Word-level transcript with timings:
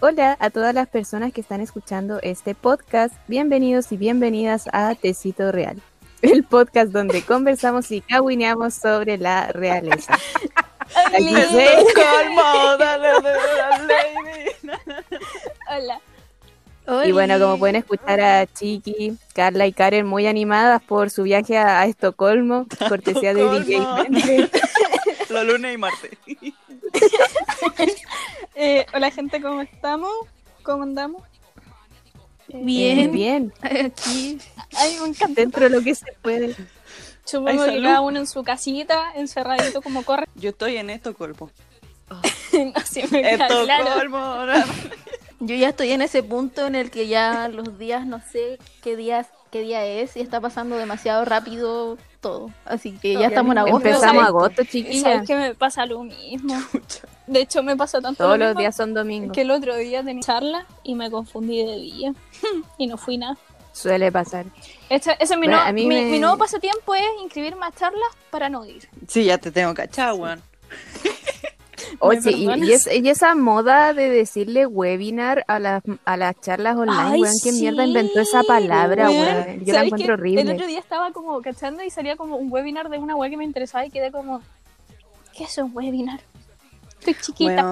Hola 0.00 0.36
a 0.38 0.50
todas 0.50 0.72
las 0.76 0.86
personas 0.86 1.32
que 1.32 1.40
están 1.40 1.60
escuchando 1.60 2.20
este 2.22 2.54
podcast. 2.54 3.12
Bienvenidos 3.26 3.90
y 3.90 3.96
bienvenidas 3.96 4.68
a 4.72 4.94
Tecito 4.94 5.50
Real, 5.50 5.82
el 6.22 6.44
podcast 6.44 6.92
donde 6.92 7.22
conversamos 7.22 7.90
y 7.90 8.00
caguineamos 8.02 8.74
sobre 8.74 9.18
la 9.18 9.48
realeza. 9.48 10.16
Hola. 15.68 16.00
Y 17.04 17.10
bueno, 17.10 17.40
como 17.40 17.58
pueden 17.58 17.74
escuchar 17.74 18.20
a 18.20 18.46
Chiqui, 18.46 19.18
Carla 19.34 19.66
y 19.66 19.72
Karen 19.72 20.06
muy 20.06 20.28
animadas 20.28 20.80
por 20.80 21.10
su 21.10 21.24
viaje 21.24 21.58
a, 21.58 21.80
a 21.80 21.86
Estocolmo, 21.86 22.68
cortesía 22.88 23.34
de 23.34 23.60
DJ. 23.60 23.80
Los 25.28 25.44
lunes 25.44 25.74
y 25.74 25.76
martes. 25.76 26.12
Eh, 28.54 28.86
hola 28.92 29.10
gente, 29.10 29.40
¿cómo 29.40 29.60
estamos? 29.62 30.10
¿Cómo 30.62 30.82
andamos? 30.82 31.22
Eh, 32.48 32.60
Bien, 32.62 33.12
bien, 33.12 33.52
aquí. 33.60 34.38
Ay, 34.76 34.98
me 35.00 35.08
encanta. 35.08 35.40
dentro 35.40 35.64
de 35.64 35.70
lo 35.70 35.82
que 35.82 35.94
se 35.94 36.12
puede. 36.22 36.56
Supongo 37.24 37.64
que 37.66 37.82
cada 37.82 38.00
uno 38.00 38.18
en 38.20 38.26
su 38.26 38.42
casita, 38.42 39.12
encerradito 39.14 39.82
como 39.82 40.02
corre. 40.02 40.24
Yo 40.34 40.50
estoy 40.50 40.76
en 40.76 40.90
me 43.10 43.22
queda 43.22 43.46
claro. 43.48 43.84
Estocolmo. 43.84 44.46
Yo 45.40 45.54
ya 45.54 45.68
estoy 45.68 45.92
en 45.92 46.02
ese 46.02 46.22
punto 46.22 46.66
en 46.66 46.74
el 46.74 46.90
que 46.90 47.06
ya 47.06 47.48
los 47.48 47.78
días 47.78 48.06
no 48.06 48.20
sé 48.32 48.58
qué 48.82 48.96
días 48.96 49.28
qué 49.52 49.60
día 49.60 49.84
es 49.84 50.16
y 50.16 50.20
está 50.20 50.40
pasando 50.40 50.76
demasiado 50.76 51.24
rápido 51.24 51.96
todo. 52.20 52.50
Así 52.64 52.92
que 52.92 53.14
ya 53.14 53.20
Ya 53.20 53.26
estamos 53.28 53.52
en 53.52 53.58
agosto. 53.58 53.88
Empezamos 53.88 54.24
agosto, 54.26 54.62
Y 54.62 54.66
chiquilla. 54.66 55.02
sabes 55.02 55.26
que 55.28 55.36
me 55.36 55.54
pasa 55.54 55.86
lo 55.86 56.02
mismo. 56.02 56.54
De 57.28 57.40
hecho, 57.40 57.62
me 57.62 57.76
pasa 57.76 58.00
tanto 58.00 58.24
Todos 58.24 58.38
lo 58.38 58.44
los 58.44 58.48
mismo 58.50 58.60
días 58.60 58.76
son 58.76 58.94
domingos. 58.94 59.32
que 59.34 59.42
el 59.42 59.50
otro 59.50 59.76
día 59.76 60.02
tenía 60.02 60.22
charla 60.22 60.66
y 60.82 60.94
me 60.94 61.10
confundí 61.10 61.64
de 61.64 61.76
día. 61.76 62.14
y 62.78 62.86
no 62.86 62.96
fui 62.96 63.18
nada. 63.18 63.36
Suele 63.72 64.10
pasar. 64.10 64.46
Este- 64.88 65.12
ese 65.20 65.34
es 65.34 65.38
mi, 65.38 65.46
Bueno, 65.46 65.72
mi, 65.72 65.86
me- 65.86 66.04
mi 66.06 66.18
nuevo 66.18 66.36
pasatiempo 66.36 66.94
es 66.94 67.04
inscribirme 67.22 67.66
a 67.66 67.70
charlas 67.72 68.08
para 68.30 68.48
no 68.48 68.64
ir. 68.66 68.88
Sí, 69.06 69.24
ya 69.24 69.38
te 69.38 69.52
tengo 69.52 69.72
cachado, 69.74 70.16
weón. 70.16 70.42
Oye, 72.00 72.20
¿Me 72.46 72.58
y, 72.58 72.68
y 72.70 72.72
es- 72.72 72.88
y 72.92 73.08
esa 73.08 73.34
moda 73.34 73.92
de 73.94 74.08
decirle 74.10 74.66
webinar 74.66 75.44
a 75.48 75.58
las, 75.58 75.82
a 76.04 76.16
las 76.16 76.38
charlas 76.40 76.76
online, 76.76 76.98
Ay, 77.00 77.20
weón, 77.22 77.34
¿quién 77.42 77.58
mierda 77.58 77.84
inventó 77.86 78.20
esa 78.20 78.42
palabra, 78.42 79.08
weón. 79.10 79.20
weón? 79.26 79.60
Yo 79.60 79.72
la 79.72 79.78
¿Sabes 79.80 79.86
encuentro 79.92 80.14
horrible. 80.14 80.40
El 80.42 80.50
otro 80.52 80.66
día 80.66 80.78
estaba 80.80 81.12
como 81.12 81.40
cachando 81.40 81.82
y 81.82 81.90
salía 81.90 82.16
como 82.16 82.36
un 82.36 82.52
webinar 82.52 82.88
de 82.90 82.98
una 82.98 83.16
web 83.16 83.30
que 83.30 83.36
me 83.36 83.44
interesaba 83.44 83.86
y 83.86 83.90
quedé 83.90 84.10
como, 84.10 84.42
¿qué 85.36 85.44
es 85.44 85.56
un 85.58 85.70
webinar? 85.74 86.20
Estoy 87.00 87.14
chiquita. 87.14 87.62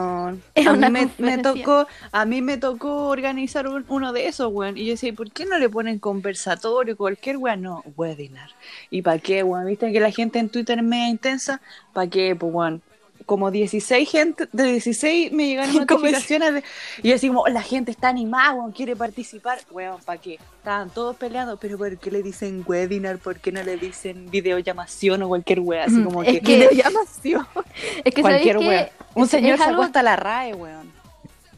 Es 0.55 0.66
A 0.66 0.72
mí 0.72 0.88
me, 0.91 1.38
tocó, 1.38 1.86
a 2.12 2.24
mí 2.24 2.42
me 2.42 2.56
tocó 2.58 3.08
organizar 3.08 3.69
un- 3.69 3.84
uno 3.88 4.12
de 4.12 4.27
esos, 4.28 4.52
weón. 4.52 4.77
Y 4.77 4.86
yo 4.86 4.92
decía, 4.92 5.12
¿por 5.12 5.30
qué 5.30 5.44
no 5.46 5.58
le 5.58 5.69
ponen 5.69 5.98
conversatorio, 5.98 6.96
cualquier 6.96 7.36
weón? 7.36 7.62
No, 7.62 7.82
webinar. 7.97 8.50
¿Y 8.91 9.02
para 9.02 9.19
qué, 9.19 9.42
weón? 9.42 9.66
¿Viste 9.66 9.92
que 9.92 10.00
la 10.00 10.10
gente 10.10 10.38
en 10.38 10.48
Twitter 10.50 10.78
es 10.78 10.84
media 10.84 11.08
intensa? 11.08 11.60
¿Para 11.92 12.08
qué, 12.08 12.34
pues, 12.36 12.52
weón? 12.52 12.82
Como 13.27 13.50
16 13.50 14.08
gente, 14.08 14.48
de 14.52 14.62
16 14.64 15.32
me 15.32 15.48
llegaron 15.48 15.74
notificaciones 15.74 16.55
de- 16.55 16.64
y 17.02 17.08
yo 17.08 17.16
así 17.16 17.27
como, 17.27 17.46
la 17.48 17.60
gente 17.60 17.91
está 17.91 18.08
animada, 18.08 18.55
weón, 18.55 18.70
quiere 18.72 18.94
participar. 18.94 19.58
Weón, 19.72 20.00
¿para 20.05 20.20
qué? 20.20 20.38
Estaban 20.58 20.91
todos 20.91 21.16
peleando, 21.16 21.56
pero 21.56 21.77
¿por 21.77 21.98
qué 21.98 22.10
le 22.12 22.22
dicen 22.22 22.64
webinar? 22.66 23.19
¿Por 23.19 23.41
qué 23.41 23.50
no 23.50 23.62
le 23.64 23.77
dicen 23.77 24.30
videollamación 24.30 25.24
o 25.24 25.28
cualquier 25.28 25.58
weón? 25.60 25.82
Así 25.82 26.04
como 26.04 26.22
Es 26.22 26.34
que, 26.34 26.41
que- 26.41 26.56
Videollamación. 26.69 27.47
Es 28.04 28.14
que 28.14 28.22
cualquier 28.22 28.54
¿sabéis 28.60 28.69
weón. 28.70 28.84
qué? 28.86 28.92
Un 29.20 29.28
señor 29.28 29.58
sacó 29.58 29.70
algo, 29.70 29.82
hasta 29.82 30.02
la 30.04 30.14
RAE, 30.16 30.54
weón. 30.54 30.92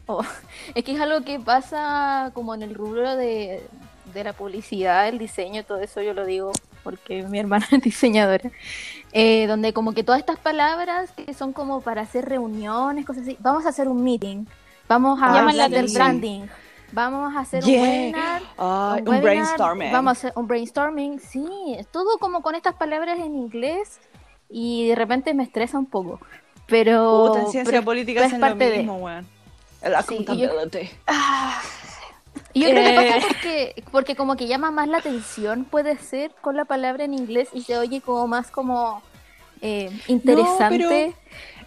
oh, 0.07 0.25
es 0.75 0.83
que 0.85 0.93
es 0.95 1.01
algo 1.01 1.23
que 1.23 1.39
pasa 1.39 2.31
como 2.33 2.55
en 2.55 2.63
el 2.63 2.75
rubro 2.75 3.15
de, 3.17 3.63
de 4.15 4.25
la 4.25 4.33
publicidad, 4.33 5.07
el 5.07 5.19
diseño, 5.19 5.65
todo 5.65 5.81
eso 5.81 6.01
yo 6.01 6.15
lo 6.15 6.25
digo 6.25 6.51
porque 6.89 7.23
mi 7.25 7.39
hermana 7.39 7.67
es 7.71 7.83
diseñadora, 7.83 8.51
eh, 9.13 9.47
donde 9.47 9.73
como 9.75 9.93
que 9.93 10.03
todas 10.03 10.21
estas 10.21 10.39
palabras 10.39 11.11
que 11.13 11.35
son 11.35 11.53
como 11.53 11.83
para 11.83 12.01
hacer 12.03 12.25
reuniones, 12.27 13.05
cosas 13.05 13.25
así, 13.25 13.37
vamos 13.41 13.67
a 13.67 13.69
hacer 13.69 13.89
un 13.89 14.03
meeting, 14.03 14.47
vamos 14.89 15.21
a 15.21 15.27
hablar 15.27 15.55
del 15.55 15.61
atención. 15.85 15.95
branding, 15.95 16.41
vamos 16.93 17.37
a 17.37 17.41
hacer 17.41 17.63
Yeah. 17.63 17.83
un 17.83 17.89
webinar, 17.89 18.43
Ay, 18.57 19.03
un 19.03 19.09
un 19.09 19.09
webinar, 19.09 19.23
brainstorming. 19.23 19.93
Vamos 19.93 20.09
a 20.09 20.13
hacer 20.13 20.33
un 20.35 20.47
brainstorming, 20.47 21.21
sí, 21.21 21.47
todo 21.93 22.17
como 22.19 22.41
con 22.41 22.55
estas 22.55 22.75
palabras 22.75 23.19
en 23.19 23.35
inglés 23.35 24.01
y 24.49 24.89
de 24.89 24.95
repente 24.95 25.35
me 25.35 25.43
estresa 25.43 25.79
un 25.79 25.87
poco. 25.87 26.21
Pero, 26.67 27.27
Puta, 27.29 27.41
en 27.45 27.51
ciencia 27.51 27.73
pero- 27.73 27.85
política 27.85 28.21
pero 28.21 28.27
es 28.35 28.41
lo 28.41 28.47
parte 28.47 28.71
de- 28.71 28.79
mismo, 28.79 28.97
weón. 28.97 29.27
El 29.83 29.93
Sí, 30.03 30.25
yo- 30.25 30.33
accountability. 30.33 30.91
Y 32.59 32.63
yo 32.63 32.71
creo 32.71 32.83
que 32.83 32.91
Eh. 32.91 33.11
pasa 33.13 33.27
porque, 33.29 33.85
porque 33.93 34.17
como 34.17 34.35
que 34.37 34.49
llama 34.49 34.73
más 34.73 34.89
la 34.89 34.99
atención, 34.99 35.65
puede 35.65 35.97
ser, 35.97 36.33
con 36.41 36.57
la 36.57 36.65
palabra 36.65 37.05
en 37.05 37.15
inglés 37.15 37.49
y 37.53 37.63
se 37.63 37.79
oye 37.79 38.01
como 38.01 38.27
más 38.27 38.51
como 38.51 39.01
eh, 39.61 39.91
interesante. 40.09 41.15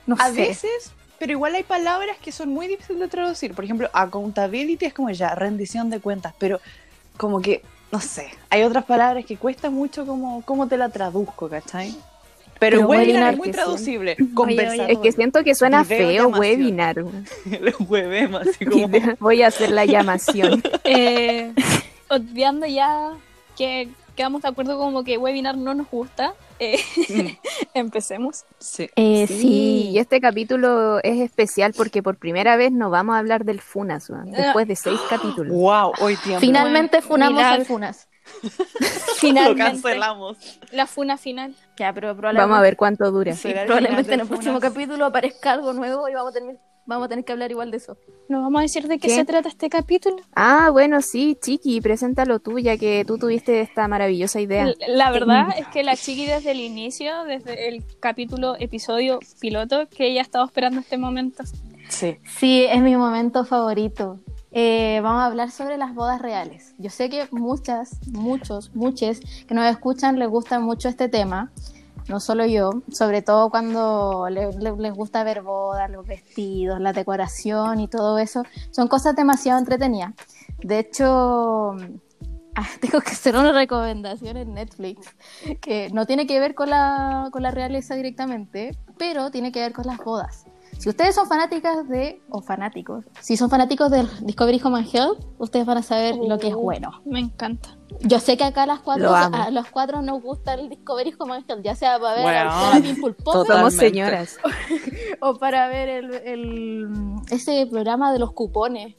No, 0.05 0.15
A 0.19 0.27
sé. 0.31 0.33
veces, 0.47 0.91
pero 1.17 1.31
igual 1.31 1.55
hay 1.55 1.63
palabras 1.63 2.17
que 2.17 2.33
son 2.33 2.49
muy 2.49 2.67
difíciles 2.67 2.99
de 2.99 3.07
traducir. 3.07 3.53
Por 3.53 3.63
ejemplo, 3.63 3.89
accountability 3.93 4.85
es 4.85 4.93
como 4.93 5.09
ya 5.11 5.33
rendición 5.33 5.89
de 5.89 6.01
cuentas, 6.01 6.33
pero 6.37 6.59
como 7.15 7.41
que, 7.41 7.61
no 7.91 8.01
sé, 8.01 8.29
hay 8.49 8.63
otras 8.63 8.83
palabras 8.83 9.23
que 9.25 9.37
cuesta 9.37 9.69
mucho 9.69 10.05
como 10.05 10.41
cómo 10.41 10.67
te 10.67 10.75
la 10.77 10.89
traduzco, 10.89 11.47
¿cachai? 11.47 11.95
Pero, 12.61 12.77
Pero 12.77 12.89
webinar 12.89 13.07
webinar 13.07 13.33
es 13.33 13.39
muy 13.39 13.49
traducible. 13.51 14.17
oye. 14.35 14.91
Es 14.91 14.99
que 14.99 15.11
siento 15.11 15.43
que 15.43 15.55
suena 15.55 15.83
feo 15.83 16.27
webinar. 16.27 17.03
huevemos, 17.89 18.41
así 18.47 18.65
como... 18.67 18.87
Voy 19.19 19.41
a 19.41 19.47
hacer 19.47 19.71
la 19.71 19.85
llamación. 19.85 20.61
Eh, 20.83 21.53
obviando 22.09 22.67
ya 22.67 23.13
que 23.57 23.89
quedamos 24.15 24.43
de 24.43 24.49
acuerdo 24.49 24.77
como 24.77 25.03
que 25.03 25.17
webinar 25.17 25.57
no 25.57 25.73
nos 25.73 25.89
gusta, 25.89 26.35
eh, 26.59 26.79
empecemos. 27.73 28.43
Sí. 28.59 28.89
Eh, 28.95 29.25
Sí, 29.27 29.39
sí. 29.41 29.89
y 29.93 29.97
este 29.97 30.21
capítulo 30.21 30.99
es 31.01 31.19
especial 31.19 31.73
porque 31.75 32.03
por 32.03 32.17
primera 32.17 32.57
vez 32.57 32.71
nos 32.71 32.91
vamos 32.91 33.15
a 33.15 33.19
hablar 33.19 33.43
del 33.43 33.59
Funas, 33.59 34.07
weón, 34.09 34.31
después 34.31 34.67
de 34.67 34.75
seis 34.75 34.99
capítulos. 35.09 35.51
Wow, 35.55 35.93
hoy 35.99 36.15
tiempo. 36.17 36.41
Finalmente 36.41 37.01
funamos 37.01 37.37
Milagro. 37.37 37.61
al 37.61 37.65
Funas. 37.65 38.07
Lo 38.79 38.87
Finalmente, 39.19 39.63
cancelamos. 39.63 40.37
la 40.71 40.87
funa 40.87 41.17
final. 41.17 41.53
Ya, 41.77 41.93
pero 41.93 42.15
probablemente, 42.15 42.41
Vamos 42.41 42.57
a 42.57 42.61
ver 42.61 42.75
cuánto 42.77 43.11
dura. 43.11 43.33
sí, 43.33 43.53
probablemente 43.65 44.13
en 44.13 44.21
el 44.21 44.27
próximo 44.27 44.59
capítulo 44.59 45.05
aparezca 45.05 45.51
algo 45.51 45.73
nuevo 45.73 46.07
y 46.09 46.13
vamos 46.13 46.31
a 46.35 46.39
tener, 46.39 46.57
vamos 46.85 47.05
a 47.05 47.09
tener 47.09 47.23
que 47.25 47.31
hablar 47.31 47.51
igual 47.51 47.69
de 47.71 47.77
eso. 47.77 47.97
¿Nos 48.29 48.41
vamos 48.41 48.59
a 48.59 48.61
decir 48.63 48.87
de 48.87 48.97
qué, 48.97 49.07
¿Qué? 49.09 49.15
se 49.15 49.25
trata 49.25 49.49
este 49.49 49.69
capítulo? 49.69 50.17
Ah, 50.35 50.69
bueno, 50.71 51.01
sí, 51.01 51.37
Chiqui, 51.39 51.81
preséntalo 51.81 52.39
tú, 52.39 52.57
ya 52.59 52.77
que 52.77 53.03
tú 53.05 53.17
tuviste 53.17 53.61
esta 53.61 53.87
maravillosa 53.87 54.39
idea. 54.41 54.63
L- 54.63 54.75
La 54.87 55.11
verdad 55.11 55.47
es 55.57 55.67
que 55.67 55.83
la 55.83 55.95
chiqui 55.95 56.25
desde 56.25 56.51
el 56.51 56.59
inicio, 56.61 57.23
desde 57.25 57.67
el 57.67 57.83
capítulo, 57.99 58.55
episodio 58.59 59.19
piloto, 59.39 59.87
que 59.89 60.07
ella 60.07 60.21
estaba 60.21 60.45
esperando 60.45 60.79
este 60.79 60.97
momento. 60.97 61.43
Sí. 61.89 62.17
Sí, 62.39 62.65
es 62.69 62.81
mi 62.81 62.95
momento 62.95 63.43
favorito. 63.45 64.19
Eh, 64.51 64.99
vamos 65.01 65.21
a 65.21 65.25
hablar 65.27 65.49
sobre 65.51 65.77
las 65.77 65.95
bodas 65.95 66.21
reales. 66.21 66.73
Yo 66.77 66.89
sé 66.89 67.09
que 67.09 67.27
muchas, 67.31 67.97
muchos, 68.11 68.75
muchos 68.75 69.19
que 69.47 69.53
nos 69.55 69.65
escuchan 69.69 70.19
les 70.19 70.27
gusta 70.29 70.59
mucho 70.59 70.89
este 70.89 71.07
tema, 71.07 71.51
no 72.09 72.19
solo 72.19 72.45
yo, 72.45 72.71
sobre 72.91 73.21
todo 73.21 73.49
cuando 73.49 74.27
le- 74.29 74.51
le- 74.53 74.75
les 74.75 74.93
gusta 74.93 75.23
ver 75.23 75.41
bodas, 75.41 75.89
los 75.89 76.05
vestidos, 76.05 76.81
la 76.81 76.91
decoración 76.91 77.79
y 77.79 77.87
todo 77.87 78.17
eso. 78.17 78.43
Son 78.71 78.87
cosas 78.89 79.15
demasiado 79.15 79.57
entretenidas. 79.59 80.13
De 80.61 80.79
hecho, 80.79 81.71
ah, 82.55 82.67
tengo 82.81 82.99
que 82.99 83.11
hacer 83.11 83.37
una 83.37 83.53
recomendación 83.53 84.35
en 84.35 84.53
Netflix 84.53 85.07
que 85.61 85.89
no 85.93 86.05
tiene 86.05 86.27
que 86.27 86.41
ver 86.41 86.55
con 86.55 86.69
la, 86.69 87.29
con 87.31 87.41
la 87.43 87.51
realeza 87.51 87.95
directamente, 87.95 88.75
pero 88.97 89.31
tiene 89.31 89.53
que 89.53 89.61
ver 89.61 89.71
con 89.71 89.85
las 89.87 89.97
bodas. 89.99 90.43
Si 90.81 90.89
ustedes 90.89 91.13
son 91.13 91.27
fanáticas 91.27 91.87
de, 91.89 92.23
o 92.31 92.41
fanáticos, 92.41 93.05
si 93.19 93.37
son 93.37 93.51
fanáticos 93.51 93.91
del 93.91 94.07
Discovery 94.21 94.59
Home 94.63 94.79
and 94.79 94.87
Health, 94.91 95.19
ustedes 95.37 95.63
van 95.67 95.77
a 95.77 95.83
saber 95.83 96.15
lo 96.15 96.39
que 96.39 96.47
es 96.47 96.55
Oh, 96.55 96.59
bueno. 96.61 96.89
Me 97.05 97.19
encanta. 97.19 97.77
Yo 97.99 98.19
sé 98.19 98.35
que 98.35 98.43
acá 98.45 98.63
a 98.63 98.65
las 98.65 98.79
cuatro, 98.79 99.03
Lo 99.09 99.15
a 99.15 99.51
los 99.51 99.67
cuatro 99.69 100.01
nos 100.01 100.23
gusta 100.23 100.55
el 100.55 100.69
Discovery 100.69 101.13
Home 101.19 101.35
and 101.35 101.45
Health, 101.47 101.61
ya 101.63 101.75
sea 101.75 101.99
para 101.99 102.15
ver 102.15 102.23
Bueno, 102.23 102.39
a 102.39 102.43
la 102.45 102.51
doctora 102.55 102.81
Pimple 102.81 103.13
Popper 103.13 103.55
Somos 103.57 103.73
señoras. 103.75 104.37
o 105.21 105.35
para 105.37 105.67
ver 105.67 105.87
el, 105.87 106.13
el- 106.15 106.87
ese 107.29 107.67
programa 107.69 108.11
de 108.11 108.17
los 108.17 108.31
cupones. 108.33 108.95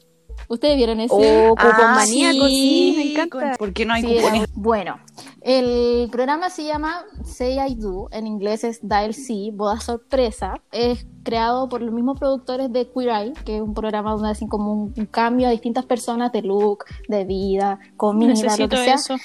¿Ustedes 0.48 0.76
vieron 0.76 1.00
ese? 1.00 1.12
Oh, 1.48 1.54
Ah, 1.58 1.70
cupón 1.74 1.94
maníaco, 1.96 2.46
sí, 2.46 2.92
sí, 2.94 2.94
me 2.96 3.12
encanta. 3.24 3.56
¿Por 3.58 3.72
qué 3.72 3.84
no 3.86 3.94
hay 3.94 4.02
Sí, 4.02 4.14
cupones? 4.16 4.42
era- 4.42 4.52
bueno, 4.54 5.00
el 5.44 6.08
programa 6.10 6.50
se 6.50 6.64
llama 6.64 7.04
Say 7.24 7.58
I 7.58 7.74
Do, 7.74 8.08
en 8.12 8.26
inglés 8.26 8.64
es 8.64 8.80
Dial 8.86 9.14
C, 9.14 9.50
Boda 9.52 9.80
Sorpresa. 9.80 10.54
Es 10.70 11.06
creado 11.24 11.68
por 11.68 11.82
los 11.82 11.92
mismos 11.92 12.18
productores 12.18 12.72
de 12.72 12.88
Queer 12.90 13.08
Eye, 13.10 13.32
que 13.44 13.56
es 13.56 13.62
un 13.62 13.74
programa 13.74 14.12
donde 14.12 14.30
hacen 14.30 14.48
como 14.48 14.72
un, 14.72 14.94
un 14.96 15.06
cambio 15.06 15.48
a 15.48 15.50
distintas 15.50 15.84
personas 15.84 16.32
de 16.32 16.42
look, 16.42 16.84
de 17.08 17.24
vida, 17.24 17.78
comida, 17.96 18.28
lo 18.28 18.34
Necesito 18.34 18.68
que 18.68 18.84
sea. 18.84 18.94
eso. 18.94 19.16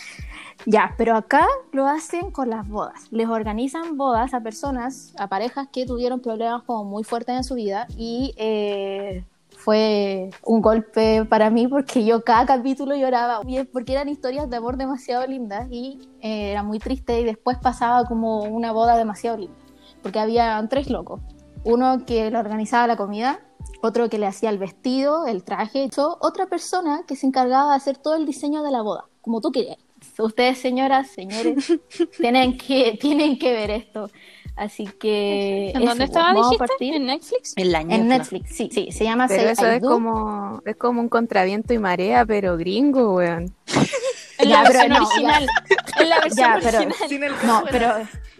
Ya, 0.65 0.95
pero 0.97 1.15
acá 1.15 1.45
lo 1.71 1.85
hacen 1.85 2.31
con 2.31 2.49
las 2.49 2.67
bodas. 2.67 3.11
Les 3.11 3.27
organizan 3.27 3.95
bodas 3.95 4.33
a 4.33 4.41
personas, 4.41 5.13
a 5.17 5.27
parejas 5.27 5.67
que 5.71 5.85
tuvieron 5.85 6.19
problemas 6.19 6.63
como 6.63 6.83
muy 6.83 7.03
fuertes 7.03 7.35
en 7.35 7.43
su 7.43 7.55
vida 7.55 7.87
y 7.95 8.33
eh, 8.37 9.23
fue 9.67 10.29
un 10.45 10.61
golpe 10.61 11.25
para 11.25 11.49
mí 11.49 11.67
porque 11.67 12.05
yo 12.05 12.23
cada 12.23 12.45
capítulo 12.45 12.95
lloraba, 12.95 13.41
porque 13.73 13.91
eran 13.91 14.07
historias 14.07 14.49
de 14.49 14.55
amor 14.55 14.77
demasiado 14.77 15.27
lindas 15.27 15.67
y 15.69 15.99
eh, 16.21 16.51
era 16.51 16.63
muy 16.63 16.79
triste 16.79 17.19
y 17.19 17.25
después 17.25 17.57
pasaba 17.61 18.05
como 18.05 18.43
una 18.43 18.71
boda 18.71 18.95
demasiado 18.95 19.35
linda, 19.35 19.57
porque 20.01 20.19
había 20.19 20.65
tres 20.69 20.89
locos, 20.89 21.19
uno 21.65 22.05
que 22.05 22.31
le 22.31 22.37
organizaba 22.37 22.87
la 22.87 22.95
comida, 22.95 23.41
otro 23.81 24.07
que 24.07 24.17
le 24.17 24.27
hacía 24.27 24.51
el 24.51 24.57
vestido, 24.57 25.27
el 25.27 25.43
traje, 25.43 25.83
hecho, 25.83 26.17
otra 26.21 26.45
persona 26.45 27.01
que 27.05 27.17
se 27.17 27.27
encargaba 27.27 27.71
de 27.71 27.75
hacer 27.75 27.97
todo 27.97 28.15
el 28.15 28.25
diseño 28.25 28.63
de 28.63 28.71
la 28.71 28.81
boda, 28.81 29.03
como 29.19 29.41
tú 29.41 29.51
querías. 29.51 29.79
Ustedes, 30.17 30.59
señoras, 30.59 31.09
señores, 31.09 31.73
tienen 32.17 32.57
que, 32.57 32.97
tienen 33.01 33.37
que 33.37 33.51
ver 33.51 33.71
esto. 33.71 34.09
Así 34.57 34.87
que. 34.99 35.71
¿En 35.75 35.85
dónde 35.85 36.05
estaba, 36.05 36.27
vamos 36.33 36.47
a 36.47 36.49
dijiste? 36.49 36.67
partir. 36.67 36.93
¿En 36.95 37.05
Netflix? 37.05 37.53
En 37.55 37.71
la 37.71 37.81
En. 37.81 38.07
Netflix, 38.07 38.55
sí, 38.55 38.69
sí, 38.73 38.91
se 38.91 39.03
llama 39.03 39.27
Pero 39.27 39.43
Say 39.43 39.51
eso 39.51 39.71
I 39.71 39.75
es 39.75 39.81
Do. 39.83 39.89
como, 39.89 40.61
es 40.65 40.75
como 40.75 40.99
un 40.99 41.09
contraviento 41.09 41.73
y 41.75 41.79
marea, 41.79 42.25
pero 42.25 42.57
gringo, 42.57 43.15
weón. 43.15 43.53
En 44.39 44.49
Ya, 44.49 44.61
la 44.61 44.67
pero 44.69 44.79
versión 44.79 44.99
no, 45.01 45.07
original. 45.07 45.47
En 45.99 46.09
la 46.09 46.19
versión 46.19 46.47
Ya, 46.47 46.59
pero- 46.61 46.77
original. 46.79 47.31
No, 47.45 47.63
pero 47.71 47.93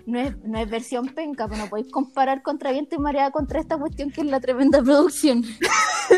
no 0.06 0.19
es, 0.19 0.38
no 0.44 0.60
es 0.60 0.69
versión 0.69 1.08
penca, 1.10 1.48
pero 1.48 1.64
no 1.64 1.69
podéis 1.69 1.92
comparar 1.92 2.44
Contraviento 2.44 2.96
y 2.96 3.00
Marea 3.00 3.31
contra 3.31 3.60
esta 3.60 3.78
cuestión 3.78 4.12
que 4.12 4.22
es 4.22 4.28
la 4.28 4.40
tremenda 4.40 4.81
producción. 4.84 5.44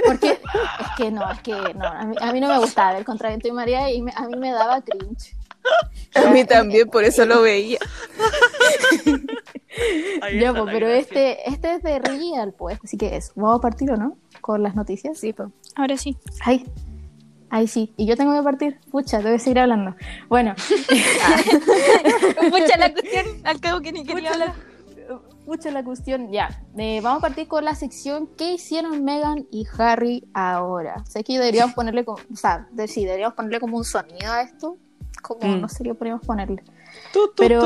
Porque 0.05 0.31
es 0.31 0.39
que 0.97 1.11
no, 1.11 1.31
es 1.31 1.39
que 1.41 1.53
no, 1.75 1.85
a 1.85 2.03
mí, 2.05 2.15
a 2.19 2.33
mí 2.33 2.39
no 2.41 2.49
me 2.49 2.57
gustaba 2.59 2.91
ver 2.93 3.05
Contraviento 3.05 3.47
y 3.47 3.51
Marea 3.51 3.89
y 3.91 4.01
me- 4.01 4.13
a 4.15 4.27
mí 4.27 4.35
me 4.37 4.51
daba 4.51 4.81
cringe. 4.81 5.33
A 6.15 6.29
mí 6.29 6.43
también, 6.45 6.89
por 6.89 7.03
eso 7.05 7.25
lo 7.25 7.41
veía. 7.41 7.79
Ya, 10.39 10.53
pues, 10.53 10.65
pero 10.71 10.87
este, 10.87 11.49
este 11.49 11.75
es 11.75 11.81
de 11.83 11.99
Real, 11.99 12.53
pues, 12.57 12.77
así 12.83 12.97
que 12.97 13.15
es. 13.15 13.31
¿Vamos 13.35 13.57
a 13.59 13.61
partir 13.61 13.89
o 13.91 13.97
no? 13.97 14.17
Con 14.41 14.61
las 14.63 14.75
noticias. 14.75 15.17
Sí, 15.17 15.33
po. 15.33 15.51
Ahora 15.75 15.97
sí. 15.97 16.17
Ay, 16.45 16.65
ay 17.49 17.67
sí. 17.67 17.93
Y 17.97 18.05
yo 18.05 18.15
tengo 18.17 18.33
que 18.33 18.43
partir. 18.43 18.79
Pucha, 18.91 19.19
tengo 19.19 19.33
que 19.33 19.39
seguir 19.39 19.59
hablando. 19.59 19.95
Bueno, 20.27 20.53
Pucha 22.49 22.77
la 22.77 22.93
cuestión, 22.93 23.25
al 23.43 23.59
cabo 23.59 23.81
que 23.81 23.91
ni 23.91 24.05
quería 24.05 24.31
hablar. 24.31 24.53
Mucha 25.45 25.71
la 25.71 25.83
cuestión, 25.83 26.31
ya. 26.31 26.61
Eh, 26.77 27.01
vamos 27.01 27.19
a 27.23 27.27
partir 27.27 27.47
con 27.47 27.65
la 27.65 27.73
sección 27.73 28.29
¿Qué 28.37 28.53
hicieron 28.53 29.03
Megan 29.03 29.47
y 29.51 29.65
Harry 29.79 30.23
ahora? 30.35 31.03
Sé 31.07 31.23
que 31.23 31.33
deberíamos 31.33 31.73
ponerle 31.73 32.05
como, 32.05 32.19
o 32.31 32.35
sea, 32.35 32.67
de, 32.71 32.87
sí, 32.87 33.03
deberíamos 33.03 33.33
ponerle 33.33 33.59
como 33.59 33.77
un 33.77 33.83
sonido 33.83 34.31
a 34.31 34.43
esto. 34.43 34.77
Como, 35.23 35.39
Mm. 35.55 35.61
no 35.61 35.67
sé 35.67 35.83
qué 35.83 35.95
podríamos 35.95 36.23
ponerle. 36.23 36.63
Pero-. 37.35 37.61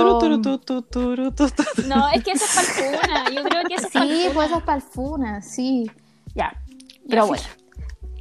No, 1.88 2.10
es 2.10 2.24
que 2.24 2.32
eso 2.32 2.46
es 2.46 2.56
palfuna. 2.56 3.30
Yo 3.32 3.44
creo 3.44 3.64
que 3.68 3.76
eso 3.76 3.88
es 3.88 3.92
Sí, 3.94 3.98
palfuna. 4.00 4.34
pues 4.34 4.50
esas 4.50 4.64
palfunas, 4.64 5.48
sí. 5.48 5.92
Ya. 6.36 6.54
Pero 7.10 7.28
bueno. 7.28 7.44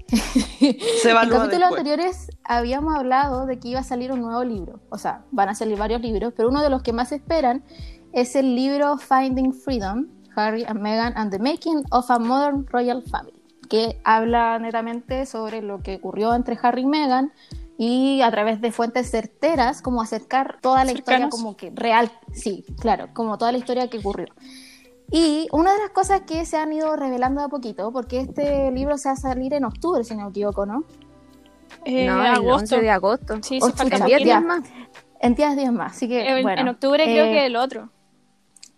Se 0.08 1.10
En 1.10 1.16
capítulos 1.16 1.48
después. 1.50 1.62
anteriores 1.78 2.30
habíamos 2.44 2.94
hablado 2.94 3.46
de 3.46 3.58
que 3.58 3.68
iba 3.68 3.80
a 3.80 3.84
salir 3.84 4.12
un 4.12 4.20
nuevo 4.20 4.44
libro. 4.44 4.80
O 4.90 4.98
sea, 4.98 5.24
van 5.30 5.48
a 5.48 5.54
salir 5.54 5.78
varios 5.78 6.00
libros, 6.02 6.34
pero 6.36 6.48
uno 6.50 6.62
de 6.62 6.68
los 6.70 6.82
que 6.82 6.92
más 6.92 7.12
esperan 7.12 7.64
es 8.12 8.36
el 8.36 8.54
libro 8.54 8.98
Finding 8.98 9.54
Freedom, 9.54 10.06
Harry 10.36 10.64
and 10.64 10.80
Meghan 10.80 11.14
and 11.16 11.30
the 11.30 11.38
Making 11.38 11.82
of 11.90 12.10
a 12.10 12.18
Modern 12.18 12.66
Royal 12.66 13.02
Family, 13.02 13.42
que 13.70 14.00
habla 14.04 14.58
netamente 14.58 15.24
sobre 15.24 15.62
lo 15.62 15.80
que 15.82 15.94
ocurrió 15.96 16.34
entre 16.34 16.58
Harry 16.62 16.82
y 16.82 16.86
Meghan 16.86 17.32
y 17.78 18.20
a 18.22 18.30
través 18.30 18.60
de 18.60 18.70
fuentes 18.72 19.10
certeras, 19.10 19.82
como 19.82 20.02
acercar 20.02 20.58
toda 20.60 20.84
la 20.84 20.92
historia 20.92 21.28
como 21.28 21.56
que 21.56 21.72
real, 21.74 22.10
sí, 22.32 22.64
claro, 22.80 23.08
como 23.14 23.38
toda 23.38 23.52
la 23.52 23.58
historia 23.58 23.88
que 23.88 23.98
ocurrió. 23.98 24.26
Y 25.10 25.48
una 25.52 25.72
de 25.74 25.78
las 25.80 25.90
cosas 25.90 26.22
que 26.22 26.44
se 26.46 26.56
han 26.56 26.72
ido 26.72 26.96
revelando 26.96 27.40
de 27.40 27.46
a 27.46 27.48
poquito, 27.50 27.92
porque 27.92 28.20
este 28.20 28.70
libro 28.70 28.96
se 28.96 29.08
va 29.08 29.12
a 29.14 29.16
salir 29.16 29.52
en 29.54 29.64
octubre, 29.64 30.04
si 30.04 30.14
no 30.14 30.24
me 30.24 30.30
equivoco, 30.30 30.64
¿no? 30.64 30.84
Eh, 31.84 32.06
no, 32.06 32.20
el 32.20 32.26
agosto. 32.34 32.76
11 32.76 32.80
de 32.80 32.90
agosto. 32.90 33.38
Sí, 33.42 33.58
Oh, 33.62 33.66
se 33.66 33.72
falta 33.72 33.96
chucha, 33.98 34.04
En 34.04 34.06
10 34.06 34.18
poquito. 34.20 34.24
días 34.24 34.40
ya. 34.40 34.40
más. 34.40 34.68
En 35.20 35.34
10 35.34 35.56
días 35.56 35.72
más, 35.72 35.92
así 35.92 36.08
que 36.08 36.26
En, 36.28 36.42
bueno. 36.42 36.60
en 36.62 36.68
octubre 36.68 37.04
creo 37.04 37.24
eh, 37.26 37.32
que 37.32 37.46
el 37.46 37.56
otro. 37.56 37.90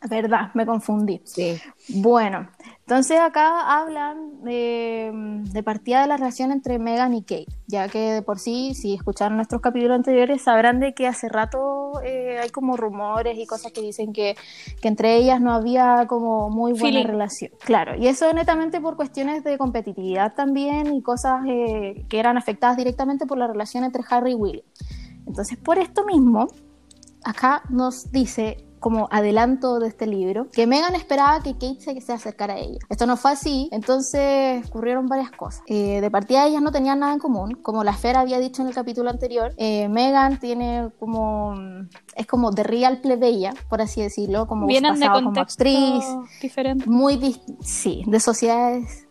Verdad, 0.08 0.50
me 0.54 0.66
confundí. 0.66 1.20
Sí. 1.24 1.58
Bueno, 1.88 2.48
entonces 2.86 3.18
acá 3.18 3.80
hablan 3.80 4.42
de, 4.42 5.10
de 5.50 5.62
partida 5.62 6.02
de 6.02 6.06
la 6.06 6.18
relación 6.18 6.52
entre 6.52 6.78
Meghan 6.78 7.14
y 7.14 7.22
Kate, 7.22 7.46
ya 7.66 7.88
que 7.88 8.12
de 8.12 8.22
por 8.22 8.38
sí, 8.38 8.74
si 8.74 8.92
escucharon 8.92 9.36
nuestros 9.36 9.62
capítulos 9.62 9.96
anteriores, 9.96 10.42
sabrán 10.42 10.80
de 10.80 10.92
que 10.92 11.06
hace 11.06 11.30
rato 11.30 12.02
eh, 12.04 12.38
hay 12.42 12.50
como 12.50 12.76
rumores 12.76 13.38
y 13.38 13.46
cosas 13.46 13.72
que 13.72 13.80
dicen 13.80 14.12
que, 14.12 14.36
que 14.82 14.88
entre 14.88 15.16
ellas 15.16 15.40
no 15.40 15.54
había 15.54 16.06
como 16.06 16.50
muy 16.50 16.72
buena 16.72 16.98
Feeling. 16.98 17.06
relación. 17.06 17.52
Claro, 17.64 17.96
y 17.96 18.06
eso 18.06 18.30
netamente 18.34 18.82
por 18.82 18.96
cuestiones 18.96 19.44
de 19.44 19.56
competitividad 19.56 20.34
también 20.34 20.94
y 20.94 21.00
cosas 21.00 21.40
eh, 21.48 22.04
que 22.10 22.18
eran 22.18 22.36
afectadas 22.36 22.76
directamente 22.76 23.24
por 23.24 23.38
la 23.38 23.46
relación 23.46 23.84
entre 23.84 24.02
Harry 24.10 24.32
y 24.32 24.34
William. 24.34 24.66
Entonces, 25.26 25.56
por 25.56 25.78
esto 25.78 26.04
mismo, 26.04 26.48
acá 27.24 27.62
nos 27.70 28.12
dice 28.12 28.58
como 28.84 29.08
adelanto 29.10 29.78
de 29.78 29.88
este 29.88 30.06
libro, 30.06 30.50
que 30.50 30.66
Megan 30.66 30.94
esperaba 30.94 31.42
que 31.42 31.54
Kate 31.54 31.80
se, 31.80 31.98
se 32.02 32.12
acercara 32.12 32.52
a 32.52 32.58
ella. 32.58 32.80
Esto 32.90 33.06
no 33.06 33.16
fue 33.16 33.30
así, 33.30 33.70
entonces 33.72 34.62
ocurrieron 34.68 35.06
varias 35.06 35.30
cosas. 35.30 35.62
Eh, 35.68 36.02
de 36.02 36.10
partida 36.10 36.46
ellas 36.46 36.60
no 36.60 36.70
tenían 36.70 36.98
nada 36.98 37.14
en 37.14 37.18
común, 37.18 37.54
como 37.62 37.82
la 37.82 37.94
Fer 37.94 38.18
había 38.18 38.38
dicho 38.38 38.60
en 38.60 38.68
el 38.68 38.74
capítulo 38.74 39.08
anterior, 39.08 39.54
eh, 39.56 39.88
Megan 39.88 40.38
tiene 40.38 40.90
como, 40.98 41.54
es 42.14 42.26
como 42.26 42.50
de 42.50 42.62
real 42.62 43.00
plebeya, 43.00 43.54
por 43.70 43.80
así 43.80 44.02
decirlo, 44.02 44.46
como 44.46 44.66
Vienen 44.66 44.92
de 44.92 45.00
pasado 45.00 45.14
como 45.14 45.26
contextos 45.28 45.66
actriz, 45.66 46.04
diferentes. 46.42 46.86
muy 46.86 47.40
sí, 47.62 48.02
de 48.06 48.20
sociedades 48.20 49.03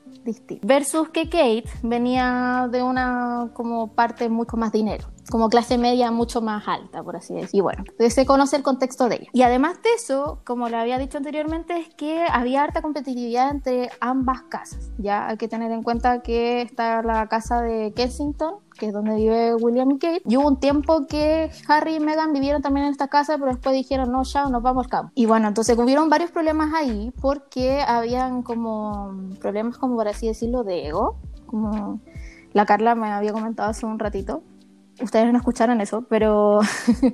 Versus 0.64 1.10
que 1.10 1.30
Kate 1.30 1.66
venía 1.82 2.68
de 2.72 2.84
una 2.84 3.50
como 3.54 3.94
parte 3.94 4.30
mucho 4.30 4.58
más 4.58 4.72
dinero, 4.72 5.08
como 5.30 5.50
clase 5.50 5.78
media 5.78 6.12
mucho 6.12 6.42
más 6.42 6.68
alta, 6.68 7.04
por 7.04 7.16
así 7.16 7.34
decirlo. 7.34 7.58
Y 7.58 7.62
bueno, 7.62 7.84
se 8.10 8.26
conoce 8.26 8.56
el 8.56 8.64
contexto 8.64 9.10
de 9.10 9.16
ella. 9.16 9.30
Y 9.34 9.42
además 9.42 9.82
de 9.82 9.94
eso, 9.96 10.42
como 10.46 10.70
le 10.70 10.78
había 10.78 10.98
dicho 10.98 11.18
anteriormente, 11.18 11.78
es 11.78 11.94
que 11.96 12.26
había 12.30 12.64
harta 12.64 12.82
competitividad 12.82 13.50
entre 13.50 13.90
ambas 14.00 14.44
casas. 14.44 14.92
Ya 14.98 15.28
hay 15.28 15.38
que 15.38 15.48
tener 15.48 15.72
en 15.72 15.84
cuenta 15.84 16.22
que 16.22 16.62
está 16.62 17.02
la 17.02 17.28
casa 17.28 17.62
de 17.62 17.94
Kensington, 17.94 18.56
que 18.74 18.88
es 18.88 18.94
donde 18.94 19.16
vive 19.16 19.56
William 19.56 19.92
y 19.92 20.00
Kate. 20.00 20.22
Y 20.26 20.38
hubo 20.38 20.48
un 20.48 20.60
tiempo 20.60 21.08
que 21.08 21.52
Harry 21.68 21.96
y 21.96 22.00
Meghan 22.00 22.34
vivieron 22.34 22.62
también 22.62 22.88
en 22.88 22.92
esta 22.92 23.08
casa, 23.08 23.38
pero 23.38 23.52
después 23.52 23.76
dijeron, 23.76 24.12
no, 24.12 24.24
chao, 24.24 24.50
nos 24.50 24.62
vamos 24.62 24.88
campo. 24.88 25.12
Y 25.16 25.26
bueno, 25.26 25.48
entonces 25.48 25.78
hubieron 25.78 26.10
varios 26.10 26.32
problemas 26.32 26.74
ahí 26.74 27.12
porque 27.22 27.82
habían 27.82 28.44
como 28.44 29.14
problemas, 29.40 29.78
como 29.78 29.96
por 29.96 30.08
así 30.08 30.28
decirlo, 30.28 30.64
de 30.64 30.88
ego. 30.88 31.18
Como 31.46 32.00
la 32.54 32.66
Carla 32.66 32.96
me 32.96 33.12
había 33.12 33.34
comentado 33.34 33.70
hace 33.70 33.86
un 33.86 34.00
ratito. 34.00 34.44
Ustedes 35.04 35.32
no 35.32 35.38
escucharon 35.38 35.82
eso, 35.82 36.06
pero 36.10 36.62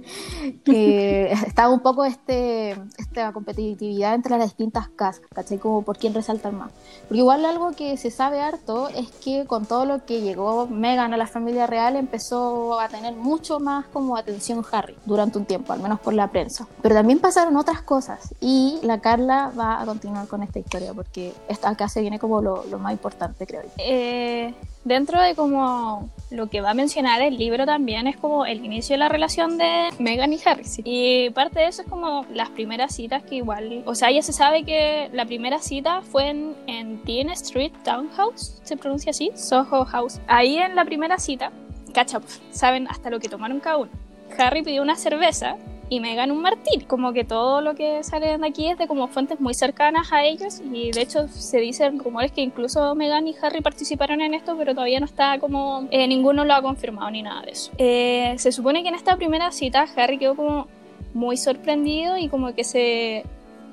que 0.64 1.32
estaba 1.48 1.74
un 1.74 1.80
poco 1.80 2.06
este, 2.06 2.72
esta 2.98 3.34
competitividad 3.34 4.14
entre 4.14 4.38
las 4.38 4.46
distintas 4.46 4.90
casas, 4.90 5.24
¿cachai? 5.34 5.58
Como 5.58 5.82
por 5.82 5.98
quién 5.98 6.14
resaltan 6.14 6.58
más. 6.58 6.72
Porque 7.08 7.20
igual 7.20 7.46
algo 7.46 7.72
que 7.72 7.98
se 7.98 8.12
sabe 8.12 8.42
harto 8.42 8.90
es 8.90 9.10
que 9.24 9.46
con 9.46 9.66
todo 9.66 9.86
lo 9.86 10.06
que 10.06 10.22
llegó 10.22 10.68
Meghan 10.68 11.14
a 11.14 11.18
la 11.18 11.28
familia 11.28 11.66
real 11.66 11.96
empezó 11.96 12.80
a 12.80 12.88
tener 12.90 13.16
mucho 13.16 13.60
más 13.60 13.86
como 13.88 14.16
atención 14.16 14.64
Harry 14.72 14.96
durante 15.06 15.40
un 15.40 15.46
tiempo, 15.46 15.74
al 15.74 15.80
menos 15.80 16.00
por 16.00 16.14
la 16.14 16.28
prensa. 16.28 16.68
Pero 16.82 16.96
también 16.96 17.20
pasaron 17.20 17.56
otras 17.58 17.82
cosas 17.82 18.36
y 18.40 18.80
la 18.84 19.00
Carla 19.02 19.52
va 19.58 19.82
a 19.82 19.86
continuar 19.86 20.28
con 20.28 20.44
esta 20.44 20.60
historia 20.60 20.94
porque 20.94 21.34
esta 21.48 21.70
acá 21.70 21.90
se 21.90 22.02
viene 22.02 22.20
como 22.20 22.42
lo, 22.42 22.66
lo 22.66 22.78
más 22.78 22.92
importante, 22.92 23.48
creo 23.48 23.64
yo. 23.64 23.70
Eh, 23.78 24.54
dentro 24.84 25.22
de 25.22 25.36
como 25.36 26.10
lo 26.32 26.48
que 26.48 26.62
va 26.62 26.72
a 26.72 26.74
mencionar 26.74 27.22
el 27.22 27.38
libro 27.38 27.66
también 27.66 28.08
es 28.08 28.18
como 28.18 28.46
el 28.46 28.64
inicio 28.64 28.94
de 28.94 29.00
la 29.00 29.10
relación 29.10 29.58
de 29.58 29.90
Meghan 30.00 30.34
y 30.34 30.40
Harry. 30.46 30.64
Y 30.84 31.30
parte 31.32 31.60
de 31.60 31.68
eso 31.68 31.82
es 31.82 31.88
como 31.88 32.26
las 32.32 32.50
primeras 32.50 32.96
citas 32.96 33.24
que 33.24 33.36
igual, 33.36 33.84
o 33.86 33.96
sea, 33.96 34.12
ya 34.12 34.22
se 34.22 34.34
sabe 34.34 34.64
que 34.64 35.10
la 35.14 35.26
primera 35.26 35.60
cita 35.60 36.02
fue 36.02 36.30
en, 36.30 36.56
en 36.68 37.04
Dean 37.04 37.30
Street 37.30 37.74
Townhouse, 37.84 38.62
se 38.64 38.78
pronuncia 38.78 39.12
así, 39.12 39.32
Soho 39.36 39.86
House. 39.86 40.20
Ahí 40.28 40.58
en 40.58 40.76
la 40.76 40.86
primera 40.86 41.18
cita, 41.18 41.52
cacha, 41.94 42.20
pues, 42.20 42.42
saben 42.52 42.88
hasta 42.88 43.10
lo 43.10 43.20
que 43.20 43.30
tomaron 43.30 43.60
cada 43.60 43.78
uno. 43.78 43.92
Harry 44.38 44.62
pidió 44.62 44.82
una 44.82 44.96
cerveza 44.96 45.58
y 45.90 46.00
Meghan 46.00 46.32
un 46.32 46.42
martini. 46.42 46.84
Como 46.86 47.14
que 47.14 47.24
todo 47.24 47.62
lo 47.62 47.76
que 47.76 48.04
sale 48.04 48.38
de 48.38 48.48
aquí 48.48 48.70
es 48.70 48.78
de 48.78 48.88
como 48.88 49.08
fuentes 49.08 49.40
muy 49.40 49.54
cercanas 49.54 50.12
a 50.14 50.24
ellos 50.24 50.62
y 50.72 50.92
de 50.92 51.02
hecho 51.02 51.28
se 51.28 51.60
dicen 51.60 52.00
rumores 52.00 52.32
que 52.32 52.42
incluso 52.42 52.96
Meghan 52.96 53.28
y 53.28 53.36
Harry 53.42 53.62
participaron 53.62 54.22
en 54.22 54.34
esto, 54.34 54.56
pero 54.58 54.74
todavía 54.74 55.00
no 55.00 55.06
está 55.06 55.40
como 55.40 55.88
eh, 55.92 56.08
ninguno 56.08 56.46
lo 56.46 56.54
ha 56.54 56.62
confirmado 56.62 57.10
ni 57.12 57.24
nada 57.24 57.42
de 57.42 57.52
eso. 57.52 57.72
Eh, 57.78 58.36
se 58.38 58.52
supone 58.52 58.84
que 58.84 58.90
en 58.90 58.96
esta 58.96 59.18
primera 59.18 59.52
cita 59.52 59.88
Harry 59.96 60.18
quedó 60.18 60.36
como 60.36 60.68
muy 61.14 61.38
sorprendido 61.38 62.18
y 62.18 62.30
como 62.30 62.54
que 62.54 62.64
se 62.64 63.24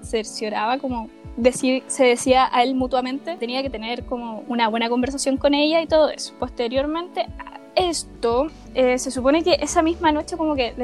cercioraba 0.03 0.79
como 0.79 1.09
decir, 1.37 1.83
se 1.87 2.05
decía 2.05 2.49
a 2.51 2.63
él 2.63 2.75
mutuamente, 2.75 3.37
tenía 3.37 3.63
que 3.63 3.71
tener 3.71 4.05
como 4.07 4.43
una 4.49 4.69
buena 4.69 4.89
conversación 4.89 5.37
con 5.37 5.55
ella 5.55 5.83
y 5.83 5.87
todo 5.87 6.09
eso. 6.09 6.33
Posteriormente 6.39 7.27
esto, 7.77 8.49
eh, 8.75 8.99
se 8.99 9.11
supone 9.11 9.45
que 9.45 9.59
esa 9.61 9.83
misma 9.83 10.11
noche 10.11 10.37
como 10.37 10.57
que 10.57 10.75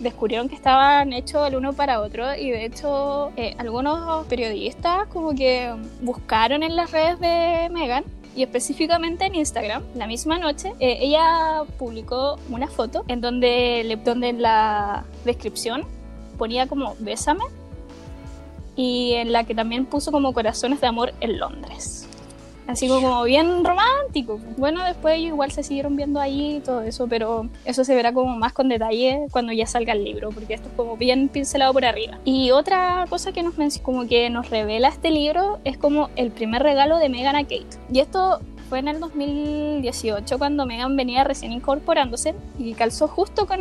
descubrieron 0.00 0.48
que 0.48 0.54
estaban 0.54 1.12
hechos 1.12 1.46
el 1.46 1.56
uno 1.56 1.74
para 1.74 2.00
otro 2.00 2.34
y 2.34 2.50
de 2.50 2.64
hecho 2.64 3.30
eh, 3.36 3.54
algunos 3.58 4.26
periodistas 4.26 5.06
como 5.08 5.34
que 5.34 5.72
buscaron 6.00 6.62
en 6.62 6.74
las 6.74 6.90
redes 6.90 7.20
de 7.20 7.68
Megan 7.70 8.04
Y 8.34 8.42
específicamente 8.42 9.26
en 9.26 9.34
Instagram, 9.34 9.82
la 9.94 10.06
misma 10.06 10.38
noche, 10.38 10.72
eh, 10.80 10.98
ella 11.00 11.64
publicó 11.78 12.38
una 12.48 12.68
foto 12.68 13.04
en 13.08 13.20
donde, 13.20 13.82
le, 13.84 13.96
donde 13.96 14.30
en 14.30 14.40
la 14.40 15.04
descripción 15.24 15.84
ponía 16.38 16.66
como 16.66 16.96
bésame 16.98 17.44
y 18.74 19.14
en 19.14 19.32
la 19.32 19.44
que 19.44 19.54
también 19.54 19.84
puso 19.84 20.12
como 20.12 20.32
corazones 20.32 20.80
de 20.80 20.86
amor 20.86 21.12
en 21.20 21.38
Londres. 21.38 22.07
Así 22.68 22.86
como 22.86 23.24
bien 23.24 23.64
romántico. 23.64 24.38
Bueno, 24.58 24.84
después 24.84 25.16
ellos 25.16 25.28
igual 25.28 25.50
se 25.50 25.62
siguieron 25.62 25.96
viendo 25.96 26.20
ahí 26.20 26.56
y 26.56 26.60
todo 26.60 26.82
eso, 26.82 27.08
pero 27.08 27.48
eso 27.64 27.82
se 27.82 27.94
verá 27.94 28.12
como 28.12 28.36
más 28.36 28.52
con 28.52 28.68
detalle 28.68 29.26
cuando 29.30 29.52
ya 29.54 29.66
salga 29.66 29.94
el 29.94 30.04
libro, 30.04 30.28
porque 30.28 30.52
esto 30.52 30.68
es 30.68 30.74
como 30.74 30.98
bien 30.98 31.30
pincelado 31.30 31.72
por 31.72 31.86
arriba. 31.86 32.18
Y 32.26 32.50
otra 32.50 33.06
cosa 33.08 33.32
que 33.32 33.42
nos, 33.42 33.54
como 33.78 34.06
que 34.06 34.28
nos 34.28 34.50
revela 34.50 34.88
este 34.88 35.10
libro 35.10 35.60
es 35.64 35.78
como 35.78 36.10
el 36.14 36.30
primer 36.30 36.62
regalo 36.62 36.98
de 36.98 37.08
Megan 37.08 37.36
a 37.36 37.42
Kate. 37.44 37.78
Y 37.90 38.00
esto 38.00 38.40
fue 38.68 38.80
en 38.80 38.88
el 38.88 39.00
2018 39.00 40.36
cuando 40.36 40.66
Megan 40.66 40.94
venía 40.94 41.24
recién 41.24 41.52
incorporándose 41.52 42.34
y 42.58 42.74
calzó 42.74 43.08
justo 43.08 43.46
con 43.46 43.60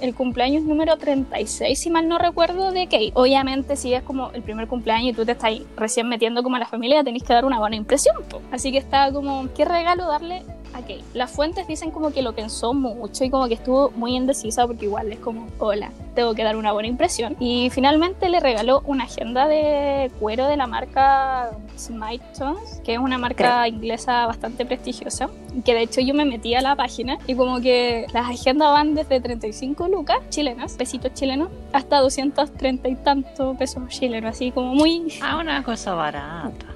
el 0.00 0.14
cumpleaños 0.14 0.62
número 0.62 0.96
36, 0.96 1.78
si 1.78 1.90
mal 1.90 2.08
no 2.08 2.18
recuerdo, 2.18 2.72
de 2.72 2.84
Kate. 2.84 3.12
Obviamente, 3.14 3.76
si 3.76 3.94
es 3.94 4.02
como 4.02 4.30
el 4.32 4.42
primer 4.42 4.68
cumpleaños 4.68 5.10
y 5.10 5.12
tú 5.14 5.24
te 5.24 5.32
estás 5.32 5.52
recién 5.76 6.08
metiendo 6.08 6.42
como 6.42 6.56
a 6.56 6.58
la 6.58 6.66
familia, 6.66 7.04
tenéis 7.04 7.24
que 7.24 7.32
dar 7.32 7.44
una 7.44 7.58
buena 7.58 7.76
impresión. 7.76 8.16
Así 8.50 8.72
que 8.72 8.78
estaba 8.78 9.12
como, 9.12 9.48
¿qué 9.54 9.64
regalo 9.64 10.06
darle 10.06 10.42
Kate? 10.78 11.02
Las 11.14 11.30
fuentes 11.30 11.66
dicen 11.66 11.90
como 11.90 12.12
que 12.12 12.22
lo 12.22 12.34
pensó 12.34 12.72
mucho 12.72 13.24
y 13.24 13.30
como 13.30 13.48
que 13.48 13.54
estuvo 13.54 13.90
muy 13.90 14.16
indecisa 14.16 14.66
porque 14.66 14.86
igual 14.86 15.12
es 15.12 15.18
como, 15.18 15.46
hola, 15.58 15.90
tengo 16.14 16.34
que 16.34 16.44
dar 16.44 16.56
una 16.56 16.72
buena 16.72 16.88
impresión. 16.88 17.36
Y 17.40 17.70
finalmente 17.70 18.28
le 18.28 18.40
regaló 18.40 18.82
una 18.86 19.04
agenda 19.04 19.48
de 19.48 20.10
cuero 20.20 20.46
de 20.46 20.56
la 20.56 20.66
marca 20.66 21.50
Smithsons, 21.76 22.80
que 22.84 22.94
es 22.94 22.98
una 22.98 23.18
marca 23.18 23.66
inglesa 23.68 24.26
bastante 24.26 24.66
prestigiosa, 24.66 25.28
que 25.64 25.74
de 25.74 25.82
hecho 25.82 26.00
yo 26.00 26.14
me 26.14 26.24
metí 26.24 26.54
a 26.54 26.60
la 26.60 26.76
página 26.76 27.18
y 27.26 27.34
como 27.34 27.60
que 27.60 28.06
las 28.12 28.28
agendas 28.28 28.70
van 28.70 28.94
desde 28.94 29.20
35 29.20 29.88
lucas 29.88 30.18
chilenas, 30.30 30.74
pesitos 30.74 31.14
chilenos, 31.14 31.48
hasta 31.72 31.98
230 32.00 32.88
y 32.88 32.96
tantos 32.96 33.56
pesos 33.56 33.88
chilenos, 33.88 34.30
así 34.30 34.50
como 34.50 34.74
muy... 34.74 35.14
Ah, 35.22 35.38
una 35.38 35.62
cosa 35.62 35.94
barata. 35.94 36.66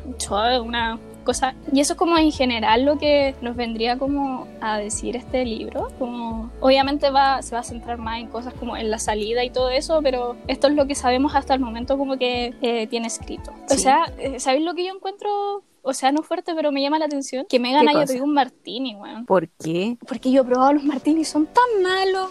Una 0.65 0.99
cosa. 1.25 1.55
Y 1.73 1.81
eso 1.81 1.95
es 1.95 1.99
como 1.99 2.17
en 2.19 2.33
general 2.33 2.85
lo 2.85 2.99
que 2.99 3.35
nos 3.41 3.57
vendría 3.57 3.99
como 3.99 4.47
a 4.61 4.79
decir 4.79 5.17
este 5.17 5.45
libro. 5.45 5.89
Como, 5.99 6.51
obviamente 6.61 7.11
va, 7.11 7.43
se 7.43 7.55
va 7.55 7.61
a 7.61 7.65
centrar 7.65 7.99
más 7.99 8.21
en 8.21 8.29
cosas 8.29 8.55
como 8.55 8.77
en 8.77 8.91
la 8.91 8.99
salida 8.99 9.45
y 9.45 9.51
todo 9.51 9.71
eso, 9.71 10.01
pero 10.03 10.37
esto 10.47 10.69
es 10.69 10.75
lo 10.75 10.87
que 10.87 10.95
sabemos 10.95 11.35
hasta 11.35 11.55
el 11.55 11.61
momento 11.61 11.99
como 11.99 12.17
que 12.19 12.55
eh, 12.63 12.87
tiene 12.87 13.07
escrito. 13.07 13.53
O 13.71 13.75
sea, 13.75 14.13
eh, 14.19 14.39
¿sabéis 14.41 14.65
lo 14.65 14.75
que 14.75 14.87
yo 14.87 14.95
encuentro 14.95 15.65
o 15.87 15.93
sea, 15.93 16.11
no 16.13 16.23
fuerte, 16.23 16.55
pero 16.55 16.73
me 16.73 16.81
llama 16.81 16.99
la 16.99 17.05
atención 17.05 17.45
que 17.47 17.61
Megan 17.61 17.87
haya 17.87 18.07
pedido 18.07 18.25
un 18.25 18.33
martini, 18.33 18.97
weón. 18.97 19.27
¿Por 19.27 19.51
qué? 19.51 19.99
Porque 20.09 20.33
yo 20.33 20.41
he 20.41 20.45
probado 20.45 20.73
los 20.73 20.83
martinis, 20.83 21.29
son 21.29 21.47
tan 21.47 21.83
malos. 21.83 22.31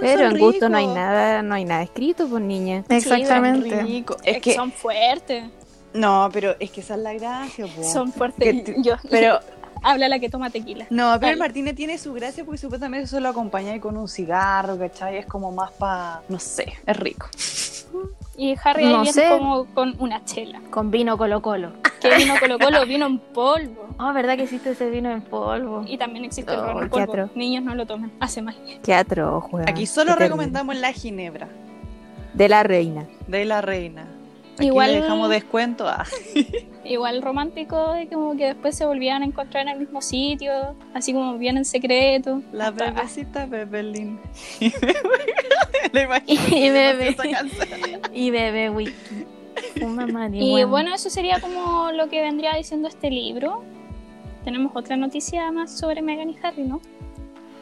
Pero 0.00 0.28
en 0.28 0.38
gusto 0.38 0.68
no 0.68 0.76
hay 0.76 0.86
nada, 0.86 1.42
no 1.42 1.56
hay 1.56 1.64
nada 1.64 1.82
escrito, 1.82 2.28
pues 2.28 2.42
niña. 2.44 2.84
Exactamente. 2.88 4.04
es 4.24 4.40
que 4.40 4.54
son 4.54 4.70
fuertes. 4.70 5.44
No, 5.94 6.28
pero 6.32 6.56
es 6.58 6.70
que 6.70 6.80
esa 6.80 6.94
es 6.94 7.00
la 7.00 7.12
gracia, 7.14 7.66
po. 7.66 7.82
Son 7.82 8.12
fuertes. 8.12 8.64
Yo, 8.82 8.94
pero 9.10 9.40
habla 9.82 10.08
la 10.08 10.18
que 10.18 10.28
toma 10.28 10.50
tequila. 10.50 10.86
No, 10.90 11.16
pero 11.20 11.32
el 11.32 11.38
Martínez 11.38 11.74
tiene 11.74 11.98
su 11.98 12.12
gracia 12.12 12.44
porque 12.44 12.58
supuestamente 12.58 13.04
eso 13.04 13.20
lo 13.20 13.28
acompaña 13.28 13.78
con 13.80 13.96
un 13.96 14.08
cigarro, 14.08 14.78
¿cachai? 14.78 15.18
Es 15.18 15.26
como 15.26 15.52
más 15.52 15.70
para, 15.72 16.22
no 16.28 16.38
sé, 16.38 16.74
es 16.86 16.96
rico. 16.96 17.28
Y 18.36 18.56
Harry 18.64 18.86
ahí 18.86 19.02
viene 19.02 19.28
como 19.28 19.66
con 19.66 19.94
una 19.98 20.24
chela. 20.24 20.60
Con 20.70 20.90
vino 20.90 21.18
Colo 21.18 21.42
Colo. 21.42 21.72
¿Qué 22.00 22.16
vino 22.16 22.34
Colo 22.40 22.58
Colo? 22.58 22.86
Vino 22.86 23.06
en 23.06 23.18
polvo. 23.18 23.88
Ah, 23.98 24.12
¿verdad 24.12 24.36
que 24.36 24.44
existe 24.44 24.70
ese 24.70 24.88
vino 24.88 25.10
en 25.10 25.20
polvo? 25.20 25.84
Y 25.86 25.98
también 25.98 26.24
existe 26.24 26.54
el 26.54 26.60
ron 26.60 26.84
en 26.84 26.88
polvo. 26.88 27.30
Niños 27.34 27.62
no 27.62 27.74
lo 27.74 27.84
tomen, 27.84 28.10
hace 28.18 28.40
mal. 28.40 28.56
Qué 28.82 28.94
atroz, 28.94 29.44
Aquí 29.66 29.84
solo 29.84 30.14
recomendamos 30.14 30.74
la 30.76 30.92
ginebra. 30.92 31.48
De 32.32 32.48
la 32.48 32.62
reina. 32.62 33.06
De 33.26 33.44
la 33.44 33.60
reina 33.60 34.11
igual 34.60 34.92
le 34.92 35.02
dejamos 35.02 35.30
descuento. 35.30 35.86
Ah. 35.88 36.04
Igual 36.84 37.22
romántico 37.22 37.92
de 37.92 38.08
como 38.08 38.36
que 38.36 38.46
después 38.46 38.76
se 38.76 38.84
volvían 38.84 39.22
a 39.22 39.24
encontrar 39.24 39.62
en 39.62 39.74
el 39.74 39.78
mismo 39.78 40.02
sitio, 40.02 40.74
así 40.94 41.12
como 41.12 41.38
bien 41.38 41.56
en 41.56 41.64
secreto. 41.64 42.42
La 42.52 42.72
bebecita 42.72 43.46
Bebelín. 43.46 44.18
y 44.60 44.70
bebé. 46.70 47.16
y 48.12 48.30
bebé 48.30 48.70
wiki. 48.70 48.92
y 50.32 50.64
bueno, 50.64 50.92
eso 50.94 51.08
sería 51.08 51.40
como 51.40 51.92
lo 51.92 52.08
que 52.08 52.20
vendría 52.20 52.54
diciendo 52.54 52.88
este 52.88 53.10
libro. 53.10 53.62
Tenemos 54.44 54.72
otra 54.74 54.96
noticia 54.96 55.52
más 55.52 55.78
sobre 55.78 56.02
Meghan 56.02 56.30
y 56.30 56.36
Harry, 56.42 56.64
¿no? 56.64 56.80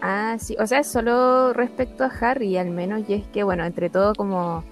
Ah, 0.01 0.37
sí, 0.39 0.57
o 0.59 0.67
sea, 0.67 0.83
solo 0.83 1.53
respecto 1.53 2.05
a 2.05 2.07
Harry, 2.21 2.57
al 2.57 2.71
menos, 2.71 3.03
y 3.07 3.15
es 3.15 3.27
que, 3.27 3.43
bueno, 3.43 3.67
entre 3.67 3.91
todo 3.91 4.15
como 4.15 4.65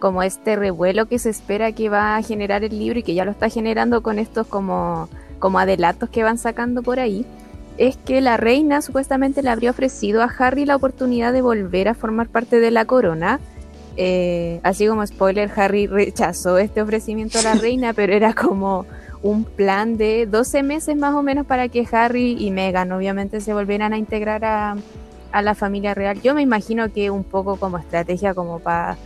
como 0.00 0.24
este 0.24 0.56
revuelo 0.56 1.06
que 1.06 1.20
se 1.20 1.30
espera 1.30 1.70
que 1.72 1.88
va 1.88 2.16
a 2.16 2.22
generar 2.22 2.64
el 2.64 2.76
libro 2.76 2.98
y 2.98 3.02
que 3.04 3.14
ya 3.14 3.24
lo 3.24 3.30
está 3.30 3.48
generando 3.48 4.02
con 4.02 4.18
estos 4.18 4.46
como, 4.48 5.08
como 5.38 5.60
adelantos 5.60 6.08
que 6.10 6.24
van 6.24 6.38
sacando 6.38 6.82
por 6.82 6.98
ahí, 6.98 7.24
es 7.78 7.96
que 7.96 8.20
la 8.20 8.36
reina 8.36 8.82
supuestamente 8.82 9.42
le 9.42 9.50
habría 9.50 9.70
ofrecido 9.70 10.22
a 10.22 10.30
Harry 10.38 10.64
la 10.64 10.76
oportunidad 10.76 11.32
de 11.32 11.42
volver 11.42 11.88
a 11.88 11.94
formar 11.94 12.28
parte 12.28 12.60
de 12.60 12.70
la 12.70 12.84
corona. 12.84 13.40
Eh, 13.96 14.60
así 14.62 14.86
como 14.86 15.06
spoiler, 15.06 15.50
Harry 15.54 15.86
rechazó 15.86 16.58
este 16.58 16.82
ofrecimiento 16.82 17.38
a 17.38 17.42
la 17.42 17.54
reina, 17.60 17.92
pero 17.92 18.12
era 18.12 18.34
como 18.34 18.86
un 19.22 19.44
plan 19.44 19.96
de 19.96 20.26
12 20.26 20.62
meses 20.62 20.96
más 20.96 21.14
o 21.14 21.22
menos 21.22 21.46
para 21.46 21.68
que 21.68 21.86
Harry 21.92 22.36
y 22.38 22.50
Meghan 22.50 22.90
obviamente 22.92 23.40
se 23.40 23.52
volvieran 23.52 23.92
a 23.92 23.98
integrar 23.98 24.44
a, 24.44 24.76
a 25.32 25.42
la 25.42 25.54
familia 25.54 25.94
real. 25.94 26.20
Yo 26.22 26.34
me 26.34 26.42
imagino 26.42 26.90
que 26.92 27.10
un 27.10 27.24
poco 27.24 27.56
como 27.56 27.78
estrategia 27.78 28.34
como 28.34 28.58
para 28.58 28.96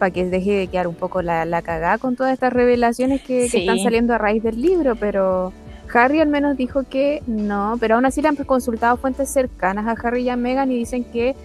para 0.00 0.10
que 0.10 0.24
deje 0.24 0.52
de 0.52 0.66
quedar 0.66 0.88
un 0.88 0.96
poco 0.96 1.22
la, 1.22 1.44
la 1.44 1.62
cagada 1.62 1.98
con 1.98 2.16
todas 2.16 2.32
estas 2.32 2.52
revelaciones 2.52 3.20
que, 3.20 3.48
que, 3.48 3.58
están 3.58 3.78
saliendo 3.78 4.14
a 4.14 4.18
raíz 4.18 4.42
del 4.42 4.60
libro, 4.60 4.96
pero 4.96 5.52
Harry 5.92 6.20
al 6.20 6.28
menos 6.28 6.56
dijo 6.56 6.84
que 6.84 7.22
no, 7.26 7.76
pero 7.78 7.96
aún 7.96 8.06
así 8.06 8.22
le 8.22 8.28
han 8.28 8.36
consultado 8.36 8.96
fuentes 8.96 9.28
cercanas 9.30 9.86
a 9.86 9.92
Harry 10.02 10.22
y 10.22 10.30
a 10.30 10.36
Meghan 10.36 10.72
y 10.72 10.76
dicen 10.78 11.04
que 11.04 11.36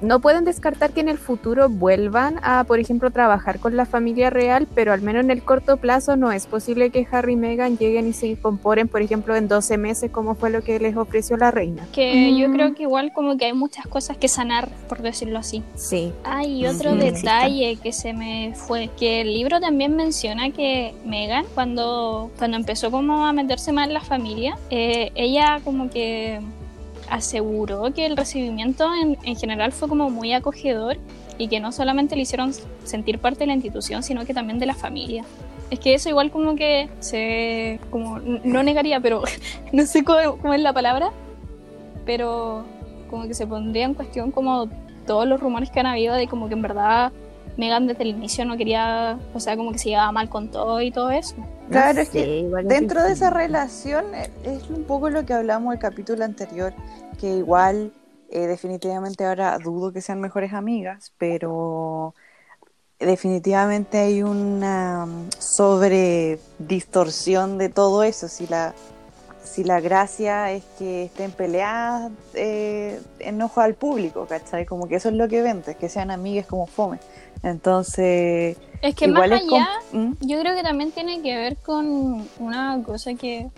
no 0.00 0.20
pueden 0.20 0.44
descartar 0.44 0.92
que 0.92 1.00
en 1.00 1.08
el 1.08 1.18
futuro 1.18 1.68
vuelvan 1.68 2.38
a, 2.42 2.64
por 2.64 2.78
ejemplo, 2.78 3.10
trabajar 3.10 3.58
con 3.58 3.76
la 3.76 3.86
familia 3.86 4.30
real, 4.30 4.66
pero 4.74 4.92
al 4.92 5.02
menos 5.02 5.24
en 5.24 5.30
el 5.30 5.42
corto 5.42 5.76
plazo 5.76 6.16
no 6.16 6.32
es 6.32 6.46
posible 6.46 6.90
que 6.90 7.06
Harry 7.10 7.34
y 7.34 7.36
Meghan 7.36 7.78
lleguen 7.78 8.08
y 8.08 8.12
se 8.12 8.28
incorporen, 8.28 8.88
por 8.88 9.02
ejemplo, 9.02 9.34
en 9.36 9.48
12 9.48 9.78
meses, 9.78 10.10
como 10.10 10.34
fue 10.34 10.50
lo 10.50 10.62
que 10.62 10.78
les 10.78 10.96
ofreció 10.96 11.36
la 11.36 11.50
reina. 11.50 11.86
Que 11.92 12.36
yo 12.36 12.50
creo 12.52 12.74
que 12.74 12.82
igual 12.82 13.12
como 13.12 13.36
que 13.36 13.46
hay 13.46 13.52
muchas 13.52 13.86
cosas 13.86 14.16
que 14.16 14.28
sanar, 14.28 14.68
por 14.88 15.02
decirlo 15.02 15.38
así. 15.38 15.62
Sí. 15.74 16.12
Hay 16.24 16.66
otro 16.66 16.94
detalle 16.94 17.78
que 17.82 17.92
se 17.92 18.12
me 18.12 18.52
fue, 18.54 18.90
que 18.98 19.22
el 19.22 19.32
libro 19.32 19.60
también 19.60 19.96
menciona 19.96 20.50
que 20.50 20.94
Meghan, 21.04 21.44
cuando, 21.54 22.30
cuando 22.38 22.56
empezó 22.56 22.90
como 22.90 23.26
a 23.26 23.32
meterse 23.32 23.72
más 23.72 23.88
en 23.88 23.94
la 23.94 24.00
familia, 24.00 24.56
eh, 24.70 25.12
ella 25.14 25.60
como 25.64 25.90
que 25.90 26.40
aseguró 27.08 27.92
que 27.92 28.06
el 28.06 28.16
recibimiento 28.16 28.92
en, 28.94 29.18
en, 29.22 29.36
general 29.36 29.72
fue 29.72 29.88
como 29.88 30.10
muy 30.10 30.32
acogedor 30.32 30.96
y 31.38 31.48
que 31.48 31.60
no 31.60 31.72
solamente 31.72 32.16
le 32.16 32.22
hicieron 32.22 32.52
sentir 32.84 33.18
parte 33.18 33.40
de 33.40 33.46
la 33.48 33.54
institución, 33.54 34.02
sino 34.02 34.24
que 34.24 34.34
también 34.34 34.58
de 34.58 34.66
la 34.66 34.74
familia. 34.74 35.24
Es 35.70 35.80
que 35.80 35.94
eso 35.94 36.08
igual 36.08 36.30
como 36.30 36.56
que 36.56 36.88
se... 37.00 37.80
como 37.90 38.18
no 38.20 38.62
negaría, 38.62 39.00
pero 39.00 39.22
no 39.72 39.86
sé 39.86 40.04
cómo, 40.04 40.54
es 40.54 40.60
la 40.60 40.72
palabra, 40.72 41.10
pero 42.04 42.64
como 43.10 43.26
que 43.26 43.34
se 43.34 43.46
pondría 43.46 43.84
en 43.84 43.94
cuestión 43.94 44.30
como 44.30 44.68
todos 45.06 45.26
los 45.26 45.40
rumores 45.40 45.70
que 45.70 45.80
han 45.80 45.86
habido 45.86 46.14
de 46.14 46.28
como 46.28 46.48
que 46.48 46.54
en 46.54 46.62
verdad 46.62 47.12
Megan 47.56 47.86
desde 47.86 48.02
el 48.02 48.10
inicio 48.10 48.44
no 48.44 48.56
quería, 48.56 49.18
o 49.32 49.40
sea, 49.40 49.56
como 49.56 49.72
que 49.72 49.78
se 49.78 49.90
llevaba 49.90 50.12
mal 50.12 50.28
con 50.28 50.50
todo 50.50 50.80
y 50.80 50.90
todo 50.90 51.10
eso. 51.10 51.36
Claro, 51.70 52.00
es 52.00 52.10
que 52.10 52.50
dentro 52.64 53.02
de 53.02 53.12
esa 53.12 53.30
relación 53.30 54.14
eh, 54.14 54.30
es 54.44 54.68
un 54.68 54.84
poco 54.84 55.08
lo 55.10 55.24
que 55.24 55.32
hablamos 55.32 55.72
el 55.72 55.80
capítulo 55.80 56.24
anterior, 56.24 56.74
que 57.18 57.36
igual 57.36 57.92
eh, 58.30 58.46
definitivamente 58.46 59.24
ahora 59.24 59.58
dudo 59.58 59.92
que 59.92 60.00
sean 60.00 60.20
mejores 60.20 60.52
amigas, 60.52 61.12
pero 61.18 62.14
definitivamente 62.98 63.98
hay 63.98 64.22
una 64.22 65.06
mm, 65.06 65.28
sobre 65.38 66.38
distorsión 66.58 67.58
de 67.58 67.68
todo 67.68 68.02
eso. 68.02 68.28
Si 68.28 68.46
la, 68.46 68.74
si 69.44 69.62
la 69.62 69.80
gracia 69.80 70.50
es 70.50 70.64
que 70.78 71.04
estén 71.04 71.30
peleadas 71.30 72.10
eh, 72.34 73.00
en 73.20 73.40
ojo 73.42 73.60
al 73.60 73.74
público, 73.74 74.26
¿cachai? 74.26 74.66
Como 74.66 74.88
que 74.88 74.96
eso 74.96 75.10
es 75.10 75.14
lo 75.14 75.28
que 75.28 75.42
vende, 75.42 75.76
que 75.76 75.88
sean 75.88 76.10
amigas 76.10 76.46
como 76.46 76.66
fome. 76.66 76.98
Entonces. 77.42 78.56
Es 78.80 78.94
que 78.94 79.06
más 79.06 79.30
allá, 79.30 79.68
¿Mm? 79.92 80.12
yo 80.20 80.40
creo 80.40 80.56
que 80.56 80.62
también 80.62 80.90
tiene 80.92 81.22
que 81.22 81.36
ver 81.36 81.56
con 81.56 82.26
una 82.38 82.82
cosa 82.84 83.14
que 83.14 83.48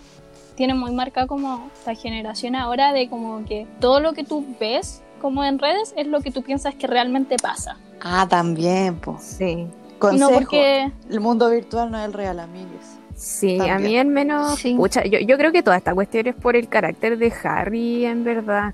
tiene 0.55 0.73
muy 0.73 0.91
marcada 0.91 1.27
como 1.27 1.69
la 1.85 1.95
generación 1.95 2.55
ahora 2.55 2.91
de 2.91 3.09
como 3.09 3.45
que 3.45 3.67
todo 3.79 3.99
lo 3.99 4.13
que 4.13 4.23
tú 4.23 4.45
ves 4.59 5.01
como 5.21 5.43
en 5.43 5.59
redes 5.59 5.93
es 5.97 6.07
lo 6.07 6.21
que 6.21 6.31
tú 6.31 6.43
piensas 6.43 6.75
que 6.75 6.87
realmente 6.87 7.37
pasa. 7.41 7.77
Ah, 8.01 8.27
también, 8.29 8.99
pues. 8.99 9.23
Sí. 9.23 9.67
Consejo, 9.99 10.31
no 10.31 10.37
porque... 10.37 10.91
el 11.09 11.19
mundo 11.19 11.49
virtual 11.49 11.89
no 11.91 11.97
es 11.99 12.05
el 12.05 12.13
real, 12.13 12.39
amigos. 12.39 12.96
Sí, 13.17 13.59
a 13.59 13.79
mí 13.79 13.97
al 13.97 14.07
menos, 14.07 14.59
Sí. 14.59 14.75
pucha, 14.75 15.03
yo, 15.03 15.17
yo 15.19 15.37
creo 15.37 15.51
que 15.51 15.63
toda 15.63 15.75
esta 15.75 15.93
cuestión 15.95 16.27
es 16.27 16.35
por 16.35 16.55
el 16.55 16.67
carácter 16.69 17.17
de 17.17 17.33
Harry, 17.43 18.05
en 18.05 18.23
verdad. 18.23 18.73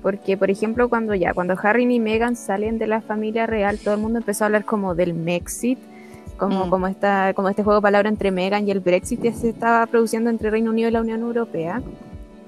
Porque, 0.00 0.36
por 0.38 0.50
ejemplo, 0.50 0.88
cuando 0.88 1.14
ya, 1.14 1.32
cuando 1.34 1.54
Harry 1.62 1.84
y 1.84 2.00
Meghan 2.00 2.34
salen 2.34 2.78
de 2.78 2.86
la 2.88 3.02
familia 3.02 3.46
real, 3.46 3.78
todo 3.78 3.94
el 3.94 4.00
mundo 4.00 4.18
empezó 4.18 4.44
a 4.44 4.46
hablar 4.46 4.64
como 4.64 4.94
del 4.94 5.12
Mexit, 5.14 5.78
como, 6.38 6.66
Mm. 6.66 6.70
como, 6.70 6.86
esta, 6.88 7.34
como 7.34 7.50
este 7.50 7.62
juego 7.62 7.80
de 7.80 7.82
palabras 7.82 8.10
entre 8.10 8.30
Meghan 8.32 8.66
y 8.66 8.70
el 8.72 8.80
Brexit 8.80 9.20
que 9.20 9.32
se 9.32 9.50
estaba 9.50 9.86
produciendo 9.86 10.30
entre 10.30 10.50
Reino 10.50 10.70
Unido 10.70 10.88
y 10.88 10.92
la 10.92 11.02
Unión 11.02 11.20
Europea. 11.20 11.82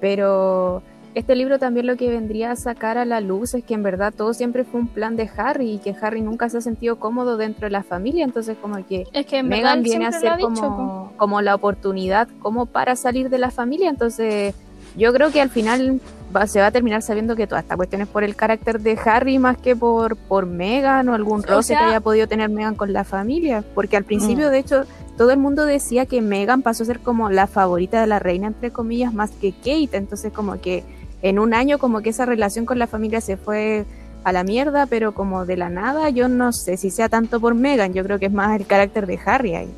Pero 0.01 0.83
este 1.15 1.35
libro 1.37 1.59
también 1.59 1.87
lo 1.87 1.97
que 1.97 2.09
vendría 2.11 2.51
a 2.51 2.57
sacar 2.57 2.99
a 2.99 3.05
la 3.05 3.21
luz 3.21 3.55
es 3.55 3.63
que 3.65 3.75
en 3.75 3.83
verdad 3.83 4.13
todo 4.17 4.35
siempre 4.35 4.65
fue 4.65 4.81
un 4.81 4.89
plan 4.89 5.15
de 5.17 5.31
Harry 5.37 5.73
y 5.75 5.79
que 5.79 5.95
Harry 6.01 6.21
nunca 6.23 6.49
se 6.49 6.59
ha 6.59 6.61
sentido 6.61 6.97
cómodo 6.99 7.37
dentro 7.37 7.67
de 7.67 7.71
la 7.71 7.83
familia, 7.85 8.25
entonces 8.25 8.57
como 8.61 8.85
que 8.87 9.07
Es 9.13 9.27
Megan 9.45 9.83
viene 9.83 10.07
a 10.07 10.13
ser 10.13 10.37
dicho, 10.37 10.49
como, 10.55 11.13
como 11.17 11.41
la 11.41 11.55
oportunidad 11.55 12.29
como 12.41 12.67
para 12.67 12.97
salir 12.97 13.31
de 13.31 13.39
la 13.39 13.51
familia. 13.51 13.91
Entonces, 13.91 14.55
yo 14.97 15.13
creo 15.13 15.31
que 15.31 15.41
al 15.41 15.51
final 15.51 16.01
va- 16.35 16.47
se 16.47 16.61
va 16.61 16.67
a 16.67 16.71
terminar 16.71 17.03
sabiendo 17.03 17.37
que 17.37 17.47
toda 17.47 17.61
esta 17.61 17.77
cuestión 17.77 18.03
es 18.03 18.09
por 18.09 18.25
el 18.25 18.35
carácter 18.37 18.81
de 18.81 18.99
Harry 19.05 19.39
más 19.39 19.57
que 19.57 19.75
por, 19.77 20.17
por 20.17 20.47
Megan 20.47 21.09
o 21.09 21.15
algún 21.15 21.41
O 21.41 21.43
roce 21.43 21.69
sea- 21.69 21.79
que 21.81 21.85
haya 21.87 22.01
podido 22.01 22.27
tener 22.29 22.49
Megan 22.49 22.75
con 22.75 22.93
la 22.93 23.05
familia. 23.05 23.65
Porque 23.75 23.97
al 23.97 24.05
principio, 24.05 24.49
Mm. 24.49 24.51
de 24.51 24.59
hecho, 24.59 24.85
todo 25.17 25.31
el 25.31 25.39
mundo 25.39 25.65
decía 25.65 26.07
que 26.07 26.21
Megan 26.21 26.63
pasó 26.63 26.83
a 26.83 26.87
ser 26.87 27.01
como 27.01 27.31
la 27.31 27.47
favorita 27.47 28.01
de 28.01 28.07
la 28.09 28.19
reina, 28.19 28.49
entre 28.49 28.71
comillas, 28.73 29.13
más 29.15 29.31
que 29.31 29.53
Kate. 29.53 29.97
Entonces, 29.97 30.33
como 30.33 30.61
que 30.61 30.83
en 31.25 31.39
un 31.39 31.55
año, 31.55 31.79
como 31.79 32.01
que 32.03 32.11
esa 32.11 32.27
relación 32.27 32.67
con 32.67 32.79
la 32.79 32.87
familia 32.87 33.21
se 33.21 33.37
fue 33.37 33.85
a 34.25 34.33
la 34.33 34.45
mierda, 34.45 34.87
pero 34.87 35.13
como 35.15 35.45
de 35.47 35.57
la 35.57 35.69
nada, 35.71 36.09
yo 36.11 36.29
no 36.29 36.53
sé 36.53 36.77
si 36.77 36.91
sea 36.91 37.09
tanto 37.09 37.41
por 37.41 37.55
Megan, 37.55 37.93
yo 37.95 38.05
creo 38.05 38.19
que 38.19 38.27
es 38.27 38.33
más 38.33 38.59
el 38.61 38.67
carácter 38.67 39.07
de 39.07 39.19
Harry 39.25 39.55
ahí. 39.55 39.69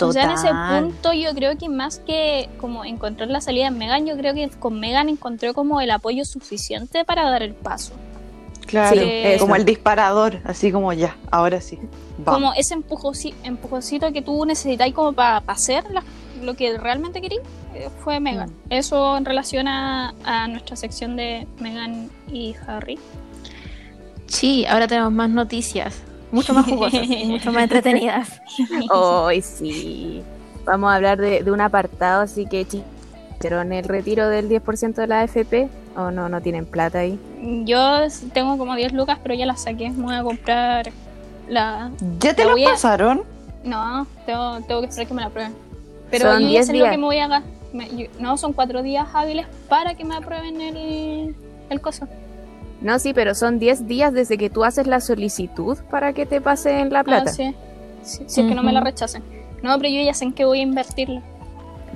O 0.00 0.12
sea, 0.12 0.24
en 0.24 0.30
ese 0.32 0.48
Total. 0.48 0.84
punto 0.84 1.12
yo 1.14 1.34
creo 1.34 1.56
que 1.56 1.70
más 1.70 1.98
que 2.00 2.50
como 2.60 2.84
encontrar 2.84 3.30
la 3.30 3.40
salida 3.40 3.66
en 3.68 3.78
Megan, 3.78 4.04
yo 4.06 4.14
creo 4.18 4.34
que 4.34 4.48
con 4.50 4.78
Megan 4.78 5.08
encontró 5.08 5.54
como 5.54 5.80
el 5.80 5.90
apoyo 5.90 6.24
suficiente 6.26 7.04
para 7.06 7.28
dar 7.30 7.42
el 7.42 7.54
paso. 7.54 7.94
Claro, 8.66 8.96
Sí, 9.00 9.06
eh, 9.08 9.36
como 9.38 9.56
el 9.56 9.64
disparador, 9.64 10.40
así 10.44 10.72
como 10.72 10.92
ya, 10.92 11.16
ahora 11.30 11.60
sí. 11.62 11.78
vamos. 12.18 12.34
Como 12.40 12.52
ese 12.54 12.74
empujoncito 13.44 14.12
que 14.12 14.20
tú 14.22 14.44
necesitáis 14.44 14.92
como 14.92 15.12
para 15.12 15.38
hacer 15.46 15.84
la- 15.90 16.02
lo 16.42 16.54
que 16.54 16.76
realmente 16.76 17.20
querí, 17.22 17.36
eh, 17.36 17.40
fue 18.02 18.20
Megan. 18.20 18.50
Mm. 18.50 18.72
Eso 18.72 19.16
en 19.16 19.24
relación 19.24 19.68
a, 19.68 20.14
a 20.24 20.48
nuestra 20.48 20.76
sección 20.76 21.16
de 21.16 21.46
Megan 21.60 22.10
y 22.30 22.54
Harry. 22.66 22.98
Sí, 24.26 24.66
ahora 24.66 24.88
tenemos 24.88 25.12
más 25.12 25.30
noticias, 25.30 26.02
mucho 26.32 26.52
más 26.52 26.66
jugosas 26.66 27.02
y 27.04 27.24
mucho 27.26 27.52
más 27.52 27.64
entretenidas. 27.64 28.40
Hoy 28.90 29.42
sí. 29.42 30.22
Vamos 30.64 30.90
a 30.90 30.96
hablar 30.96 31.18
de, 31.18 31.42
de 31.44 31.50
un 31.52 31.60
apartado, 31.60 32.22
así 32.22 32.46
que 32.46 32.66
pero 33.38 33.60
en 33.60 33.72
el 33.72 33.84
retiro 33.84 34.28
del 34.28 34.48
10% 34.48 34.94
de 34.94 35.06
la 35.06 35.20
AFP, 35.20 35.68
o 35.96 36.10
no, 36.10 36.28
no 36.28 36.40
tienen 36.40 36.64
plata 36.66 37.00
ahí. 37.00 37.18
Yo 37.64 37.98
tengo 38.32 38.56
como 38.58 38.74
10 38.74 38.92
lucas, 38.94 39.18
pero 39.22 39.34
ya 39.34 39.46
las 39.46 39.62
saqué. 39.62 39.90
Me 39.90 40.04
voy 40.04 40.14
a 40.14 40.22
comprar 40.22 40.90
la... 41.48 41.90
¿Ya 42.18 42.34
te 42.34 42.42
la 42.42 42.48
lo 42.48 42.52
voy 42.52 42.64
a- 42.64 42.70
pasaron? 42.70 43.22
No, 43.62 44.06
tengo, 44.24 44.60
tengo 44.62 44.80
que 44.80 44.86
esperar 44.88 45.06
que 45.08 45.14
me 45.14 45.20
la 45.20 45.26
aprueben. 45.28 45.54
Pero 46.10 46.32
Son 46.32 46.40
yo 46.40 46.46
ya 46.46 46.50
10 46.50 46.66
sé 46.66 46.72
lo 46.72 46.78
días. 46.78 46.90
que 46.92 46.98
me 46.98 47.04
voy 47.04 47.18
a 47.18 47.28
gastar. 47.28 47.52
No, 48.20 48.36
son 48.36 48.52
cuatro 48.52 48.82
días 48.82 49.08
hábiles 49.14 49.46
para 49.68 49.94
que 49.94 50.04
me 50.04 50.16
aprueben 50.16 50.60
el, 50.60 51.34
el 51.70 51.80
coso. 51.80 52.06
No, 52.80 52.98
sí, 52.98 53.12
pero 53.14 53.34
son 53.34 53.58
10 53.58 53.86
días 53.86 54.12
desde 54.12 54.36
que 54.36 54.50
tú 54.50 54.62
haces 54.64 54.86
la 54.86 55.00
solicitud 55.00 55.78
para 55.90 56.12
que 56.12 56.26
te 56.26 56.40
pasen 56.40 56.92
la 56.92 57.02
plata. 57.04 57.30
Ah, 57.30 57.32
sí. 57.32 57.54
Sí, 58.02 58.24
si 58.26 58.40
es 58.42 58.46
que 58.48 58.54
no 58.54 58.62
me 58.62 58.72
la 58.72 58.80
rechacen. 58.82 59.22
No, 59.62 59.76
pero 59.78 59.88
yo 59.88 60.02
ya 60.02 60.14
sé 60.14 60.24
en 60.26 60.32
qué 60.32 60.44
voy 60.44 60.60
a 60.60 60.62
invertirla. 60.62 61.22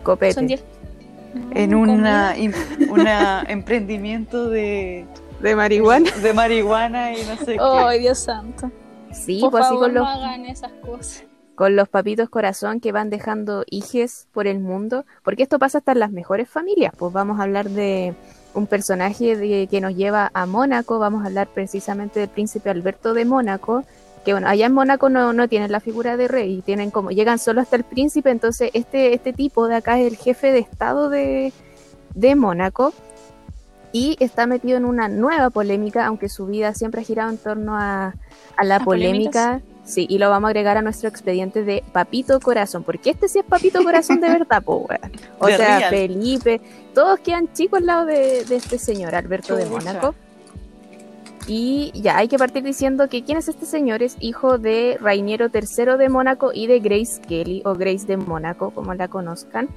Copete. 0.03 0.33
Son 0.35 0.47
10. 0.47 0.64
En 1.55 1.71
No, 1.71 1.81
una, 1.81 2.37
im- 2.37 2.55
una 2.90 3.43
emprendimiento 3.49 4.49
de, 4.49 5.07
de 5.40 5.55
marihuana. 5.55 6.11
de 6.11 6.33
marihuana 6.33 7.12
y 7.12 7.23
no 7.25 7.37
sé 7.45 7.57
Ay, 7.61 7.97
qué. 7.99 8.03
Dios 8.05 8.19
santo. 8.19 8.71
Sí, 9.12 9.38
Por 9.40 9.51
pues 9.53 9.64
así 9.64 9.75
favor, 9.75 9.85
con 9.87 9.95
no 9.95 10.01
los, 10.01 10.09
hagan 10.09 10.47
esas 10.47 10.73
cosas. 10.85 11.25
Con 11.61 11.77
los 11.77 11.90
papitos 11.90 12.31
corazón 12.31 12.81
que 12.81 12.90
van 12.90 13.11
dejando 13.11 13.64
hijes 13.68 14.29
por 14.33 14.46
el 14.46 14.61
mundo, 14.61 15.05
porque 15.23 15.42
esto 15.42 15.59
pasa 15.59 15.77
hasta 15.77 15.92
en 15.92 15.99
las 15.99 16.11
mejores 16.11 16.49
familias. 16.49 16.94
Pues 16.96 17.12
vamos 17.12 17.38
a 17.38 17.42
hablar 17.42 17.68
de 17.68 18.14
un 18.55 18.66
personaje 18.66 19.37
de- 19.37 19.68
que 19.70 19.83
nos 19.83 19.94
lleva 19.94 20.31
a 20.33 20.46
Mónaco, 20.46 20.99
vamos 20.99 21.23
a 21.23 21.27
hablar 21.27 21.49
precisamente 21.49 22.18
del 22.18 22.31
príncipe 22.31 22.70
Alberto 22.70 23.12
de 23.12 23.27
Mónaco, 23.27 23.85
que 24.25 24.33
bueno, 24.33 24.49
allá 24.49 24.64
en 24.64 24.73
Mónaco 24.73 25.11
no, 25.11 25.35
no 25.35 25.49
tienen 25.49 25.70
la 25.70 25.81
figura 25.81 26.16
de 26.16 26.29
rey, 26.29 26.62
tienen 26.64 26.90
como, 26.90 27.11
llegan 27.11 27.38
solo 27.38 27.61
hasta 27.61 27.77
el 27.77 27.85
príncipe, 27.85 28.31
entonces 28.31 28.70
este, 28.73 29.12
este 29.12 29.35
tipo 29.35 29.68
de 29.68 29.75
acá 29.77 30.01
es 30.01 30.11
el 30.11 30.16
jefe 30.16 30.53
de 30.53 30.61
estado 30.61 31.11
de, 31.11 31.53
de 32.14 32.37
Mónaco 32.37 32.94
y 33.92 34.16
está 34.18 34.46
metido 34.46 34.79
en 34.79 34.87
una 34.87 35.09
nueva 35.09 35.51
polémica, 35.51 36.07
aunque 36.07 36.31
su 36.31 36.46
vida 36.46 36.73
siempre 36.73 37.03
ha 37.03 37.05
girado 37.05 37.29
en 37.29 37.37
torno 37.37 37.77
a, 37.77 38.14
a 38.57 38.64
la 38.64 38.77
¿A 38.77 38.81
polémica. 38.81 39.61
Sí, 39.85 40.07
y 40.09 40.19
lo 40.19 40.31
vamos 40.31 40.49
a 40.49 40.51
agregar 40.51 40.77
a 40.77 40.83
nuestro 40.83 41.09
expediente 41.09 41.64
de 41.64 41.83
Papito 41.93 42.38
Corazón, 42.40 42.85
porque 42.85 43.11
este 43.11 43.29
sí 43.29 43.38
es 43.40 43.45
Papito 43.45 43.83
Corazón 43.83 44.21
de 44.21 44.29
verdad, 44.29 44.62
po, 44.62 44.87
weón. 44.88 45.12
O 45.38 45.47
De 45.47 45.57
sea, 45.57 45.79
real. 45.79 45.90
Felipe, 45.90 46.61
todos 46.95 47.19
quedan 47.21 47.53
chicos 47.53 47.81
al 47.81 47.87
lado 47.87 48.07
de, 48.07 48.45
de 48.45 48.57
este 48.57 48.79
señor, 48.79 49.14
Alberto 49.14 49.57
de. 49.57 49.66
Mónaco. 49.66 50.14
Y 51.47 51.90
ya 51.95 52.19
hay 52.19 52.29
que 52.29 52.38
partir 52.38 52.62
diciendo 52.62 53.09
que 53.09 53.25
quién 53.25 53.38
es 53.38 53.49
este 53.49 53.66
señor, 53.66 54.03
es 54.03 54.16
hijo 54.21 54.59
de 54.59 54.99
Rainiero 55.01 55.47
III 55.53 55.97
de 55.99 56.09
Mónaco 56.09 56.53
y 56.55 56.66
de 56.66 56.79
Grace 56.81 57.21
Kelly, 57.23 57.62
o 57.64 57.75
Grace 57.75 58.07
de 58.07 58.16
Mónaco, 58.16 58.71
como 58.71 58.95
la 58.95 59.09
conozcan. 59.09 59.69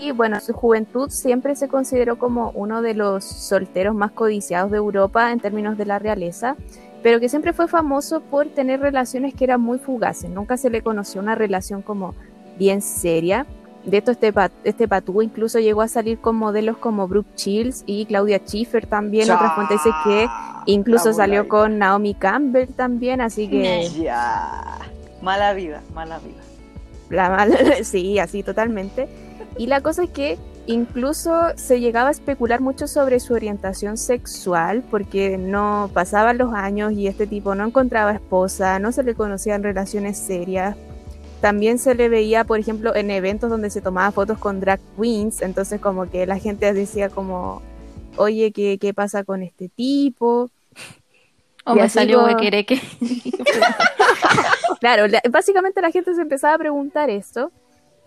Y 0.00 0.12
bueno, 0.12 0.36
en 0.36 0.42
su 0.42 0.52
juventud 0.52 1.10
siempre 1.10 1.56
se 1.56 1.68
consideró 1.68 2.18
como 2.18 2.50
uno 2.50 2.82
de 2.82 2.94
los 2.94 3.24
solteros 3.24 3.94
más 3.94 4.12
codiciados 4.12 4.70
de 4.70 4.76
Europa 4.78 5.32
en 5.32 5.40
términos 5.40 5.76
de 5.76 5.86
la 5.86 5.98
realeza, 5.98 6.56
pero 7.08 7.20
que 7.20 7.30
siempre 7.30 7.54
fue 7.54 7.68
famoso 7.68 8.20
por 8.20 8.48
tener 8.48 8.80
relaciones 8.80 9.32
que 9.32 9.44
eran 9.44 9.62
muy 9.62 9.78
fugaces. 9.78 10.28
Nunca 10.28 10.58
se 10.58 10.68
le 10.68 10.82
conoció 10.82 11.22
una 11.22 11.34
relación 11.34 11.80
como 11.80 12.14
bien 12.58 12.82
seria. 12.82 13.46
De 13.86 13.96
esto 13.96 14.10
este, 14.10 14.30
pat- 14.30 14.52
este 14.62 14.86
patú 14.86 15.22
incluso 15.22 15.58
llegó 15.58 15.80
a 15.80 15.88
salir 15.88 16.18
con 16.18 16.36
modelos 16.36 16.76
como 16.76 17.08
Brooke 17.08 17.34
Shields 17.34 17.82
y 17.86 18.04
Claudia 18.04 18.40
Schiffer 18.44 18.84
también. 18.86 19.30
Otras 19.30 19.54
fuentes 19.54 19.78
dicen 19.82 19.92
que 20.04 20.28
incluso 20.66 21.14
salió 21.14 21.48
con 21.48 21.78
Naomi 21.78 22.12
Campbell 22.12 22.68
también, 22.74 23.22
así 23.22 23.48
que. 23.48 23.88
Ya. 23.88 24.76
Mala 25.22 25.54
vida, 25.54 25.80
mala 25.94 26.18
vida. 26.18 26.42
la 27.08 27.30
mala, 27.30 27.56
sí, 27.84 28.18
así 28.18 28.42
totalmente. 28.42 29.08
Y 29.56 29.66
la 29.66 29.80
cosa 29.80 30.02
es 30.02 30.10
que 30.10 30.36
incluso 30.68 31.32
se 31.56 31.80
llegaba 31.80 32.08
a 32.08 32.12
especular 32.12 32.60
mucho 32.60 32.86
sobre 32.86 33.18
su 33.18 33.34
orientación 33.34 33.96
sexual 33.96 34.84
porque 34.90 35.36
no 35.36 35.90
pasaban 35.92 36.38
los 36.38 36.54
años 36.54 36.92
y 36.92 37.08
este 37.08 37.26
tipo 37.26 37.54
no 37.56 37.66
encontraba 37.66 38.12
esposa, 38.12 38.78
no 38.78 38.92
se 38.92 39.02
le 39.02 39.14
conocían 39.14 39.62
relaciones 39.64 40.16
serias. 40.18 40.76
También 41.40 41.78
se 41.78 41.94
le 41.94 42.08
veía, 42.08 42.44
por 42.44 42.58
ejemplo, 42.60 42.94
en 42.94 43.10
eventos 43.10 43.48
donde 43.50 43.70
se 43.70 43.80
tomaba 43.80 44.10
fotos 44.12 44.38
con 44.38 44.60
drag 44.60 44.80
queens, 45.00 45.42
entonces 45.42 45.80
como 45.80 46.08
que 46.10 46.26
la 46.26 46.38
gente 46.38 46.72
decía 46.72 47.08
como, 47.08 47.62
oye, 48.16 48.52
¿qué, 48.52 48.78
qué 48.78 48.92
pasa 48.94 49.24
con 49.24 49.42
este 49.42 49.68
tipo? 49.68 50.50
O 51.64 51.72
Y 51.76 51.80
me 51.80 51.88
salió 51.88 52.20
como- 52.20 52.28
huequereque. 52.32 52.80
Claro, 54.80 55.08
la- 55.08 55.22
básicamente 55.30 55.80
la 55.82 55.90
gente 55.90 56.14
se 56.14 56.22
empezaba 56.22 56.54
a 56.54 56.58
preguntar 56.58 57.10
esto, 57.10 57.50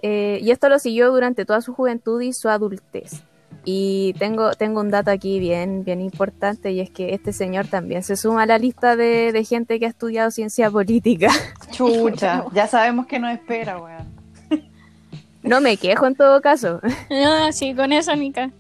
eh, 0.02 0.40
y 0.42 0.52
esto 0.52 0.70
lo 0.70 0.80
siguió 0.80 1.12
durante 1.12 1.46
toda 1.46 1.62
su 1.62 1.74
juventud 1.74 2.22
y 2.22 2.34
su 2.34 2.50
adultez. 2.50 3.24
Y 3.64 4.16
tengo, 4.18 4.52
tengo 4.54 4.82
un 4.82 4.90
dato 4.90 5.12
aquí 5.12 5.40
bien, 5.40 5.84
bien 5.84 6.02
importante, 6.02 6.72
y 6.72 6.80
es 6.80 6.90
que 6.90 7.14
este 7.14 7.32
señor 7.32 7.68
también 7.68 8.02
se 8.02 8.16
suma 8.16 8.44
a 8.44 8.46
la 8.48 8.58
lista 8.58 8.96
de, 8.96 9.32
de 9.32 9.44
gente 9.44 9.80
que 9.80 9.86
ha 9.86 9.90
estudiado 9.90 10.32
ciencia 10.32 10.72
política. 10.72 11.30
Chucha, 11.72 12.46
ya 12.54 12.68
sabemos 12.68 13.06
que 13.06 13.20
nos 13.20 13.32
espera, 13.34 13.78
weón. 13.78 14.22
No 15.44 15.60
me 15.60 15.78
quejo 15.78 16.06
en 16.06 16.16
todo 16.16 16.40
caso. 16.40 16.82
No, 17.10 17.52
sí, 17.52 17.74
con 17.74 17.92
eso, 17.92 18.16
Nika. 18.16 18.52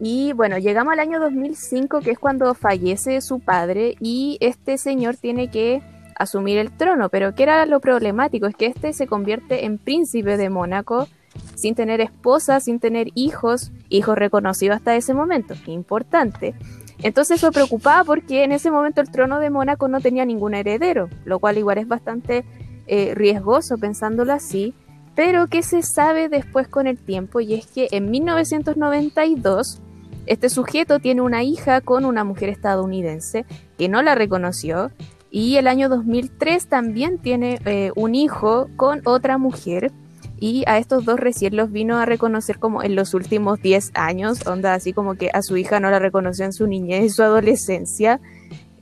Y 0.00 0.32
bueno, 0.32 0.58
llegamos 0.58 0.92
al 0.92 1.00
año 1.00 1.18
2005, 1.18 2.00
que 2.00 2.12
es 2.12 2.18
cuando 2.18 2.54
fallece 2.54 3.20
su 3.20 3.40
padre, 3.40 3.96
y 4.00 4.38
este 4.40 4.78
señor 4.78 5.16
tiene 5.16 5.50
que 5.50 5.82
asumir 6.18 6.58
el 6.58 6.70
trono. 6.70 7.08
Pero 7.08 7.34
¿qué 7.34 7.44
era 7.44 7.64
lo 7.66 7.80
problemático? 7.80 8.46
Es 8.46 8.54
que 8.54 8.66
este 8.66 8.92
se 8.92 9.06
convierte 9.06 9.64
en 9.64 9.78
príncipe 9.78 10.36
de 10.36 10.50
Mónaco 10.50 11.08
sin 11.54 11.74
tener 11.74 12.00
esposa, 12.00 12.60
sin 12.60 12.80
tener 12.80 13.08
hijos, 13.14 13.70
hijos 13.88 14.18
reconocidos 14.18 14.76
hasta 14.76 14.96
ese 14.96 15.14
momento. 15.14 15.54
Importante. 15.66 16.54
Entonces 17.02 17.38
eso 17.38 17.52
preocupaba 17.52 18.04
porque 18.04 18.44
en 18.44 18.52
ese 18.52 18.70
momento 18.70 19.00
el 19.00 19.10
trono 19.10 19.38
de 19.38 19.50
Mónaco 19.50 19.88
no 19.88 20.00
tenía 20.00 20.24
ningún 20.24 20.54
heredero, 20.54 21.08
lo 21.24 21.38
cual 21.38 21.58
igual 21.58 21.78
es 21.78 21.86
bastante 21.86 22.44
eh, 22.86 23.12
riesgoso 23.14 23.78
pensándolo 23.78 24.32
así. 24.32 24.74
Pero 25.14 25.48
¿qué 25.48 25.62
se 25.62 25.82
sabe 25.82 26.28
después 26.28 26.68
con 26.68 26.86
el 26.86 26.98
tiempo? 26.98 27.40
Y 27.40 27.54
es 27.54 27.66
que 27.66 27.88
en 27.90 28.10
1992 28.10 29.80
este 30.26 30.48
sujeto 30.48 30.98
tiene 30.98 31.22
una 31.22 31.42
hija 31.42 31.80
con 31.80 32.04
una 32.04 32.22
mujer 32.22 32.50
estadounidense 32.50 33.46
que 33.78 33.88
no 33.88 34.02
la 34.02 34.14
reconoció 34.14 34.90
Y 35.30 35.56
el 35.56 35.66
año 35.66 35.88
2003 35.88 36.66
también 36.68 37.18
tiene 37.18 37.60
eh, 37.64 37.92
un 37.96 38.14
hijo 38.14 38.68
con 38.76 39.02
otra 39.04 39.38
mujer. 39.38 39.92
Y 40.40 40.64
a 40.66 40.78
estos 40.78 41.04
dos 41.04 41.18
recién 41.18 41.56
los 41.56 41.72
vino 41.72 41.98
a 41.98 42.06
reconocer 42.06 42.58
como 42.58 42.82
en 42.82 42.94
los 42.94 43.12
últimos 43.12 43.60
10 43.60 43.90
años, 43.94 44.46
onda 44.46 44.72
así 44.72 44.92
como 44.92 45.14
que 45.14 45.30
a 45.32 45.42
su 45.42 45.56
hija 45.56 45.80
no 45.80 45.90
la 45.90 45.98
reconoció 45.98 46.44
en 46.44 46.52
su 46.52 46.68
niñez 46.68 47.04
y 47.04 47.10
su 47.10 47.24
adolescencia. 47.24 48.20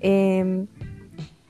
Em, 0.00 0.66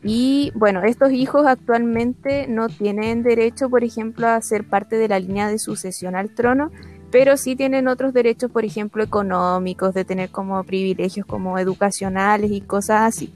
y 0.04 0.52
bueno, 0.54 0.82
estos 0.84 1.10
hijos 1.10 1.44
actualmente 1.46 2.46
no 2.46 2.68
tienen 2.68 3.24
derecho, 3.24 3.68
por 3.68 3.82
ejemplo, 3.82 4.28
a 4.28 4.40
ser 4.40 4.62
parte 4.62 4.96
de 4.96 5.08
la 5.08 5.18
línea 5.18 5.48
de 5.48 5.58
sucesión 5.58 6.14
al 6.14 6.30
trono, 6.30 6.70
pero 7.10 7.36
sí 7.36 7.56
tienen 7.56 7.88
otros 7.88 8.12
derechos, 8.12 8.52
por 8.52 8.64
ejemplo, 8.64 9.02
económicos, 9.02 9.92
de 9.94 10.04
tener 10.04 10.30
como 10.30 10.62
privilegios 10.62 11.26
como 11.26 11.58
educacionales 11.58 12.52
y 12.52 12.60
cosas 12.60 13.02
así. 13.02 13.32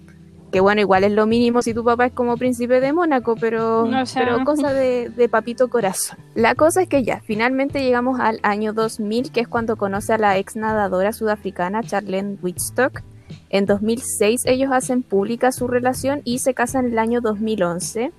Que 0.53 0.59
bueno, 0.61 0.81
igual 0.81 1.05
es 1.05 1.13
lo 1.13 1.27
mínimo 1.27 1.63
si 1.63 1.73
tu 1.75 1.85
papá 1.85 2.07
es 2.07 2.13
como 2.13 2.37
príncipe 2.37 2.81
de 2.81 2.93
Mónaco, 2.93 3.37
pero, 3.41 3.87
No, 3.87 4.05
sea- 4.05 4.25
pero 4.25 4.45
cosa 4.45 4.73
de, 4.73 5.09
de 5.09 5.29
papito 5.29 5.69
corazón. 5.69 6.19
La 6.35 6.57
cosa 6.57 6.83
es 6.83 6.89
que 6.89 7.05
ya, 7.05 7.21
finalmente 7.21 7.83
llegamos 7.85 8.19
al 8.19 8.41
año 8.43 8.73
2000, 8.73 9.31
que 9.31 9.41
es 9.41 9.49
cuando 9.49 9.77
conoce 9.77 10.13
a 10.13 10.19
la 10.19 10.39
ex 10.39 10.57
nadadora 10.57 11.13
sudafricana 11.13 11.83
Charlene 11.85 12.37
Whitstock. 12.43 13.03
En 13.49 13.67
2006 13.67 14.43
ellos 14.47 14.71
hacen 14.73 15.03
pública 15.05 15.53
su 15.53 15.69
relación 15.69 16.21
y 16.25 16.41
se 16.41 16.53
casan 16.53 16.87
en 16.87 16.93
el 16.93 16.99
año 16.99 17.21
2011. 17.21 18.11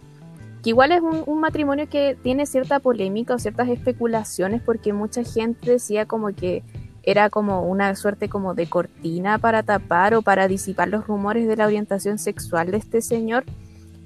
Que 0.64 0.70
igual 0.70 0.92
es 0.94 1.02
un, 1.02 1.24
un 1.26 1.40
matrimonio 1.40 1.90
que 1.90 2.16
tiene 2.22 2.46
cierta 2.46 2.80
polémica 2.80 3.34
o 3.36 3.40
ciertas 3.40 3.68
especulaciones 3.68 4.62
porque 4.62 4.94
mucha 4.94 5.24
gente 5.24 5.72
decía 5.72 6.06
como 6.06 6.28
que 6.34 6.64
era 7.04 7.30
como 7.30 7.64
una 7.64 7.96
suerte 7.96 8.30
como 8.30 8.54
de 8.54 8.68
cortina 8.68 9.38
para 9.38 9.64
tapar 9.64 10.14
o 10.14 10.22
para 10.22 10.48
disipar 10.48 10.88
los 10.88 11.08
rumores 11.08 11.48
de 11.48 11.56
la 11.56 11.66
orientación 11.66 12.20
sexual 12.20 12.72
de 12.72 12.78
este 12.78 13.02
señor. 13.02 13.44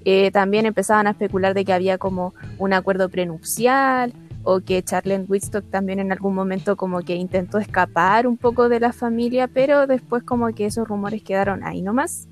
Eh, 0.05 0.31
también 0.31 0.65
empezaban 0.65 1.07
a 1.07 1.11
especular 1.11 1.53
de 1.53 1.65
que 1.65 1.73
había 1.73 1.97
como 1.97 2.33
un 2.59 2.73
acuerdo 2.73 3.09
prenupcial 3.09 4.13
o 4.43 4.61
que 4.61 4.83
Charlene 4.83 5.25
Whitstock 5.27 5.69
también 5.71 5.99
en 5.99 6.11
algún 6.11 6.35
momento 6.35 6.77
como 6.77 6.99
que 7.01 7.15
intentó 7.15 7.57
escapar 7.57 8.27
un 8.27 8.37
poco 8.37 8.69
de 8.69 8.79
la 8.79 8.93
familia, 8.93 9.47
pero 9.47 9.87
después 9.87 10.23
como 10.23 10.47
que 10.53 10.67
esos 10.67 10.87
rumores 10.87 11.23
quedaron 11.23 11.63
ahí 11.63 11.81
nomás. 11.81 12.27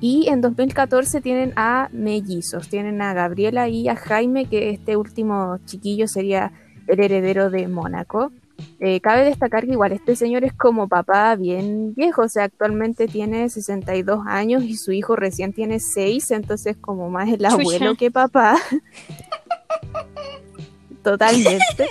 Y 0.00 0.28
en 0.28 0.42
2014 0.42 1.20
tienen 1.22 1.52
a 1.56 1.88
mellizos, 1.92 2.68
tienen 2.68 3.00
a 3.00 3.14
Gabriela 3.14 3.68
y 3.68 3.88
a 3.88 3.96
Jaime, 3.96 4.46
que 4.46 4.70
este 4.70 4.96
último 4.96 5.58
chiquillo 5.64 6.06
sería 6.06 6.52
el 6.86 7.00
heredero 7.00 7.48
de 7.48 7.66
Mónaco. 7.66 8.32
Eh, 8.78 9.00
cabe 9.00 9.24
destacar 9.24 9.64
que 9.64 9.72
igual 9.72 9.92
este 9.92 10.16
señor 10.16 10.44
es 10.44 10.52
como 10.52 10.88
papá 10.88 11.34
bien 11.36 11.94
viejo, 11.94 12.22
o 12.22 12.28
sea, 12.28 12.44
actualmente 12.44 13.08
tiene 13.08 13.48
62 13.48 14.24
años 14.26 14.64
y 14.64 14.76
su 14.76 14.92
hijo 14.92 15.16
recién 15.16 15.52
tiene 15.52 15.80
6, 15.80 16.30
entonces 16.32 16.76
como 16.76 17.08
más 17.08 17.28
el 17.28 17.38
Chucha. 17.38 17.54
abuelo 17.54 17.94
que 17.94 18.10
papá. 18.10 18.56
Totalmente. 21.02 21.86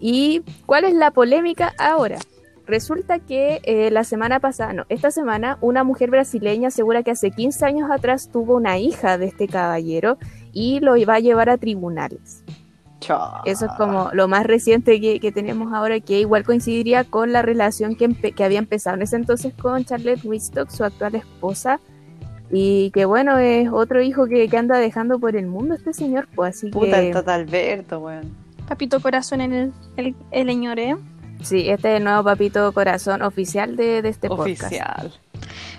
¿Y 0.00 0.42
cuál 0.66 0.84
es 0.84 0.94
la 0.94 1.10
polémica 1.10 1.74
ahora? 1.78 2.18
Resulta 2.66 3.20
que 3.20 3.60
eh, 3.62 3.90
la 3.92 4.02
semana 4.02 4.40
pasada, 4.40 4.72
no, 4.72 4.86
esta 4.88 5.12
semana, 5.12 5.56
una 5.60 5.84
mujer 5.84 6.10
brasileña 6.10 6.68
asegura 6.68 7.04
que 7.04 7.12
hace 7.12 7.30
15 7.30 7.64
años 7.64 7.90
atrás 7.90 8.28
tuvo 8.32 8.56
una 8.56 8.78
hija 8.78 9.18
de 9.18 9.26
este 9.26 9.46
caballero 9.46 10.18
y 10.52 10.80
lo 10.80 10.96
iba 10.96 11.14
a 11.14 11.20
llevar 11.20 11.48
a 11.48 11.58
tribunales. 11.58 12.42
Eso 13.44 13.66
es 13.66 13.72
como 13.76 14.10
lo 14.12 14.28
más 14.28 14.46
reciente 14.46 15.00
que, 15.00 15.20
que 15.20 15.32
tenemos 15.32 15.72
ahora, 15.72 16.00
que 16.00 16.20
igual 16.20 16.44
coincidiría 16.44 17.04
con 17.04 17.32
la 17.32 17.42
relación 17.42 17.96
que, 17.96 18.44
había 18.44 18.58
empezado 18.58 18.96
en 18.96 19.02
ese 19.02 19.16
entonces 19.16 19.54
con 19.54 19.84
Charlotte 19.84 20.24
Whitstock, 20.24 20.70
su 20.70 20.84
actual 20.84 21.14
esposa. 21.14 21.80
Y 22.50 22.90
que 22.92 23.04
bueno, 23.04 23.38
es 23.38 23.68
otro 23.72 24.02
hijo 24.02 24.26
que, 24.26 24.48
que 24.48 24.56
anda 24.56 24.78
dejando 24.78 25.18
por 25.18 25.34
el 25.36 25.46
mundo 25.46 25.74
este 25.74 25.92
señor, 25.92 26.28
pues 26.34 26.56
así 26.56 26.70
Puta, 26.70 27.00
que... 27.00 27.08
el 27.08 27.12
Tata 27.12 27.34
Alberto, 27.34 27.98
weón. 27.98 28.36
Papito 28.68 29.00
corazón 29.00 29.40
en 29.40 29.52
el, 29.52 29.72
el, 29.96 30.14
el 30.30 30.60
ñoré. 30.60 30.96
Sí, 31.42 31.68
este 31.68 31.92
es 31.92 31.96
el 31.98 32.04
nuevo 32.04 32.24
papito 32.24 32.72
corazón 32.72 33.22
oficial 33.22 33.76
de, 33.76 34.00
de 34.02 34.08
este 34.08 34.28
podcast. 34.28 34.62
Oficial. 34.64 35.12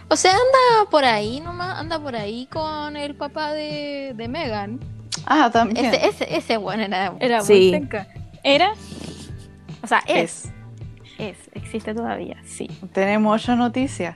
O 0.09 0.15
sea, 0.15 0.31
anda 0.31 0.89
por 0.89 1.03
ahí 1.03 1.41
nomás, 1.41 1.79
anda 1.79 1.99
por 1.99 2.15
ahí 2.15 2.47
con 2.47 2.95
el 2.95 3.15
papá 3.15 3.53
de, 3.53 4.13
de 4.15 4.27
Megan. 4.27 4.79
Ah, 5.25 5.49
también. 5.51 5.85
Ese, 5.85 6.07
ese, 6.07 6.37
ese 6.37 6.57
bueno 6.57 6.83
era, 6.83 7.13
Era 7.19 7.41
Sí. 7.41 7.53
muy 7.53 7.71
penca. 7.71 8.07
Era 8.43 8.71
O 9.83 9.87
sea, 9.87 9.99
es, 10.07 10.45
Es. 10.45 10.51
es, 11.17 11.37
existe 11.53 11.93
todavía, 11.93 12.37
sí. 12.45 12.69
Tenemos 12.93 13.41
otra 13.43 13.55
noticia. 13.55 14.15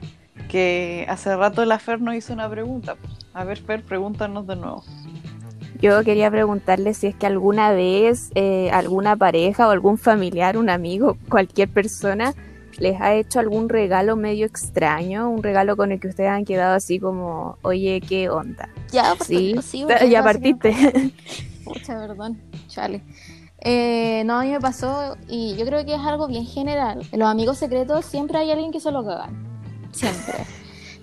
Que 0.50 1.06
hace 1.10 1.36
rato 1.36 1.64
la 1.66 1.80
Fer 1.80 2.02
nos 2.02 2.16
hizo 2.16 2.34
una 2.34 2.50
pregunta. 2.50 2.96
A 3.34 3.44
ver, 3.44 3.58
Fer, 3.60 3.84
pregúntanos 3.84 4.48
de 4.48 4.56
nuevo. 4.56 4.84
Yo 5.82 6.04
quería 6.04 6.30
preguntarle 6.30 6.94
si 6.94 7.08
es 7.08 7.16
que 7.16 7.26
alguna 7.26 7.72
vez 7.72 8.32
eh, 8.36 8.70
alguna 8.72 9.16
pareja 9.16 9.68
o 9.68 9.72
algún 9.72 9.98
familiar, 9.98 10.58
un 10.58 10.70
amigo, 10.70 11.18
cualquier 11.30 11.70
persona 11.70 12.34
les 12.80 13.00
ha 13.02 13.14
hecho 13.14 13.40
algún 13.40 13.70
regalo 13.70 14.16
medio 14.16 14.46
extraño, 14.46 15.30
un 15.30 15.44
regalo 15.44 15.78
con 15.78 15.92
el 15.92 16.00
que 16.00 16.08
ustedes 16.08 16.30
han 16.30 16.46
quedado 16.46 16.76
así 16.76 17.00
como, 17.00 17.58
oye, 17.62 18.02
¿qué 18.08 18.30
onda? 18.30 18.70
Ya, 18.92 19.14
pues, 19.18 19.28
Sí, 19.28 19.56
sí, 19.62 19.86
ya 20.10 20.24
partiste. 20.24 20.74
Pucha, 21.64 21.98
perdón, 22.00 22.42
chale. 22.68 23.04
Eh, 23.64 24.24
no, 24.26 24.40
a 24.40 24.44
mí 24.44 24.50
me 24.50 24.60
pasó 24.60 25.16
y 25.28 25.56
yo 25.56 25.66
creo 25.66 25.86
que 25.86 25.94
es 25.94 26.02
algo 26.02 26.28
bien 26.28 26.46
general. 26.46 27.08
En 27.12 27.20
los 27.20 27.30
amigos 27.30 27.60
secretos 27.60 28.06
siempre 28.06 28.40
hay 28.40 28.52
alguien 28.52 28.72
que 28.72 28.80
se 28.80 28.92
lo 28.92 29.06
cagan. 29.06 29.48
Siempre. 29.92 30.46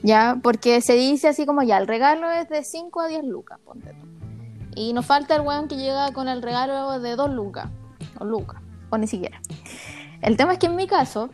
ya, 0.02 0.38
porque 0.42 0.81
se 0.81 0.94
dice 0.94 1.28
así 1.28 1.46
como 1.46 1.62
ya, 1.62 1.78
el 1.78 1.87
regalo 1.87 2.31
es 2.31 2.48
de 2.48 2.64
5 2.64 3.00
a 3.00 3.09
10 3.09 3.24
lucas, 3.24 3.59
ponte 3.64 3.92
tú. 3.92 4.07
Y 4.74 4.92
nos 4.92 5.07
falta 5.07 5.37
el 5.37 5.42
weón 5.42 5.68
que 5.68 5.76
llega 5.76 6.12
con 6.12 6.28
el 6.28 6.42
regalo 6.42 6.98
de 6.98 7.14
2 7.14 7.31
lucas. 7.31 7.68
O 8.18 8.24
lucas, 8.24 8.61
o 8.90 8.98
ni 8.98 9.07
siquiera. 9.07 9.40
El 10.20 10.37
tema 10.37 10.54
es 10.54 10.59
que 10.59 10.66
en 10.66 10.74
mi 10.74 10.88
caso, 10.88 11.31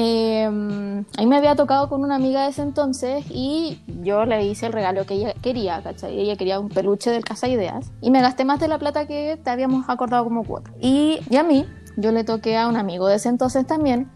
eh, 0.00 0.44
a 0.44 1.26
me 1.26 1.36
había 1.36 1.56
tocado 1.56 1.88
con 1.88 2.04
una 2.04 2.14
amiga 2.14 2.44
de 2.44 2.50
ese 2.50 2.62
entonces 2.62 3.24
y 3.30 3.82
yo 4.02 4.26
le 4.26 4.46
hice 4.46 4.66
el 4.66 4.72
regalo 4.72 5.04
que 5.04 5.14
ella 5.14 5.34
quería, 5.42 5.82
¿cachai? 5.82 6.20
Ella 6.20 6.36
quería 6.36 6.60
un 6.60 6.68
peluche 6.68 7.10
del 7.10 7.24
Casa 7.24 7.48
Ideas 7.48 7.90
y 8.00 8.12
me 8.12 8.20
gasté 8.20 8.44
más 8.44 8.60
de 8.60 8.68
la 8.68 8.78
plata 8.78 9.08
que 9.08 9.40
te 9.42 9.50
habíamos 9.50 9.88
acordado 9.88 10.22
como 10.22 10.44
cuota. 10.44 10.70
Y, 10.80 11.18
y 11.28 11.34
a 11.34 11.42
mí, 11.42 11.66
yo 11.96 12.12
le 12.12 12.22
toqué 12.22 12.56
a 12.56 12.68
un 12.68 12.76
amigo 12.76 13.08
de 13.08 13.16
ese 13.16 13.28
entonces 13.28 13.66
también 13.66 14.08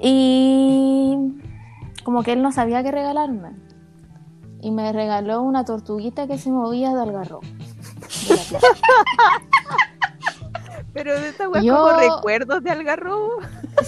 y 0.00 1.14
como 2.02 2.22
que 2.22 2.32
él 2.32 2.40
no 2.40 2.50
sabía 2.50 2.82
qué 2.82 2.90
regalarme. 2.90 3.50
Y 4.62 4.70
me 4.70 4.94
regaló 4.94 5.42
una 5.42 5.66
tortuguita 5.66 6.26
que 6.26 6.38
se 6.38 6.50
movía 6.50 6.94
de 6.94 7.02
algarrobo. 7.02 7.42
Pero 10.96 11.20
de 11.20 11.28
esta 11.28 11.48
wea 11.48 11.62
Yo- 11.62 11.76
como 11.76 11.92
recuerdos 11.98 12.62
de 12.62 12.70
Algarrobo. 12.70 13.34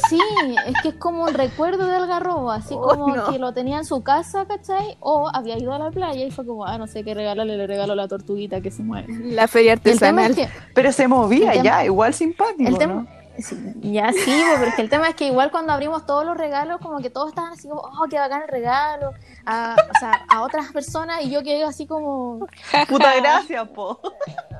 Sí, 0.09 0.21
es 0.67 0.75
que 0.83 0.89
es 0.91 0.95
como 0.97 1.25
un 1.25 1.33
recuerdo 1.35 1.87
de 1.87 1.97
Algarrobo, 1.97 2.51
así 2.51 2.75
Oh, 2.77 2.83
como 2.83 3.17
no. 3.17 3.31
que 3.33 3.39
lo 3.39 3.53
tenía 3.53 3.79
en 3.79 3.85
su 3.85 4.03
casa, 4.03 4.45
¿cachai? 4.47 4.97
O 5.01 5.29
había 5.33 5.59
ido 5.59 5.73
a 5.73 5.79
la 5.79 5.91
playa 5.91 6.25
y 6.25 6.31
fue 6.31 6.45
como, 6.47 6.67
ah, 6.67 6.77
no 6.79 6.87
sé 6.87 7.03
qué 7.05 7.15
regalarle, 7.15 7.57
le 7.57 7.67
regalo 7.67 7.95
la 7.95 8.07
tortuguita 8.09 8.61
que 8.61 8.71
se 8.71 8.83
mueve. 8.83 9.07
La 9.33 9.49
feria 9.49 9.73
artesanal. 9.73 10.33
es 10.33 10.37
que, 10.37 10.49
Pero 10.75 10.93
se 10.93 11.09
movía 11.09 11.55
ya, 11.63 11.85
igual 11.85 12.13
simpático, 12.15 12.69
el 12.69 12.77
tema, 12.79 12.95
¿no? 12.95 13.18
Sí, 13.39 13.75
ya 13.81 14.13
sí, 14.13 14.43
pero 14.57 14.67
es 14.67 14.75
que 14.75 14.83
el 14.83 14.91
tema 14.91 15.09
es 15.09 15.15
que 15.15 15.27
igual 15.27 15.51
cuando 15.51 15.73
abrimos 15.73 16.07
todos 16.07 16.25
los 16.25 16.37
regalos, 16.37 16.81
como 16.81 16.99
que 17.01 17.11
todos 17.11 17.29
estaban 17.31 17.53
así 17.53 17.69
como, 17.69 17.81
oh, 17.81 18.07
qué 18.11 18.19
bacán 18.19 18.43
el 18.43 18.49
regalo, 18.49 19.13
a, 19.47 19.77
o 19.79 19.99
sea, 19.99 20.25
a 20.29 20.43
otras 20.43 20.73
personas 20.73 21.23
y 21.23 21.31
yo 21.31 21.43
quedé 21.43 21.65
así 21.65 21.87
como, 21.87 22.47
Puta 22.89 23.17
gracia, 23.17 23.65
po. 23.65 24.01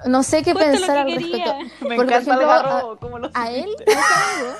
no 0.07 0.23
sé 0.23 0.43
qué 0.43 0.53
Justo 0.53 0.69
pensar 0.69 1.07
que 1.07 1.13
al 1.13 1.19
respecto. 1.21 1.55
Me 1.89 1.97
Porque, 1.97 2.15
encanta 2.15 2.35
por 2.35 2.43
el 2.43 2.49
ejemplo, 2.49 2.99
como 3.01 3.19
lo 3.19 3.31
a 3.35 3.51
él, 3.51 3.71
a 3.87 3.91
ese 3.91 4.33
amigo, 4.33 4.57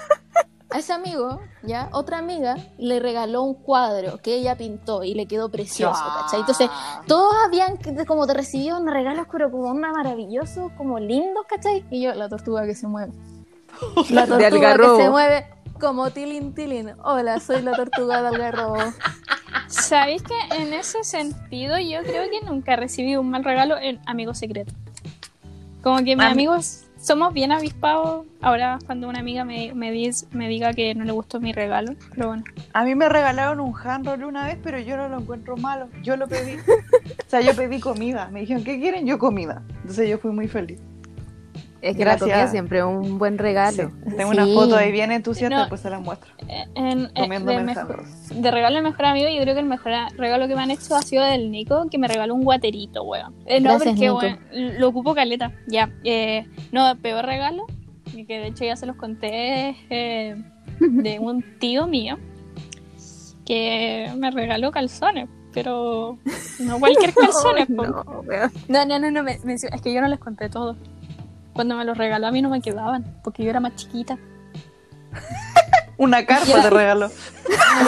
a 0.71 0.79
ese 0.79 0.93
amigo, 0.93 1.41
ya, 1.63 1.89
otra 1.93 2.19
amiga 2.19 2.57
le 2.77 3.01
regaló 3.01 3.43
un 3.43 3.55
cuadro 3.55 4.19
que 4.19 4.35
ella 4.35 4.57
pintó 4.57 5.03
y 5.03 5.15
le 5.15 5.27
quedó 5.27 5.51
precioso, 5.51 6.05
¿cachai? 6.21 6.41
Entonces, 6.41 6.69
todos 7.07 7.35
habían 7.47 7.79
como 8.07 8.27
te 8.27 8.35
recibieron 8.35 8.87
regalos, 8.87 9.27
pero 9.31 9.51
como 9.51 9.71
una 9.71 9.93
maravillosos, 9.93 10.73
como 10.77 10.99
lindos, 10.99 11.45
¿cachai? 11.49 11.87
Y 11.91 12.03
yo, 12.03 12.15
la 12.15 12.29
tortuga 12.29 12.67
que 12.67 12.75
se 12.75 12.87
mueve. 12.87 13.13
La 14.11 14.23
De 14.23 14.27
tortuga 14.29 14.39
que 14.39 14.47
algarrobo. 14.57 14.97
se 15.01 15.11
mueve 15.11 15.47
como 15.81 16.11
tilín 16.11 16.55
tilín. 16.55 16.93
Hola, 17.05 17.39
soy 17.41 17.63
la 17.63 17.73
tortuga 17.77 18.21
de 18.23 18.29
algarrobo. 18.29 18.79
¿Sabéis 19.69 20.23
que 20.23 20.35
en 20.57 20.73
ese 20.73 21.05
sentido 21.05 21.79
yo 21.79 22.01
creo 22.03 22.25
que 22.31 22.45
nunca 22.47 22.73
he 22.73 22.77
recibido 22.77 23.21
un 23.21 23.31
mal 23.31 23.45
regalo 23.45 23.77
en 23.79 24.01
Amigo 24.07 24.35
Secreto? 24.35 24.73
Como 25.83 25.99
que 25.99 26.17
mis 26.17 26.25
Am- 26.25 26.33
amigos 26.33 26.85
somos 27.01 27.33
bien 27.33 27.53
avispados. 27.53 28.27
Ahora 28.41 28.79
cuando 28.87 29.09
una 29.09 29.21
amiga 29.21 29.45
me, 29.45 29.73
me, 29.75 29.93
me 30.33 30.49
diga 30.49 30.73
que 30.73 30.95
no 30.95 31.05
le 31.05 31.13
gustó 31.13 31.39
mi 31.41 31.53
regalo. 31.53 31.93
Pero 32.15 32.29
bueno. 32.29 32.45
A 32.73 32.85
mí 32.85 32.95
me 32.95 33.09
regalaron 33.09 33.61
un 33.61 33.75
handroll 33.77 34.25
una 34.25 34.47
vez, 34.47 34.59
pero 34.63 34.79
yo 34.81 34.97
no 34.97 35.09
lo 35.09 35.19
encuentro 35.21 35.57
malo. 35.57 35.89
Yo 36.03 36.17
lo 36.17 36.27
pedí. 36.27 36.57
o 37.27 37.29
sea, 37.31 37.41
yo 37.41 37.55
pedí 37.55 37.79
comida. 37.79 38.29
Me 38.33 38.41
dijeron, 38.41 38.65
¿qué 38.65 38.81
quieren? 38.81 39.07
Yo 39.07 39.19
comida. 39.19 39.63
Entonces 39.83 40.09
yo 40.09 40.19
fui 40.19 40.33
muy 40.33 40.49
feliz. 40.49 40.81
Es 41.81 41.97
que 41.97 42.05
la 42.05 42.17
Gracias. 42.17 42.21
comida 42.31 42.47
siempre 42.51 42.79
es 42.79 42.85
un 42.85 43.19
buen 43.19 43.39
regalo. 43.39 43.93
Tengo 44.17 44.31
una 44.31 44.45
Sí. 44.47 44.55
foto 44.55 44.77
ahí 44.77 44.91
bien 44.91 45.13
entusiasta, 45.13 45.55
No. 45.55 45.61
después 45.63 45.81
se 45.81 45.91
la 45.91 46.01
muestro. 46.01 46.31
En- 46.75 47.05
eh, 47.05 47.11
Comiendo 47.15 47.53
de, 47.53 47.61
mensajes. 47.63 47.89
mejor- 47.97 48.35
de 48.43 48.51
regalo 48.51 48.77
al 48.79 48.83
mejor 48.83 49.05
amigo, 49.07 49.29
yo 49.31 49.41
creo 49.43 49.55
que 49.55 49.61
el 49.61 49.67
mejor 49.67 49.93
regalo 50.17 50.49
que 50.49 50.57
me 50.57 50.63
han 50.63 50.71
hecho 50.73 50.97
ha 50.97 51.03
sido 51.03 51.25
del 51.25 51.51
Nico, 51.53 51.87
que 51.89 51.99
me 51.99 52.09
regaló 52.09 52.35
un 52.35 52.43
guaterito, 52.43 53.05
weón. 53.05 53.33
Eh, 53.47 53.61
no, 53.61 53.71
Gracias, 53.79 53.95
porque 53.95 54.01
Nico. 54.01 54.17
weón, 54.19 54.81
lo 54.81 54.89
ocupo 54.89 55.15
caleta. 55.15 55.53
Ya, 55.69 55.91
eh, 56.03 56.47
no, 56.73 56.97
peor 56.97 57.25
regalo, 57.27 57.65
que 58.13 58.39
de 58.41 58.47
hecho 58.49 58.65
ya 58.65 58.75
se 58.75 58.87
los 58.87 58.97
conté, 58.97 59.77
eh, 59.91 60.35
de 60.81 61.19
un 61.21 61.45
tío 61.61 61.87
mío, 61.87 62.19
que 63.47 64.11
me 64.17 64.31
regaló 64.31 64.71
calzones, 64.71 65.29
pero 65.55 66.19
no 66.61 66.79
cualquier 66.79 67.13
calzones. 67.15 67.69
No, 67.71 67.83
weón. 68.27 68.51
No, 68.69 68.85
no, 68.85 68.99
no, 68.99 69.11
no, 69.11 69.23
me- 69.23 69.39
me- 69.45 69.55
es 69.55 69.83
que 69.83 69.93
yo 69.95 70.01
no 70.01 70.09
les 70.09 70.19
conté 70.19 70.49
todo. 70.49 70.77
Cuando 71.59 71.75
me 71.75 71.85
los 71.85 71.99
regaló 71.99 72.29
a 72.29 72.31
mí 72.31 72.41
no 72.41 72.51
me 72.51 72.61
quedaban, 72.61 73.05
porque 73.25 73.43
yo 73.43 73.51
era 73.51 73.59
más 73.59 73.75
chiquita. 73.75 74.17
Una 75.99 76.25
carpa 76.25 76.63
te 76.63 76.71
regaló. 76.71 77.11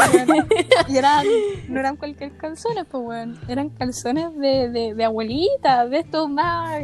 y 0.89 0.97
eran, 0.97 1.25
no 1.69 1.79
eran 1.79 1.95
cualquier 1.95 2.37
calzones, 2.37 2.85
pues, 2.91 3.01
weón. 3.07 3.39
Eran 3.47 3.69
calzones 3.69 4.37
de, 4.37 4.71
de, 4.71 4.95
de 4.95 5.05
abuelita, 5.05 5.87
de 5.87 6.01
estos 6.01 6.29
más. 6.29 6.81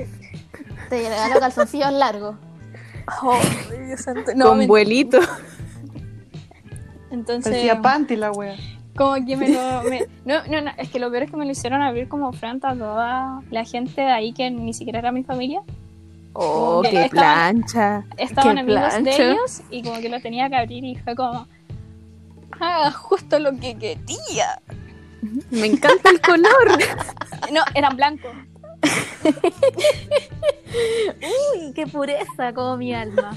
Te 0.88 1.09
regalo 1.09 1.40
calzoncillos 1.40 1.92
largos. 1.92 2.37
Oh, 3.20 3.37
Dios 3.85 4.01
santo. 4.03 4.31
No, 4.37 4.51
Con 4.51 4.59
men- 4.59 4.68
vuelito. 4.68 5.18
Entonces, 7.11 7.51
Parecía 7.51 7.83
panty 7.83 8.14
la 8.14 8.31
wea. 8.31 8.55
como 8.96 9.14
que 9.27 9.37
me 9.37 9.49
lo. 9.49 9.83
me- 9.90 10.07
no, 10.25 10.46
no, 10.46 10.61
no, 10.61 10.70
es 10.79 10.88
que 10.88 11.01
lo 11.01 11.11
peor 11.11 11.25
es 11.25 11.33
que 11.33 11.37
me 11.37 11.46
lo 11.46 11.51
hicieron 11.51 11.83
abrir 11.83 12.07
como 12.07 12.33
frente 12.33 12.68
a 12.68 12.75
toda 12.77 13.42
la 13.51 13.64
gente 13.64 14.03
de 14.03 14.12
ahí 14.12 14.33
que 14.33 14.49
ni 14.53 14.72
siquiera 14.72 15.01
era 15.01 15.11
mi 15.11 15.25
familia. 15.25 15.62
Oh, 16.38 16.83
que 16.83 16.90
qué 16.90 17.05
estaban- 17.05 17.62
plancha. 17.62 18.05
Estaban 18.16 18.55
Qué 18.57 18.61
amigos 18.61 19.05
de 19.05 19.31
ellos 19.31 19.62
y 19.70 19.83
como 19.83 20.01
que 20.01 20.09
lo 20.09 20.20
tenía 20.20 20.49
que 20.49 20.57
abrir 20.57 20.85
y 20.85 20.96
fue 20.96 21.14
como. 21.16 21.46
Ah, 22.61 22.90
justo 22.92 23.38
lo 23.38 23.53
que 23.59 23.77
quería. 23.77 24.61
Me 25.51 25.66
encanta 25.66 26.11
el 26.11 26.20
color. 26.20 26.79
No, 27.53 27.61
eran 27.75 27.94
blancos. 27.96 28.33
Uy, 31.55 31.72
qué 31.75 31.87
pureza, 31.87 32.53
como 32.53 32.77
mi 32.77 32.92
alma. 32.92 33.37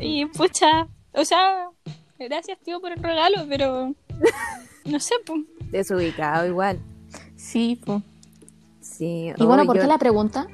Y 0.00 0.26
pucha, 0.26 0.88
o 1.12 1.24
sea, 1.24 1.68
gracias 2.18 2.58
tío 2.64 2.80
por 2.80 2.92
el 2.92 3.02
regalo, 3.02 3.44
pero 3.48 3.94
no 4.84 5.00
sé, 5.00 5.14
pues. 5.26 5.40
Desubicado 5.70 6.46
igual. 6.46 6.78
Sí, 7.50 7.80
pues. 7.84 8.02
Sí. 8.80 9.32
Y 9.36 9.44
bueno, 9.44 9.64
¿por 9.64 9.76
yo- 9.76 9.82
qué 9.82 9.88
la 9.88 9.98
pregunta? 9.98 10.46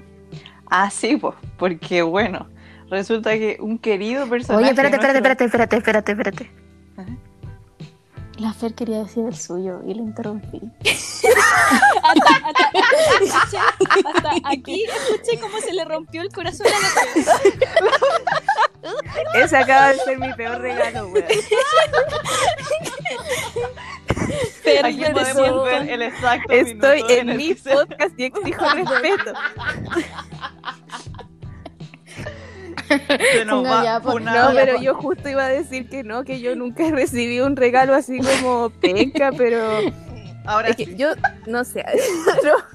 Ah, 0.71 0.91
sí, 0.91 1.17
pues, 1.17 1.35
porque 1.59 2.03
bueno, 2.03 2.47
resulta 2.89 3.33
que 3.33 3.57
un 3.61 3.79
querido 3.79 4.27
personaje. 4.29 4.63
Oye, 4.63 4.71
espérate, 4.71 4.97
espérate, 4.97 5.21
nuestro- 5.21 5.47
espérate, 5.47 5.77
espérate, 5.77 6.13
espérate, 6.13 6.43
espérate. 6.43 6.65
La 8.39 8.53
Fer 8.53 8.75
quería 8.75 8.99
decir 8.99 9.25
el 9.27 9.37
suyo 9.37 9.81
y 9.87 9.95
le 9.95 10.03
interrumpí. 10.03 10.61
Hasta, 12.05 12.35
hasta, 12.35 13.25
escuché- 13.25 13.59
hasta 14.05 14.31
aquí 14.51 14.85
escuché 14.85 15.39
cómo 15.41 15.59
se 15.61 15.73
le 15.73 15.85
rompió 15.85 16.21
el 16.23 16.31
corazón 16.33 16.67
a 16.67 16.71
la 16.71 16.89
cabeza. 16.95 17.33
Ese 19.35 19.57
acaba 19.57 19.89
de 19.89 19.99
ser 20.01 20.19
mi 20.19 20.33
peor 20.35 20.61
regalo, 20.61 21.07
weón. 21.09 21.25
Pero 24.65 24.89
Aquí 24.89 24.97
yo 24.99 25.13
podemos 25.13 25.65
ver 25.65 25.91
el 25.91 26.03
exacto 26.03 26.53
Estoy 26.53 27.03
minuto 27.03 27.13
en 27.15 27.37
mi 27.37 27.55
podcast 27.55 28.19
y 28.19 28.25
exijo 28.25 28.65
respeto. 28.75 29.33
se 33.33 33.45
nos 33.45 33.55
Ponga 33.57 33.71
va 33.77 33.85
ya, 33.85 34.01
por- 34.01 34.21
una- 34.21 34.35
No, 34.49 34.55
pero 34.55 34.81
yo 34.81 34.95
justo 34.95 35.29
iba 35.29 35.45
a 35.45 35.49
decir 35.49 35.89
que 35.89 36.03
no, 36.05 36.25
que 36.25 36.41
yo 36.41 36.55
nunca 36.57 36.87
he 36.87 36.91
recibido 36.91 37.47
un 37.47 37.57
regalo 37.57 37.95
así 37.95 38.19
como 38.21 38.71
penca, 38.71 39.31
pero 39.37 39.61
Ahora 40.47 40.69
es 40.69 40.77
que 40.77 40.95
yo 40.97 41.11
no 41.47 41.65
sé. 41.65 41.85
No. 42.45 42.75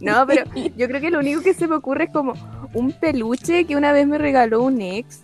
No, 0.00 0.26
pero 0.26 0.44
yo 0.76 0.88
creo 0.88 1.00
que 1.00 1.10
lo 1.10 1.20
único 1.20 1.40
que 1.40 1.54
se 1.54 1.68
me 1.68 1.76
ocurre 1.76 2.04
es 2.04 2.10
como 2.10 2.32
un 2.74 2.92
peluche 2.92 3.64
que 3.64 3.76
una 3.76 3.92
vez 3.92 4.06
me 4.06 4.18
regaló 4.18 4.60
un 4.62 4.80
ex. 4.82 5.22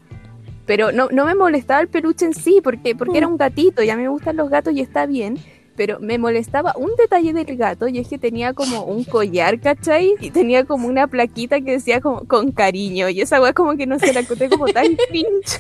Pero 0.69 0.93
no, 0.93 1.09
no 1.11 1.25
me 1.25 1.35
molestaba 1.35 1.81
el 1.81 1.89
peluche 1.89 2.27
en 2.27 2.35
sí, 2.35 2.61
porque, 2.63 2.95
porque 2.95 3.17
era 3.17 3.27
un 3.27 3.39
gatito, 3.39 3.83
y 3.83 3.89
a 3.89 3.97
mí 3.97 4.03
me 4.03 4.11
gustan 4.11 4.37
los 4.37 4.51
gatos 4.51 4.75
y 4.75 4.83
está 4.83 5.07
bien. 5.07 5.39
Pero 5.77 5.99
me 5.99 6.19
molestaba 6.19 6.75
un 6.77 6.91
detalle 6.99 7.33
del 7.33 7.57
gato, 7.57 7.89
y 7.89 7.99
es 7.99 8.07
que 8.07 8.19
tenía 8.19 8.53
como 8.53 8.85
un 8.85 9.05
collar, 9.05 9.59
¿cachai? 9.61 10.15
Y 10.21 10.31
tenía 10.31 10.65
como 10.65 10.87
una 10.87 11.07
plaquita 11.07 11.63
que 11.63 11.71
decía 11.73 12.03
como 12.03 12.27
con 12.27 12.53
cariño, 12.53 13.09
y 13.09 13.23
esa 13.23 13.41
weá 13.41 13.55
como 13.55 13.79
que 13.79 13.87
no 13.87 13.99
se 13.99 14.13
la 14.13 14.23
conté 14.25 14.51
como 14.51 14.67
tan 14.67 14.89
pinche. 15.11 15.59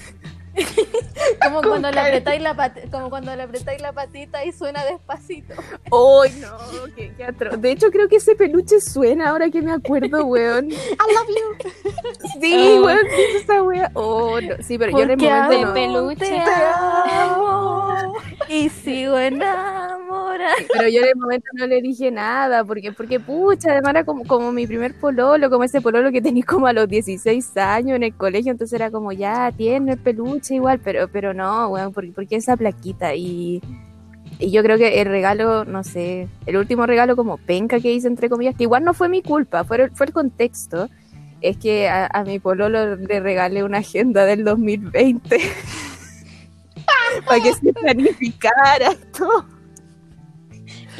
Como 1.44 1.62
cuando, 1.62 1.90
le 1.90 2.00
apretáis 2.00 2.42
la 2.42 2.54
pat- 2.54 2.90
como 2.90 3.10
cuando 3.10 3.34
le 3.36 3.42
apretáis 3.42 3.80
la 3.80 3.92
patita 3.92 4.44
y 4.44 4.52
suena 4.52 4.84
despacito. 4.84 5.54
¡Ay, 5.84 6.32
no! 6.40 6.94
Qué, 6.96 7.12
qué 7.16 7.26
atro- 7.26 7.56
De 7.56 7.70
hecho, 7.70 7.90
creo 7.90 8.08
que 8.08 8.16
ese 8.16 8.34
peluche 8.34 8.80
suena 8.80 9.30
ahora 9.30 9.50
que 9.50 9.62
me 9.62 9.72
acuerdo, 9.72 10.24
weón. 10.24 10.70
I 10.70 10.74
love 10.74 11.28
you. 11.28 11.70
Sí, 12.40 12.54
Ah. 12.54 12.80
weón, 12.82 12.98
¿qué 13.14 13.36
es 13.36 13.42
esa 13.44 13.62
wea? 13.62 13.90
Oh, 13.94 14.40
no. 14.40 14.54
Sí, 14.62 14.78
pero 14.78 14.92
yo 14.92 15.00
en 15.04 15.10
el 15.10 15.16
momento 15.18 15.50
de 15.50 15.64
no. 15.64 15.74
peluche. 15.74 16.26
Te 16.26 16.40
amo 16.40 18.14
y 18.48 18.68
sigo 18.68 19.18
enamorada. 19.18 20.54
Pero 20.72 20.88
yo 20.88 21.00
en 21.02 21.08
el 21.08 21.16
momento 21.16 21.46
no 21.54 21.66
le 21.66 21.82
dije 21.82 22.10
nada, 22.10 22.64
porque, 22.64 22.92
porque 22.92 23.20
pucha, 23.20 23.72
además 23.72 23.90
era 23.90 24.04
como, 24.04 24.24
como 24.26 24.52
mi 24.52 24.66
primer 24.66 24.94
pololo, 24.94 25.50
como 25.50 25.64
ese 25.64 25.80
pololo 25.80 26.10
que 26.12 26.22
tenía 26.22 26.44
como 26.44 26.66
a 26.66 26.72
los 26.72 26.88
16 26.88 27.56
años 27.56 27.96
en 27.96 28.04
el 28.04 28.14
colegio, 28.14 28.52
entonces 28.52 28.74
era 28.74 28.90
como, 28.90 29.12
ya, 29.12 29.52
tiene 29.56 29.92
el 29.92 29.98
peluche 29.98 30.47
igual, 30.54 30.80
pero, 30.80 31.08
pero 31.08 31.34
no, 31.34 31.68
weón, 31.68 31.92
porque, 31.92 32.12
porque 32.12 32.36
esa 32.36 32.56
plaquita 32.56 33.14
y... 33.14 33.62
Y 34.40 34.52
yo 34.52 34.62
creo 34.62 34.78
que 34.78 35.00
el 35.00 35.08
regalo, 35.08 35.64
no 35.64 35.82
sé, 35.82 36.28
el 36.46 36.58
último 36.58 36.86
regalo 36.86 37.16
como 37.16 37.38
penca 37.38 37.80
que 37.80 37.92
hice, 37.92 38.06
entre 38.06 38.28
comillas, 38.28 38.54
que 38.54 38.64
igual 38.64 38.84
no 38.84 38.94
fue 38.94 39.08
mi 39.08 39.20
culpa, 39.20 39.64
fue 39.64 39.82
el, 39.82 39.90
fue 39.90 40.06
el 40.06 40.12
contexto, 40.12 40.88
es 41.40 41.56
que 41.56 41.88
a, 41.88 42.06
a 42.06 42.22
mi 42.22 42.38
pololo 42.38 42.94
le 42.94 43.20
regalé 43.20 43.64
una 43.64 43.78
agenda 43.78 44.26
del 44.26 44.44
2020 44.44 45.40
para 47.26 47.42
que 47.42 47.52
se 47.54 47.72
planificara 47.72 48.94
todo. 49.16 49.46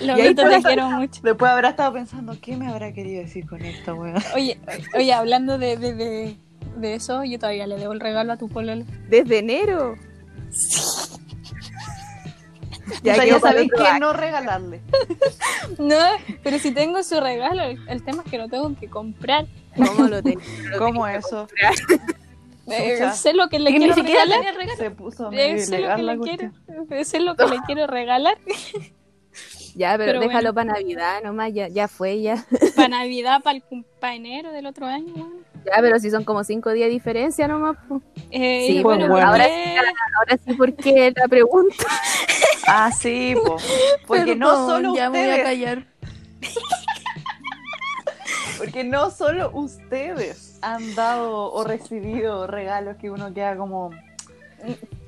Lo 0.05 0.17
Y 0.17 0.21
ahí 0.21 0.35
te 0.35 0.45
quiero 0.63 0.91
mucho. 0.91 1.21
Después 1.23 1.51
habrá 1.51 1.71
estado 1.71 1.93
pensando, 1.93 2.37
¿qué 2.41 2.57
me 2.57 2.69
habrá 2.69 2.93
querido 2.93 3.23
decir 3.23 3.47
con 3.47 3.65
esto, 3.65 3.95
weón? 3.95 4.23
Oye, 4.35 4.59
oye, 4.97 5.13
hablando 5.13 5.59
de, 5.59 5.77
de, 5.77 5.95
de, 5.95 6.37
de 6.77 6.95
eso, 6.95 7.25
yo 7.25 7.39
todavía 7.39 7.67
le 7.67 7.77
debo 7.77 7.93
el 7.93 8.01
regalo 8.01 8.33
a 8.33 8.37
tu 8.37 8.49
pololo. 8.49 8.85
Desde 9.09 9.39
enero. 9.39 9.97
Ya, 13.03 13.13
o 13.13 13.17
sea, 13.17 13.25
quedó 13.25 13.35
ya 13.37 13.41
para 13.41 13.53
sabéis 13.53 13.73
año. 13.75 13.99
no 14.01 14.13
regalarle. 14.15 14.81
No, 15.79 15.99
pero 16.43 16.59
si 16.59 16.73
tengo 16.73 17.03
su 17.03 17.21
regalo, 17.21 17.63
el, 17.63 17.79
el 17.89 18.03
tema 18.03 18.23
es 18.25 18.31
que 18.31 18.39
lo 18.39 18.49
tengo 18.49 18.75
que 18.81 18.89
comprar. 18.89 19.47
¿Cómo 19.77 20.09
lo 20.09 20.23
tenía? 20.23 20.43
Lo 20.71 20.79
¿Cómo 20.79 21.05
que 21.05 21.17
eso? 21.17 21.47
Eh, 22.67 22.99
sé 23.15 23.35
lo 23.35 23.49
que 23.51 23.59
le 23.59 23.71
ni 23.73 23.79
quiero 23.79 23.95
regalar. 23.95 24.41
Se 24.79 24.91
puso 24.91 25.31
Eh, 25.33 25.59
sé 25.61 25.81
lo 25.81 25.95
que 25.97 26.03
le 26.03 26.19
quiero, 26.19 26.53
cuestión. 26.87 27.05
sé 27.05 27.21
lo 27.21 27.37
que 27.37 27.47
le 27.47 27.59
quiero 27.67 27.87
regalar. 27.87 28.39
Ya, 29.75 29.97
pero, 29.99 30.13
Pero 30.13 30.21
déjalo 30.21 30.53
bueno. 30.55 30.71
para 30.73 30.81
Navidad 30.81 31.23
nomás, 31.23 31.53
ya, 31.53 31.69
ya 31.69 31.87
fue, 31.89 32.21
ya. 32.23 32.45
Para 32.75 32.89
Navidad, 32.89 33.43
para 33.43 33.57
el 33.59 33.63
cum- 33.63 33.85
pa' 34.01 34.15
enero 34.15 34.51
del 34.51 34.67
otro 34.67 34.87
año. 34.87 35.31
Ya, 35.75 35.83
pero 35.83 35.99
si 35.99 36.11
son 36.11 36.25
como 36.25 36.45
cinco 36.45 36.71
días 36.73 36.87
de 36.89 36.93
diferencia 36.93 37.47
nomás. 37.49 37.77
pues. 37.89 38.03
Eh, 38.31 38.65
Sí, 38.67 38.73
pues, 38.83 38.97
bueno, 38.99 39.09
bueno. 39.13 39.27
Ahora 39.29 39.45
porque- 39.45 39.77
Ahora 40.19 40.39
sí, 40.45 40.55
¿por 40.55 40.75
qué 40.75 41.13
la 41.17 41.29
pregunta? 41.29 41.85
Ah, 42.71 42.91
sí, 42.93 43.35
po. 43.47 43.57
Porque 44.07 44.37
no 44.37 44.67
solo 44.69 44.95
ya 44.95 45.09
me 45.09 45.19
voy 45.21 45.27
a 45.29 45.31
ustedes, 45.31 45.45
callar. 45.47 45.87
porque 48.59 48.85
no 48.85 49.11
solo 49.11 49.51
ustedes 49.55 50.59
han 50.63 50.95
dado 50.95 51.51
o 51.53 51.65
recibido 51.65 52.47
regalos 52.47 52.97
que 52.97 53.11
uno 53.11 53.33
queda 53.33 53.57
como 53.57 53.91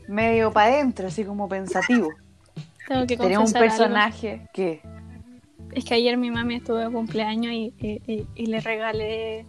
medio 0.09 0.53
para 0.53 0.73
adentro, 0.75 1.09
así 1.09 1.25
como 1.25 1.49
pensativo. 1.49 2.09
tengo 2.89 3.07
que 3.07 3.17
Tenía 3.17 3.39
un 3.41 3.45
confesar 3.45 3.63
algo. 3.63 3.77
personaje 3.77 4.49
que 4.55 4.81
Es 5.73 5.85
que 5.85 5.95
ayer 5.95 6.17
mi 6.17 6.31
mami 6.31 6.57
estuvo 6.57 6.77
de 6.79 6.91
cumpleaños 6.91 7.53
y, 7.53 7.75
y- 7.79 8.03
y- 8.13 8.27
y 8.35 8.47
le 8.47 8.61
regalé 8.61 9.47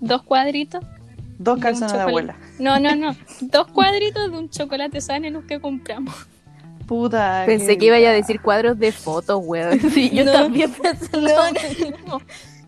dos 0.00 0.22
cuadritos. 0.22 0.84
dos 1.38 1.56
de 1.56 1.62
calzones 1.62 1.92
de 1.92 1.98
chocolate. 1.98 2.10
abuela. 2.10 2.36
No, 2.58 2.78
no, 2.80 2.94
no. 2.96 3.16
dos 3.40 3.66
cuadritos 3.68 4.30
de 4.30 4.38
un 4.38 4.50
chocolate 4.50 4.98
los 5.30 5.44
que 5.44 5.60
compramos. 5.60 6.14
Puta. 6.86 7.42
Pensé 7.46 7.76
que 7.76 7.86
iba 7.86 7.96
a 7.96 8.00
decir 8.00 8.40
cuadros 8.40 8.78
de 8.78 8.92
fotos, 8.92 9.40
weón. 9.44 9.78
Sí, 9.92 10.10
yo 10.10 10.24
No. 10.24 10.32
también 10.32 10.72
pensé 10.72 11.08
lo 11.12 11.20
No, 11.20 11.52
mismo. 11.52 11.90
no, 12.06 12.18
no. 12.18 12.20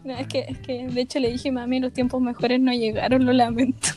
No, 0.02 0.14
es 0.16 0.26
que, 0.28 0.46
es 0.48 0.58
que 0.60 0.86
de 0.88 1.00
hecho 1.02 1.18
le 1.20 1.30
dije, 1.30 1.52
mami, 1.52 1.78
los 1.78 1.92
tiempos 1.92 2.22
mejores 2.22 2.58
no 2.58 2.72
llegaron, 2.72 3.26
lo 3.26 3.32
lamento. 3.34 3.88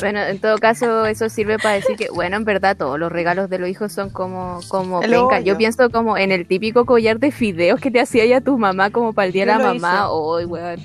Bueno, 0.00 0.20
en 0.22 0.38
todo 0.40 0.58
caso, 0.58 1.06
eso 1.06 1.28
sirve 1.28 1.58
para 1.58 1.74
decir 1.76 1.96
que, 1.96 2.08
bueno, 2.12 2.36
en 2.36 2.44
verdad, 2.44 2.76
todos 2.76 2.98
los 2.98 3.12
regalos 3.12 3.48
de 3.50 3.58
los 3.58 3.68
hijos 3.68 3.92
son 3.92 4.10
como, 4.10 4.58
como 4.68 5.00
penca. 5.00 5.40
Yo 5.40 5.56
pienso 5.56 5.90
como 5.90 6.16
en 6.16 6.32
el 6.32 6.46
típico 6.46 6.86
collar 6.86 7.20
de 7.20 7.30
fideos 7.30 7.80
que 7.80 7.90
te 7.90 8.00
hacía 8.00 8.24
ya 8.26 8.40
tu 8.40 8.58
mamá 8.58 8.90
como 8.90 9.12
para 9.12 9.26
el 9.26 9.32
día 9.32 9.42
de 9.46 9.52
la 9.52 9.58
mamá. 9.58 10.12
Uy, 10.12 10.44
weón. 10.44 10.80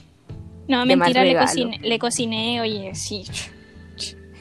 No, 0.68 0.84
¿Qué 0.86 0.96
más 0.96 1.08
mentira, 1.10 1.24
le 1.24 1.38
cociné, 1.38 1.80
le 1.82 2.00
cociné, 2.00 2.62
oye, 2.62 2.96
sí. 2.96 3.26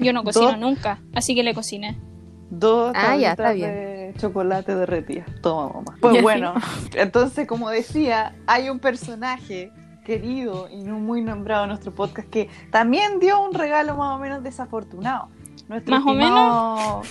Yo 0.01 0.13
no 0.13 0.25
cocino 0.25 0.49
Dos. 0.53 0.59
nunca, 0.59 1.01
así 1.15 1.35
que 1.35 1.43
le 1.43 1.55
cociné. 1.55 1.97
Dos 2.51 2.93
Ah, 2.95 3.17
ya, 3.17 3.31
está 3.33 3.53
bien. 3.53 3.71
de 3.71 4.15
chocolate 4.19 4.75
derretidas. 4.75 5.27
Toma, 5.43 5.73
mamá. 5.75 5.97
Pues 6.01 6.23
bueno, 6.23 6.55
entonces, 6.95 7.47
como 7.47 7.69
decía, 7.71 8.35
hay 8.47 8.71
un 8.71 8.79
personaje 8.79 9.71
querido 10.05 10.69
y 10.71 10.83
no 10.83 10.99
muy 10.99 11.23
nombrado 11.23 11.65
en 11.65 11.71
nuestro 11.71 11.93
podcast 11.95 12.29
que 12.29 12.49
también 12.71 13.19
dio 13.21 13.41
un 13.43 13.55
regalo 13.55 13.97
más 13.97 14.17
o 14.17 14.19
menos 14.19 14.43
desafortunado. 14.43 15.29
Nuestro 15.69 15.95
¿Más 15.99 16.05
o 16.07 16.11
estimado- 16.11 17.03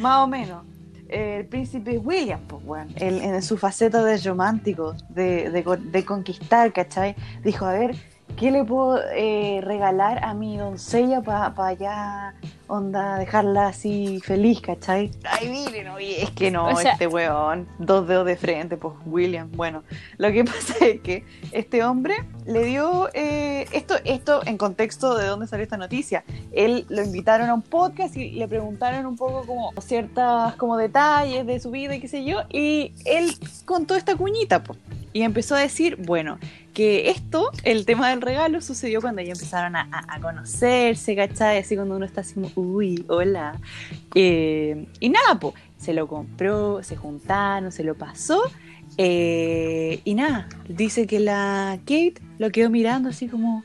Más 0.00 0.18
o 0.24 0.26
menos. 0.26 0.64
El 1.08 1.46
príncipe 1.46 1.98
William, 1.98 2.40
pues 2.48 2.64
bueno, 2.64 2.90
él, 2.96 3.20
en 3.20 3.40
su 3.42 3.56
faceta 3.56 4.02
de 4.02 4.16
romántico, 4.18 4.94
de, 5.10 5.50
de, 5.50 5.62
de 5.78 6.04
conquistar, 6.04 6.72
¿cachai? 6.72 7.14
Dijo, 7.44 7.64
a 7.66 7.72
ver, 7.72 7.94
¿qué 8.36 8.50
le 8.50 8.64
puedo 8.64 9.00
eh, 9.14 9.60
regalar 9.62 10.24
a 10.24 10.34
mi 10.34 10.56
doncella 10.56 11.20
para 11.22 11.72
ya, 11.74 12.34
onda, 12.66 13.16
dejarla 13.18 13.68
así 13.68 14.20
feliz, 14.24 14.60
¿cachai? 14.60 15.10
Ay, 15.24 15.48
miren, 15.48 15.88
oye, 15.88 16.22
es 16.22 16.30
que 16.30 16.50
no, 16.50 16.66
O 16.66 16.76
sea- 16.76 16.92
este 16.92 17.06
weón, 17.06 17.66
dos 17.78 18.06
dedos 18.08 18.26
de 18.26 18.36
frente, 18.36 18.76
pues 18.76 18.94
William. 19.06 19.50
Bueno, 19.52 19.82
lo 20.18 20.32
que 20.32 20.44
pasa 20.44 20.74
es 20.84 21.00
que 21.00 21.24
este 21.52 21.84
hombre 21.84 22.24
le 22.46 22.64
dio, 22.64 23.08
eh, 23.14 23.66
esto, 23.72 23.94
esto 24.04 24.42
en 24.46 24.58
contexto 24.58 25.16
de 25.16 25.26
dónde 25.26 25.46
salió 25.46 25.64
esta 25.64 25.76
noticia, 25.76 26.24
él 26.52 26.84
lo 26.88 27.02
invitaron 27.02 27.48
a 27.48 27.54
un 27.54 27.62
podcast 27.62 28.16
y 28.16 28.32
le 28.32 28.46
preguntaron 28.48 29.06
un 29.06 29.16
poco 29.16 29.46
como 29.46 29.72
ciertas 29.80 30.54
como 30.56 30.76
detalles 30.76 31.46
de 31.46 31.58
su 31.60 31.70
vida 31.70 31.94
y 31.94 32.00
qué 32.00 32.08
sé 32.08 32.24
yo, 32.24 32.42
y 32.50 32.92
él 33.04 33.32
contó 33.64 33.94
esta 33.94 34.14
cuñita, 34.16 34.62
pues, 34.62 34.78
y 35.12 35.22
empezó 35.22 35.54
a 35.54 35.60
decir, 35.60 35.96
bueno, 35.96 36.38
que 36.74 37.08
esto, 37.10 37.50
el 37.62 37.86
tema 37.86 38.10
del 38.10 38.20
regalo, 38.20 38.60
sucedió 38.60 39.00
cuando 39.00 39.22
ya 39.22 39.30
empezaron 39.32 39.76
a, 39.76 39.88
a- 39.92 40.16
a 40.16 40.20
conocerse, 40.20 41.14
¿cachai? 41.14 41.58
Así 41.58 41.76
cuando 41.76 41.94
uno 41.94 42.04
está 42.04 42.22
así 42.22 42.34
como, 42.34 42.50
uy, 42.56 43.04
hola. 43.08 43.60
Eh, 44.14 44.86
y 45.00 45.08
nada, 45.08 45.38
pues, 45.38 45.54
se 45.78 45.92
lo 45.94 46.08
compró, 46.08 46.82
se 46.82 46.96
juntaron, 46.96 47.70
se 47.70 47.84
lo 47.84 47.94
pasó. 47.94 48.42
Eh, 48.98 50.00
y 50.04 50.14
nada, 50.14 50.48
dice 50.68 51.06
que 51.06 51.20
la 51.20 51.78
Kate 51.80 52.14
lo 52.38 52.50
quedó 52.50 52.70
mirando 52.70 53.08
así 53.08 53.28
como, 53.28 53.62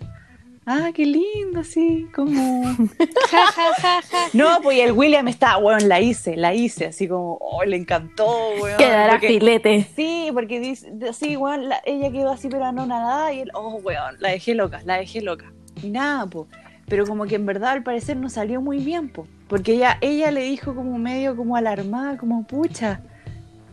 ah, 0.66 0.90
qué 0.94 1.06
lindo, 1.06 1.60
así 1.62 2.08
como... 2.14 2.64
No, 4.34 4.60
pues 4.62 4.80
el 4.80 4.92
William 4.92 5.28
está, 5.28 5.58
weón, 5.58 5.88
la 5.88 6.02
hice, 6.02 6.36
la 6.36 6.54
hice, 6.54 6.88
así 6.88 7.08
como, 7.08 7.38
oh, 7.42 7.64
le 7.64 7.78
encantó, 7.78 8.28
weón. 8.62 8.78
Quedará 8.78 9.14
porque- 9.14 9.28
filete. 9.28 9.88
Sí, 9.96 10.30
porque 10.34 10.60
dice, 10.60 10.92
sí, 11.14 11.36
weón, 11.38 11.70
la- 11.70 11.82
ella 11.86 12.12
quedó 12.12 12.32
así 12.32 12.48
pero 12.50 12.72
no 12.72 12.86
nada 12.86 13.34
y 13.34 13.42
él, 13.42 13.52
oh, 13.54 13.76
weón, 13.84 14.16
la 14.20 14.30
dejé 14.30 14.56
loca, 14.56 14.82
la 14.86 14.98
dejé 14.98 15.22
loca. 15.22 15.52
Y 15.82 15.90
nada, 15.90 16.26
po. 16.28 16.48
Pero 16.88 17.06
como 17.06 17.26
que 17.26 17.36
en 17.36 17.46
verdad 17.46 17.72
al 17.72 17.84
parecer 17.84 18.18
no 18.18 18.30
salió 18.30 18.62
muy 18.62 18.80
bien, 18.80 19.10
po. 19.10 19.28
Porque 19.48 19.74
ella, 19.74 19.98
ella 20.02 20.32
le 20.32 20.42
dijo 20.42 20.76
como 20.76 20.98
medio 20.98 21.36
como 21.36 21.56
alarmada, 21.56 22.18
como, 22.18 22.46
pucha, 22.46 23.02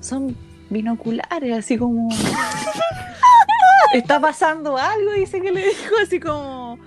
son 0.00 0.36
binoculares, 0.70 1.56
así 1.58 1.76
como... 1.78 2.08
Está 3.92 4.20
pasando 4.20 4.76
algo, 4.76 5.12
dice 5.12 5.40
que 5.40 5.52
le 5.52 5.64
dijo 5.64 5.94
así 6.02 6.18
como... 6.20 6.78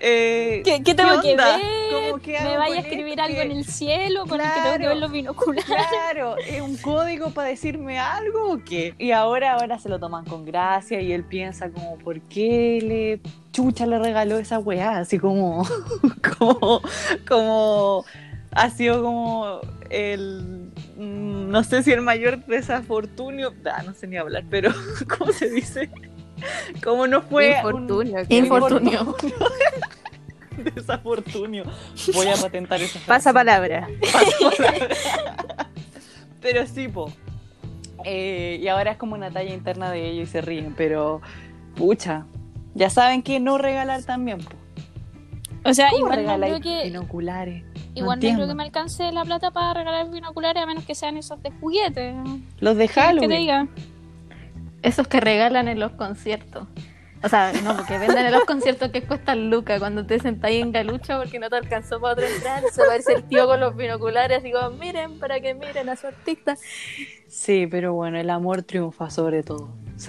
eh, 0.00 0.60
¿Qué, 0.64 0.82
qué 0.82 0.94
tengo 0.94 1.20
que 1.22 1.30
onda? 1.32 1.56
ver? 1.56 2.20
¿qué 2.22 2.38
¿Me 2.42 2.56
vaya 2.58 2.76
a 2.76 2.78
escribir 2.80 3.20
algo 3.20 3.36
¿Qué- 3.36 3.42
en 3.42 3.50
el 3.52 3.64
cielo 3.64 4.26
con 4.26 4.40
el 4.40 4.46
que 4.46 4.52
tengo 4.60 4.72
que 4.72 4.78
Claro. 4.78 4.88
ver 4.88 4.96
los 4.98 5.12
binoculares? 5.12 5.64
Claro, 5.64 6.36
¿es 6.38 6.60
un 6.60 6.76
código 6.76 7.30
para 7.30 7.48
decirme 7.48 7.98
algo 7.98 8.52
o 8.52 8.58
qué? 8.64 8.94
Y 8.98 9.12
ahora, 9.12 9.54
ahora 9.54 9.78
se 9.78 9.88
lo 9.88 9.98
toman 9.98 10.24
con 10.24 10.44
gracia 10.44 11.00
y 11.00 11.12
él 11.12 11.24
piensa 11.24 11.70
como, 11.70 11.96
¿por 11.98 12.20
qué 12.22 12.80
le 12.82 13.30
chucha 13.52 13.86
le 13.86 13.98
regaló 13.98 14.38
esa 14.38 14.58
weá? 14.58 14.98
Así 14.98 15.18
como, 15.18 15.64
como, 16.38 16.82
como, 17.26 18.04
ha 18.52 18.70
sido 18.70 19.02
como 19.02 19.60
el, 19.90 20.67
no 20.98 21.62
sé 21.62 21.84
si 21.84 21.92
el 21.92 22.02
mayor 22.02 22.44
desafortunio, 22.46 23.54
ah, 23.72 23.82
no 23.84 23.94
sé 23.94 24.08
ni 24.08 24.16
hablar, 24.16 24.44
pero, 24.50 24.72
¿cómo 25.18 25.32
se 25.32 25.48
dice? 25.48 25.90
Como 26.82 27.06
no 27.06 27.22
fue 27.22 27.56
Infortunio, 27.56 28.20
un. 28.20 28.26
Infortunio. 28.28 29.16
desafortunio. 30.74 31.64
Voy 32.14 32.26
a 32.26 32.34
patentar 32.34 32.80
esa 32.80 32.98
frase. 32.98 33.06
Pasa 33.06 33.32
palabra. 33.32 33.88
Pero 36.40 36.66
sí, 36.66 36.88
po. 36.88 37.12
Eh, 38.04 38.58
y 38.60 38.68
ahora 38.68 38.92
es 38.92 38.96
como 38.96 39.14
una 39.14 39.30
talla 39.30 39.52
interna 39.52 39.90
de 39.90 40.08
ellos 40.08 40.28
y 40.28 40.32
se 40.32 40.40
ríen, 40.40 40.74
pero 40.76 41.20
pucha, 41.74 42.26
ya 42.74 42.90
saben 42.90 43.22
que 43.22 43.40
no 43.40 43.58
regalar 43.58 44.04
también, 44.04 44.38
po. 44.38 44.56
O 45.64 45.74
sea, 45.74 45.90
¿Cómo 45.90 46.06
igual 46.12 46.24
no 46.26 46.36
creo 46.46 46.60
que, 46.60 46.84
binoculares? 46.84 47.62
igual 47.94 48.06
no 48.06 48.12
entiendo. 48.14 48.38
creo 48.38 48.48
que 48.48 48.54
me 48.54 48.62
alcance 48.64 49.10
la 49.12 49.24
plata 49.24 49.50
para 49.50 49.74
regalar 49.74 50.10
binoculares 50.10 50.62
a 50.62 50.66
menos 50.66 50.84
que 50.84 50.94
sean 50.94 51.16
esos 51.16 51.42
de 51.42 51.50
juguete. 51.60 52.14
Los 52.60 52.76
de 52.76 52.86
¿Qué 52.88 52.94
te 52.94 53.00
Halloween. 53.00 53.30
diga? 53.30 53.68
Esos 54.82 55.08
que 55.08 55.20
regalan 55.20 55.68
en 55.68 55.80
los 55.80 55.92
conciertos. 55.92 56.66
O 57.22 57.28
sea, 57.28 57.52
no, 57.64 57.76
porque 57.76 57.98
venden 57.98 58.26
en 58.26 58.32
los 58.32 58.44
conciertos 58.44 58.90
que 58.90 59.02
cuestan 59.02 59.50
lucas 59.50 59.80
cuando 59.80 60.06
te 60.06 60.18
sentáis 60.20 60.62
en 60.62 60.72
galucha 60.72 61.18
porque 61.18 61.38
no 61.38 61.50
te 61.50 61.56
alcanzó 61.56 62.00
para 62.00 62.14
otra 62.14 62.28
entrada. 62.28 62.62
Se 62.72 62.82
aparece 62.82 63.14
el 63.14 63.24
tío 63.24 63.46
con 63.46 63.58
los 63.60 63.76
binoculares 63.76 64.44
y 64.44 64.52
como, 64.52 64.70
miren, 64.70 65.18
para 65.18 65.40
que 65.40 65.54
miren 65.54 65.88
a 65.88 65.96
su 65.96 66.06
artista. 66.06 66.56
Sí, 67.26 67.66
pero 67.68 67.94
bueno, 67.94 68.18
el 68.18 68.30
amor 68.30 68.62
triunfa 68.62 69.10
sobre 69.10 69.42
todo. 69.42 69.68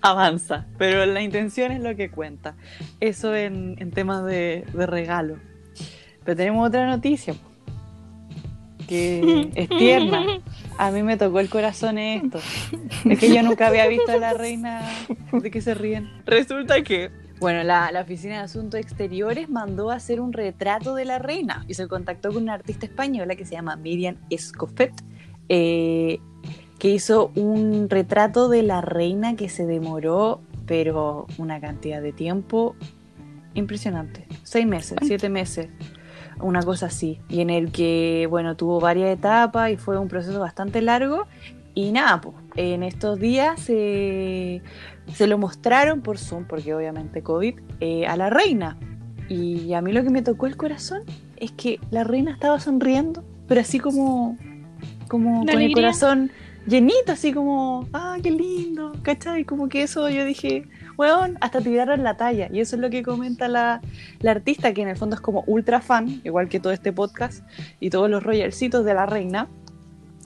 Avanza, 0.00 0.66
pero 0.76 1.06
la 1.06 1.20
intención 1.20 1.70
es 1.70 1.80
lo 1.80 1.94
que 1.94 2.10
cuenta. 2.10 2.56
Eso 3.00 3.34
en, 3.34 3.76
en 3.78 3.90
temas 3.92 4.24
de, 4.24 4.64
de 4.72 4.86
regalo. 4.86 5.36
Pero 6.24 6.36
tenemos 6.36 6.68
otra 6.68 6.86
noticia, 6.86 7.34
que 8.86 9.50
es 9.54 9.68
tierna. 9.68 10.40
A 10.78 10.90
mí 10.90 11.02
me 11.02 11.16
tocó 11.16 11.40
el 11.40 11.48
corazón 11.48 11.98
esto. 11.98 12.38
Es 13.08 13.18
que 13.18 13.34
yo 13.34 13.42
nunca 13.42 13.68
había 13.68 13.86
visto 13.88 14.12
a 14.12 14.16
la 14.16 14.32
reina 14.32 14.82
de 15.32 15.50
que 15.50 15.60
se 15.60 15.74
ríen. 15.74 16.10
Resulta 16.26 16.82
que, 16.82 17.10
bueno, 17.40 17.62
la, 17.62 17.90
la 17.92 18.02
Oficina 18.02 18.38
de 18.38 18.44
Asuntos 18.44 18.80
Exteriores 18.80 19.48
mandó 19.48 19.90
a 19.90 19.96
hacer 19.96 20.20
un 20.20 20.32
retrato 20.32 20.94
de 20.94 21.04
la 21.04 21.18
reina 21.18 21.64
y 21.68 21.74
se 21.74 21.88
contactó 21.88 22.32
con 22.32 22.44
una 22.44 22.54
artista 22.54 22.86
española 22.86 23.36
que 23.36 23.44
se 23.44 23.52
llama 23.52 23.76
Miriam 23.76 24.16
Escofet, 24.30 24.92
eh, 25.48 26.18
que 26.78 26.88
hizo 26.88 27.30
un 27.34 27.88
retrato 27.88 28.48
de 28.48 28.62
la 28.62 28.80
reina 28.80 29.36
que 29.36 29.48
se 29.48 29.66
demoró, 29.66 30.40
pero 30.66 31.26
una 31.38 31.60
cantidad 31.60 32.02
de 32.02 32.12
tiempo 32.12 32.74
impresionante. 33.54 34.26
Seis 34.42 34.66
meses, 34.66 34.98
siete 35.02 35.28
meses 35.28 35.68
una 36.40 36.62
cosa 36.62 36.86
así, 36.86 37.20
y 37.28 37.40
en 37.40 37.50
el 37.50 37.72
que, 37.72 38.26
bueno, 38.28 38.56
tuvo 38.56 38.80
varias 38.80 39.10
etapas 39.10 39.70
y 39.70 39.76
fue 39.76 39.98
un 39.98 40.08
proceso 40.08 40.40
bastante 40.40 40.82
largo. 40.82 41.26
Y 41.74 41.92
nada, 41.92 42.20
pues, 42.20 42.36
en 42.56 42.82
estos 42.82 43.18
días 43.18 43.60
se, 43.60 44.62
se 45.14 45.26
lo 45.26 45.38
mostraron 45.38 46.02
por 46.02 46.18
Zoom, 46.18 46.44
porque 46.44 46.74
obviamente 46.74 47.22
COVID, 47.22 47.58
eh, 47.80 48.06
a 48.06 48.16
la 48.16 48.28
reina. 48.28 48.76
Y 49.28 49.72
a 49.72 49.80
mí 49.80 49.92
lo 49.92 50.02
que 50.02 50.10
me 50.10 50.20
tocó 50.22 50.46
el 50.46 50.56
corazón 50.56 51.02
es 51.36 51.52
que 51.52 51.80
la 51.90 52.04
reina 52.04 52.32
estaba 52.32 52.60
sonriendo, 52.60 53.24
pero 53.48 53.62
así 53.62 53.78
como, 53.78 54.36
como 55.08 55.44
¿De 55.44 55.52
con 55.52 55.62
el 55.62 55.72
corazón 55.72 56.30
llenito, 56.66 57.12
así 57.12 57.32
como, 57.32 57.88
ah, 57.92 58.16
qué 58.22 58.30
lindo, 58.30 58.92
¿cachai? 59.02 59.44
Como 59.44 59.68
que 59.68 59.82
eso 59.82 60.08
yo 60.08 60.24
dije, 60.24 60.68
weón, 60.96 61.38
hasta 61.40 61.60
tiraron 61.60 62.02
la 62.02 62.16
talla. 62.16 62.48
Y 62.52 62.60
eso 62.60 62.76
es 62.76 62.82
lo 62.82 62.90
que 62.90 63.02
comenta 63.02 63.48
la, 63.48 63.80
la 64.20 64.30
artista, 64.32 64.72
que 64.72 64.82
en 64.82 64.88
el 64.88 64.96
fondo 64.96 65.16
es 65.16 65.20
como 65.20 65.44
ultra 65.46 65.80
fan, 65.80 66.20
igual 66.24 66.48
que 66.48 66.60
todo 66.60 66.72
este 66.72 66.92
podcast 66.92 67.44
y 67.80 67.90
todos 67.90 68.08
los 68.10 68.22
royalcitos 68.22 68.84
de 68.84 68.94
la 68.94 69.06
reina. 69.06 69.48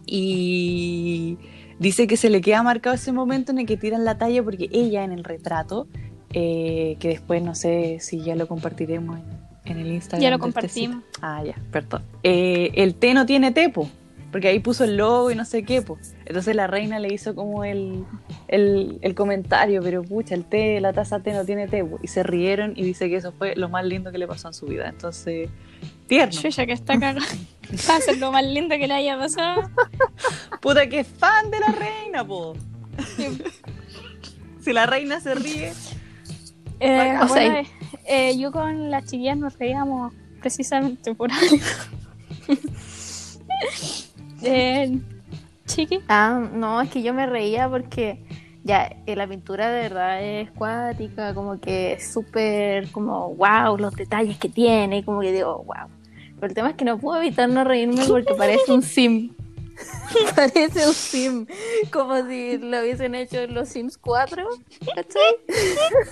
Y 0.07 1.38
dice 1.79 2.07
que 2.07 2.16
se 2.16 2.31
le 2.31 2.40
queda 2.40 2.62
marcado 2.62 2.94
ese 2.94 3.12
momento 3.12 3.52
en 3.52 3.59
el 3.59 3.66
que 3.66 3.76
tiran 3.76 4.05
la 4.05 4.18
talla 4.18 4.42
porque 4.42 4.68
ella 4.72 5.05
en 5.05 5.12
el 5.12 5.24
retrato, 5.24 5.88
eh, 6.33 6.96
que 7.00 7.09
después 7.09 7.42
no 7.42 7.55
sé 7.55 7.98
si 8.00 8.20
ya 8.20 8.37
lo 8.37 8.46
compartiremos 8.46 9.19
en, 9.19 9.73
en 9.73 9.79
el 9.79 9.92
Instagram. 9.92 10.23
Ya 10.23 10.31
lo 10.31 10.37
del 10.37 10.40
compartimos. 10.42 11.02
tecito. 11.02 11.19
Ah, 11.23 11.42
ya, 11.44 11.54
perdón. 11.73 12.02
Eh, 12.23 12.71
el 12.75 12.94
té 12.94 13.14
no 13.14 13.27
tiene 13.27 13.50
tepo, 13.52 13.88
porque 14.31 14.48
ahí 14.48 14.60
puso 14.60 14.85
el 14.85 14.96
logo 14.96 15.31
y 15.31 15.35
no 15.35 15.44
sé 15.44 15.64
qué, 15.64 15.83
po. 15.83 15.98
Entonces 16.27 16.56
la 16.56 16.66
reina 16.66 16.98
le 16.98 17.12
hizo 17.14 17.35
como 17.35 17.64
el, 17.64 18.04
el, 18.48 18.98
el 19.00 19.14
comentario, 19.14 19.81
pero 19.83 20.02
pucha, 20.02 20.35
el 20.35 20.44
té, 20.44 20.81
la 20.81 20.92
taza 20.92 21.20
té 21.20 21.33
no 21.33 21.44
tiene 21.44 21.68
té, 21.68 21.85
y 22.02 22.08
se 22.08 22.22
rieron 22.24 22.72
y 22.77 22.83
dice 22.83 23.08
que 23.08 23.16
eso 23.16 23.33
fue 23.33 23.54
lo 23.56 23.68
más 23.68 23.85
lindo 23.85 24.10
que 24.10 24.18
le 24.18 24.27
pasó 24.27 24.48
en 24.48 24.54
su 24.54 24.66
vida. 24.66 24.88
Entonces, 24.88 25.48
tierno. 26.08 26.40
Ya 26.40 26.66
que 26.66 26.72
está 26.72 26.98
cagada. 26.98 27.24
Va 27.88 27.96
a 27.96 28.00
ser 28.00 28.18
lo 28.18 28.33
más 28.33 28.44
lindo 28.44 28.77
que 28.77 28.87
le 28.87 28.94
haya 28.94 29.16
pasado. 29.16 29.62
Puta 30.60 30.88
que 30.88 31.04
fan 31.04 31.50
de 31.50 31.60
la 31.60 31.68
reina, 31.68 32.24
po. 32.24 32.54
si 34.60 34.72
la 34.72 34.87
reina 34.87 35.20
se 35.20 35.35
ríe, 35.35 35.72
Eh, 36.81 37.14
O 37.22 37.29
sea, 37.29 37.50
bueno, 37.52 37.68
eh, 38.04 38.37
yo 38.38 38.52
con 38.52 38.90
las 38.90 39.04
chiquillas 39.04 39.37
nos 39.38 39.58
reíamos 39.58 40.12
precisamente 40.40 41.14
por 41.14 41.31
algo. 41.33 41.56
eh, 44.42 44.98
Chiqui. 45.67 46.00
Ah, 46.08 46.48
no, 46.52 46.81
es 46.81 46.90
que 46.90 47.02
yo 47.02 47.12
me 47.12 47.27
reía 47.27 47.69
porque 47.69 48.25
ya 48.67 48.90
eh, 49.06 49.14
la 49.14 49.29
pintura 49.29 49.71
de 49.71 49.83
verdad 49.83 50.23
es 50.23 50.50
cuática, 50.50 51.35
como 51.35 51.60
que 51.60 51.94
es 51.94 52.12
súper, 52.12 52.90
como 52.90 53.35
wow, 53.35 53.79
los 53.79 53.94
detalles 53.94 54.38
que 54.38 54.48
tiene, 54.48 55.04
como 55.04 55.21
que 55.21 55.33
digo, 55.33 55.64
wow. 55.64 55.88
Pero 56.35 56.46
el 56.48 56.54
tema 56.54 56.71
es 56.71 56.77
que 56.77 56.85
no 56.85 56.98
puedo 56.98 57.21
evitar 57.21 57.48
no 57.48 57.64
reírme 57.64 58.04
porque 58.06 58.35
parece 58.35 58.73
un 58.73 58.83
sim. 58.83 59.33
parece 60.35 60.87
un 60.87 60.94
sim, 60.94 61.46
como 61.92 62.27
si 62.27 62.58
lo 62.58 62.81
hubiesen 62.81 63.14
hecho 63.14 63.38
en 63.38 63.54
los 63.54 63.69
Sims 63.69 63.98
4, 63.98 64.44
¿cachai? 64.94 65.37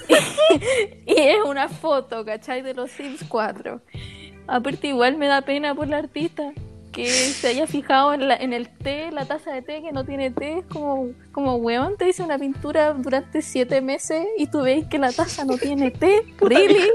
y 1.06 1.14
es 1.14 1.42
una 1.44 1.68
foto, 1.68 2.24
¿cachai? 2.24 2.62
De 2.62 2.74
los 2.74 2.90
Sims 2.90 3.24
4. 3.26 3.80
Aparte 4.46 4.88
igual 4.88 5.16
me 5.16 5.26
da 5.26 5.40
pena 5.42 5.74
por 5.74 5.88
la 5.88 5.98
artista 5.98 6.52
que 6.94 7.06
se 7.06 7.48
haya 7.48 7.66
fijado 7.66 8.14
en, 8.14 8.28
la, 8.28 8.36
en 8.36 8.52
el 8.52 8.68
té, 8.68 9.10
la 9.10 9.24
taza 9.26 9.52
de 9.52 9.62
té 9.62 9.82
que 9.82 9.92
no 9.92 10.04
tiene 10.04 10.30
té, 10.30 10.58
es 10.60 10.64
como, 10.66 11.08
como 11.32 11.56
weón, 11.56 11.96
te 11.96 12.08
hice 12.08 12.22
una 12.22 12.38
pintura 12.38 12.94
durante 12.94 13.42
siete 13.42 13.80
meses 13.82 14.24
y 14.38 14.46
tú 14.46 14.62
veis 14.62 14.86
que 14.86 14.98
la 14.98 15.12
taza 15.12 15.44
no 15.44 15.58
tiene 15.58 15.90
té, 15.90 16.22
¿really? 16.40 16.88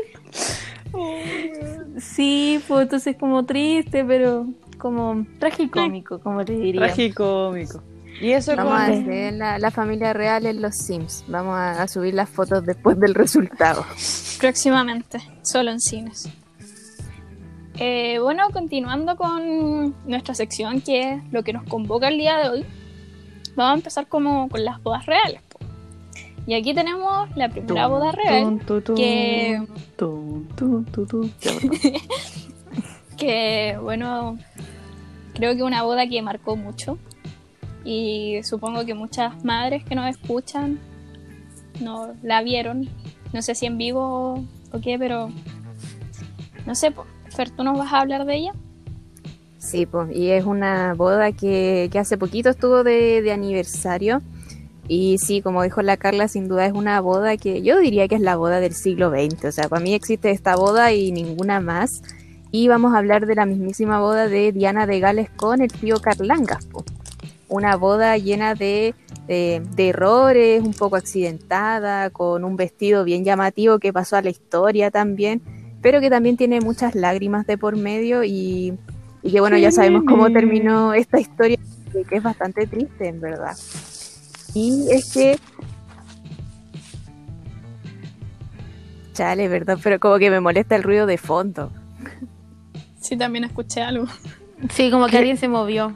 sí, 1.99 2.61
pues 2.67 2.83
entonces 2.83 3.15
como 3.19 3.45
triste, 3.45 4.03
pero 4.05 4.47
como 4.77 5.25
tragicómico, 5.39 6.19
como 6.19 6.43
te 6.45 6.53
diría. 6.53 6.81
Tragicómico. 6.81 7.83
Y 8.21 8.31
eso 8.31 8.53
Vamos 8.55 8.73
con- 8.73 8.81
a 8.81 8.85
hacer 8.87 9.33
la, 9.33 9.59
la 9.59 9.71
familia 9.71 10.11
real 10.13 10.45
en 10.45 10.61
los 10.61 10.75
Sims. 10.75 11.23
Vamos 11.27 11.55
a, 11.55 11.81
a 11.81 11.87
subir 11.87 12.13
las 12.13 12.29
fotos 12.29 12.65
después 12.65 12.99
del 12.99 13.13
resultado. 13.15 13.85
Próximamente, 14.39 15.19
solo 15.41 15.71
en 15.71 15.79
cines. 15.79 16.27
Eh, 17.81 18.19
bueno, 18.19 18.49
continuando 18.51 19.15
con 19.15 19.95
nuestra 20.05 20.35
sección, 20.35 20.81
que 20.81 21.13
es 21.13 21.23
lo 21.31 21.43
que 21.43 21.53
nos 21.53 21.63
convoca 21.63 22.09
el 22.09 22.17
día 22.17 22.37
de 22.39 22.49
hoy, 22.49 22.65
vamos 23.55 23.71
a 23.71 23.75
empezar 23.75 24.07
como 24.07 24.49
con 24.49 24.65
las 24.65 24.83
bodas 24.83 25.05
reales. 25.05 25.41
po. 25.47 25.59
Y 26.45 26.55
aquí 26.55 26.73
tenemos 26.73 27.29
la 27.37 27.47
primera 27.49 27.87
boda 27.87 28.11
real, 28.11 28.43
Tun, 28.43 28.59
tu, 28.59 28.81
tun, 28.81 28.95
que- 28.95 29.61
que 33.17 33.77
bueno, 33.81 34.37
creo 35.33 35.55
que 35.55 35.63
una 35.63 35.83
boda 35.83 36.07
que 36.07 36.21
marcó 36.21 36.55
mucho. 36.55 36.97
Y 37.85 38.43
supongo 38.43 38.85
que 38.85 38.93
muchas 38.93 39.43
madres 39.45 39.83
que 39.85 39.95
nos 39.95 40.07
escuchan 40.09 40.79
no 41.79 42.09
la 42.23 42.41
vieron. 42.41 42.89
No 43.31 43.41
sé 43.41 43.55
si 43.55 43.67
en 43.67 43.77
vivo 43.77 44.43
o 44.73 44.81
qué, 44.81 44.97
pero 44.99 45.29
no 46.65 46.75
sé, 46.75 46.91
po. 46.91 47.05
Fer, 47.39 47.51
¿tú 47.51 47.63
nos 47.63 47.77
vas 47.77 47.93
a 47.93 48.01
hablar 48.01 48.25
de 48.25 48.35
ella? 48.35 48.51
Sí, 49.59 49.85
pues, 49.85 50.13
y 50.13 50.31
es 50.31 50.43
una 50.43 50.93
boda 50.93 51.31
que, 51.31 51.89
hace 51.97 52.17
poquito 52.17 52.49
estuvo 52.49 52.83
de, 52.83 53.31
aniversario. 53.31 54.21
Y 54.89 55.19
sí, 55.19 55.41
como 55.41 55.63
dijo 55.63 55.81
la 55.81 55.95
Carla, 55.95 56.27
sin 56.27 56.49
duda 56.49 56.65
es 56.65 56.73
una 56.73 56.99
boda 56.99 57.37
que 57.37 57.61
yo 57.61 57.79
diría 57.79 58.09
que 58.09 58.15
es 58.15 58.21
la 58.21 58.35
boda 58.35 58.59
del 58.59 58.73
siglo 58.73 59.09
XX. 59.09 59.45
O 59.45 59.51
sea, 59.53 59.69
para 59.69 59.81
mí 59.81 59.93
existe 59.93 60.31
esta 60.31 60.57
boda 60.57 60.91
y 60.91 61.13
ninguna 61.13 61.61
más. 61.61 62.01
Y 62.51 62.67
vamos 62.67 62.93
a 62.93 62.97
hablar 62.97 63.25
de 63.25 63.35
la 63.35 63.45
mismísima 63.45 64.01
boda 64.01 64.27
de 64.27 64.51
Diana 64.51 64.85
de 64.85 64.99
Gales 64.99 65.29
con 65.29 65.61
el 65.61 65.71
tío 65.71 65.95
Carlangas. 66.01 66.65
po. 66.65 66.83
Una 67.47 67.77
boda 67.77 68.17
llena 68.17 68.53
de, 68.53 68.93
de- 69.27 69.61
de 69.77 69.89
errores, 69.89 70.61
un 70.61 70.73
poco 70.73 70.97
accidentada, 70.97 72.09
con 72.09 72.43
un 72.43 72.57
vestido 72.57 73.05
bien 73.05 73.23
llamativo 73.23 73.79
que 73.79 73.93
pasó 73.93 74.17
a 74.17 74.21
la 74.21 74.29
historia 74.29 74.91
también, 74.91 75.41
pero 75.81 76.01
que 76.01 76.09
también 76.09 76.37
tiene 76.37 76.59
muchas 76.61 76.95
lágrimas 76.95 77.45
de 77.47 77.57
por 77.57 77.75
medio 77.77 78.23
y, 78.23 78.77
y 79.23 79.31
que 79.31 79.39
bueno, 79.39 79.57
ya 79.57 79.71
sabemos 79.71 80.03
cómo 80.07 80.31
terminó 80.31 80.93
esta 80.93 81.19
historia, 81.19 81.57
que 81.91 82.15
es 82.15 82.23
bastante 82.23 82.67
triste 82.67 83.07
en 83.07 83.21
verdad. 83.21 83.55
Y 84.53 84.87
es 84.91 85.11
que... 85.13 85.37
Chale, 89.13 89.47
¿verdad? 89.47 89.77
Pero 89.83 89.99
como 89.99 90.17
que 90.17 90.29
me 90.29 90.39
molesta 90.39 90.75
el 90.75 90.83
ruido 90.83 91.05
de 91.05 91.17
fondo. 91.17 91.71
Sí, 92.99 93.17
también 93.17 93.43
escuché 93.43 93.81
algo. 93.81 94.05
Sí, 94.69 94.91
como 94.91 95.07
que 95.07 95.17
alguien 95.17 95.37
se 95.37 95.47
movió. 95.47 95.93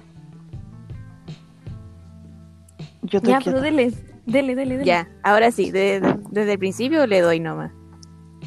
Yo 3.04 3.18
estoy 3.20 3.32
Ya, 3.34 3.38
quieta. 3.40 3.52
pero 3.52 3.62
dele, 3.62 3.94
dele, 4.26 4.56
dele, 4.56 4.78
dele. 4.78 4.86
Ya, 4.86 5.08
ahora 5.24 5.52
sí, 5.52 5.72
de- 5.72 6.00
de- 6.00 6.20
desde 6.32 6.54
el 6.54 6.60
principio 6.60 7.06
le 7.08 7.22
doy 7.22 7.40
nomás. 7.40 7.72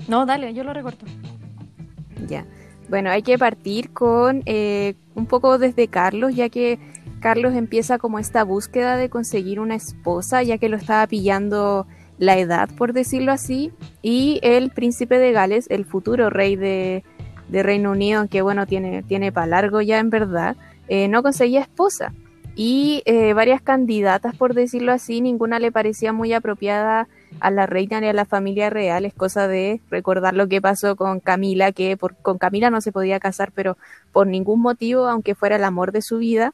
No, 0.08 0.26
dale, 0.26 0.54
yo 0.54 0.64
lo 0.64 0.72
recorto. 0.72 1.06
Ya. 2.28 2.44
Bueno, 2.88 3.10
hay 3.10 3.22
que 3.22 3.38
partir 3.38 3.92
con 3.92 4.42
eh, 4.46 4.94
un 5.14 5.26
poco 5.26 5.58
desde 5.58 5.88
Carlos, 5.88 6.34
ya 6.34 6.48
que 6.48 6.78
Carlos 7.20 7.54
empieza 7.54 7.98
como 7.98 8.18
esta 8.18 8.44
búsqueda 8.44 8.96
de 8.96 9.10
conseguir 9.10 9.58
una 9.58 9.74
esposa, 9.74 10.42
ya 10.42 10.58
que 10.58 10.68
lo 10.68 10.76
estaba 10.76 11.06
pillando 11.06 11.86
la 12.18 12.38
edad, 12.38 12.68
por 12.76 12.92
decirlo 12.92 13.32
así, 13.32 13.72
y 14.02 14.38
el 14.42 14.70
príncipe 14.70 15.18
de 15.18 15.32
Gales, 15.32 15.66
el 15.68 15.84
futuro 15.84 16.30
rey 16.30 16.56
de, 16.56 17.02
Reino 17.50 17.92
Unido, 17.92 18.28
que 18.28 18.42
bueno, 18.42 18.66
tiene, 18.66 19.02
tiene 19.02 19.32
para 19.32 19.46
largo 19.46 19.80
ya 19.80 19.98
en 19.98 20.10
verdad, 20.10 20.56
eh, 20.88 21.08
no 21.08 21.22
conseguía 21.22 21.60
esposa. 21.60 22.12
Y 22.54 23.02
eh, 23.04 23.34
varias 23.34 23.60
candidatas, 23.60 24.34
por 24.36 24.54
decirlo 24.54 24.92
así, 24.92 25.20
ninguna 25.20 25.58
le 25.58 25.70
parecía 25.70 26.12
muy 26.12 26.32
apropiada 26.32 27.06
a 27.40 27.50
la 27.50 27.66
reina 27.66 28.00
ni 28.00 28.08
a 28.08 28.12
la 28.12 28.24
familia 28.24 28.70
real. 28.70 29.04
Es 29.04 29.14
cosa 29.14 29.48
de 29.48 29.80
recordar 29.90 30.34
lo 30.34 30.48
que 30.48 30.60
pasó 30.60 30.96
con 30.96 31.20
Camila, 31.20 31.72
que 31.72 31.96
por, 31.96 32.16
con 32.16 32.38
Camila 32.38 32.70
no 32.70 32.80
se 32.80 32.92
podía 32.92 33.20
casar, 33.20 33.52
pero 33.54 33.76
por 34.12 34.26
ningún 34.26 34.60
motivo, 34.60 35.06
aunque 35.06 35.34
fuera 35.34 35.56
el 35.56 35.64
amor 35.64 35.92
de 35.92 36.02
su 36.02 36.18
vida. 36.18 36.52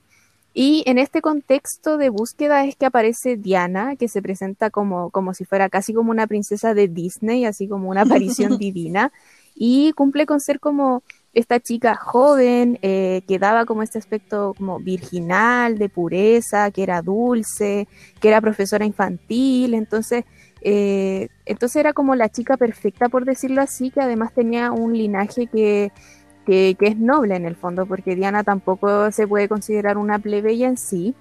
Y 0.54 0.82
en 0.86 0.98
este 0.98 1.22
contexto 1.22 1.96
de 1.96 2.10
búsqueda 2.10 2.64
es 2.66 2.76
que 2.76 2.86
aparece 2.86 3.36
Diana, 3.36 3.96
que 3.96 4.08
se 4.08 4.20
presenta 4.20 4.68
como, 4.70 5.10
como 5.10 5.32
si 5.32 5.44
fuera 5.44 5.70
casi 5.70 5.94
como 5.94 6.10
una 6.10 6.26
princesa 6.26 6.74
de 6.74 6.88
Disney, 6.88 7.46
así 7.46 7.68
como 7.68 7.88
una 7.88 8.02
aparición 8.02 8.56
divina, 8.58 9.12
y 9.54 9.92
cumple 9.92 10.26
con 10.26 10.40
ser 10.40 10.60
como 10.60 11.02
esta 11.32 11.60
chica 11.60 11.94
joven 11.94 12.78
eh, 12.82 13.22
que 13.26 13.38
daba 13.38 13.64
como 13.64 13.82
este 13.82 13.98
aspecto 13.98 14.54
como 14.56 14.78
virginal, 14.78 15.78
de 15.78 15.88
pureza, 15.88 16.70
que 16.70 16.82
era 16.82 17.00
dulce, 17.00 17.88
que 18.20 18.28
era 18.28 18.40
profesora 18.40 18.84
infantil, 18.84 19.72
entonces, 19.72 20.24
eh, 20.64 21.28
entonces 21.44 21.76
era 21.76 21.92
como 21.92 22.14
la 22.14 22.28
chica 22.28 22.56
perfecta, 22.56 23.08
por 23.08 23.24
decirlo 23.24 23.60
así, 23.62 23.90
que 23.90 24.00
además 24.00 24.32
tenía 24.32 24.72
un 24.72 24.96
linaje 24.96 25.46
que, 25.46 25.92
que, 26.46 26.76
que 26.78 26.86
es 26.88 26.96
noble 26.98 27.36
en 27.36 27.46
el 27.46 27.56
fondo, 27.56 27.86
porque 27.86 28.16
Diana 28.16 28.44
tampoco 28.44 29.10
se 29.10 29.26
puede 29.26 29.48
considerar 29.48 29.98
una 29.98 30.18
plebeya 30.18 30.68
en 30.68 30.76
sí, 30.76 31.14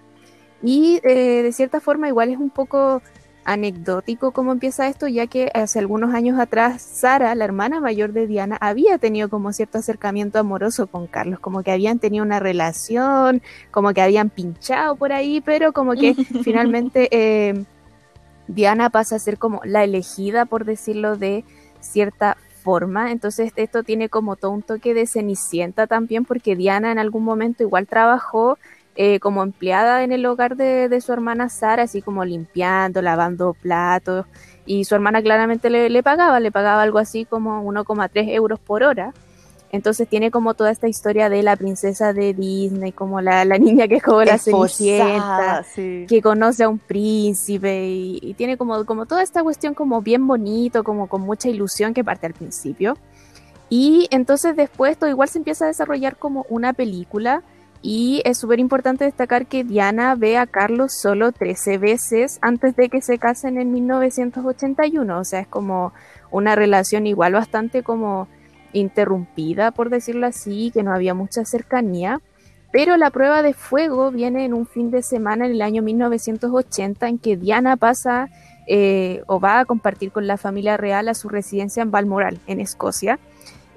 y 0.64 1.00
eh, 1.04 1.42
de 1.44 1.52
cierta 1.52 1.80
forma 1.80 2.08
igual 2.08 2.30
es 2.30 2.38
un 2.38 2.50
poco 2.50 3.02
anecdótico 3.44 4.32
cómo 4.32 4.52
empieza 4.52 4.88
esto, 4.88 5.08
ya 5.08 5.28
que 5.28 5.50
hace 5.54 5.80
algunos 5.80 6.14
años 6.14 6.40
atrás 6.40 6.82
Sara, 6.82 7.34
la 7.36 7.46
hermana 7.46 7.80
mayor 7.80 8.14
de 8.14 8.28
Diana, 8.28 8.58
había 8.62 8.98
tenido 8.98 9.30
como 9.30 9.52
cierto 9.54 9.80
acercamiento 9.80 10.40
amoroso 10.40 10.88
con 10.88 11.08
Carlos, 11.08 11.40
como 11.40 11.64
que 11.64 11.72
habían 11.72 12.00
tenido 12.00 12.24
una 12.24 12.40
relación, 12.40 13.42
como 13.72 13.94
que 13.94 14.02
habían 14.02 14.30
pinchado 14.30 14.96
por 14.96 15.12
ahí, 15.12 15.42
pero 15.42 15.74
como 15.74 15.94
que 15.94 16.14
finalmente 16.44 17.08
eh, 17.12 17.66
Diana 18.54 18.90
pasa 18.90 19.16
a 19.16 19.20
ser 19.20 19.38
como 19.38 19.62
la 19.64 19.84
elegida, 19.84 20.46
por 20.46 20.66
decirlo 20.66 21.16
de 21.16 21.46
cierta 21.80 22.38
forma. 22.64 23.12
Entonces 23.12 23.54
esto 23.56 23.84
tiene 23.84 24.10
como 24.10 24.36
todo 24.36 24.52
un 24.52 24.62
toque 24.62 24.94
de 24.94 25.08
cenicienta 25.08 25.88
también, 25.88 26.26
porque 26.26 26.56
Diana 26.56 26.92
en 26.92 27.00
algún 27.00 27.24
momento 27.24 27.64
igual 27.64 27.88
trabajó 27.88 28.58
eh, 28.96 29.20
como 29.20 29.42
empleada 29.42 30.04
en 30.04 30.12
el 30.12 30.26
hogar 30.26 30.58
de, 30.58 31.02
su 31.02 31.14
hermana 31.14 31.48
Sara, 31.48 31.84
así 31.84 32.02
como 32.02 32.26
limpiando, 32.26 33.02
lavando 33.02 33.54
platos, 33.54 34.26
y 34.66 34.84
su 34.84 34.96
hermana 34.96 35.22
claramente 35.22 35.70
le, 35.70 35.90
le 35.90 36.04
pagaba, 36.04 36.40
le 36.40 36.52
pagaba 36.52 36.84
algo 36.84 37.00
así 37.00 37.24
como 37.26 37.64
1,3 37.64 38.30
euros 38.30 38.60
por 38.60 38.84
hora. 38.84 39.14
Entonces 39.72 40.08
tiene 40.08 40.32
como 40.32 40.54
toda 40.54 40.70
esta 40.70 40.90
historia 40.90 41.30
de 41.30 41.44
la 41.44 41.56
princesa 41.56 42.12
de 42.12 42.34
Disney, 42.34 42.92
como 42.92 43.22
la, 43.22 43.46
la 43.46 43.58
niña 43.58 43.88
que 43.88 43.96
es 43.96 44.04
como 44.04 44.22
la 44.22 44.38
cenicienta, 44.38 45.64
sí. 45.64 46.06
que 46.10 46.22
conoce 46.22 46.64
a 46.64 46.70
un 46.70 46.78
príncipe 46.78 47.88
y, 47.88 48.20
y, 48.22 48.34
tiene 48.34 48.58
como, 48.58 48.86
como 48.86 49.06
toda 49.06 49.24
esta 49.24 49.42
cuestión 49.44 49.74
como 49.74 50.02
bien 50.02 50.28
bonito, 50.28 50.84
como 50.84 51.08
con 51.08 51.22
mucha 51.22 51.48
ilusión 51.48 51.94
que 51.94 52.04
parte 52.04 52.28
al 52.28 52.34
principio. 52.34 52.98
Y 53.70 54.10
entonces 54.12 54.58
después 54.58 54.98
todo 54.98 55.10
igual 55.10 55.30
se 55.30 55.38
empieza 55.38 55.64
a 55.64 55.70
desarrollar 55.70 56.18
como 56.18 56.46
una 56.50 56.74
película 56.74 57.42
y 57.82 58.22
es 58.26 58.38
súper 58.38 58.60
importante 58.60 59.06
destacar 59.06 59.48
que 59.48 59.64
Diana 59.64 60.14
ve 60.16 60.38
a 60.38 60.46
Carlos 60.46 60.94
solo 60.94 61.32
13 61.32 61.78
veces 61.78 62.38
antes 62.42 62.76
de 62.76 62.90
que 62.90 63.02
se 63.02 63.18
casen 63.18 63.58
en 63.58 63.72
1981, 63.72 65.20
o 65.20 65.24
sea, 65.24 65.40
es 65.40 65.48
como 65.48 65.94
una 66.30 66.56
relación 66.56 67.08
igual 67.08 67.34
bastante 67.34 67.82
como 67.82 68.28
interrumpida, 68.74 69.72
por 69.72 69.90
decirlo 69.90 70.28
así, 70.28 70.72
que 70.74 70.84
no 70.84 70.94
había 70.94 71.14
mucha 71.14 71.46
cercanía. 71.46 72.22
Pero 72.72 72.96
la 72.98 73.10
prueba 73.10 73.42
de 73.42 73.54
fuego 73.54 74.12
viene 74.12 74.46
en 74.46 74.54
un 74.54 74.66
fin 74.66 74.92
de 74.92 75.02
semana 75.02 75.46
en 75.46 75.52
el 75.52 75.62
año 75.62 75.82
1980 75.82 77.08
en 77.08 77.18
que 77.20 77.36
Diana 77.36 77.76
pasa 77.76 78.30
eh, 78.68 79.24
o 79.28 79.40
va 79.40 79.60
a 79.60 79.66
compartir 79.66 80.12
con 80.12 80.28
la 80.28 80.38
familia 80.38 80.78
real 80.78 81.10
a 81.10 81.14
su 81.14 81.28
residencia 81.28 81.84
en 81.84 81.92
Balmoral, 81.92 82.40
en 82.48 82.62
Escocia. 82.62 83.20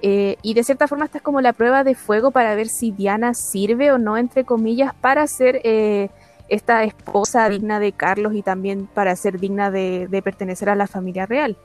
Eh, 0.01 0.37
y 0.41 0.53
de 0.53 0.63
cierta 0.63 0.87
forma 0.87 1.05
esta 1.05 1.17
es 1.17 1.23
como 1.23 1.41
la 1.41 1.53
prueba 1.53 1.83
de 1.83 1.95
fuego 1.95 2.31
para 2.31 2.55
ver 2.55 2.67
si 2.67 2.91
Diana 2.91 3.33
sirve 3.33 3.91
o 3.91 3.97
no, 3.97 4.17
entre 4.17 4.45
comillas, 4.45 4.93
para 4.93 5.25
ser 5.27 5.61
eh, 5.63 6.09
esta 6.47 6.83
esposa 6.83 7.49
digna 7.49 7.79
de 7.79 7.91
Carlos 7.91 8.33
y 8.35 8.41
también 8.41 8.87
para 8.93 9.15
ser 9.15 9.39
digna 9.39 9.71
de, 9.71 10.07
de, 10.09 10.21
pertenecer 10.21 10.69
a 10.69 10.75
la 10.75 10.87
familia 10.87 11.25
real. 11.25 11.57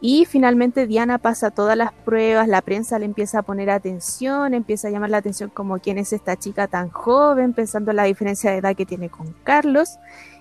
Y 0.00 0.26
finalmente 0.26 0.86
Diana 0.86 1.18
pasa 1.18 1.50
todas 1.50 1.76
las 1.76 1.92
pruebas, 1.92 2.46
la 2.46 2.60
prensa 2.60 2.98
le 2.98 3.06
empieza 3.06 3.38
a 3.38 3.42
poner 3.42 3.70
atención, 3.70 4.52
empieza 4.52 4.88
a 4.88 4.90
llamar 4.90 5.10
la 5.10 5.18
atención 5.18 5.50
como 5.50 5.78
quién 5.78 5.98
es 5.98 6.12
esta 6.12 6.36
chica 6.36 6.66
tan 6.68 6.90
joven, 6.90 7.54
pensando 7.54 7.90
en 7.90 7.96
la 7.96 8.04
diferencia 8.04 8.50
de 8.50 8.58
edad 8.58 8.76
que 8.76 8.86
tiene 8.86 9.08
con 9.08 9.34
Carlos. 9.44 9.98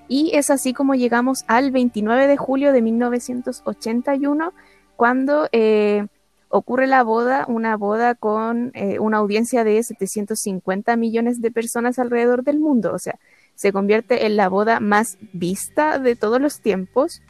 Y 0.08 0.32
es 0.34 0.50
así 0.50 0.74
como 0.74 0.96
llegamos 0.96 1.46
al 1.48 1.72
29 1.72 2.28
de 2.28 2.38
julio 2.38 2.74
de 2.74 2.82
1981, 2.82 4.54
cuando 4.96 5.48
eh, 5.52 6.08
ocurre 6.50 6.86
la 6.86 7.04
boda, 7.04 7.46
una 7.48 7.78
boda 7.78 8.14
con 8.14 8.72
eh, 8.76 9.00
una 9.00 9.18
audiencia 9.18 9.64
de 9.64 9.82
750 9.82 10.96
millones 10.98 11.42
de 11.42 11.52
personas 11.52 11.98
alrededor 11.98 12.44
del 12.44 12.60
mundo. 12.60 12.94
O 12.94 13.00
sea, 13.00 13.18
se 13.56 13.72
convierte 13.72 14.26
en 14.26 14.36
la 14.38 14.50
boda 14.50 14.80
más 14.80 15.18
vista 15.32 15.98
de 15.98 16.16
todos 16.16 16.40
los 16.40 16.60
tiempos. 16.60 17.22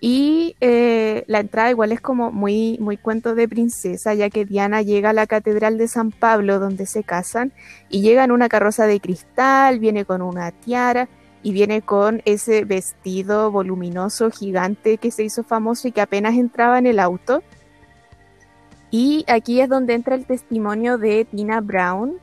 Y 0.00 0.56
eh, 0.60 1.24
la 1.26 1.40
entrada 1.40 1.70
igual 1.70 1.90
es 1.92 2.00
como 2.00 2.30
muy, 2.30 2.76
muy 2.80 2.96
cuento 2.96 3.34
de 3.34 3.48
princesa, 3.48 4.12
ya 4.14 4.28
que 4.28 4.44
Diana 4.44 4.82
llega 4.82 5.10
a 5.10 5.14
la 5.14 5.26
Catedral 5.26 5.78
de 5.78 5.88
San 5.88 6.10
Pablo 6.10 6.58
donde 6.58 6.86
se 6.86 7.02
casan 7.02 7.52
y 7.88 8.02
llega 8.02 8.24
en 8.24 8.30
una 8.30 8.48
carroza 8.48 8.86
de 8.86 9.00
cristal, 9.00 9.78
viene 9.78 10.04
con 10.04 10.20
una 10.20 10.50
tiara 10.50 11.08
y 11.42 11.52
viene 11.52 11.80
con 11.80 12.22
ese 12.24 12.64
vestido 12.64 13.50
voluminoso, 13.50 14.30
gigante 14.30 14.98
que 14.98 15.10
se 15.10 15.24
hizo 15.24 15.44
famoso 15.44 15.88
y 15.88 15.92
que 15.92 16.00
apenas 16.00 16.34
entraba 16.34 16.78
en 16.78 16.86
el 16.86 16.98
auto. 16.98 17.42
Y 18.90 19.24
aquí 19.28 19.60
es 19.60 19.68
donde 19.68 19.94
entra 19.94 20.14
el 20.14 20.26
testimonio 20.26 20.98
de 20.98 21.24
Tina 21.24 21.60
Brown, 21.60 22.18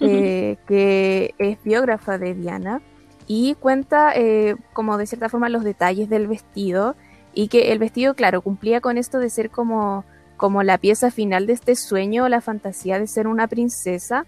eh, 0.00 0.58
que 0.66 1.34
es 1.38 1.58
biógrafa 1.64 2.18
de 2.18 2.34
Diana, 2.34 2.82
y 3.26 3.54
cuenta 3.54 4.12
eh, 4.14 4.56
como 4.72 4.98
de 4.98 5.06
cierta 5.06 5.28
forma 5.28 5.48
los 5.48 5.64
detalles 5.64 6.08
del 6.08 6.26
vestido 6.26 6.96
y 7.36 7.48
que 7.48 7.70
el 7.70 7.78
vestido, 7.78 8.14
claro, 8.14 8.40
cumplía 8.40 8.80
con 8.80 8.96
esto 8.96 9.18
de 9.18 9.28
ser 9.28 9.50
como, 9.50 10.04
como 10.38 10.62
la 10.62 10.78
pieza 10.78 11.10
final 11.10 11.46
de 11.46 11.52
este 11.52 11.76
sueño, 11.76 12.30
la 12.30 12.40
fantasía 12.40 12.98
de 12.98 13.06
ser 13.06 13.28
una 13.28 13.46
princesa 13.46 14.24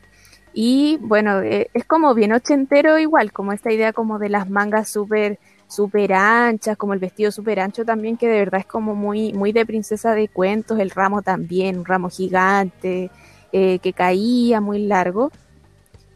y 0.52 0.98
bueno, 1.00 1.40
eh, 1.40 1.70
es 1.72 1.86
como 1.86 2.14
bien 2.14 2.32
ochentero 2.32 2.98
igual, 2.98 3.32
como 3.32 3.52
esta 3.52 3.72
idea 3.72 3.94
como 3.94 4.18
de 4.18 4.28
las 4.28 4.50
mangas 4.50 4.90
súper 4.90 5.38
super 5.68 6.12
anchas, 6.12 6.76
como 6.76 6.92
el 6.92 6.98
vestido 6.98 7.32
súper 7.32 7.60
ancho 7.60 7.84
también, 7.84 8.18
que 8.18 8.28
de 8.28 8.40
verdad 8.40 8.60
es 8.60 8.66
como 8.66 8.94
muy, 8.94 9.32
muy 9.32 9.52
de 9.52 9.64
princesa 9.64 10.14
de 10.14 10.28
cuentos, 10.28 10.78
el 10.78 10.90
ramo 10.90 11.22
también, 11.22 11.78
un 11.78 11.86
ramo 11.86 12.10
gigante, 12.10 13.10
eh, 13.52 13.78
que 13.78 13.92
caía 13.94 14.60
muy 14.60 14.80
largo. 14.86 15.32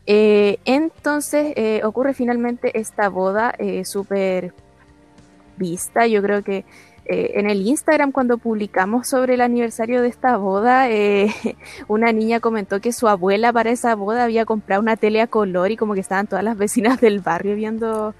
Eh, 0.04 0.58
entonces 0.66 1.54
ocurre 1.84 2.12
finalmente 2.12 2.78
esta 2.78 3.08
boda 3.08 3.54
súper 3.84 4.52
vista, 5.62 6.06
yo 6.06 6.20
creo 6.22 6.42
que 6.42 6.64
eh, 7.04 7.32
en 7.34 7.48
el 7.48 7.62
Instagram 7.66 8.12
cuando 8.12 8.38
publicamos 8.38 9.08
sobre 9.08 9.34
el 9.34 9.40
aniversario 9.40 10.02
de 10.02 10.08
esta 10.08 10.36
boda, 10.36 10.90
eh, 10.90 11.32
una 11.88 12.12
niña 12.12 12.40
comentó 12.40 12.80
que 12.80 12.92
su 12.92 13.08
abuela 13.08 13.52
para 13.52 13.70
esa 13.70 13.94
boda 13.94 14.24
había 14.24 14.44
comprado 14.44 14.82
una 14.82 14.96
tele 14.96 15.20
a 15.20 15.26
color 15.26 15.70
y 15.70 15.76
como 15.76 15.94
que 15.94 16.00
estaban 16.00 16.26
todas 16.26 16.44
las 16.44 16.56
vecinas 16.56 17.00
del 17.00 17.20
barrio 17.20 17.54
viendo, 17.56 18.14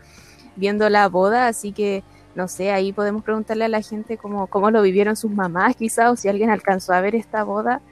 viendo 0.56 0.88
la 0.88 1.08
boda, 1.08 1.48
así 1.48 1.72
que 1.72 2.02
no 2.34 2.48
sé, 2.48 2.70
ahí 2.72 2.92
podemos 2.92 3.22
preguntarle 3.22 3.66
a 3.66 3.68
la 3.68 3.82
gente 3.82 4.16
cómo, 4.16 4.46
cómo 4.46 4.70
lo 4.70 4.82
vivieron 4.82 5.16
sus 5.16 5.30
mamás 5.30 5.76
quizás 5.76 6.10
o 6.10 6.16
si 6.16 6.28
alguien 6.28 6.50
alcanzó 6.50 6.94
a 6.94 7.00
ver 7.00 7.14
esta 7.14 7.44
boda. 7.44 7.82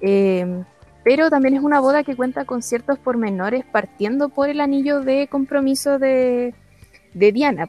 Em, 0.00 0.64
pero 1.02 1.30
también 1.30 1.54
es 1.54 1.62
una 1.62 1.80
boda 1.80 2.04
que 2.04 2.16
cuenta 2.16 2.44
con 2.44 2.62
ciertos 2.62 2.98
pormenores 2.98 3.64
partiendo 3.64 4.28
por 4.28 4.48
el 4.50 4.60
anillo 4.60 5.00
de 5.00 5.28
compromiso 5.28 5.98
de, 5.98 6.54
de 7.14 7.32
Diana 7.32 7.68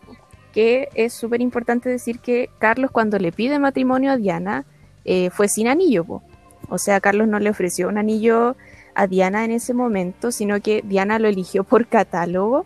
que 0.53 0.89
es 0.95 1.13
súper 1.13 1.41
importante 1.41 1.89
decir 1.89 2.19
que 2.19 2.49
Carlos 2.59 2.91
cuando 2.91 3.19
le 3.19 3.31
pide 3.31 3.59
matrimonio 3.59 4.11
a 4.11 4.17
Diana 4.17 4.65
eh, 5.05 5.29
fue 5.29 5.47
sin 5.47 5.67
anillo. 5.67 6.21
O 6.69 6.77
sea, 6.77 6.99
Carlos 6.99 7.27
no 7.27 7.39
le 7.39 7.49
ofreció 7.49 7.87
un 7.87 7.97
anillo 7.97 8.55
a 8.93 9.07
Diana 9.07 9.45
en 9.45 9.51
ese 9.51 9.73
momento, 9.73 10.31
sino 10.31 10.59
que 10.59 10.81
Diana 10.83 11.19
lo 11.19 11.27
eligió 11.27 11.63
por 11.63 11.87
catálogo. 11.87 12.65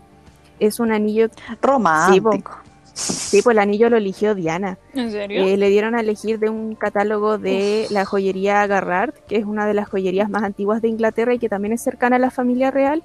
Es 0.60 0.80
un 0.80 0.92
anillo 0.92 1.30
romántico. 1.62 2.58
Sí, 2.94 3.42
pues 3.42 3.56
el 3.56 3.60
anillo 3.60 3.90
lo 3.90 3.98
eligió 3.98 4.36
Diana. 4.36 4.78
¿En 4.94 5.12
serio? 5.12 5.46
Eh, 5.46 5.58
le 5.58 5.70
dieron 5.70 5.96
a 5.96 6.02
elegir 6.02 6.40
de 6.40 6.50
un 6.50 6.76
catálogo 6.76 7.38
de 7.38 7.88
la 7.90 8.06
joyería 8.06 8.66
Garrard, 8.68 9.14
que 9.28 9.38
es 9.38 9.46
una 9.46 9.66
de 9.66 9.74
las 9.74 9.90
joyerías 9.90 10.30
más 10.30 10.44
antiguas 10.44 10.82
de 10.82 10.90
Inglaterra 10.90 11.34
y 11.34 11.40
que 11.40 11.50
también 11.50 11.74
es 11.74 11.82
cercana 11.82 12.18
a 12.18 12.20
la 12.20 12.32
familia 12.32 12.70
real. 12.72 13.04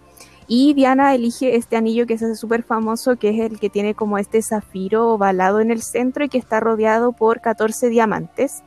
Y 0.48 0.74
Diana 0.74 1.14
elige 1.14 1.56
este 1.56 1.76
anillo 1.76 2.06
que 2.06 2.18
se 2.18 2.26
hace 2.26 2.36
súper 2.36 2.62
famoso, 2.62 3.16
que 3.16 3.30
es 3.30 3.40
el 3.40 3.58
que 3.58 3.68
tiene 3.68 3.94
como 3.94 4.16
este 4.18 4.42
zafiro 4.42 5.08
ovalado 5.08 5.60
en 5.60 5.70
el 5.70 5.82
centro 5.82 6.24
y 6.24 6.28
que 6.28 6.38
está 6.38 6.60
rodeado 6.60 7.12
por 7.12 7.40
14 7.40 7.88
diamantes. 7.88 8.62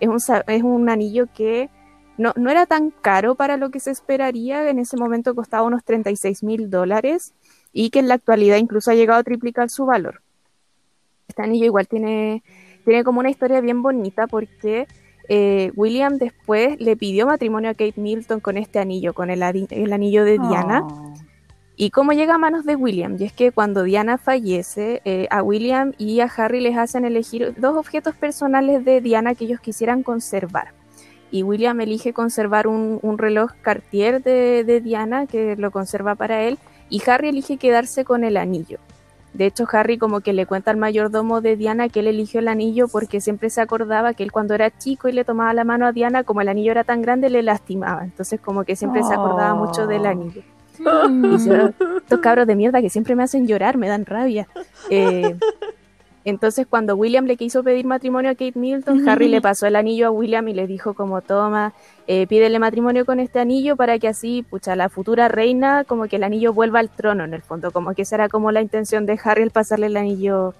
Es 0.00 0.08
un, 0.08 0.18
es 0.46 0.62
un 0.62 0.90
anillo 0.90 1.28
que 1.34 1.70
no, 2.18 2.32
no 2.36 2.50
era 2.50 2.66
tan 2.66 2.90
caro 2.90 3.34
para 3.34 3.56
lo 3.56 3.70
que 3.70 3.80
se 3.80 3.90
esperaría, 3.90 4.68
en 4.68 4.78
ese 4.78 4.98
momento 4.98 5.34
costaba 5.34 5.66
unos 5.66 5.84
36 5.84 6.42
mil 6.42 6.68
dólares 6.68 7.32
y 7.72 7.88
que 7.88 8.00
en 8.00 8.08
la 8.08 8.14
actualidad 8.14 8.58
incluso 8.58 8.90
ha 8.90 8.94
llegado 8.94 9.20
a 9.20 9.24
triplicar 9.24 9.70
su 9.70 9.86
valor. 9.86 10.20
Este 11.28 11.42
anillo 11.42 11.64
igual 11.64 11.88
tiene, 11.88 12.42
tiene 12.84 13.04
como 13.04 13.20
una 13.20 13.30
historia 13.30 13.62
bien 13.62 13.80
bonita 13.80 14.26
porque 14.26 14.86
eh, 15.28 15.72
William 15.76 16.18
después 16.18 16.80
le 16.80 16.96
pidió 16.96 17.26
matrimonio 17.26 17.70
a 17.70 17.74
Kate 17.74 17.94
Milton 17.96 18.40
con 18.40 18.56
este 18.56 18.78
anillo, 18.78 19.14
con 19.14 19.30
el, 19.30 19.42
el 19.42 19.92
anillo 19.92 20.24
de 20.24 20.38
Diana. 20.38 20.82
Oh. 20.82 21.14
¿Y 21.76 21.90
cómo 21.90 22.12
llega 22.12 22.34
a 22.34 22.38
manos 22.38 22.64
de 22.64 22.76
William? 22.76 23.16
Y 23.18 23.24
es 23.24 23.32
que 23.32 23.50
cuando 23.50 23.82
Diana 23.82 24.18
fallece, 24.18 25.00
eh, 25.04 25.26
a 25.30 25.42
William 25.42 25.92
y 25.98 26.20
a 26.20 26.26
Harry 26.36 26.60
les 26.60 26.76
hacen 26.76 27.04
elegir 27.04 27.54
dos 27.56 27.76
objetos 27.76 28.14
personales 28.14 28.84
de 28.84 29.00
Diana 29.00 29.34
que 29.34 29.46
ellos 29.46 29.60
quisieran 29.60 30.02
conservar. 30.02 30.74
Y 31.30 31.42
William 31.42 31.80
elige 31.80 32.12
conservar 32.12 32.66
un, 32.66 33.00
reloj 33.16 33.52
Cartier 33.62 34.22
de, 34.22 34.64
de, 34.64 34.80
Diana, 34.82 35.26
que 35.26 35.56
lo 35.56 35.70
conserva 35.70 36.14
para 36.14 36.42
él, 36.42 36.58
y 36.90 37.02
Harry 37.08 37.30
elige 37.30 37.56
quedarse 37.56 38.04
con 38.04 38.22
el 38.22 38.36
anillo. 38.36 38.78
De 39.34 39.46
hecho, 39.46 39.66
Harry 39.72 39.96
como 39.96 40.20
que 40.20 40.32
le 40.32 40.46
cuenta 40.46 40.70
al 40.70 40.76
mayordomo 40.76 41.40
de 41.40 41.56
Diana 41.56 41.88
que 41.88 42.00
él 42.00 42.06
eligió 42.06 42.40
el 42.40 42.48
anillo 42.48 42.88
porque 42.88 43.20
siempre 43.20 43.48
se 43.50 43.60
acordaba 43.60 44.12
que 44.12 44.22
él 44.22 44.32
cuando 44.32 44.54
era 44.54 44.76
chico 44.76 45.08
y 45.08 45.12
le 45.12 45.24
tomaba 45.24 45.54
la 45.54 45.64
mano 45.64 45.86
a 45.86 45.92
Diana, 45.92 46.22
como 46.24 46.42
el 46.42 46.48
anillo 46.48 46.70
era 46.70 46.84
tan 46.84 47.00
grande, 47.00 47.30
le 47.30 47.42
lastimaba. 47.42 48.04
Entonces 48.04 48.40
como 48.40 48.64
que 48.64 48.76
siempre 48.76 49.02
se 49.02 49.14
acordaba 49.14 49.54
mucho 49.54 49.86
del 49.86 50.06
anillo. 50.06 50.42
Y 50.78 51.34
estos 51.34 52.20
cabros 52.20 52.46
de 52.46 52.56
mierda 52.56 52.80
que 52.80 52.90
siempre 52.90 53.14
me 53.14 53.22
hacen 53.22 53.46
llorar, 53.46 53.76
me 53.76 53.88
dan 53.88 54.04
rabia. 54.04 54.48
Eh, 54.90 55.36
entonces 56.24 56.66
cuando 56.68 56.96
William 56.96 57.24
le 57.24 57.36
quiso 57.36 57.62
pedir 57.62 57.84
matrimonio 57.86 58.30
a 58.30 58.34
Kate 58.34 58.58
Milton, 58.58 59.08
Harry 59.08 59.28
le 59.28 59.40
pasó 59.40 59.66
el 59.66 59.76
anillo 59.76 60.06
a 60.06 60.10
William 60.10 60.46
y 60.48 60.54
le 60.54 60.66
dijo 60.66 60.94
como 60.94 61.20
toma, 61.20 61.72
eh, 62.06 62.26
pídele 62.26 62.58
matrimonio 62.58 63.04
con 63.04 63.20
este 63.20 63.40
anillo 63.40 63.76
para 63.76 63.98
que 63.98 64.08
así, 64.08 64.44
pucha, 64.48 64.76
la 64.76 64.88
futura 64.88 65.28
reina, 65.28 65.84
como 65.84 66.06
que 66.06 66.16
el 66.16 66.24
anillo 66.24 66.52
vuelva 66.52 66.78
al 66.80 66.90
trono 66.90 67.24
en 67.24 67.34
el 67.34 67.42
fondo, 67.42 67.70
como 67.70 67.94
que 67.94 68.02
esa 68.02 68.16
era 68.16 68.28
como 68.28 68.52
la 68.52 68.62
intención 68.62 69.06
de 69.06 69.18
Harry 69.22 69.42
el 69.42 69.50
pasarle 69.50 69.86
el 69.86 69.96
anillo 69.96 70.54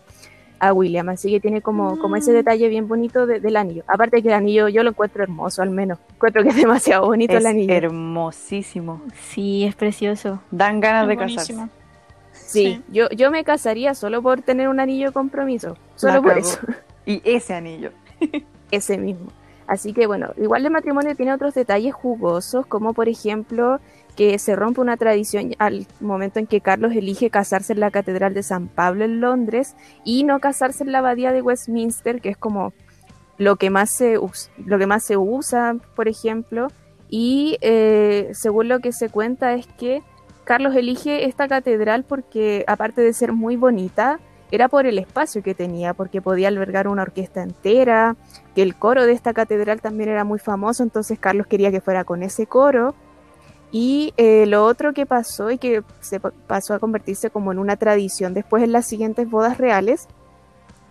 a 0.63 0.73
William, 0.73 1.09
así 1.09 1.29
que 1.29 1.41
tiene 1.41 1.61
como, 1.61 1.99
como 1.99 2.15
ese 2.15 2.31
mm. 2.31 2.35
detalle 2.35 2.69
bien 2.69 2.87
bonito 2.87 3.27
del 3.27 3.57
anillo. 3.57 3.83
Aparte 3.89 4.23
que 4.23 4.29
el 4.29 4.35
anillo 4.35 4.69
yo 4.69 4.85
lo 4.85 4.91
encuentro 4.91 5.25
hermoso, 5.25 5.61
al 5.61 5.71
menos. 5.71 5.99
Encuentro 6.15 6.45
que 6.45 6.51
es 6.51 6.57
demasiado 6.57 7.05
bonito 7.05 7.37
el 7.37 7.47
anillo. 7.47 7.75
Hermosísimo. 7.75 9.03
Sí, 9.31 9.65
es 9.65 9.75
precioso. 9.75 10.41
Dan 10.53 10.79
ganas 10.79 11.09
de 11.09 11.17
casarse. 11.17 11.57
Sí, 12.53 12.83
Yo, 12.89 13.09
yo 13.11 13.31
me 13.31 13.45
casaría 13.45 13.95
solo 13.95 14.23
por 14.23 14.43
tener 14.43 14.69
un 14.69 14.81
anillo 14.81 15.09
de 15.09 15.13
compromiso. 15.13 15.77
Solo 15.97 16.23
por 16.23 16.39
eso. 16.39 16.59
Y 17.05 17.21
ese 17.25 17.55
anillo. 17.55 17.91
ese 18.71 18.97
mismo. 18.97 19.27
Así 19.67 19.93
que 19.93 20.07
bueno, 20.07 20.33
igual 20.37 20.65
el 20.65 20.71
matrimonio 20.71 21.17
tiene 21.17 21.33
otros 21.33 21.55
detalles 21.55 21.95
jugosos, 21.95 22.67
como 22.67 22.95
por 22.95 23.09
ejemplo 23.09 23.81
que 24.17 24.39
se 24.39 24.55
rompe 24.55 24.81
una 24.81 24.97
tradición 24.97 25.55
al 25.59 25.87
momento 26.01 26.39
en 26.39 26.47
que 26.47 26.61
Carlos 26.61 26.93
elige 26.93 27.31
casarse 27.31 27.73
en 27.73 27.81
la 27.81 27.91
Catedral 27.91 28.35
de 28.35 28.43
San 28.43 28.69
Pablo 28.69 29.05
en 29.05 29.21
Londres 29.21 29.75
y 30.05 30.25
no 30.25 30.39
casarse 30.41 30.85
en 30.85 30.93
la 30.93 30.99
Abadía 30.99 31.33
de 31.33 31.43
Westminster, 31.43 32.21
que 32.21 32.29
es 32.29 32.37
como 32.37 32.73
lo 33.39 33.57
que 33.57 33.71
más 33.71 33.91
se, 33.91 34.19
lo 34.65 34.79
que 34.79 34.87
más 34.87 35.05
se 35.05 35.17
usa, 35.17 35.77
por 35.97 36.09
ejemplo. 36.09 36.69
Y 37.09 37.59
eh, 37.61 38.31
según 38.33 38.69
lo 38.69 38.81
que 38.81 38.93
se 38.93 39.09
cuenta 39.09 39.55
es 39.55 39.67
que 39.67 40.03
Carlos 40.45 40.75
elige 40.75 41.27
esta 41.27 41.49
catedral 41.49 42.05
porque, 42.05 42.65
aparte 42.67 43.01
de 43.01 43.13
ser 43.13 43.33
muy 43.33 43.57
bonita, 43.57 44.19
era 44.51 44.69
por 44.69 44.85
el 44.85 44.99
espacio 44.99 45.43
que 45.43 45.55
tenía, 45.55 45.95
porque 45.95 46.21
podía 46.21 46.49
albergar 46.49 46.87
una 46.87 47.03
orquesta 47.03 47.43
entera, 47.43 48.17
que 48.55 48.63
el 48.63 48.77
coro 48.77 49.07
de 49.07 49.13
esta 49.13 49.33
catedral 49.33 49.81
también 49.81 50.11
era 50.11 50.25
muy 50.25 50.39
famoso, 50.39 50.83
entonces 50.83 51.19
Carlos 51.19 51.47
quería 51.47 51.71
que 51.71 51.81
fuera 51.81 52.05
con 52.05 52.23
ese 52.23 52.47
coro. 52.47 52.95
Y 53.71 54.13
eh, 54.19 54.45
lo 54.45 54.67
otro 54.67 54.93
que 54.93 55.07
pasó 55.07 55.51
y 55.51 55.57
que 55.57 55.83
se 56.01 56.21
pasó 56.21 56.75
a 56.75 56.79
convertirse 56.79 57.31
como 57.31 57.53
en 57.53 57.59
una 57.59 57.77
tradición 57.77 58.35
después 58.35 58.63
en 58.63 58.73
las 58.73 58.87
siguientes 58.87 59.31
bodas 59.31 59.57
reales 59.57 60.09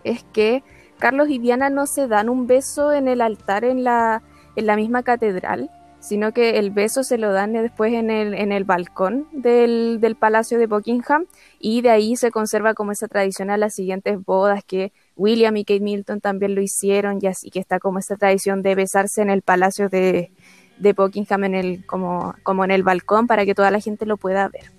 es 0.02 0.24
que 0.32 0.64
Carlos 0.98 1.28
y 1.28 1.38
Diana 1.38 1.70
no 1.70 1.86
se 1.86 2.08
dan 2.08 2.28
un 2.28 2.48
beso 2.48 2.92
en 2.92 3.06
el 3.06 3.20
altar 3.20 3.64
en 3.64 3.84
la, 3.84 4.22
en 4.56 4.66
la 4.66 4.74
misma 4.74 5.04
catedral, 5.04 5.70
sino 6.02 6.32
que 6.32 6.58
el 6.58 6.72
beso 6.72 7.04
se 7.04 7.16
lo 7.16 7.32
dan 7.32 7.52
después 7.52 7.92
en 7.94 8.10
el, 8.10 8.34
en 8.34 8.50
el 8.50 8.64
balcón 8.64 9.28
del, 9.32 9.98
del 10.00 10.16
Palacio 10.16 10.58
de 10.58 10.66
Buckingham 10.66 11.26
y 11.60 11.80
de 11.80 11.90
ahí 11.90 12.16
se 12.16 12.32
conserva 12.32 12.74
como 12.74 12.90
esa 12.90 13.06
tradición 13.06 13.50
a 13.50 13.56
las 13.56 13.74
siguientes 13.74 14.18
bodas 14.22 14.64
que 14.64 14.92
William 15.16 15.56
y 15.56 15.64
Kate 15.64 15.80
Milton 15.80 16.20
también 16.20 16.56
lo 16.56 16.60
hicieron 16.60 17.20
y 17.22 17.28
así 17.28 17.50
que 17.50 17.60
está 17.60 17.78
como 17.78 18.00
esta 18.00 18.16
tradición 18.16 18.62
de 18.62 18.74
besarse 18.74 19.22
en 19.22 19.30
el 19.30 19.42
Palacio 19.42 19.88
de, 19.88 20.32
de 20.78 20.92
Buckingham 20.92 21.44
en 21.44 21.54
el, 21.54 21.86
como, 21.86 22.34
como 22.42 22.64
en 22.64 22.72
el 22.72 22.82
balcón 22.82 23.28
para 23.28 23.44
que 23.46 23.54
toda 23.54 23.70
la 23.70 23.78
gente 23.80 24.04
lo 24.04 24.16
pueda 24.16 24.48
ver. 24.48 24.72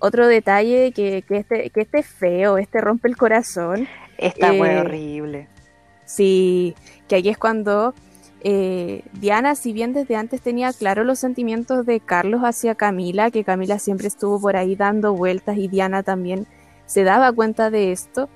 Otro 0.00 0.26
detalle 0.26 0.92
que, 0.92 1.22
que, 1.22 1.36
este, 1.38 1.70
que 1.70 1.80
este 1.80 2.02
feo, 2.02 2.58
este 2.58 2.80
rompe 2.80 3.08
el 3.08 3.16
corazón. 3.16 3.88
Está 4.16 4.52
muy 4.52 4.68
Eh, 4.68 4.80
horrible. 4.80 5.48
Sí, 6.04 6.74
que 7.08 7.16
ahí 7.16 7.28
es 7.28 7.36
cuando 7.38 7.94
eh, 8.40 9.02
Diana, 9.14 9.54
si 9.54 9.72
bien 9.72 9.92
desde 9.92 10.16
antes 10.16 10.40
tenía 10.40 10.72
claro 10.72 11.04
los 11.04 11.18
sentimientos 11.18 11.84
de 11.84 12.00
Carlos 12.00 12.42
hacia 12.42 12.74
Camila, 12.74 13.30
que 13.30 13.44
Camila 13.44 13.78
siempre 13.78 14.06
estuvo 14.06 14.40
por 14.40 14.56
ahí 14.56 14.76
dando 14.76 15.14
vueltas 15.14 15.56
y 15.56 15.68
Diana 15.68 16.02
también 16.02 16.46
se 16.86 17.04
daba 17.04 17.32
cuenta 17.32 17.70
de 17.70 17.92
esto, 17.92 18.28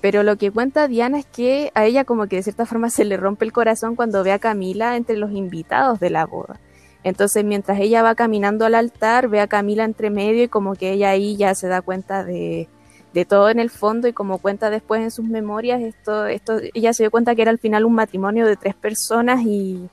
pero 0.00 0.22
lo 0.22 0.36
que 0.36 0.50
cuenta 0.50 0.88
Diana 0.88 1.18
es 1.18 1.26
que 1.26 1.70
a 1.74 1.86
ella 1.86 2.04
como 2.04 2.26
que 2.26 2.36
de 2.36 2.42
cierta 2.42 2.66
forma 2.66 2.90
se 2.90 3.04
le 3.04 3.16
rompe 3.16 3.44
el 3.44 3.52
corazón 3.52 3.96
cuando 3.96 4.22
ve 4.22 4.32
a 4.32 4.38
Camila 4.38 4.96
entre 4.96 5.16
los 5.16 5.32
invitados 5.32 6.00
de 6.00 6.10
la 6.10 6.26
boda. 6.26 6.60
Entonces 7.02 7.44
mientras 7.44 7.78
ella 7.78 8.02
va 8.02 8.14
caminando 8.14 8.66
al 8.66 8.74
altar, 8.74 9.28
ve 9.28 9.40
a 9.40 9.46
Camila 9.46 9.84
entre 9.84 10.10
medio 10.10 10.42
y 10.42 10.48
como 10.48 10.74
que 10.74 10.92
ella 10.92 11.10
ahí 11.10 11.36
ya 11.36 11.54
se 11.54 11.68
da 11.68 11.80
cuenta 11.80 12.24
de, 12.24 12.68
de 13.16 13.24
todo 13.24 13.48
en 13.48 13.58
el 13.58 13.70
fondo 13.70 14.08
y 14.08 14.12
como 14.12 14.36
cuenta 14.36 14.68
después 14.68 15.00
en 15.00 15.10
sus 15.10 15.24
memorias, 15.24 15.80
esto, 15.80 16.26
esto, 16.26 16.60
ella 16.74 16.92
se 16.92 17.04
dio 17.04 17.10
cuenta 17.10 17.34
que 17.34 17.40
era 17.40 17.50
al 17.50 17.58
final 17.58 17.86
un 17.86 17.94
matrimonio 17.94 18.44
de 18.44 18.56
tres 18.56 18.74
personas 18.74 19.40
y, 19.40 19.88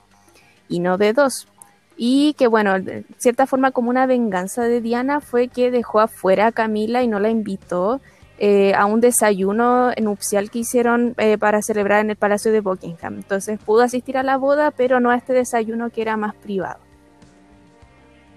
y 0.68 0.80
no 0.80 0.98
de 0.98 1.14
dos. 1.14 1.48
Y 1.96 2.34
que 2.34 2.48
bueno, 2.48 2.78
de 2.82 3.06
cierta 3.18 3.48
forma 3.48 3.72
como 3.72 3.90
una 3.90 4.08
venganza 4.08 4.64
de 4.64 4.82
Diana 4.82 5.22
fue 5.22 5.48
que 5.48 5.72
dejó 5.72 6.02
afuera 6.02 6.48
a 6.48 6.52
Camila 6.52 7.02
y 7.02 7.08
no 7.08 7.22
la 7.22 7.30
invitó 7.30 8.02
eh, 8.40 8.74
a 8.74 8.88
un 8.88 9.00
desayuno 9.00 9.94
nupcial 10.02 10.52
que 10.52 10.60
hicieron 10.60 11.16
eh, 11.18 11.38
para 11.38 11.62
celebrar 11.62 12.02
en 12.02 12.10
el 12.10 12.18
Palacio 12.18 12.52
de 12.52 12.60
Buckingham. 12.60 13.16
Entonces 13.16 13.58
pudo 13.58 13.84
asistir 13.84 14.18
a 14.18 14.24
la 14.24 14.36
boda, 14.36 14.72
pero 14.72 15.00
no 15.00 15.12
a 15.12 15.16
este 15.16 15.32
desayuno 15.32 15.92
que 15.92 16.02
era 16.02 16.18
más 16.18 16.36
privado. 16.36 16.80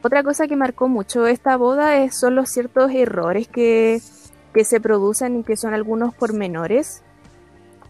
Otra 0.04 0.22
cosa 0.22 0.46
que 0.46 0.54
marcó 0.54 0.86
mucho 0.86 1.26
esta 1.26 1.56
boda 1.56 1.96
es, 1.96 2.16
son 2.16 2.36
los 2.36 2.50
ciertos 2.50 2.92
errores 2.92 3.48
que, 3.48 4.00
que 4.56 4.64
se 4.64 4.80
producen 4.80 5.38
y 5.38 5.42
que 5.42 5.54
son 5.54 5.74
algunos 5.74 6.14
pormenores. 6.14 7.02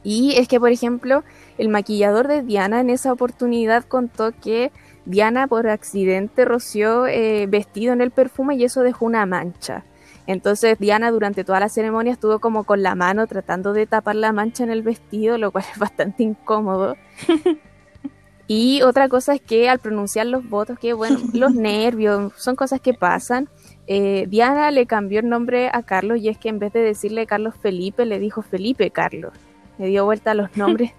Y 0.03 0.35
es 0.37 0.49
que, 0.49 0.59
por 0.59 0.73
ejemplo, 0.73 1.23
el 1.59 1.69
maquillador 1.69 2.27
de 2.27 2.43
Diana 2.43 2.81
en 2.81 2.91
esa 2.91 3.12
oportunidad 3.12 3.85
contó 3.85 4.33
que 4.33 4.73
Diana 5.05 5.47
por 5.47 5.69
accidente 5.69 6.45
roció 6.45 7.07
eh, 7.07 7.47
vestido 7.47 7.93
en 7.93 8.01
el 8.01 8.11
perfume 8.11 8.57
y 8.57 8.64
eso 8.64 8.83
dejó 8.83 9.07
una 9.07 9.27
mancha. 9.27 9.85
Entonces 10.27 10.77
Diana 10.81 11.12
durante 11.12 11.45
toda 11.45 11.61
la 11.61 11.69
ceremonia 11.69 12.12
estuvo 12.12 12.41
como 12.41 12.64
con 12.64 12.83
la 12.83 12.97
mano 12.97 13.29
tratando 13.29 13.73
de 13.73 13.87
tapar 13.87 14.17
la 14.17 14.33
mancha 14.33 14.64
en 14.64 14.71
el 14.71 14.83
vestido, 14.83 15.39
lo 15.39 15.53
cual 15.53 15.67
es 15.73 15.79
bastante 15.79 16.25
incómodo. 16.25 16.97
y 18.49 18.83
otra 18.83 19.09
cosa 19.09 19.37
es 19.37 19.41
que 19.41 19.69
al 19.69 19.79
pronunciar 19.79 20.27
los 20.27 20.49
votos, 20.49 20.81
que 20.81 20.95
bueno, 20.95 21.21
los 21.33 21.55
nervios, 21.55 22.33
son 22.35 22.57
cosas 22.57 22.81
que 22.81 22.93
pasan. 22.93 23.49
Eh, 23.89 24.26
Diana 24.28 24.70
le 24.70 24.87
cambió 24.87 25.20
el 25.20 25.28
nombre 25.28 25.70
a 25.72 25.82
Carlos 25.82 26.18
y 26.18 26.28
es 26.28 26.39
que 26.39 26.49
en 26.49 26.59
vez 26.59 26.72
de 26.72 26.80
decirle 26.80 27.26
Carlos 27.26 27.55
Felipe, 27.61 28.05
le 28.05 28.18
dijo 28.18 28.43
Felipe 28.43 28.91
Carlos. 28.91 29.32
Le 29.78 29.87
dio 29.87 30.05
vuelta 30.05 30.32
a 30.32 30.34
los 30.34 30.57
nombres. 30.57 30.93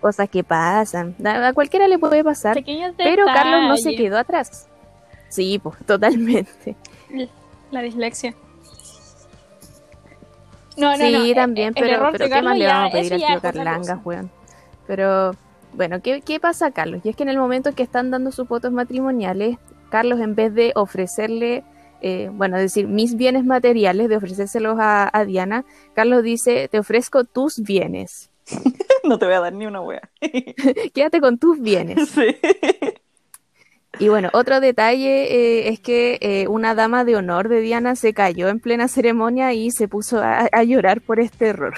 cosas 0.00 0.28
que 0.28 0.44
pasan. 0.44 1.14
A 1.24 1.48
a 1.48 1.52
cualquiera 1.52 1.88
le 1.88 1.98
puede 1.98 2.22
pasar. 2.24 2.62
Pero 2.96 3.26
Carlos 3.26 3.62
no 3.68 3.76
se 3.76 3.96
quedó 3.96 4.18
atrás. 4.18 4.68
Sí, 5.28 5.58
pues 5.62 5.76
totalmente. 5.86 6.76
La 7.70 7.82
dislexia. 7.82 8.34
No, 10.76 10.90
no, 10.90 10.96
sí, 10.96 11.12
no. 11.12 11.24
eh, 11.24 11.34
también, 11.34 11.72
el 11.76 11.82
pero, 11.82 12.10
de 12.12 12.28
¿qué 12.30 12.42
más 12.42 12.58
le 12.58 12.66
vamos 12.66 12.90
a 12.90 12.92
pedir 12.92 13.14
al 13.14 13.20
tío 13.26 13.40
Carlanga, 13.40 14.00
weón? 14.04 14.30
Pero, 14.86 15.30
bueno, 15.72 16.00
¿qué, 16.02 16.20
¿qué 16.20 16.40
pasa, 16.40 16.72
Carlos? 16.72 17.00
Y 17.04 17.10
es 17.10 17.16
que 17.16 17.22
en 17.22 17.28
el 17.28 17.38
momento 17.38 17.72
que 17.74 17.82
están 17.84 18.10
dando 18.10 18.32
sus 18.32 18.48
votos 18.48 18.72
matrimoniales, 18.72 19.56
Carlos, 19.88 20.20
en 20.20 20.34
vez 20.34 20.52
de 20.52 20.72
ofrecerle, 20.74 21.62
eh, 22.00 22.30
bueno, 22.32 22.56
decir 22.58 22.86
mis 22.86 23.16
bienes 23.16 23.44
materiales, 23.44 24.08
de 24.08 24.16
ofrecérselos 24.16 24.78
a, 24.78 25.10
a 25.12 25.24
Diana, 25.24 25.64
Carlos 25.94 26.22
dice, 26.22 26.68
te 26.68 26.78
ofrezco 26.78 27.24
tus 27.24 27.60
bienes. 27.60 28.30
No 29.04 29.18
te 29.18 29.26
voy 29.26 29.34
a 29.34 29.40
dar 29.40 29.52
ni 29.52 29.66
una 29.66 29.82
wea. 29.82 30.08
Quédate 30.94 31.20
con 31.20 31.38
tus 31.38 31.60
bienes. 31.60 32.08
Sí. 32.14 32.36
Y 34.00 34.08
bueno, 34.08 34.28
otro 34.32 34.58
detalle 34.58 35.32
eh, 35.32 35.68
es 35.68 35.78
que 35.78 36.18
eh, 36.20 36.48
una 36.48 36.74
dama 36.74 37.04
de 37.04 37.14
honor 37.14 37.48
de 37.48 37.60
Diana 37.60 37.94
se 37.94 38.12
cayó 38.12 38.48
en 38.48 38.58
plena 38.58 38.88
ceremonia 38.88 39.52
y 39.52 39.70
se 39.70 39.86
puso 39.86 40.20
a, 40.20 40.48
a 40.50 40.64
llorar 40.64 41.00
por 41.00 41.20
este 41.20 41.46
error. 41.46 41.74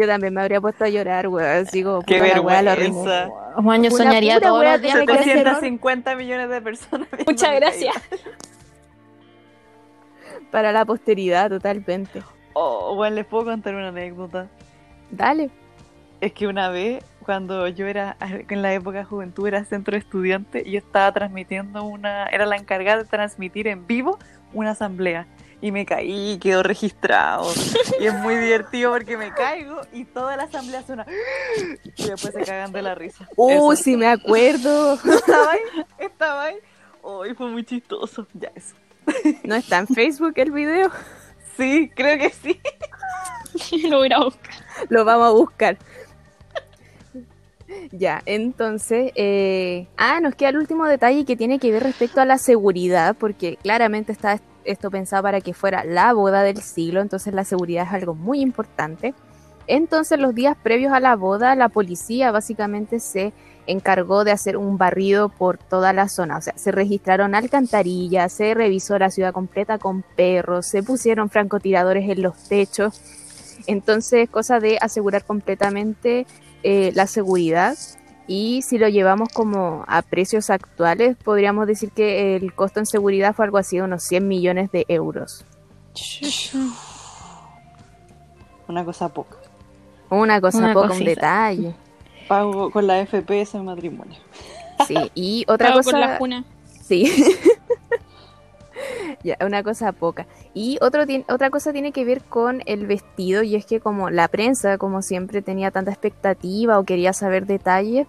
Yo 0.00 0.06
también 0.06 0.32
me 0.32 0.40
habría 0.40 0.62
puesto 0.62 0.84
a 0.84 0.88
llorar, 0.88 1.28
weón. 1.28 1.66
Sigo, 1.66 2.00
Qué 2.06 2.22
vergüenza. 2.22 3.28
Juan, 3.54 3.82
yo 3.82 3.90
Una 3.90 4.04
soñaría 4.04 4.36
pura 4.36 4.48
todos 4.48 4.60
wea 4.60 4.72
los 4.72 4.80
días 4.80 4.98
de 4.98 5.04
con 5.04 5.16
ese 5.16 5.32
error. 5.32 5.54
750 5.56 6.16
millones 6.16 6.48
de 6.48 6.62
personas. 6.62 7.08
Muchas 7.26 7.54
gracias. 7.54 7.94
Para 10.50 10.72
la 10.72 10.86
posteridad, 10.86 11.50
totalmente. 11.50 12.22
Oh, 12.54 12.94
bueno, 12.94 13.16
les 13.16 13.26
puedo 13.26 13.44
contar 13.44 13.74
una 13.74 13.88
anécdota. 13.88 14.48
Dale. 15.10 15.50
Es 16.22 16.32
que 16.32 16.46
una 16.46 16.70
vez, 16.70 17.04
cuando 17.22 17.68
yo 17.68 17.86
era 17.86 18.16
en 18.48 18.62
la 18.62 18.72
época 18.72 18.98
de 18.98 19.04
juventud, 19.04 19.48
era 19.48 19.62
centro 19.64 19.92
de 19.92 19.98
estudiante, 19.98 20.64
yo 20.64 20.78
estaba 20.78 21.12
transmitiendo 21.12 21.84
una, 21.84 22.24
era 22.28 22.46
la 22.46 22.56
encargada 22.56 23.02
de 23.02 23.04
transmitir 23.04 23.68
en 23.68 23.86
vivo 23.86 24.18
una 24.54 24.70
asamblea. 24.70 25.26
Y 25.62 25.72
me 25.72 25.84
caí 25.84 26.32
y 26.32 26.38
quedó 26.38 26.62
registrado. 26.62 27.46
Y 28.00 28.06
es 28.06 28.14
muy 28.14 28.34
divertido 28.36 28.92
porque 28.92 29.16
me 29.18 29.30
caigo 29.32 29.80
y 29.92 30.04
toda 30.06 30.36
la 30.36 30.44
asamblea 30.44 30.82
suena. 30.82 31.04
Y 31.96 32.04
después 32.08 32.32
se 32.32 32.42
cagan 32.44 32.72
de 32.72 32.80
la 32.82 32.94
risa. 32.94 33.28
Uh, 33.36 33.72
Eso. 33.72 33.82
sí 33.82 33.96
me 33.96 34.06
acuerdo. 34.06 34.94
Estaba 34.94 35.52
ahí, 35.52 35.60
estaba 35.98 36.44
ahí. 36.44 36.56
Hoy 37.02 37.34
fue 37.34 37.48
muy 37.48 37.64
chistoso. 37.64 38.26
Ya 38.34 38.50
eso. 38.54 38.74
¿No 39.44 39.54
está 39.54 39.78
en 39.78 39.86
Facebook 39.88 40.32
el 40.36 40.50
video? 40.52 40.90
Sí, 41.56 41.90
creo 41.94 42.18
que 42.18 42.30
sí. 42.30 42.58
Lo 43.88 43.98
voy 43.98 44.12
a 44.14 44.20
buscar. 44.20 44.54
Lo 44.88 45.04
vamos 45.04 45.26
a 45.28 45.30
buscar. 45.32 45.78
Ya, 47.92 48.20
entonces, 48.26 49.12
eh, 49.14 49.86
ah, 49.96 50.20
nos 50.20 50.34
queda 50.34 50.48
el 50.48 50.56
último 50.56 50.86
detalle 50.86 51.24
que 51.24 51.36
tiene 51.36 51.58
que 51.60 51.70
ver 51.70 51.82
respecto 51.84 52.20
a 52.20 52.24
la 52.24 52.36
seguridad, 52.38 53.14
porque 53.18 53.58
claramente 53.62 54.10
está 54.10 54.32
est- 54.34 54.44
esto 54.70 54.90
pensado 54.90 55.22
para 55.22 55.40
que 55.40 55.54
fuera 55.54 55.84
la 55.84 56.12
boda 56.12 56.42
del 56.42 56.60
siglo, 56.62 57.00
entonces 57.00 57.34
la 57.34 57.44
seguridad 57.44 57.86
es 57.86 57.92
algo 57.92 58.14
muy 58.14 58.40
importante. 58.40 59.14
Entonces, 59.66 60.18
los 60.18 60.34
días 60.34 60.56
previos 60.60 60.92
a 60.92 61.00
la 61.00 61.14
boda, 61.14 61.54
la 61.54 61.68
policía 61.68 62.32
básicamente 62.32 62.98
se 62.98 63.32
encargó 63.66 64.24
de 64.24 64.32
hacer 64.32 64.56
un 64.56 64.78
barrido 64.78 65.28
por 65.28 65.58
toda 65.58 65.92
la 65.92 66.08
zona, 66.08 66.38
o 66.38 66.40
sea, 66.40 66.54
se 66.56 66.72
registraron 66.72 67.34
alcantarillas, 67.34 68.32
se 68.32 68.54
revisó 68.54 68.98
la 68.98 69.10
ciudad 69.10 69.32
completa 69.32 69.78
con 69.78 70.02
perros, 70.02 70.66
se 70.66 70.82
pusieron 70.82 71.30
francotiradores 71.30 72.08
en 72.10 72.22
los 72.22 72.48
techos, 72.48 73.00
entonces, 73.66 74.28
cosa 74.28 74.60
de 74.60 74.78
asegurar 74.80 75.24
completamente 75.24 76.26
eh, 76.62 76.92
la 76.94 77.06
seguridad. 77.06 77.76
Y 78.32 78.62
si 78.62 78.78
lo 78.78 78.88
llevamos 78.88 79.30
como 79.30 79.84
a 79.88 80.02
precios 80.02 80.50
actuales, 80.50 81.16
podríamos 81.16 81.66
decir 81.66 81.90
que 81.90 82.36
el 82.36 82.54
costo 82.54 82.78
en 82.78 82.86
seguridad 82.86 83.34
fue 83.34 83.44
algo 83.44 83.58
así 83.58 83.78
de 83.78 83.82
unos 83.82 84.04
100 84.04 84.28
millones 84.28 84.70
de 84.70 84.84
euros. 84.86 85.44
Una 88.68 88.84
cosa 88.84 89.08
poca. 89.08 89.36
Una 90.10 90.40
cosa 90.40 90.58
Una 90.58 90.72
poca, 90.74 90.92
un 90.92 91.04
detalle. 91.04 91.74
Pago 92.28 92.70
con 92.70 92.86
la 92.86 93.04
FPS 93.04 93.56
en 93.56 93.64
matrimonio. 93.64 94.20
Sí, 94.86 94.94
y 95.16 95.44
otra 95.48 95.70
Pago 95.70 95.78
cosa... 95.80 95.90
por 95.90 95.98
la 95.98 96.18
cuna. 96.18 96.44
Sí. 96.84 97.12
ya, 99.24 99.36
una 99.44 99.62
cosa 99.62 99.92
poca. 99.92 100.26
Y 100.54 100.78
otro 100.80 101.04
otra 101.28 101.50
cosa 101.50 101.72
tiene 101.72 101.92
que 101.92 102.04
ver 102.04 102.22
con 102.22 102.62
el 102.66 102.86
vestido, 102.86 103.42
y 103.42 103.56
es 103.56 103.66
que 103.66 103.80
como 103.80 104.10
la 104.10 104.28
prensa, 104.28 104.78
como 104.78 105.02
siempre, 105.02 105.42
tenía 105.42 105.70
tanta 105.70 105.90
expectativa 105.90 106.78
o 106.78 106.84
quería 106.84 107.12
saber 107.12 107.46
detalles, 107.46 108.06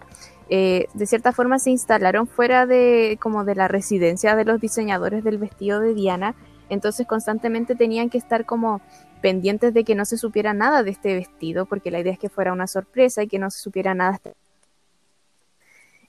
eh, 0.50 0.88
de 0.94 1.06
cierta 1.06 1.32
forma 1.32 1.60
se 1.60 1.70
instalaron 1.70 2.28
fuera 2.28 2.66
de 2.66 3.18
como 3.22 3.46
de 3.46 3.56
la 3.56 3.70
residencia 3.70 4.36
de 4.36 4.44
los 4.44 4.60
diseñadores 4.60 5.24
del 5.24 5.38
vestido 5.38 5.80
de 5.80 5.94
Diana, 5.94 6.36
entonces 6.70 7.08
constantemente 7.08 7.76
tenían 7.76 8.10
que 8.10 8.18
estar 8.18 8.46
como 8.46 8.82
pendientes 9.22 9.74
de 9.74 9.84
que 9.84 9.96
no 9.96 10.04
se 10.04 10.18
supiera 10.18 10.54
nada 10.54 10.84
de 10.84 10.92
este 10.92 11.16
vestido, 11.16 11.66
porque 11.66 11.92
la 11.92 12.00
idea 12.00 12.14
es 12.14 12.20
que 12.20 12.30
fuera 12.30 12.52
una 12.52 12.68
sorpresa 12.68 13.24
y 13.24 13.28
que 13.28 13.40
no 13.40 13.50
se 13.50 13.60
supiera 13.60 13.94
nada 13.94 14.20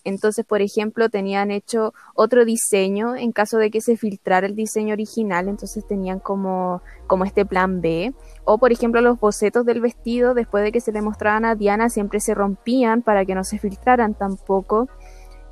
Entonces, 0.05 0.44
por 0.44 0.62
ejemplo, 0.62 1.09
tenían 1.09 1.50
hecho 1.50 1.94
otro 2.14 2.44
diseño 2.44 3.14
en 3.16 3.32
caso 3.32 3.59
de 3.59 3.70
que 3.70 3.80
se 3.80 3.96
filtrara 3.96 4.46
el 4.46 4.57
diseño 4.57 4.92
original, 4.94 5.48
entonces 5.48 5.86
tenían 5.86 6.18
como, 6.18 6.82
como 7.07 7.24
este 7.24 7.46
plan 7.46 7.80
B. 7.80 8.12
O, 8.44 8.59
por 8.59 8.72
ejemplo, 8.72 9.00
los 9.00 9.20
bocetos 9.20 9.64
del 9.64 9.80
vestido, 9.80 10.34
después 10.34 10.64
de 10.64 10.72
que 10.72 10.80
se 10.80 10.92
le 10.92 11.03
mostraban 11.03 11.44
a 11.44 11.55
Diana, 11.55 11.88
siempre 11.88 12.20
se 12.20 12.34
rompían 12.34 13.03
para 13.03 13.24
que 13.24 13.34
no 13.34 13.44
se 13.44 13.59
filtraran 13.59 14.14
tampoco. 14.14 14.88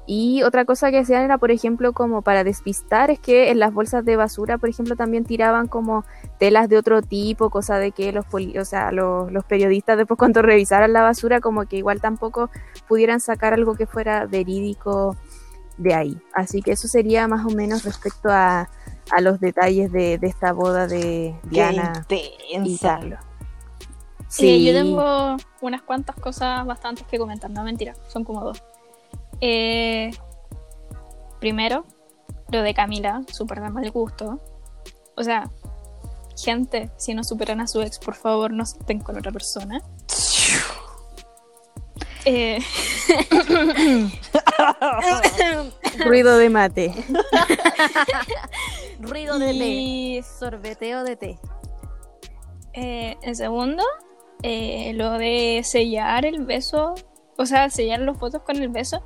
Y 0.06 0.42
otra 0.42 0.64
cosa 0.64 0.90
que 0.90 0.98
hacían 0.98 1.22
era, 1.22 1.38
por 1.38 1.50
ejemplo, 1.50 1.92
como 1.92 2.22
para 2.22 2.42
despistar, 2.42 3.10
es 3.10 3.20
que 3.20 3.50
en 3.50 3.58
las 3.58 3.72
bolsas 3.72 4.04
de 4.04 4.16
basura, 4.16 4.58
por 4.58 4.68
ejemplo, 4.68 4.96
también 4.96 5.24
tiraban 5.24 5.68
como 5.68 6.04
telas 6.38 6.68
de 6.68 6.78
otro 6.78 7.02
tipo, 7.02 7.50
cosa 7.50 7.78
de 7.78 7.92
que 7.92 8.10
los, 8.12 8.24
o 8.32 8.64
sea, 8.64 8.90
los, 8.92 9.30
los, 9.30 9.44
periodistas 9.44 9.96
después 9.96 10.18
cuando 10.18 10.42
revisaran 10.42 10.92
la 10.92 11.02
basura, 11.02 11.40
como 11.40 11.66
que 11.66 11.76
igual 11.76 12.00
tampoco 12.00 12.50
pudieran 12.88 13.20
sacar 13.20 13.52
algo 13.52 13.74
que 13.74 13.86
fuera 13.86 14.26
verídico 14.26 15.16
de 15.76 15.94
ahí. 15.94 16.20
Así 16.34 16.62
que 16.62 16.72
eso 16.72 16.88
sería 16.88 17.28
más 17.28 17.44
o 17.46 17.50
menos 17.50 17.84
respecto 17.84 18.30
a, 18.30 18.68
a 19.10 19.20
los 19.20 19.40
detalles 19.40 19.92
de, 19.92 20.18
de, 20.18 20.26
esta 20.26 20.52
boda 20.52 20.86
de 20.86 21.34
Diana 21.44 22.06
y 22.08 22.78
Carlos. 22.78 23.20
Sí, 24.28 24.64
yo 24.64 24.72
tengo 24.72 25.36
unas 25.60 25.82
cuantas 25.82 26.14
cosas 26.16 26.64
bastantes 26.64 27.04
que 27.06 27.18
comentar, 27.18 27.50
no 27.50 27.64
mentira, 27.64 27.94
son 28.08 28.24
como 28.24 28.44
dos. 28.44 28.62
Eh, 29.40 30.10
primero, 31.40 31.84
lo 32.50 32.62
de 32.62 32.74
Camila, 32.74 33.22
súper 33.32 33.60
de 33.60 33.70
mal 33.70 33.90
gusto. 33.90 34.40
O 35.16 35.22
sea, 35.22 35.50
gente, 36.36 36.90
si 36.96 37.14
no 37.14 37.24
superan 37.24 37.60
a 37.60 37.66
su 37.66 37.82
ex, 37.82 37.98
por 37.98 38.14
favor 38.14 38.52
no 38.52 38.64
estén 38.64 39.00
con 39.00 39.18
otra 39.18 39.32
persona. 39.32 39.82
Eh... 42.24 42.58
Ruido 46.04 46.36
de 46.36 46.50
mate. 46.50 46.92
Ruido 49.00 49.38
de 49.38 49.54
té. 49.54 50.22
Sorbeteo 50.38 51.04
de 51.04 51.16
té. 51.16 51.38
Eh, 52.72 53.16
en 53.22 53.34
segundo, 53.34 53.82
eh, 54.42 54.92
lo 54.94 55.12
de 55.12 55.62
sellar 55.64 56.24
el 56.24 56.44
beso, 56.44 56.94
o 57.36 57.46
sea, 57.46 57.70
sellar 57.70 58.00
los 58.00 58.18
fotos 58.18 58.42
con 58.42 58.56
el 58.56 58.68
beso. 58.68 59.02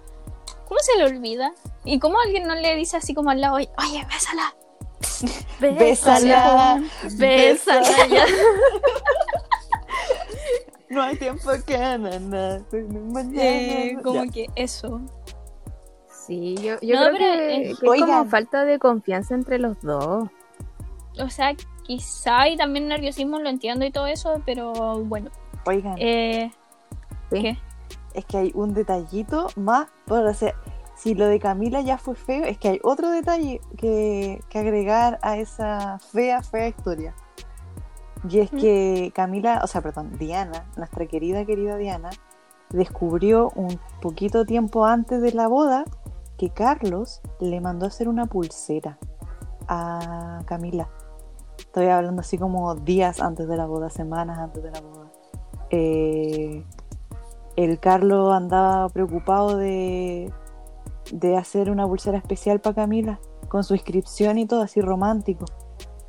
¿Cómo 0.75 0.83
se 0.83 0.99
le 0.99 1.05
olvida? 1.05 1.53
¿Y 1.85 2.01
cómo 2.01 2.18
alguien 2.18 2.49
no 2.49 2.57
le 2.57 2.75
dice 2.75 2.97
así 2.97 3.14
como 3.14 3.31
al 3.31 3.41
lado, 3.41 3.55
oye, 3.55 3.70
bésala? 4.09 4.57
Bésala. 5.61 6.83
Bésala. 7.16 8.07
ya. 8.09 8.25
No 10.91 11.03
hay 11.03 11.16
tiempo 11.16 11.51
que 11.66 11.79
nada. 11.79 12.61
Eh, 13.35 13.97
como 14.03 14.31
que 14.31 14.47
eso. 14.57 15.01
Sí, 16.27 16.57
yo, 16.57 16.77
yo 16.81 16.97
No, 16.97 17.16
creo 17.16 17.18
que, 17.18 17.62
que 17.64 17.70
es 17.70 17.79
como 17.79 18.25
falta 18.27 18.64
de 18.64 18.79
confianza 18.79 19.35
entre 19.35 19.59
los 19.59 19.81
dos. 19.81 20.29
O 21.20 21.31
sea, 21.31 21.55
quizá 21.85 22.49
y 22.49 22.57
también 22.57 22.89
nerviosismo 22.89 23.39
lo 23.39 23.49
entiendo 23.49 23.85
y 23.85 23.91
todo 23.93 24.07
eso, 24.07 24.43
pero 24.45 24.72
bueno. 25.05 25.31
Oigan, 25.66 25.95
Eh, 25.99 26.51
Sí. 27.33 27.43
¿Qué? 27.43 27.59
Es 28.15 28.25
que 28.25 28.39
hay 28.39 28.53
un 28.55 28.75
detallito 28.75 29.49
más 29.57 29.89
por 30.07 30.27
hacer. 30.27 30.55
Si 30.97 31.15
lo 31.15 31.27
de 31.27 31.41
Camila 31.41 31.81
ya 31.81 31.99
fue 31.99 32.15
feo, 32.15 32.45
es 32.45 32.57
que 32.57 32.69
hay 32.69 32.81
otro 32.83 33.11
detalle 33.11 33.61
que, 33.77 34.41
que 34.49 34.59
agregar 34.59 35.19
a 35.23 35.37
esa 35.37 35.99
fea, 35.99 36.43
fea 36.43 36.69
historia. 36.69 37.15
Y 38.29 38.39
es 38.39 38.51
que 38.51 39.12
Camila, 39.15 39.61
o 39.62 39.67
sea, 39.67 39.83
perdón, 39.83 40.17
Diana, 40.19 40.67
nuestra 40.77 41.07
querida, 41.07 41.45
querida 41.45 41.77
Diana, 41.77 42.11
descubrió 42.71 43.51
un 43.55 43.79
poquito 44.01 44.47
tiempo 44.47 44.87
antes 44.87 45.21
de 45.21 45.33
la 45.33 45.49
boda 45.49 45.85
que 46.39 46.51
Carlos 46.51 47.21
le 47.41 47.61
mandó 47.61 47.85
a 47.85 47.89
hacer 47.89 48.09
una 48.09 48.27
pulsera 48.27 48.99
a 49.69 50.43
Camila. 50.47 50.89
Estoy 51.59 51.87
hablando 51.87 52.21
así 52.21 52.39
como 52.39 52.75
días 52.75 53.21
antes 53.21 53.47
de 53.49 53.57
la 53.57 53.67
boda, 53.67 53.91
semanas 53.91 54.39
antes 54.39 54.62
de 54.62 54.71
la 54.71 54.81
boda. 54.81 55.12
Eh, 55.71 56.65
el 57.57 57.78
Carlos 57.80 58.32
andaba 58.34 58.88
preocupado 58.88 59.57
de, 59.57 60.32
de 61.12 61.36
hacer 61.36 61.70
una 61.70 61.86
pulsera 61.86 62.18
especial 62.18 62.61
para 62.61 62.74
Camila, 62.76 63.20
con 63.48 63.62
su 63.64 63.74
inscripción 63.74 64.38
y 64.38 64.46
todo, 64.46 64.62
así 64.62 64.80
romántico. 64.80 65.44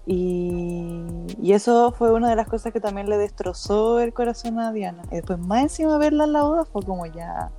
Y, 0.08 1.04
y 1.42 1.54
eso 1.54 1.92
fue 1.92 2.12
una 2.12 2.30
de 2.30 2.36
las 2.36 2.48
cosas 2.48 2.72
que 2.72 2.80
también 2.80 3.10
le 3.10 3.18
destrozó 3.18 4.00
el 4.00 4.14
corazón 4.14 4.60
a 4.60 4.72
Diana. 4.72 5.02
Y 5.12 5.16
después, 5.16 5.40
más 5.40 5.64
encima 5.64 5.98
verla 5.98 6.26
en 6.26 6.34
la 6.34 6.44
boda, 6.44 6.66
fue 6.66 6.84
como 6.84 7.06
ya 7.08 7.50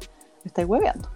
me 0.44 0.48
estáis 0.48 0.68
hueveando. 0.68 1.08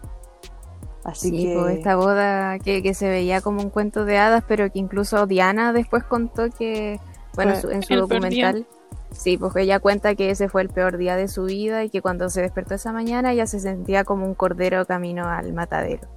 Así 1.05 1.31
sí, 1.31 1.45
que. 1.45 1.55
pues 1.55 1.77
esta 1.79 1.97
boda 1.97 2.59
que, 2.59 2.83
que 2.83 2.95
se 2.95 3.09
veía 3.09 3.41
como 3.41 3.63
un 3.63 3.71
cuento 3.71 4.05
de 4.05 4.19
hadas, 4.19 4.45
pero 4.47 4.71
que 4.71 4.79
incluso 4.81 5.27
Diana 5.27 5.73
después 5.73 6.03
contó 6.05 6.51
que, 6.51 7.01
bueno, 7.35 7.55
su- 7.61 7.71
en 7.71 7.83
su 7.83 7.95
documental, 7.95 8.67
sí, 9.13 9.37
pues 9.39 9.55
ella 9.57 9.81
cuenta 9.81 10.15
que 10.15 10.31
ese 10.31 10.49
fue 10.49 10.63
el 10.63 10.69
peor 10.69 10.97
día 10.97 11.17
de 11.17 11.29
su 11.29 11.45
vida 11.45 11.85
y 11.85 11.91
que 11.91 12.03
cuando 12.03 12.29
se 12.31 12.43
despertó 12.43 12.75
esa 12.75 12.93
mañana 12.93 13.33
ella 13.33 13.47
se 13.47 13.61
sentía 13.61 14.05
como 14.05 14.25
un 14.27 14.35
cordero 14.35 14.85
camino 14.87 15.29
al 15.29 15.53
matadero. 15.53 16.09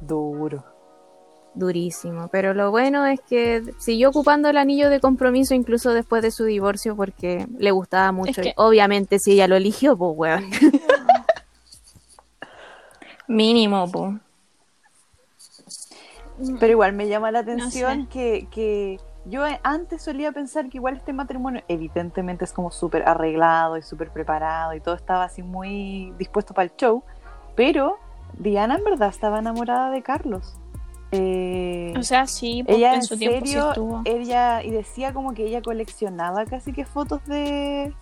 Duro. 0.00 0.64
Durísimo, 1.54 2.28
pero 2.28 2.54
lo 2.54 2.70
bueno 2.70 3.04
es 3.06 3.20
que 3.20 3.62
siguió 3.78 4.10
ocupando 4.10 4.48
el 4.48 4.58
anillo 4.58 4.90
de 4.90 5.00
compromiso 5.00 5.54
incluso 5.54 5.92
después 5.92 6.22
de 6.22 6.30
su 6.30 6.44
divorcio 6.44 6.94
porque 6.94 7.46
le 7.58 7.70
gustaba 7.72 8.12
mucho. 8.12 8.42
que- 8.42 8.50
y 8.50 8.52
obviamente 8.56 9.18
si 9.18 9.32
ella 9.32 9.48
lo 9.48 9.56
eligió, 9.56 9.96
pues 9.96 10.12
weón. 10.16 10.50
mínimo, 13.26 13.90
po. 13.90 14.14
Pero 16.60 16.70
igual 16.72 16.92
me 16.92 17.08
llama 17.08 17.32
la 17.32 17.42
No 17.42 17.52
atención 17.52 18.02
sé. 18.04 18.08
que, 18.10 18.48
que 18.52 19.00
yo 19.28 19.42
antes 19.62 20.02
solía 20.02 20.32
pensar 20.32 20.68
que 20.68 20.78
igual 20.78 20.96
este 20.96 21.12
matrimonio 21.12 21.62
evidentemente 21.68 22.44
es 22.44 22.52
como 22.52 22.70
súper 22.70 23.08
arreglado 23.08 23.76
y 23.76 23.82
súper 23.82 24.10
preparado 24.10 24.74
y 24.74 24.80
todo 24.80 24.94
estaba 24.94 25.24
así 25.24 25.42
muy 25.42 26.12
dispuesto 26.18 26.54
para 26.54 26.64
el 26.64 26.76
show, 26.76 27.02
pero 27.54 27.98
Diana 28.38 28.76
en 28.76 28.84
verdad 28.84 29.08
estaba 29.08 29.38
enamorada 29.38 29.90
de 29.90 30.02
Carlos. 30.02 30.56
Eh, 31.10 31.94
O 31.98 32.02
sea, 32.02 32.26
sí, 32.26 32.64
ella 32.66 32.94
en 32.94 33.02
su 33.02 33.16
tiempo 33.16 33.46
sí 33.46 33.52
serio, 33.52 33.68
estuvo. 33.68 34.02
ella 34.04 34.62
y 34.62 34.70
decía 34.70 35.12
como 35.14 35.32
que 35.32 35.46
ella 35.46 35.62
coleccionaba 35.62 36.44
casi 36.44 36.72
que 36.72 36.84
fotos 36.84 37.24
de 37.24 37.94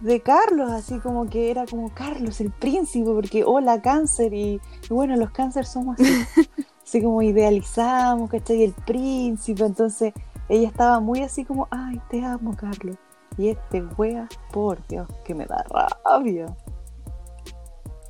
de 0.00 0.20
Carlos, 0.20 0.70
así 0.70 0.98
como 0.98 1.30
que 1.30 1.50
era 1.50 1.64
como 1.66 1.92
Carlos 1.94 2.40
el 2.40 2.50
príncipe, 2.50 3.10
porque 3.10 3.42
hola 3.44 3.80
cáncer 3.80 4.34
y, 4.34 4.60
y 4.88 4.88
bueno, 4.94 5.16
los 5.16 5.30
cáncer 5.30 5.64
somos 5.64 5.98
así, 5.98 6.04
así 6.84 7.02
como 7.02 7.22
idealizamos, 7.22 8.30
¿cachai? 8.30 8.62
El 8.62 8.72
príncipe, 8.72 9.64
entonces 9.64 10.12
ella 10.48 10.68
estaba 10.68 11.00
muy 11.00 11.22
así 11.22 11.44
como, 11.44 11.66
ay, 11.70 12.00
te 12.10 12.24
amo 12.24 12.54
Carlos. 12.56 12.96
Y 13.36 13.48
este 13.48 13.82
wea, 13.96 14.28
por 14.52 14.86
Dios, 14.86 15.08
que 15.24 15.34
me 15.34 15.46
da 15.46 15.64
rabia. 16.04 16.54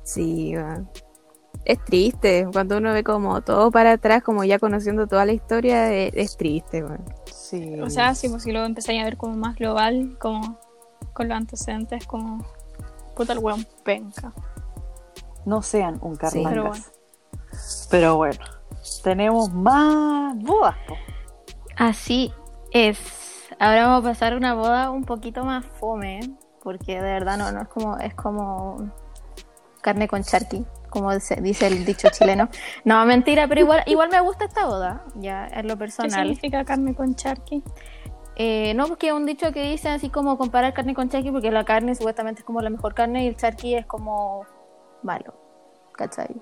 Sí. 0.03 0.53
Es 1.63 1.83
triste 1.83 2.47
cuando 2.51 2.77
uno 2.77 2.93
ve 2.93 3.03
como 3.03 3.41
todo 3.41 3.71
para 3.71 3.93
atrás, 3.93 4.21
como 4.21 4.43
ya 4.43 4.59
conociendo 4.59 5.07
toda 5.07 5.25
la 5.25 5.33
historia, 5.33 5.91
es, 5.91 6.11
es 6.13 6.37
triste, 6.37 6.83
weón. 6.83 7.03
Sí. 7.25 7.79
O 7.79 7.89
sea, 7.89 8.13
sí, 8.13 8.29
pues 8.29 8.43
si 8.43 8.51
lo 8.51 8.63
empezáis 8.63 9.01
a 9.01 9.05
ver 9.05 9.17
como 9.17 9.35
más 9.35 9.55
global, 9.55 10.15
como 10.19 10.59
con 11.13 11.27
los 11.27 11.37
antecedentes, 11.37 12.05
como 12.05 12.45
puta 13.15 13.33
el 13.33 13.39
weón 13.39 13.65
penca. 13.83 14.31
no 15.45 15.61
sean 15.61 15.97
un 16.01 16.15
Sí. 16.15 16.19
carlancas. 16.19 16.51
Pero 16.51 16.67
bueno. 16.67 16.85
Pero 17.89 18.15
bueno, 18.17 18.45
tenemos 19.03 19.51
más 19.53 20.37
bodas. 20.37 20.75
po. 20.87 20.95
Así 21.77 22.33
es. 22.71 23.49
Ahora 23.59 23.87
vamos 23.87 24.05
a 24.05 24.09
pasar 24.09 24.33
a 24.33 24.37
una 24.37 24.53
boda 24.53 24.89
un 24.91 25.03
poquito 25.03 25.43
más 25.45 25.65
fome, 25.65 26.19
porque 26.61 26.95
de 26.95 27.01
verdad 27.01 27.37
no, 27.37 27.51
no 27.51 27.61
es 27.61 27.67
como, 27.67 27.97
es 27.97 28.13
como 28.15 28.91
carne 29.81 30.07
con 30.07 30.23
charqui, 30.23 30.65
como 30.89 31.13
dice, 31.13 31.39
dice 31.41 31.67
el 31.67 31.85
dicho 31.85 32.09
chileno. 32.09 32.49
No, 32.83 33.05
mentira, 33.05 33.47
pero 33.47 33.61
igual, 33.61 33.83
igual 33.85 34.09
me 34.09 34.19
gusta 34.19 34.45
esta 34.45 34.65
boda, 34.65 35.03
ya 35.15 35.47
en 35.47 35.67
lo 35.67 35.75
¿Qué 35.75 35.79
personal. 35.79 36.11
significa 36.11 36.65
carne 36.65 36.95
con 36.95 37.15
charqui? 37.15 37.63
Eh, 38.35 38.73
no, 38.73 38.87
porque 38.87 39.07
es 39.07 39.13
un 39.13 39.25
dicho 39.25 39.51
que 39.53 39.63
dice 39.63 39.89
así 39.89 40.09
como 40.09 40.37
comparar 40.37 40.73
carne 40.73 40.93
con 40.93 41.09
charqui, 41.09 41.31
porque 41.31 41.51
la 41.51 41.63
carne 41.63 41.95
supuestamente 41.95 42.41
es 42.41 42.45
como 42.45 42.61
la 42.61 42.69
mejor 42.69 42.93
carne 42.93 43.23
y 43.23 43.27
el 43.27 43.37
charqui 43.37 43.75
es 43.75 43.85
como 43.85 44.45
malo, 45.03 45.33
¿cachai? 45.93 46.35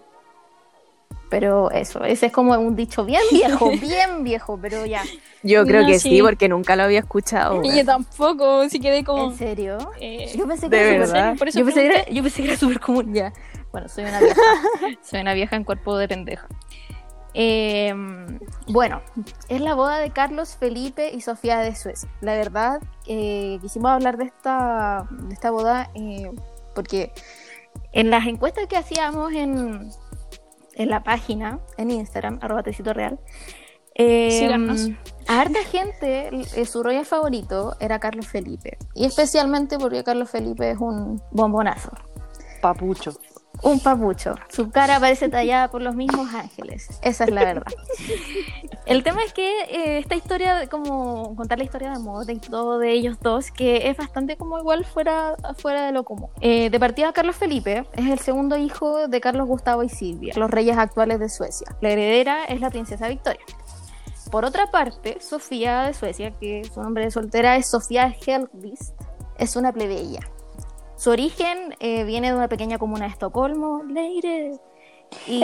Pero 1.34 1.72
eso, 1.72 2.04
ese 2.04 2.28
es 2.28 2.32
como 2.32 2.54
un 2.54 2.76
dicho 2.76 3.06
bien 3.06 3.24
viejo, 3.32 3.72
bien 3.82 4.24
viejo, 4.24 4.60
pero 4.62 4.86
ya. 4.86 5.04
Yo 5.42 5.66
creo 5.66 5.82
No, 5.82 5.88
que 5.88 5.98
sí. 6.00 6.10
sí, 6.12 6.22
porque 6.22 6.48
nunca 6.48 6.76
lo 6.76 6.84
había 6.84 7.00
escuchado. 7.00 7.60
Y 7.64 7.76
yo 7.76 7.84
tampoco, 7.84 8.70
si 8.70 8.80
quedé 8.80 9.04
como... 9.04 9.32
¿En 9.32 9.38
serio? 9.40 9.80
eh, 10.00 10.32
Yo 10.38 10.46
pensé 10.48 10.70
que 10.70 10.76
¿De 10.76 10.96
era 10.96 11.08
súper- 11.08 11.24
verdad? 11.24 11.52
yo, 11.56 11.66
pensé 11.66 11.82
que 11.82 11.88
era, 11.88 12.06
yo 12.08 12.22
pensé 12.22 12.42
que 12.44 12.48
era 12.50 12.58
súper 12.58 12.80
común 12.80 13.16
ya. 13.16 13.34
Bueno, 13.72 13.90
soy 13.90 14.04
una 14.04 14.20
vieja. 14.20 14.40
soy 15.02 15.22
una 15.22 15.34
vieja 15.34 15.56
en 15.56 15.64
cuerpo 15.64 15.98
de 15.98 16.08
pendeja. 16.08 16.48
Eh, 17.34 17.96
bueno, 18.68 19.02
es 19.50 19.60
la 19.60 19.74
boda 19.74 19.98
de 19.98 20.12
Carlos 20.12 20.56
Felipe 20.56 21.10
y 21.12 21.22
Sofía 21.22 21.58
de 21.62 21.76
Suecia. 21.76 22.08
La 22.22 22.36
verdad, 22.36 22.80
eh, 23.08 23.58
quisimos 23.60 23.90
hablar 23.90 24.18
de 24.18 24.26
esta, 24.26 25.08
de 25.10 25.34
esta 25.34 25.50
boda 25.50 25.90
eh, 25.96 26.30
porque 26.76 27.12
en 27.92 28.12
las 28.12 28.28
encuestas 28.28 28.68
que 28.68 28.78
hacíamos 28.78 29.34
en, 29.34 29.90
en 30.76 30.90
la 30.90 31.04
página, 31.04 31.60
en 31.78 31.92
Instagram, 31.92 32.40
arroba 32.42 32.64
tecito 32.64 32.94
real, 32.94 33.20
eh, 33.96 34.40
Síganos. 34.40 34.90
a 35.28 35.42
harta 35.42 35.64
gente, 35.64 36.30
eh, 36.56 36.66
su 36.66 36.82
royal 36.82 37.06
favorito 37.06 37.76
era 37.80 38.00
Carlos 38.00 38.28
Felipe. 38.28 38.78
Y 38.96 39.06
especialmente 39.06 39.78
porque 39.78 40.04
Carlos 40.04 40.30
Felipe 40.30 40.72
es 40.72 40.78
un 40.80 41.22
bombonazo, 41.32 41.92
Papucho. 42.62 43.14
Un 43.64 43.80
papucho. 43.80 44.36
Su 44.50 44.70
cara 44.70 45.00
parece 45.00 45.30
tallada 45.30 45.70
por 45.72 45.82
los 45.82 45.96
mismos 45.96 46.34
ángeles. 46.34 46.88
Esa 47.02 47.24
es 47.24 47.32
la 47.32 47.46
verdad. 47.46 47.74
El 48.86 49.04
tema 49.04 49.24
es 49.24 49.34
que 49.34 49.62
eh, 49.64 49.98
esta 50.00 50.16
historia, 50.16 50.68
como 50.68 51.36
contar 51.36 51.58
la 51.58 51.64
historia 51.64 51.90
de 51.90 51.96
amor 51.96 52.26
de 52.26 52.36
todo 52.36 52.80
de 52.80 52.92
ellos 52.92 53.18
dos, 53.22 53.50
que 53.50 53.90
es 53.90 53.96
bastante 53.96 54.36
como 54.36 54.60
igual 54.60 54.84
fuera, 54.84 55.36
fuera 55.58 55.86
de 55.86 55.94
lo 55.94 56.04
común. 56.04 56.30
Eh, 56.42 56.70
de 56.70 56.80
partida, 56.80 57.14
Carlos 57.14 57.38
Felipe 57.38 57.86
es 57.94 58.10
el 58.10 58.20
segundo 58.20 58.58
hijo 58.58 59.08
de 59.08 59.22
Carlos 59.22 59.48
Gustavo 59.48 59.84
y 59.84 59.90
Silvia, 59.90 60.34
los 60.36 60.52
reyes 60.52 60.78
actuales 60.78 61.20
de 61.20 61.30
Suecia. 61.30 61.68
La 61.80 61.92
heredera 61.92 62.44
es 62.46 62.60
la 62.60 62.70
princesa 62.70 63.08
Victoria. 63.08 63.42
Por 64.30 64.46
otra 64.46 64.68
parte, 64.68 65.18
Sofía 65.22 65.84
de 65.84 65.94
Suecia, 65.94 66.32
que 66.40 66.64
su 66.66 66.82
nombre 66.82 67.06
de 67.06 67.12
soltera 67.12 67.56
es 67.56 67.70
Sofía 67.70 68.14
Hellqvist, 68.26 69.00
es 69.38 69.56
una 69.56 69.72
plebeya. 69.72 70.20
Su 71.04 71.10
origen 71.10 71.76
eh, 71.82 72.06
viene 72.06 72.30
de 72.30 72.38
una 72.38 72.48
pequeña 72.48 72.78
comuna 72.78 73.04
de 73.08 73.12
Estocolmo, 73.12 73.84
Leire. 73.84 74.58
Y, 75.28 75.42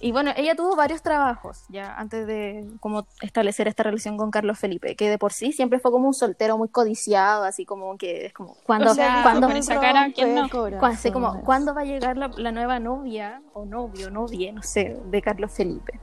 y 0.00 0.12
bueno, 0.12 0.32
ella 0.36 0.54
tuvo 0.54 0.76
varios 0.76 1.00
trabajos 1.00 1.64
ya 1.70 1.94
antes 1.94 2.26
de 2.26 2.68
como 2.78 3.06
establecer 3.22 3.68
esta 3.68 3.84
relación 3.84 4.18
con 4.18 4.30
Carlos 4.30 4.58
Felipe, 4.58 4.96
que 4.96 5.08
de 5.08 5.16
por 5.16 5.32
sí 5.32 5.52
siempre 5.52 5.78
fue 5.78 5.90
como 5.90 6.06
un 6.08 6.14
soltero 6.14 6.58
muy 6.58 6.68
codiciado, 6.68 7.44
así 7.44 7.64
como 7.64 7.96
que 7.96 8.26
es 8.26 8.34
como 8.34 8.54
cuando 8.66 8.90
O 8.90 8.94
sea, 8.94 9.20
cuando 9.22 9.48
cara, 9.80 10.12
¿quién 10.14 10.34
no? 10.34 10.48
Cu- 10.50 10.84
así 10.84 11.10
como, 11.10 11.42
¿cuándo 11.42 11.74
va 11.74 11.80
a 11.80 11.84
llegar 11.86 12.18
la, 12.18 12.28
la 12.36 12.52
nueva 12.52 12.78
novia 12.78 13.40
o 13.54 13.64
novio, 13.64 14.10
novia, 14.10 14.52
no 14.52 14.62
sé, 14.62 14.94
de 15.06 15.22
Carlos 15.22 15.52
Felipe? 15.52 15.98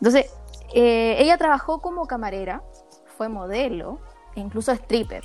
Entonces, 0.00 0.32
eh, 0.74 1.16
ella 1.18 1.36
trabajó 1.36 1.80
como 1.80 2.06
camarera, 2.06 2.62
fue 3.16 3.28
modelo, 3.28 4.00
e 4.34 4.40
incluso 4.40 4.72
stripper. 4.72 5.24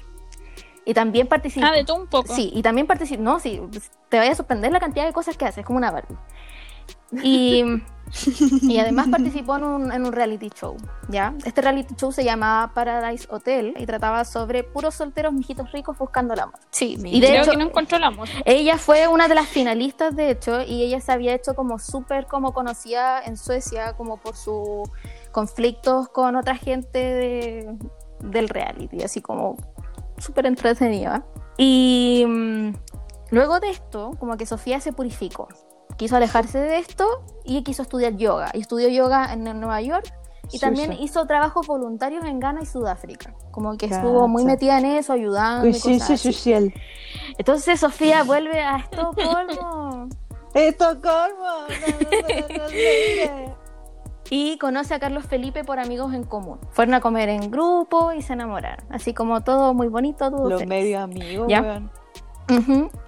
Y 0.85 0.93
también 0.93 1.27
participó. 1.27 1.65
Ah, 1.67 1.71
de 1.71 1.83
todo 1.83 1.97
un 1.97 2.07
poco. 2.07 2.33
Sí, 2.33 2.51
y 2.53 2.61
también 2.61 2.87
participó. 2.87 3.21
No, 3.21 3.39
sí, 3.39 3.61
te 4.09 4.17
vaya 4.17 4.31
a 4.31 4.35
sorprender 4.35 4.71
la 4.71 4.79
cantidad 4.79 5.05
de 5.05 5.13
cosas 5.13 5.37
que 5.37 5.45
hace, 5.45 5.61
es 5.61 5.65
como 5.65 5.77
una 5.77 5.91
Barbie. 5.91 6.17
Y, 7.23 7.63
y 8.61 8.79
además 8.79 9.07
participó 9.11 9.57
en 9.57 9.63
un, 9.63 9.91
en 9.91 10.05
un 10.05 10.11
reality 10.11 10.49
show, 10.49 10.77
¿ya? 11.09 11.33
Este 11.43 11.61
reality 11.61 11.95
show 11.95 12.11
se 12.11 12.23
llamaba 12.23 12.73
Paradise 12.73 13.27
Hotel 13.29 13.73
y 13.77 13.85
trataba 13.85 14.25
sobre 14.25 14.63
puros 14.63 14.95
solteros 14.95 15.33
mijitos 15.33 15.71
ricos 15.71 15.97
buscando 15.97 16.33
el 16.33 16.39
amor. 16.39 16.59
Sí, 16.71 16.97
y 17.03 17.19
de 17.19 17.27
Creo 17.27 17.41
hecho, 17.43 17.51
que 17.51 17.57
no 17.57 17.65
encontró 17.65 17.97
el 17.97 18.03
amor. 18.03 18.27
ella 18.45 18.77
fue 18.77 19.07
una 19.07 19.27
de 19.27 19.35
las 19.35 19.47
finalistas, 19.47 20.15
de 20.15 20.31
hecho, 20.31 20.61
y 20.61 20.83
ella 20.83 21.01
se 21.01 21.11
había 21.11 21.33
hecho 21.33 21.55
como 21.55 21.79
súper 21.79 22.25
como 22.27 22.53
conocida 22.53 23.21
en 23.23 23.37
Suecia, 23.37 23.93
como 23.93 24.17
por 24.17 24.35
sus 24.35 24.89
conflictos 25.31 26.09
con 26.09 26.35
otra 26.35 26.55
gente 26.55 26.99
de- 26.99 27.77
del 28.21 28.49
reality, 28.49 29.01
así 29.03 29.21
como 29.21 29.55
súper 30.17 30.45
entretenida. 30.45 31.25
Y 31.57 32.25
mm, 32.27 32.73
luego 33.31 33.59
de 33.59 33.69
esto, 33.69 34.11
como 34.19 34.37
que 34.37 34.45
Sofía 34.45 34.79
se 34.81 34.93
purificó. 34.93 35.47
Quiso 35.97 36.15
alejarse 36.15 36.59
de 36.59 36.77
esto 36.77 37.05
y 37.43 37.63
quiso 37.63 37.81
estudiar 37.81 38.15
yoga. 38.15 38.51
Y 38.53 38.61
estudió 38.61 38.87
yoga 38.89 39.33
en 39.33 39.43
Nueva 39.43 39.81
York 39.81 40.13
y 40.47 40.51
Sí, 40.53 40.59
también 40.59 40.93
sí. 40.93 40.97
hizo 41.03 41.25
trabajos 41.25 41.67
voluntarios 41.67 42.23
en 42.25 42.39
Ghana 42.39 42.61
y 42.61 42.65
Sudáfrica. 42.65 43.33
Como 43.51 43.77
que 43.77 43.87
estuvo 43.87 44.27
muy 44.27 44.45
metida 44.45 44.79
en 44.79 44.85
eso, 44.85 45.13
ayudando. 45.13 45.67
y 45.67 45.73
sí, 45.73 45.99
cosas 45.99 46.19
sí, 46.21 46.31
social. 46.33 46.73
Entonces 47.37 47.79
Sofía 47.81 48.23
vuelve 48.23 48.61
a 48.61 48.77
Estocolmo 48.77 50.07
Estocolmo. 50.53 51.45
no, 51.45 51.67
no, 51.67 52.47
no, 52.57 53.45
no, 53.47 53.55
y 54.29 54.57
conoce 54.57 54.93
a 54.93 54.99
Carlos 54.99 55.25
Felipe 55.25 55.63
por 55.63 55.79
amigos 55.79 56.13
en 56.13 56.23
común. 56.23 56.59
Fueron 56.71 56.93
a 56.95 57.01
comer 57.01 57.29
en 57.29 57.51
grupo 57.51 58.13
y 58.13 58.21
se 58.21 58.33
enamoraron. 58.33 58.85
Así 58.89 59.13
como 59.13 59.41
todo 59.41 59.73
muy 59.73 59.87
bonito, 59.87 60.29
todo 60.29 60.49
Los 60.49 60.65
medios 60.65 61.01
amigos, 61.01 61.47
Ya. 61.49 61.81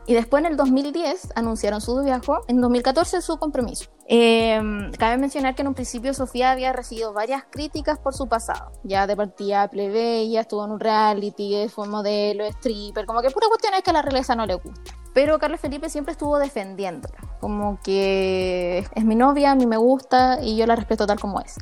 Y 0.05 0.13
después 0.13 0.43
en 0.43 0.51
el 0.51 0.57
2010 0.57 1.29
anunciaron 1.35 1.81
su 1.81 1.99
viaje, 2.03 2.31
en 2.47 2.61
2014 2.61 3.21
su 3.21 3.37
compromiso. 3.37 3.89
Eh, 4.07 4.61
cabe 4.99 5.17
mencionar 5.17 5.55
que 5.55 5.61
en 5.63 5.69
un 5.69 5.73
principio 5.73 6.13
Sofía 6.13 6.51
había 6.51 6.73
recibido 6.73 7.13
varias 7.13 7.45
críticas 7.49 7.97
por 7.97 8.13
su 8.13 8.27
pasado. 8.27 8.71
Ya 8.83 9.07
de 9.07 9.15
partida 9.15 9.67
plebeya, 9.67 10.41
estuvo 10.41 10.63
en 10.65 10.71
un 10.71 10.79
reality, 10.79 11.67
fue 11.69 11.87
modelo, 11.87 12.45
stripper, 12.45 13.05
como 13.05 13.21
que 13.21 13.31
pura 13.31 13.47
cuestión 13.47 13.73
es 13.73 13.81
que 13.81 13.89
a 13.89 13.93
la 13.93 14.01
realeza 14.01 14.35
no 14.35 14.45
le 14.45 14.55
gusta. 14.55 15.00
Pero 15.13 15.39
Carlos 15.39 15.59
Felipe 15.59 15.89
siempre 15.89 16.13
estuvo 16.13 16.39
defendiéndola, 16.39 17.17
como 17.39 17.79
que 17.83 18.87
es 18.95 19.05
mi 19.05 19.15
novia, 19.15 19.51
a 19.51 19.55
mí 19.55 19.65
me 19.65 19.77
gusta 19.77 20.39
y 20.41 20.55
yo 20.55 20.65
la 20.65 20.75
respeto 20.75 21.05
tal 21.05 21.19
como 21.19 21.41
es. 21.41 21.57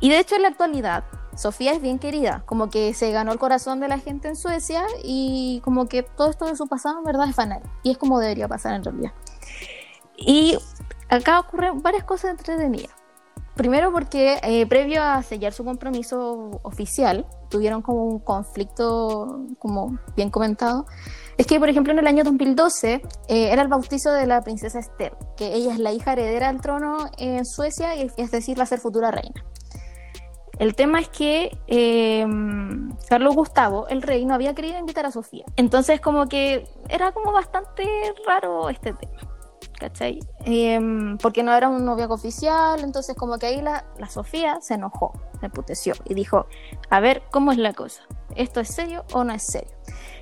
Y 0.00 0.10
de 0.10 0.18
hecho 0.18 0.36
en 0.36 0.42
la 0.42 0.48
actualidad 0.48 1.04
Sofía 1.36 1.72
es 1.72 1.80
bien 1.80 1.98
querida, 1.98 2.42
como 2.46 2.70
que 2.70 2.92
se 2.92 3.12
ganó 3.12 3.32
el 3.32 3.38
corazón 3.38 3.80
de 3.80 3.88
la 3.88 3.98
gente 3.98 4.28
en 4.28 4.36
Suecia 4.36 4.84
y 5.02 5.60
como 5.64 5.86
que 5.86 6.02
todo 6.02 6.28
esto 6.28 6.46
de 6.46 6.56
su 6.56 6.66
pasado 6.66 6.98
en 6.98 7.04
verdad 7.04 7.28
es 7.28 7.36
banal 7.36 7.62
y 7.82 7.92
es 7.92 7.98
como 7.98 8.18
debería 8.18 8.48
pasar 8.48 8.74
en 8.74 8.84
realidad. 8.84 9.12
Y 10.16 10.58
acá 11.08 11.40
ocurren 11.40 11.82
varias 11.82 12.04
cosas 12.04 12.32
entretenidas. 12.32 12.90
Primero 13.54 13.92
porque 13.92 14.38
eh, 14.42 14.66
previo 14.66 15.02
a 15.02 15.22
sellar 15.22 15.52
su 15.52 15.64
compromiso 15.64 16.60
oficial 16.62 17.26
tuvieron 17.48 17.82
como 17.82 18.04
un 18.04 18.18
conflicto, 18.18 19.44
como 19.58 19.98
bien 20.16 20.30
comentado. 20.30 20.86
Es 21.40 21.46
que, 21.46 21.58
por 21.58 21.70
ejemplo, 21.70 21.94
en 21.94 21.98
el 21.98 22.06
año 22.06 22.22
2012 22.22 22.92
eh, 22.92 23.00
era 23.50 23.62
el 23.62 23.68
bautizo 23.68 24.12
de 24.12 24.26
la 24.26 24.42
princesa 24.42 24.78
Esther, 24.78 25.16
que 25.38 25.54
ella 25.54 25.72
es 25.72 25.78
la 25.78 25.90
hija 25.90 26.12
heredera 26.12 26.50
al 26.50 26.60
trono 26.60 27.06
en 27.16 27.46
Suecia 27.46 27.96
y 27.96 28.10
es 28.18 28.30
decir, 28.30 28.60
va 28.60 28.66
ser 28.66 28.78
futura 28.78 29.10
reina. 29.10 29.42
El 30.58 30.74
tema 30.74 31.00
es 31.00 31.08
que 31.08 31.58
eh, 31.66 32.26
Carlos 33.08 33.34
Gustavo, 33.34 33.88
el 33.88 34.02
rey, 34.02 34.26
no 34.26 34.34
había 34.34 34.54
querido 34.54 34.78
invitar 34.78 35.06
a 35.06 35.10
Sofía. 35.10 35.46
Entonces 35.56 35.98
como 36.02 36.26
que 36.26 36.68
era 36.90 37.12
como 37.12 37.32
bastante 37.32 37.88
raro 38.26 38.68
este 38.68 38.92
tema. 38.92 39.16
¿Cachai? 39.78 40.18
Eh, 40.44 40.78
porque 41.22 41.42
no 41.42 41.54
era 41.54 41.70
un 41.70 41.86
noviazgo 41.86 42.16
oficial, 42.16 42.80
entonces 42.84 43.16
como 43.16 43.38
que 43.38 43.46
ahí 43.46 43.62
la, 43.62 43.86
la 43.98 44.10
Sofía 44.10 44.58
se 44.60 44.74
enojó, 44.74 45.14
se 45.40 45.48
puteció 45.48 45.94
y 46.04 46.12
dijo, 46.12 46.44
a 46.90 47.00
ver, 47.00 47.22
¿cómo 47.30 47.50
es 47.50 47.56
la 47.56 47.72
cosa? 47.72 48.02
¿Esto 48.36 48.60
es 48.60 48.68
serio 48.68 49.06
o 49.14 49.24
no 49.24 49.32
es 49.32 49.42
serio? 49.42 49.74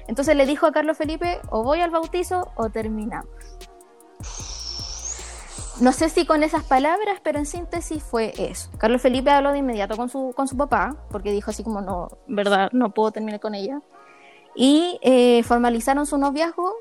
Entonces 0.09 0.35
le 0.35 0.47
dijo 0.47 0.67
a 0.67 0.73
Carlos 0.73 0.97
Felipe, 0.97 1.39
o 1.51 1.63
voy 1.63 1.81
al 1.81 1.91
bautizo 1.91 2.51
o 2.57 2.71
terminamos. 2.71 3.29
No 5.81 5.93
sé 5.93 6.09
si 6.09 6.27
con 6.27 6.43
esas 6.43 6.65
palabras, 6.65 7.21
pero 7.23 7.39
en 7.39 7.47
síntesis 7.47 8.03
fue 8.03 8.33
eso. 8.37 8.69
Carlos 8.79 9.01
Felipe 9.01 9.31
habló 9.31 9.53
de 9.53 9.59
inmediato 9.59 9.97
con 9.97 10.09
su, 10.09 10.33
con 10.35 10.49
su 10.49 10.57
papá, 10.57 10.97
porque 11.11 11.31
dijo 11.31 11.53
así 11.53 11.63
como, 11.63 11.81
no, 11.81 12.09
verdad, 12.27 12.71
no 12.73 12.91
puedo 12.91 13.13
terminar 13.13 13.39
con 13.39 13.55
ella. 13.55 13.81
Y 14.57 14.99
eh, 15.03 15.45
formalizaron 15.45 16.05
su 16.05 16.19
noviazgo 16.19 16.73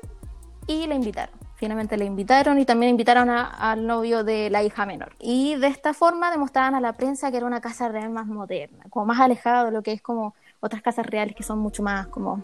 y 0.66 0.88
la 0.88 0.96
invitaron. 0.96 1.36
Finalmente 1.54 1.96
la 1.96 2.04
invitaron 2.04 2.58
y 2.58 2.64
también 2.64 2.90
invitaron 2.90 3.30
al 3.30 3.86
novio 3.86 4.24
de 4.24 4.48
la 4.48 4.62
hija 4.62 4.86
menor. 4.86 5.12
Y 5.20 5.56
de 5.56 5.66
esta 5.68 5.92
forma 5.92 6.30
demostraban 6.30 6.74
a 6.74 6.80
la 6.80 6.94
prensa 6.94 7.30
que 7.30 7.36
era 7.36 7.46
una 7.46 7.60
casa 7.60 7.88
real 7.88 8.10
más 8.10 8.26
moderna, 8.26 8.84
como 8.90 9.06
más 9.06 9.20
alejada 9.20 9.66
de 9.66 9.72
lo 9.72 9.82
que 9.82 9.92
es 9.92 10.02
como 10.02 10.34
otras 10.60 10.82
casas 10.82 11.06
reales 11.06 11.36
que 11.36 11.42
son 11.42 11.58
mucho 11.58 11.82
más 11.82 12.08
como 12.08 12.42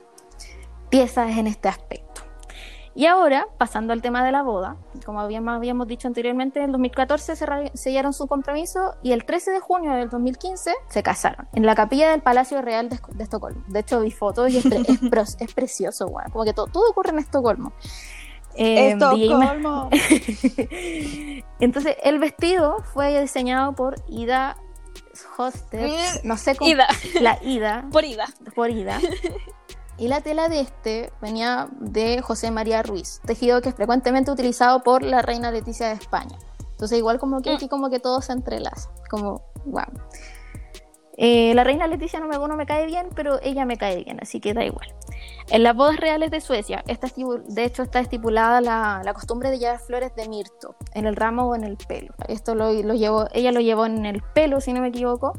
piezas 0.94 1.36
en 1.36 1.46
este 1.48 1.68
aspecto. 1.68 2.22
Y 2.96 3.06
ahora, 3.06 3.48
pasando 3.58 3.92
al 3.92 4.00
tema 4.00 4.24
de 4.24 4.30
la 4.30 4.42
boda, 4.44 4.76
como 5.04 5.20
habíamos, 5.20 5.56
habíamos 5.56 5.88
dicho 5.88 6.06
anteriormente, 6.06 6.60
en 6.60 6.66
el 6.66 6.70
2014 6.72 7.34
cerra- 7.34 7.70
sellaron 7.74 8.12
su 8.12 8.28
compromiso 8.28 8.94
y 9.02 9.10
el 9.10 9.24
13 9.24 9.50
de 9.50 9.58
junio 9.58 9.90
del 9.94 10.08
2015 10.10 10.72
se 10.88 11.02
casaron 11.02 11.48
en 11.54 11.66
la 11.66 11.74
capilla 11.74 12.12
del 12.12 12.22
Palacio 12.22 12.62
Real 12.62 12.88
de, 12.88 13.00
de 13.12 13.24
Estocolmo. 13.24 13.64
De 13.66 13.80
hecho, 13.80 14.00
vi 14.00 14.12
fotos 14.12 14.48
y 14.52 14.58
es, 14.58 14.62
pre- 14.64 15.22
es, 15.22 15.36
es 15.40 15.52
precioso, 15.54 16.06
bueno, 16.06 16.30
como 16.32 16.44
que 16.44 16.52
todo, 16.52 16.66
todo 16.68 16.88
ocurre 16.90 17.10
en 17.10 17.18
Estocolmo. 17.18 17.72
Eh, 18.54 18.92
Estocolmo. 18.92 19.90
Entonces, 21.58 21.96
el 22.04 22.20
vestido 22.20 22.76
fue 22.92 23.20
diseñado 23.20 23.72
por 23.74 23.96
Ida 24.08 24.56
Hoster, 25.36 25.90
no 26.22 26.36
sé 26.36 26.54
cómo, 26.54 26.70
Ida, 26.70 26.86
la 27.20 27.38
Ida, 27.42 27.84
por 27.92 28.04
Ida. 28.04 28.26
por 28.54 28.70
Ida. 28.70 29.00
Y 29.96 30.08
la 30.08 30.20
tela 30.20 30.48
de 30.48 30.60
este 30.60 31.12
venía 31.22 31.68
de 31.78 32.20
José 32.20 32.50
María 32.50 32.82
Ruiz, 32.82 33.20
tejido 33.24 33.60
que 33.60 33.68
es 33.68 33.74
frecuentemente 33.74 34.30
utilizado 34.30 34.82
por 34.82 35.02
la 35.02 35.22
reina 35.22 35.52
Leticia 35.52 35.88
de 35.88 35.94
España. 35.94 36.36
Entonces 36.72 36.98
igual 36.98 37.18
como 37.20 37.40
que 37.40 37.50
aquí 37.50 37.68
como 37.68 37.88
que 37.90 38.00
todo 38.00 38.20
se 38.20 38.32
entrelaza, 38.32 38.90
como 39.08 39.42
wow. 39.66 39.84
Eh, 41.16 41.54
la 41.54 41.62
reina 41.62 41.86
Leticia 41.86 42.18
no 42.18 42.26
me, 42.26 42.36
no 42.36 42.56
me 42.56 42.66
cae 42.66 42.86
bien, 42.86 43.08
pero 43.14 43.38
ella 43.40 43.64
me 43.64 43.76
cae 43.76 44.02
bien, 44.02 44.18
así 44.20 44.40
que 44.40 44.52
da 44.52 44.64
igual. 44.64 44.92
En 45.48 45.62
las 45.62 45.76
bodas 45.76 45.96
reales 45.98 46.32
de 46.32 46.40
Suecia, 46.40 46.82
esta 46.88 47.06
estipu- 47.06 47.44
de 47.44 47.64
hecho 47.64 47.84
está 47.84 48.00
estipulada 48.00 48.60
la, 48.60 49.00
la 49.04 49.14
costumbre 49.14 49.50
de 49.50 49.60
llevar 49.60 49.78
flores 49.78 50.12
de 50.16 50.28
mirto 50.28 50.74
en 50.92 51.06
el 51.06 51.14
ramo 51.14 51.44
o 51.44 51.54
en 51.54 51.62
el 51.62 51.76
pelo. 51.76 52.12
Esto 52.26 52.56
lo, 52.56 52.72
lo 52.72 52.94
llevó, 52.94 53.26
ella 53.32 53.52
lo 53.52 53.60
llevó 53.60 53.86
en 53.86 54.06
el 54.06 54.22
pelo, 54.34 54.60
si 54.60 54.72
no 54.72 54.80
me 54.80 54.88
equivoco. 54.88 55.34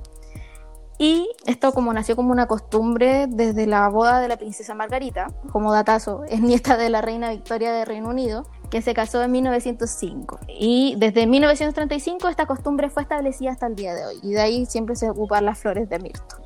Y 0.97 1.29
esto 1.45 1.73
como 1.73 1.91
nació 1.91 2.15
como 2.15 2.31
una 2.31 2.47
costumbre 2.47 3.27
desde 3.27 3.67
la 3.67 3.89
boda 3.89 4.21
de 4.21 4.29
la 4.29 4.37
princesa 4.37 4.73
Margarita, 4.75 5.27
como 5.51 5.73
datazo, 5.73 6.23
es 6.25 6.39
nieta 6.41 6.77
de 6.77 6.89
la 6.89 7.01
reina 7.01 7.31
Victoria 7.31 7.73
de 7.73 7.83
Reino 7.83 8.09
Unido, 8.09 8.47
que 8.69 8.81
se 8.81 8.93
casó 8.93 9.21
en 9.21 9.31
1905. 9.31 10.39
Y 10.47 10.95
desde 10.97 11.27
1935 11.27 12.29
esta 12.29 12.45
costumbre 12.45 12.89
fue 12.89 13.03
establecida 13.03 13.51
hasta 13.51 13.67
el 13.67 13.75
día 13.75 13.93
de 13.93 14.05
hoy. 14.05 14.19
Y 14.23 14.31
de 14.31 14.41
ahí 14.41 14.65
siempre 14.65 14.95
se 14.95 15.09
ocupan 15.09 15.45
las 15.45 15.59
flores 15.59 15.89
de 15.89 15.99
mirto. 15.99 16.37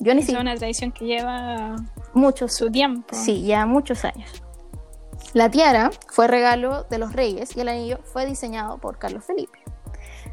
Yo 0.00 0.14
ni 0.14 0.22
Es 0.22 0.28
una 0.30 0.56
tradición 0.56 0.90
que 0.90 1.04
lleva 1.04 1.76
muchos, 2.12 2.52
su 2.54 2.70
tiempo. 2.70 3.14
sí, 3.14 3.44
ya 3.44 3.66
muchos 3.66 4.04
años. 4.04 4.42
La 5.34 5.48
tiara 5.50 5.92
fue 6.08 6.26
regalo 6.26 6.84
de 6.90 6.98
los 6.98 7.12
reyes 7.12 7.56
y 7.56 7.60
el 7.60 7.68
anillo 7.68 8.00
fue 8.02 8.26
diseñado 8.26 8.78
por 8.78 8.98
Carlos 8.98 9.24
Felipe. 9.24 9.61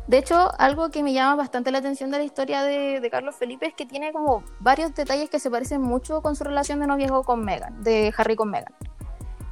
De 0.09 0.17
hecho, 0.17 0.49
algo 0.57 0.89
que 0.89 1.03
me 1.03 1.13
llama 1.13 1.35
bastante 1.35 1.69
la 1.69 1.77
atención 1.77 2.09
de 2.09 2.17
la 2.17 2.23
historia 2.23 2.63
de, 2.63 3.07
Carlos 3.11 3.35
Felipe 3.35 3.67
es 3.67 3.75
que 3.75 3.85
tiene 3.85 4.11
como 4.11 4.43
varios 4.59 4.95
detalles 4.95 5.29
que 5.29 5.37
se 5.37 5.51
parecen 5.51 5.83
mucho 5.83 6.23
con 6.23 6.35
su 6.35 6.43
relación 6.43 6.79
de 6.79 6.87
noviazgo 6.87 7.21
con 7.21 7.45
Meghan, 7.45 7.83
de 7.83 8.11
Harry 8.17 8.35
con 8.35 8.49
Meghan. 8.49 8.73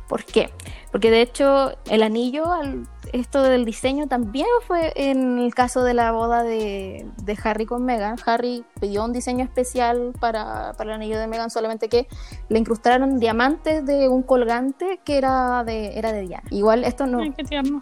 ¿Por 0.09 0.25
qué? 0.25 0.49
Porque 0.91 1.11
de 1.11 1.21
hecho 1.21 1.71
el 1.89 2.03
anillo, 2.03 2.51
al- 2.51 2.87
esto 3.13 3.41
del 3.41 3.63
diseño 3.63 4.07
también 4.07 4.47
fue 4.67 4.91
en 4.95 5.39
el 5.39 5.55
caso 5.55 5.81
de 5.83 5.93
la 5.93 6.11
boda 6.11 6.43
de, 6.43 7.07
de 7.23 7.37
Harry 7.41 7.65
con 7.65 7.85
Meghan. 7.85 8.17
Harry 8.25 8.65
pidió 8.81 9.05
un 9.05 9.13
diseño 9.13 9.45
especial 9.45 10.11
para, 10.19 10.73
para 10.77 10.89
el 10.89 10.95
anillo 10.97 11.17
de 11.17 11.27
Meghan, 11.27 11.49
solamente 11.49 11.87
que 11.87 12.07
le 12.49 12.59
incrustaron 12.59 13.17
diamantes 13.19 13.85
de 13.85 14.09
un 14.09 14.23
colgante 14.23 14.99
que 15.05 15.17
era 15.17 15.63
de, 15.63 15.97
era 15.97 16.11
de 16.11 16.21
Diana. 16.21 16.43
Igual 16.51 16.83
esto 16.83 17.05
no, 17.05 17.19
Ay, 17.19 17.33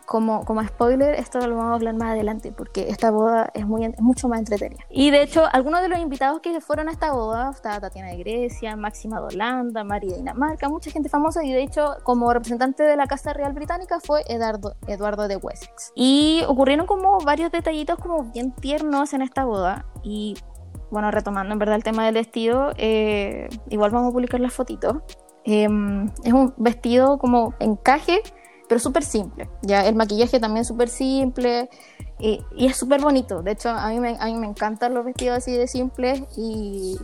como, 0.05 0.45
como 0.45 0.63
spoiler, 0.63 1.15
esto 1.15 1.39
lo 1.47 1.55
vamos 1.55 1.71
a 1.71 1.75
hablar 1.75 1.95
más 1.95 2.09
adelante 2.11 2.51
porque 2.51 2.89
esta 2.89 3.09
boda 3.09 3.49
es, 3.55 3.65
muy, 3.65 3.83
es 3.85 3.99
mucho 4.01 4.27
más 4.27 4.39
entretenida. 4.39 4.83
Y 4.91 5.09
de 5.09 5.23
hecho, 5.23 5.43
algunos 5.51 5.81
de 5.81 5.89
los 5.89 5.99
invitados 5.99 6.39
que 6.41 6.61
fueron 6.61 6.87
a 6.87 6.91
esta 6.91 7.11
boda, 7.13 7.49
estaba 7.51 7.79
Tatiana 7.79 8.09
de 8.09 8.17
Grecia, 8.17 8.75
Máxima 8.75 9.19
de 9.21 9.27
Holanda, 9.33 9.83
María 9.83 10.11
de 10.11 10.17
Dinamarca, 10.17 10.69
mucha 10.69 10.91
gente 10.91 11.09
famosa 11.09 11.43
y 11.43 11.51
de 11.51 11.63
hecho, 11.63 11.95
como 12.03 12.31
representante 12.31 12.83
de 12.83 12.94
la 12.95 13.07
Casa 13.07 13.33
Real 13.33 13.53
Británica 13.53 13.99
fue 13.99 14.23
Eduardo, 14.27 14.75
Eduardo 14.87 15.27
de 15.27 15.37
Wessex. 15.37 15.91
Y 15.95 16.43
ocurrieron 16.47 16.85
como 16.85 17.19
varios 17.19 17.51
detallitos 17.51 17.97
como 17.99 18.23
bien 18.31 18.51
tiernos 18.53 19.13
en 19.13 19.21
esta 19.21 19.45
boda 19.45 19.85
y 20.03 20.35
bueno, 20.91 21.11
retomando 21.11 21.53
en 21.53 21.59
verdad 21.59 21.75
el 21.75 21.83
tema 21.83 22.05
del 22.05 22.13
vestido, 22.13 22.71
eh, 22.77 23.49
igual 23.69 23.91
vamos 23.91 24.09
a 24.09 24.13
publicar 24.13 24.39
las 24.39 24.53
fotitos. 24.53 24.97
Em, 25.43 26.09
es 26.23 26.33
un 26.33 26.53
vestido 26.57 27.17
como 27.17 27.53
encaje, 27.59 28.21
pero 28.67 28.79
súper 28.79 29.03
simple. 29.03 29.49
Ya 29.61 29.85
el 29.85 29.95
maquillaje 29.95 30.39
también 30.39 30.65
súper 30.65 30.89
simple 30.89 31.69
y, 32.19 32.39
y 32.55 32.67
es 32.67 32.77
súper 32.77 33.01
bonito. 33.01 33.41
De 33.41 33.51
hecho, 33.51 33.69
a 33.69 33.89
mí, 33.89 33.99
me, 33.99 34.17
a 34.19 34.25
mí 34.25 34.35
me 34.35 34.47
encantan 34.47 34.93
los 34.93 35.05
vestidos 35.05 35.37
así 35.37 35.55
de 35.55 35.67
simples 35.67 36.23
y 36.37 36.97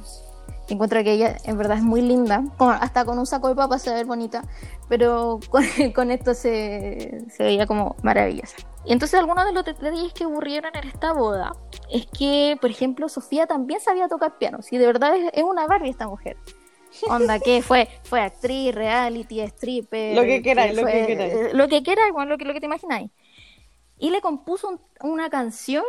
encuentro 0.74 1.04
que 1.04 1.12
ella 1.14 1.38
en 1.46 1.58
verdad 1.58 1.78
es 1.78 1.84
muy 1.84 2.02
linda. 2.02 2.44
Con- 2.58 2.74
hasta 2.74 3.06
con 3.06 3.18
un 3.20 3.26
saco 3.26 3.48
de 3.50 3.56
papas 3.56 3.82
se 3.82 3.94
ve 3.94 4.04
bonita, 4.04 4.44
pero 4.90 5.40
con, 5.50 5.64
con 5.96 6.12
esto 6.12 6.34
se, 6.34 7.26
se 7.30 7.44
veía 7.44 7.66
como 7.68 7.96
maravillosa. 8.04 8.56
Y 8.86 8.94
entonces 8.94 9.20
algunos 9.20 9.46
de 9.46 9.52
los 9.54 9.64
detalles 9.64 10.12
que 10.14 10.26
ocurrieron 10.26 10.72
en 10.76 10.88
esta 10.88 11.14
boda 11.14 11.54
es 11.92 12.08
que, 12.08 12.58
por 12.60 12.70
ejemplo, 12.72 13.10
Sofía 13.10 13.46
también 13.46 13.80
sabía 13.80 14.08
tocar 14.08 14.38
piano. 14.40 14.58
Y 14.72 14.78
de 14.78 14.86
verdad 14.88 15.16
es, 15.16 15.30
es 15.34 15.44
una 15.44 15.68
Barbie 15.68 15.90
esta 15.90 16.08
mujer. 16.08 16.36
Onda, 17.10 17.40
que 17.40 17.62
fue, 17.62 17.88
fue 18.04 18.20
actriz, 18.22 18.74
reality, 18.76 19.40
stripper. 19.42 20.16
Lo 20.16 20.24
que 20.24 20.42
queráis, 20.42 20.76
lo 20.76 20.86
que 20.86 21.06
queráis. 21.06 21.34
eh, 21.34 21.50
Lo 21.54 21.68
que 21.68 21.84
queráis, 21.84 22.12
bueno, 22.12 22.32
lo 22.32 22.38
que, 22.38 22.46
lo 22.46 22.54
que 22.54 22.60
te 22.60 22.66
imagináis. 22.66 23.12
Y 23.98 24.10
le 24.10 24.20
compuso 24.20 24.68
un- 24.70 24.82
una 25.02 25.30
canción 25.30 25.86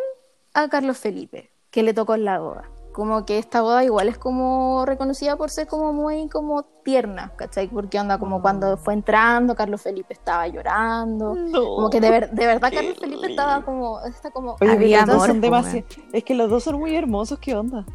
a 0.54 0.68
Carlos 0.68 0.98
Felipe, 0.98 1.50
que 1.70 1.82
le 1.82 1.94
tocó 1.94 2.14
en 2.14 2.24
la 2.26 2.38
boda. 2.38 2.68
Como 2.92 3.24
que 3.24 3.38
esta 3.38 3.62
boda 3.62 3.82
igual 3.84 4.08
es 4.08 4.18
como 4.18 4.84
reconocida 4.84 5.36
por 5.36 5.48
ser 5.50 5.66
como 5.66 5.92
muy 5.92 6.28
como 6.28 6.64
tierna, 6.84 7.32
¿cachai? 7.36 7.68
Porque 7.68 7.98
onda 7.98 8.18
como 8.18 8.42
cuando 8.42 8.76
fue 8.76 8.92
entrando, 8.94 9.54
Carlos 9.54 9.80
Felipe 9.82 10.12
estaba 10.12 10.46
llorando. 10.48 11.34
Como 11.52 11.88
que 11.90 12.00
de, 12.00 12.10
ver- 12.10 12.30
de 12.30 12.46
verdad 12.46 12.70
Carlos 12.74 12.98
Felipe 12.98 13.26
estaba 13.30 13.62
como, 13.64 14.00
está 14.04 14.30
como 14.30 14.56
Oye, 14.60 14.70
Había 14.72 14.98
los 14.98 15.06
dos 15.06 15.14
amor, 15.14 15.26
son 15.28 15.36
po, 15.36 15.40
demasiado. 15.42 15.86
Es 16.12 16.24
que 16.24 16.34
los 16.34 16.50
dos 16.50 16.62
son 16.64 16.78
muy 16.78 16.94
hermosos, 16.94 17.38
¿qué 17.38 17.54
onda? 17.56 17.86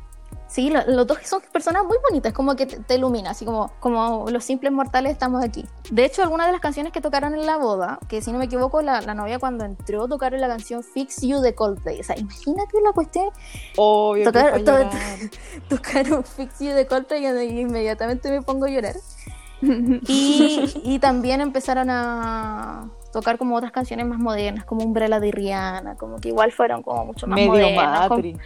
Sí, 0.49 0.69
lo- 0.69 0.85
los 0.87 1.05
dos 1.05 1.17
son 1.23 1.41
personas 1.51 1.83
muy 1.83 1.97
bonitas, 2.07 2.31
como 2.31 2.55
que 2.55 2.65
te, 2.65 2.77
te 2.79 2.95
ilumina, 2.95 3.31
así 3.31 3.43
como, 3.43 3.69
como 3.81 4.29
los 4.29 4.43
simples 4.45 4.71
mortales 4.71 5.11
estamos 5.11 5.43
aquí. 5.43 5.65
De 5.91 6.05
hecho, 6.05 6.21
algunas 6.23 6.47
de 6.47 6.53
las 6.53 6.61
canciones 6.61 6.93
que 6.93 7.01
tocaron 7.01 7.33
en 7.35 7.45
la 7.45 7.57
boda, 7.57 7.99
que 8.07 8.21
si 8.21 8.31
no 8.31 8.37
me 8.39 8.45
equivoco, 8.45 8.81
la, 8.81 9.01
la 9.01 9.13
novia 9.13 9.39
cuando 9.39 9.65
entró 9.65 10.07
tocaron 10.07 10.39
la 10.39 10.47
canción 10.47 10.83
Fix 10.83 11.21
You 11.21 11.39
de 11.41 11.53
Coldplay. 11.53 11.99
O 11.99 12.03
sea, 12.03 12.17
imagínate 12.17 12.79
la 12.81 12.93
cuestión, 12.93 13.29
Obvio 13.75 14.23
que 14.31 14.31
Tocar- 14.39 14.53
to- 14.53 14.59
llorar. 14.79 14.89
tocaron 15.69 16.23
Fix 16.23 16.59
You 16.59 16.71
de 16.71 16.87
Coldplay 16.87 17.25
y 17.25 17.59
inmediatamente 17.59 18.29
me 18.31 18.41
pongo 18.41 18.65
a 18.65 18.69
llorar. 18.69 18.95
Y, 19.61 20.71
y 20.83 20.99
también 20.99 21.41
empezaron 21.41 21.89
a 21.89 22.89
tocar 23.11 23.37
como 23.37 23.55
otras 23.55 23.71
canciones 23.71 24.05
más 24.05 24.19
modernas, 24.19 24.65
como 24.65 24.83
Umbrella 24.83 25.19
de 25.19 25.31
Rihanna, 25.31 25.95
como 25.95 26.17
que 26.17 26.29
igual 26.29 26.51
fueron 26.51 26.83
como 26.83 27.05
mucho 27.05 27.27
más 27.27 27.35
Medio 27.37 27.51
modernas. 27.51 28.07
como- 28.07 28.15
matri. 28.15 28.37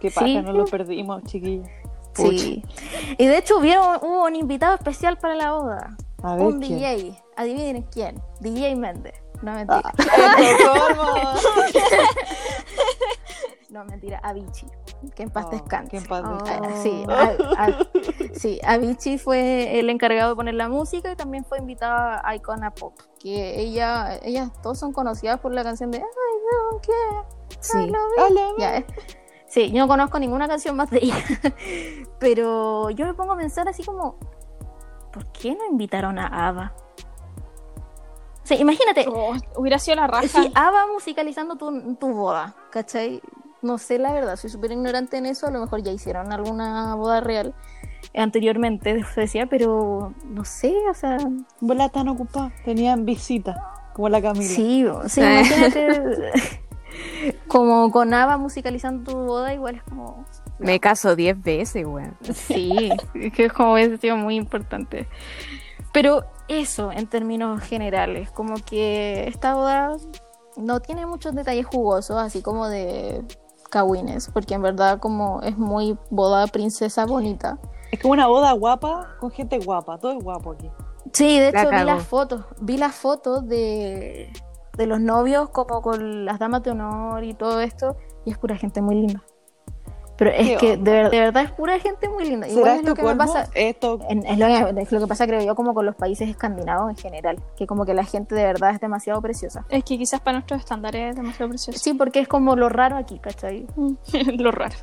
Qué 0.00 0.10
pasa, 0.10 0.26
Sí. 0.26 0.40
no 0.42 0.52
lo 0.52 0.64
perdimos, 0.66 1.22
chiquillos. 1.24 1.66
Sí. 2.14 2.62
Y 3.18 3.26
de 3.26 3.38
hecho 3.38 3.58
hubieron, 3.58 3.98
hubo 4.02 4.24
un 4.24 4.34
invitado 4.36 4.74
especial 4.74 5.16
para 5.18 5.34
la 5.36 5.52
boda. 5.52 5.96
A 6.22 6.34
ver, 6.36 6.44
un 6.46 6.60
¿quién? 6.60 6.78
DJ. 6.78 7.14
Adivinen 7.36 7.82
quién. 7.90 8.20
DJ 8.40 8.76
Méndez. 8.76 9.14
No 9.42 9.52
mentira. 9.54 9.80
Ah. 9.84 11.34
No 13.70 13.84
mentira. 13.84 14.18
Avicii. 14.22 14.68
Que 15.14 15.22
en 15.22 15.30
paz 15.30 15.46
Oh, 15.46 15.50
descanse. 15.50 15.90
que 15.90 15.96
en 15.98 16.04
paz 16.06 16.22
Ah, 16.24 16.68
sí, 16.82 17.04
a- 17.08 17.64
a- 17.64 17.78
sí, 18.34 18.60
Avicii 18.64 19.18
fue 19.18 19.78
el 19.78 19.88
encargado 19.90 20.30
de 20.30 20.36
poner 20.36 20.54
la 20.54 20.68
música 20.68 21.10
y 21.12 21.16
también 21.16 21.44
fue 21.44 21.58
invitada 21.58 22.20
a 22.24 22.34
Icona 22.34 22.72
Pop. 22.72 22.94
Que 23.18 23.60
ella, 23.60 24.16
ellas 24.22 24.50
todos 24.62 24.78
son 24.78 24.92
conocidas 24.92 25.38
por 25.40 25.52
la 25.54 25.62
canción 25.62 25.90
de 25.90 25.98
I 25.98 26.02
don't 26.02 26.84
care. 26.84 27.56
Sí. 27.60 27.78
I 27.78 27.86
love 27.86 27.94
you". 28.16 28.24
Hola, 28.24 28.40
Ya, 28.58 28.76
eh. 28.78 28.86
Sí, 29.46 29.70
yo 29.72 29.78
no 29.82 29.88
conozco 29.88 30.18
ninguna 30.20 30.46
canción 30.46 30.76
más 30.76 30.90
de 30.90 30.98
ella. 31.02 31.16
Pero 32.20 32.90
yo 32.90 33.04
me 33.06 33.14
pongo 33.14 33.32
a 33.32 33.36
pensar 33.36 33.68
así 33.68 33.82
como, 33.82 34.16
¿por 35.12 35.26
qué 35.32 35.54
no 35.56 35.64
invitaron 35.70 36.18
a 36.20 36.48
Ava? 36.48 36.72
O 38.42 38.46
sea, 38.46 38.56
imagínate, 38.58 39.06
Oh, 39.08 39.32
hubiera 39.56 39.78
sido 39.78 39.96
la 39.96 40.06
raja. 40.06 40.26
si 40.28 40.52
Ava 40.54 40.86
musicalizando 40.92 41.56
tu, 41.56 41.94
tu 41.96 42.12
boda, 42.14 42.54
¿cachai? 42.70 43.20
No 43.62 43.78
sé 43.78 43.98
la 43.98 44.12
verdad, 44.12 44.36
soy 44.36 44.50
súper 44.50 44.72
ignorante 44.72 45.18
en 45.18 45.26
eso, 45.26 45.46
a 45.46 45.50
lo 45.50 45.60
mejor 45.60 45.82
ya 45.82 45.92
hicieron 45.92 46.32
alguna 46.32 46.94
boda 46.94 47.20
real 47.20 47.54
anteriormente 48.14 48.94
de 48.94 49.04
Suecia, 49.04 49.46
pero 49.46 50.14
no 50.24 50.44
sé, 50.44 50.74
o 50.90 50.94
sea, 50.94 51.18
Bola 51.60 51.88
tan 51.90 52.08
ocupada. 52.08 52.52
Tenían 52.64 53.04
visita, 53.04 53.56
como 53.94 54.08
la 54.08 54.22
Camila. 54.22 54.44
sí, 54.46 54.84
o 54.86 55.08
sea, 55.08 55.40
Eh. 55.40 55.44
imagínate 55.44 56.32
como 57.46 57.90
con 57.92 58.12
Ava 58.14 58.36
musicalizando 58.38 59.12
tu 59.12 59.18
boda, 59.18 59.52
igual 59.54 59.76
es 59.76 59.82
como, 59.82 60.24
Me 60.58 60.80
caso 60.80 61.14
10 61.14 61.42
veces, 61.42 61.86
weón. 61.86 62.16
Sí, 62.34 62.90
es 63.14 63.32
que 63.32 63.44
es 63.46 63.52
como 63.52 63.74
hubiese 63.74 63.98
sido 63.98 64.16
muy 64.16 64.36
importante. 64.36 65.06
Pero 65.92 66.24
eso, 66.48 66.92
en 66.92 67.06
términos 67.08 67.60
generales, 67.62 68.30
como 68.30 68.54
que 68.64 69.26
esta 69.28 69.54
boda 69.54 69.96
no 70.56 70.80
tiene 70.80 71.04
muchos 71.06 71.34
detalles 71.34 71.66
jugosos, 71.66 72.16
así 72.16 72.42
como 72.42 72.68
de 72.68 73.24
cagüines, 73.70 74.30
porque 74.32 74.54
en 74.54 74.62
verdad 74.62 74.98
como 74.98 75.40
es 75.42 75.56
muy 75.56 75.96
boda 76.10 76.46
princesa 76.48 77.06
bonita. 77.06 77.58
Es 77.90 78.00
como 78.00 78.12
una 78.12 78.26
boda 78.26 78.52
guapa 78.52 79.16
con 79.18 79.30
gente 79.30 79.58
guapa. 79.58 79.98
Todo 79.98 80.12
es 80.12 80.22
guapo 80.22 80.52
aquí. 80.52 80.70
Sí, 81.12 81.38
de 81.38 81.52
La 81.52 81.62
hecho 81.62 81.70
vi 81.70 81.84
las 81.84 82.06
fotos, 82.06 82.44
vi 82.60 82.76
las 82.76 82.94
fotos 82.94 83.46
de, 83.48 84.32
de 84.76 84.86
los 84.86 85.00
novios 85.00 85.48
como 85.50 85.82
con 85.82 86.24
las 86.24 86.38
damas 86.38 86.62
de 86.62 86.72
honor 86.72 87.24
y 87.24 87.34
todo 87.34 87.60
esto, 87.60 87.96
y 88.24 88.30
es 88.30 88.38
pura 88.38 88.56
gente 88.56 88.82
muy 88.82 88.96
linda. 88.96 89.22
Pero 90.20 90.32
es 90.32 90.48
¿Qué 90.48 90.56
que 90.58 90.76
de, 90.76 90.90
ver- 90.90 91.10
de 91.10 91.18
verdad 91.18 91.44
es 91.44 91.50
pura 91.52 91.78
gente 91.80 92.06
muy 92.10 92.24
linda. 92.28 92.46
Igual 92.46 92.62
¿Será 92.64 92.76
es 92.76 92.84
lo 92.84 92.94
que 92.94 93.02
me 93.02 93.16
pasa. 93.16 93.48
Esto... 93.54 93.98
En- 94.06 94.26
es, 94.26 94.38
lo 94.38 94.46
que, 94.46 94.82
es 94.82 94.92
lo 94.92 95.00
que 95.00 95.06
pasa, 95.06 95.26
creo 95.26 95.40
yo, 95.40 95.54
como 95.54 95.72
con 95.72 95.86
los 95.86 95.94
países 95.96 96.28
escandinavos 96.28 96.90
en 96.90 96.96
general, 96.98 97.38
que 97.56 97.66
como 97.66 97.86
que 97.86 97.94
la 97.94 98.04
gente 98.04 98.34
de 98.34 98.44
verdad 98.44 98.72
es 98.74 98.80
demasiado 98.80 99.22
preciosa. 99.22 99.64
Es 99.70 99.82
que 99.82 99.96
quizás 99.96 100.20
para 100.20 100.34
nuestros 100.34 100.60
estándares 100.60 101.10
es 101.12 101.16
demasiado 101.16 101.48
precioso. 101.48 101.78
Sí, 101.78 101.94
porque 101.94 102.20
es 102.20 102.28
como 102.28 102.54
lo 102.54 102.68
raro 102.68 102.96
aquí, 102.96 103.18
¿cachai? 103.18 103.66
Lo 104.38 104.50
raro. 104.50 104.74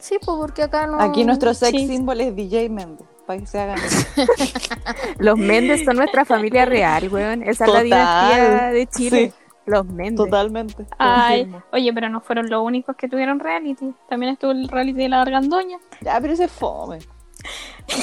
Sí, 0.00 0.16
pues 0.24 0.36
porque 0.38 0.62
acá 0.62 0.86
no... 0.86 0.98
Aquí 0.98 1.24
nuestro 1.24 1.52
sex 1.52 1.72
sí. 1.78 1.86
symbol 1.88 2.18
es 2.22 2.34
DJ 2.34 2.70
Méndez. 2.70 3.06
Para 3.26 3.38
que 3.40 3.46
se 3.46 3.60
hagan. 3.60 3.78
Los 5.18 5.36
Méndez 5.36 5.84
son 5.84 5.96
nuestra 5.96 6.24
familia 6.24 6.64
real, 6.64 7.08
weón. 7.12 7.42
Esa 7.42 7.50
es 7.66 7.72
la 7.72 7.82
Total. 7.82 7.84
dinastía 7.84 8.66
de 8.70 8.86
Chile. 8.86 9.32
Sí. 9.36 9.45
Los 9.66 9.84
Méndez. 9.86 10.24
Totalmente. 10.24 10.86
Ay, 10.98 11.52
oye, 11.72 11.92
pero 11.92 12.08
no 12.08 12.20
fueron 12.20 12.48
los 12.48 12.62
únicos 12.62 12.96
que 12.96 13.08
tuvieron 13.08 13.40
reality. 13.40 13.92
También 14.08 14.32
estuvo 14.32 14.52
el 14.52 14.68
reality 14.68 14.98
de 15.02 15.08
la 15.08 15.22
Argandoña. 15.22 15.78
Ya, 16.00 16.20
pero 16.20 16.32
ese 16.32 16.44
es 16.44 16.52
fome. 16.52 16.98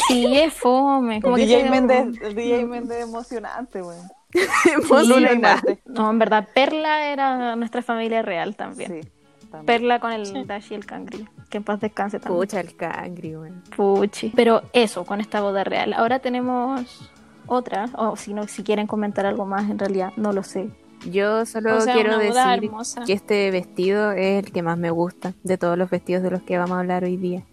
Sí, 0.08 0.38
es 0.38 0.54
fome. 0.54 1.22
Como 1.22 1.36
que 1.36 1.46
DJ 1.46 1.70
Méndez, 1.70 2.36
DJ 2.36 2.66
Méndez 2.66 3.04
emocionante, 3.04 3.82
weón. 3.82 4.08
Emocionante. 4.74 5.80
No, 5.86 6.10
en 6.10 6.20
verdad, 6.20 6.48
Perla 6.54 7.08
era 7.12 7.56
nuestra 7.56 7.82
familia 7.82 8.22
real 8.22 8.56
también. 8.56 9.04
Sí. 9.04 9.10
también. 9.52 9.66
Perla 9.66 10.00
con 10.00 10.12
el 10.12 10.26
Sí. 10.26 10.44
Dash 10.44 10.72
y 10.72 10.76
el 10.76 10.86
Cangri. 10.86 11.28
Que 11.50 11.58
en 11.58 11.64
paz 11.64 11.80
descanse 11.80 12.20
también. 12.20 12.40
Pucha, 12.40 12.60
el 12.60 12.76
cangri, 12.76 13.36
weón. 13.36 13.64
Puchi. 13.76 14.32
Pero 14.36 14.64
eso, 14.74 15.06
con 15.06 15.22
esta 15.22 15.42
boda 15.42 15.64
real. 15.64 15.94
Ahora 15.94 16.20
tenemos 16.20 17.12
otra, 17.46 17.86
o 17.96 18.16
si 18.16 18.34
no, 18.34 18.48
si 18.48 18.64
quieren 18.64 18.88
comentar 18.88 19.26
algo 19.26 19.46
más, 19.46 19.70
en 19.70 19.78
realidad, 19.78 20.14
no 20.18 20.32
lo 20.32 20.44
sé. 20.44 20.70
Yo 21.12 21.46
solo 21.46 21.78
O 21.78 21.82
sea, 21.82 21.94
quiero 21.94 22.18
decir 22.18 22.38
hermosa. 22.66 23.04
que 23.06 23.14
este 23.14 23.52
vestido 23.52 24.12
es 24.12 24.46
el 24.46 24.52
que 24.52 24.62
más 24.64 24.78
me 24.78 24.90
gusta 24.92 25.34
de 25.44 25.58
todos 25.58 25.78
los 25.78 25.90
vestidos 25.90 26.24
de 26.24 26.32
los 26.32 26.42
que 26.44 26.58
vamos 26.58 26.78
a 26.78 26.80
hablar 26.80 27.04
hoy 27.04 27.18
día. 27.18 27.44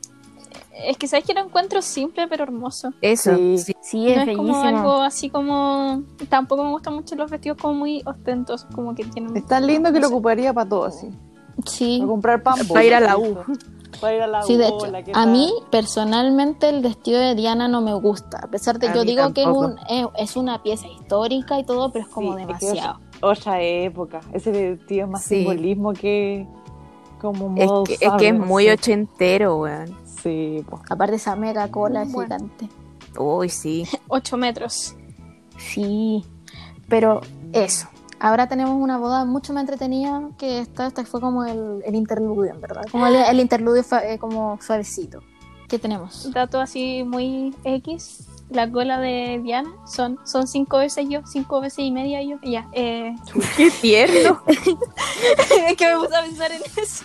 Es 0.85 0.97
que 0.97 1.07
sabes 1.09 1.27
que 1.27 1.35
lo 1.35 1.41
encuentro 1.41 1.83
simple 1.83 2.27
pero 2.29 2.45
hermoso. 2.45 2.93
Eso, 3.03 3.35
Sí. 3.37 3.59
sí. 3.59 3.73
Sí, 3.83 4.05
no 4.15 4.23
es 4.23 4.29
es 4.29 4.37
como 4.37 4.63
algo 4.63 5.03
así 5.03 5.29
como. 5.29 6.03
Tampoco 6.31 6.65
me 6.65 6.71
gustan 6.71 6.95
mucho 6.95 7.15
los 7.17 7.31
vestidos 7.31 7.59
como 7.61 7.75
muy 7.75 8.03
ostentosos, 8.07 8.67
como 8.75 8.95
que 8.95 9.05
tienen. 9.05 9.37
Es 9.37 9.47
tan 9.47 9.67
lindo 9.67 9.93
que 9.93 10.01
lo 10.01 10.09
sé. 10.09 10.15
ocuparía 10.15 10.55
para 10.55 10.69
todo 10.69 10.85
así. 10.85 11.09
Sí. 11.67 11.99
Para 11.99 12.09
comprar 12.09 12.43
pan. 12.43 12.55
Para 12.69 12.85
ir 12.85 12.95
a 12.95 13.01
la 13.01 13.19
U. 13.19 13.37
Para 14.01 14.15
ir 14.15 14.23
a 14.23 14.27
la 14.29 14.43
Sí, 14.43 14.57
de 14.57 14.71
U. 14.71 14.79
hecho, 14.87 15.13
a 15.13 15.27
mí 15.27 15.53
personalmente 15.71 16.69
el 16.69 16.81
vestido 16.81 17.19
de 17.21 17.35
Diana 17.35 17.67
no 17.69 17.83
me 17.83 17.93
gusta. 17.93 18.39
A 18.39 18.47
pesar 18.47 18.79
de 18.79 18.87
que 18.87 18.95
yo 18.95 19.05
digo 19.05 19.35
que 19.35 19.43
es, 19.43 19.49
un, 19.49 19.77
es, 19.91 20.07
es 20.17 20.37
una 20.37 20.63
pieza 20.63 20.87
histórica 20.87 21.59
y 21.59 21.65
todo, 21.65 21.91
pero 21.93 22.05
es 22.07 22.11
como 22.11 22.37
Sí, 22.37 22.41
es 22.43 22.47
que 22.47 22.53
es 22.55 22.61
demasiado. 22.61 23.01
Otra 23.23 23.61
época. 23.61 24.21
Ese 24.33 24.51
vestido 24.51 25.05
es 25.07 25.11
más 25.11 25.23
Sí. 25.25 25.37
simbolismo 25.41 25.93
que 25.93 26.47
como 27.21 27.55
Es 27.57 27.67
modo 27.67 27.85
que, 27.85 27.95
es 28.01 28.13
que 28.19 28.29
es 28.29 28.39
muy 28.39 28.69
ochentero, 28.71 29.59
weón. 29.59 29.95
Sí, 30.23 30.65
pues. 30.69 30.83
Aparte 30.91 31.17
esa 31.17 31.37
mega 31.37 31.71
cola 31.71 32.05
Bueno. 32.05 32.37
gigante. 32.37 32.69
Uy, 33.19 33.49
sí. 33.49 33.85
8 34.09 34.37
metros. 34.37 34.95
Sí, 35.59 36.25
pero 36.89 37.21
eso. 37.53 37.89
Ahora 38.19 38.49
tenemos 38.49 38.75
una 38.75 38.99
boda 38.99 39.25
mucho 39.25 39.53
más 39.53 39.63
entretenida 39.63 40.29
que 40.39 40.61
esta. 40.61 40.87
Esta 40.87 41.05
fue 41.05 41.21
como 41.21 41.45
el, 41.45 41.83
el 41.85 41.95
interludio, 41.95 42.53
en 42.53 42.61
verdad. 42.61 42.83
Como 42.91 43.07
el, 43.07 43.17
el 43.17 43.41
interludio 43.41 43.83
fa- 43.83 44.07
eh, 44.07 44.19
como 44.19 44.59
suavecito. 44.61 45.21
¿Qué 45.69 45.79
tenemos? 45.79 46.31
Dato 46.33 46.61
así 46.61 47.05
muy 47.05 47.55
X. 47.65 48.27
La 48.51 48.71
cola 48.71 48.99
de 48.99 49.41
Diana 49.43 49.71
son, 49.87 50.19
son 50.25 50.47
cinco 50.49 50.79
veces 50.79 51.07
yo, 51.09 51.21
cinco 51.25 51.61
veces 51.61 51.81
y 51.81 51.93
media 51.93 52.21
yo. 52.23 52.37
Ya, 52.43 52.69
eh, 52.73 53.15
Qué 53.57 53.71
tierno. 53.81 54.43
es 54.47 55.77
que 55.77 55.87
me 55.87 55.97
puse 56.01 56.17
a 56.17 56.23
pensar 56.23 56.51
en 56.53 56.63
eso. 56.77 57.05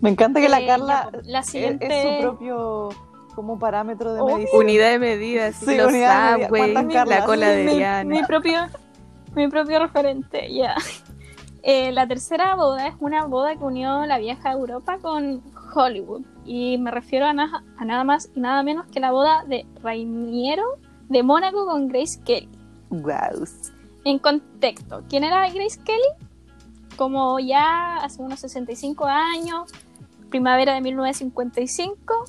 Me 0.00 0.10
encanta 0.10 0.40
que 0.40 0.48
la 0.48 0.60
Eh, 0.60 0.66
Carla 0.66 1.10
ya, 1.12 1.20
la 1.24 1.38
es, 1.40 1.46
siguiente. 1.46 1.86
es 1.88 2.16
su 2.16 2.22
propio 2.22 2.88
como 3.34 3.58
parámetro 3.58 4.14
de 4.14 4.22
medición. 4.22 4.60
Unidad 4.64 4.90
de 4.90 4.98
medida, 4.98 5.52
sí, 5.52 5.66
Sí, 5.66 5.76
los 5.76 5.88
unidad 5.88 6.30
de 6.32 6.32
medida. 6.32 6.46
Subway, 6.48 6.72
¿Cuántas 6.72 7.08
la 7.08 7.24
cola 7.26 7.48
de 7.50 7.64
mi, 7.64 7.74
Diana. 7.76 8.04
mi 8.10 8.22
propio, 8.22 8.60
mi 9.34 9.48
propio 9.48 9.78
referente, 9.80 10.50
ya. 10.54 10.74
Eh, 11.62 11.92
la 11.92 12.06
tercera 12.06 12.54
boda 12.54 12.86
es 12.86 12.94
una 13.00 13.24
boda 13.26 13.54
que 13.56 13.64
unió 13.64 14.06
la 14.06 14.16
vieja 14.18 14.52
Europa 14.52 14.98
con 15.02 15.42
Hollywood. 15.74 16.22
Y 16.46 16.78
me 16.78 16.90
refiero 16.90 17.26
a, 17.26 17.32
na- 17.32 17.64
a 17.76 17.84
nada 17.84 18.04
más 18.04 18.30
y 18.34 18.40
nada 18.40 18.62
menos 18.62 18.86
que 18.86 19.00
la 19.00 19.10
boda 19.12 19.44
de 19.44 19.66
Rainiero 19.82 20.64
de 21.08 21.22
Mónaco 21.22 21.66
con 21.66 21.88
Grace 21.88 22.20
Kelly. 22.24 22.48
Guau. 22.90 23.44
En 24.04 24.18
contexto, 24.20 25.02
¿quién 25.08 25.24
era 25.24 25.48
Grace 25.50 25.80
Kelly? 25.84 26.26
Como 26.96 27.38
ya 27.40 27.96
hace 27.96 28.22
unos 28.22 28.40
65 28.40 29.04
años, 29.06 29.70
primavera 30.30 30.74
de 30.74 30.80
1955, 30.80 32.24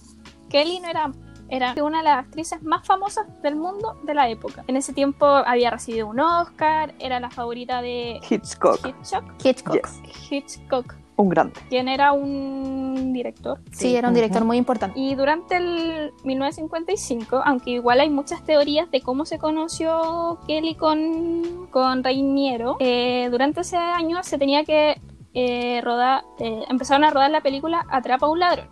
Kelly 0.49 0.80
no 0.80 0.88
era, 0.89 1.11
era 1.49 1.74
una 1.84 1.99
de 1.99 2.03
las 2.05 2.26
actrices 2.26 2.61
más 2.63 2.86
famosas 2.86 3.26
del 3.43 3.55
mundo 3.55 3.97
de 4.03 4.13
la 4.13 4.30
época. 4.30 4.63
En 4.68 4.76
ese 4.76 4.93
tiempo 4.93 5.26
había 5.26 5.70
recibido 5.72 6.07
un 6.07 6.20
Oscar, 6.20 6.93
era 6.99 7.20
la 7.20 7.30
favorita 7.30 7.82
de 7.82 8.20
Hitchcock. 8.30 8.86
Hitchcock, 8.86 9.45
Hitchcock. 9.45 9.74
Yes. 9.76 10.32
Hitchcock, 10.32 10.95
Un 11.18 11.30
grande. 11.30 11.53
quien 11.68 11.88
era 11.88 12.13
un 12.13 13.11
director. 13.11 13.59
Sí, 13.72 13.95
era 13.95 14.07
un 14.07 14.13
director 14.13 14.45
muy 14.45 14.57
importante. 14.57 14.99
Y 14.99 15.15
durante 15.15 15.57
el 15.57 16.13
1955, 16.24 17.41
aunque 17.43 17.72
igual 17.72 17.99
hay 17.99 18.09
muchas 18.09 18.43
teorías 18.43 18.89
de 18.91 19.01
cómo 19.01 19.26
se 19.26 19.39
conoció 19.39 20.39
Kelly 20.47 20.76
con, 20.76 21.68
con 21.72 22.03
Reiniero, 22.03 22.78
eh, 22.80 23.30
durante 23.32 23.61
ese 23.61 23.78
año 23.78 24.24
se 24.24 24.38
tenía 24.38 24.63
que 24.63 25.01
eh, 25.34 25.82
rodar, 25.84 26.24
eh, 26.39 26.65
empezaron 26.70 27.03
a 27.03 27.09
rodar 27.09 27.32
la 27.32 27.41
película 27.41 27.86
Atrapa 27.89 28.28
a 28.28 28.30
un 28.30 28.39
ladrón, 28.39 28.68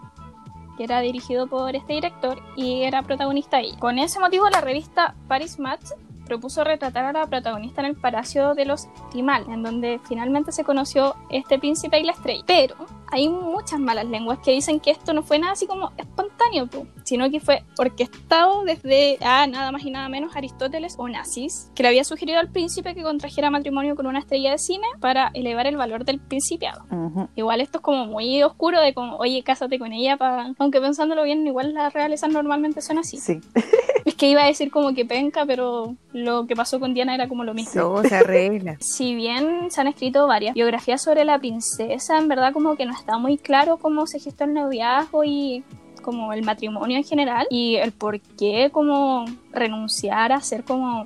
que 0.77 0.83
era 0.83 0.99
dirigido 0.99 1.47
por 1.47 1.75
este 1.75 1.93
director 1.93 2.39
y 2.55 2.83
era 2.83 3.01
protagonista 3.01 3.57
ahí. 3.57 3.75
Con 3.79 3.97
ese 3.97 4.19
motivo, 4.19 4.49
la 4.49 4.61
revista 4.61 5.15
Paris 5.27 5.59
Match 5.59 5.85
propuso 6.25 6.63
retratar 6.63 7.05
a 7.05 7.13
la 7.13 7.27
protagonista 7.27 7.81
en 7.81 7.87
el 7.87 7.95
Palacio 7.95 8.53
de 8.55 8.65
los 8.65 8.87
Timal, 9.11 9.45
en 9.49 9.63
donde 9.63 9.99
finalmente 10.07 10.51
se 10.51 10.63
conoció 10.63 11.15
este 11.29 11.59
príncipe 11.59 11.99
y 11.99 12.03
la 12.03 12.13
estrella. 12.13 12.43
Pero 12.45 12.75
hay 13.11 13.29
muchas 13.29 13.79
malas 13.79 14.05
lenguas 14.05 14.39
que 14.39 14.51
dicen 14.51 14.79
que 14.79 14.91
esto 14.91 15.13
no 15.13 15.23
fue 15.23 15.39
nada 15.39 15.53
así 15.53 15.67
como 15.67 15.91
espontáneo, 15.97 16.67
po, 16.67 16.87
sino 17.03 17.29
que 17.29 17.39
fue 17.39 17.63
orquestado 17.77 18.63
desde 18.63 19.17
ah, 19.21 19.47
nada 19.47 19.71
más 19.71 19.83
y 19.83 19.91
nada 19.91 20.09
menos 20.09 20.35
Aristóteles 20.35 20.95
o 20.97 21.07
nazis, 21.07 21.71
que 21.75 21.83
le 21.83 21.89
había 21.89 22.03
sugerido 22.03 22.39
al 22.39 22.49
príncipe 22.49 22.95
que 22.95 23.03
contrajera 23.03 23.49
matrimonio 23.49 23.95
con 23.95 24.07
una 24.07 24.19
estrella 24.19 24.51
de 24.51 24.57
cine 24.57 24.87
para 24.99 25.31
elevar 25.33 25.67
el 25.67 25.77
valor 25.77 26.05
del 26.05 26.19
principiado. 26.19 26.83
Ujú. 26.91 27.29
Igual 27.35 27.61
esto 27.61 27.77
es 27.79 27.83
como 27.83 28.05
muy 28.05 28.43
oscuro 28.43 28.81
de 28.81 28.93
como, 28.93 29.17
oye, 29.17 29.43
cásate 29.43 29.79
con 29.79 29.93
ella, 29.93 30.17
pa... 30.17 30.53
aunque 30.57 30.81
pensándolo 30.81 31.23
bien, 31.23 31.45
igual 31.45 31.73
las 31.73 31.93
realezas 31.93 32.29
normalmente 32.31 32.81
son 32.81 32.97
así. 32.97 33.17
Sí. 33.17 33.39
Es 34.05 34.13
que 34.13 34.29
iba 34.29 34.43
a 34.43 34.45
decir 34.45 34.69
como 34.69 34.93
que 34.93 35.03
penca, 35.03 35.47
pero 35.47 35.95
lo 36.13 36.45
que 36.45 36.55
pasó 36.55 36.79
con 36.79 36.93
Diana 36.93 37.15
era 37.15 37.27
como 37.27 37.43
lo 37.43 37.55
mismo. 37.55 37.81
Todo 37.81 38.03
se 38.03 38.15
arregla. 38.15 38.77
Si 38.95 39.15
bien 39.15 39.71
se 39.71 39.81
han 39.81 39.87
escrito 39.87 40.27
varias 40.27 40.53
biografías 40.53 41.01
sobre 41.01 41.25
la 41.25 41.39
princesa, 41.39 42.17
en 42.17 42.27
verdad 42.27 42.53
como 42.53 42.75
que 42.75 42.85
no 42.85 42.93
está 42.95 43.17
muy 43.17 43.37
claro 43.37 43.77
cómo 43.77 44.07
se 44.07 44.19
gestó 44.19 44.43
el 44.45 44.53
noviazgo 44.53 45.23
y 45.23 45.63
como 46.01 46.33
el 46.33 46.43
matrimonio 46.43 46.97
en 46.97 47.03
general 47.03 47.47
y 47.49 47.75
el 47.77 47.91
por 47.91 48.19
qué 48.19 48.69
como 48.71 49.25
renunciar 49.51 50.31
a 50.31 50.41
ser 50.41 50.63
como 50.63 51.03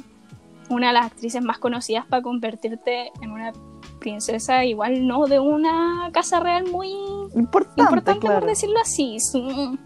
una 0.69 0.87
de 0.87 0.93
las 0.93 1.05
actrices 1.05 1.41
más 1.41 1.57
conocidas 1.57 2.05
para 2.05 2.21
convertirte 2.21 3.11
en 3.21 3.31
una 3.31 3.53
princesa 3.99 4.65
igual 4.65 5.07
no 5.07 5.25
de 5.25 5.39
una 5.39 6.09
casa 6.11 6.39
real 6.39 6.69
muy 6.69 6.91
Importante, 7.35 7.81
importante 7.81 8.19
claro. 8.19 8.39
por 8.39 8.49
decirlo 8.49 8.79
así. 8.79 9.19
Sí. 9.19 9.77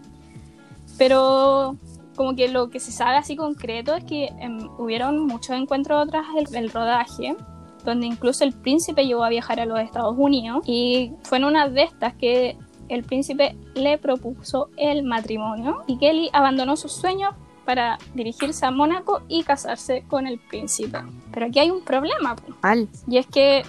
Pero 0.98 1.76
como 2.16 2.34
que 2.36 2.48
lo 2.48 2.70
que 2.70 2.80
se 2.80 2.92
sabe 2.92 3.16
así 3.16 3.36
concreto 3.36 3.94
es 3.94 4.04
que 4.04 4.26
em, 4.38 4.68
hubieron 4.78 5.26
muchos 5.26 5.56
encuentros 5.56 6.08
tras 6.08 6.26
el, 6.36 6.54
el 6.54 6.70
rodaje, 6.70 7.36
donde 7.84 8.06
incluso 8.06 8.44
el 8.44 8.52
príncipe 8.52 9.04
llegó 9.06 9.24
a 9.24 9.28
viajar 9.28 9.60
a 9.60 9.66
los 9.66 9.78
Estados 9.80 10.14
Unidos 10.18 10.62
y 10.66 11.12
fue 11.22 11.38
en 11.38 11.44
una 11.44 11.68
de 11.68 11.82
estas 11.82 12.14
que 12.14 12.56
el 12.88 13.02
príncipe 13.04 13.56
le 13.74 13.98
propuso 13.98 14.68
el 14.76 15.02
matrimonio 15.04 15.82
y 15.86 15.98
Kelly 15.98 16.30
abandonó 16.32 16.76
sus 16.76 16.92
sueños 16.92 17.34
para 17.64 17.98
dirigirse 18.14 18.66
a 18.66 18.70
Mónaco 18.70 19.22
y 19.28 19.42
casarse 19.42 20.04
con 20.08 20.26
el 20.26 20.38
príncipe. 20.38 20.98
Pero 21.32 21.46
aquí 21.46 21.58
hay 21.60 21.70
un 21.70 21.82
problema. 21.82 22.36
Mal. 22.62 22.88
Y 23.08 23.16
es 23.16 23.26
que 23.26 23.62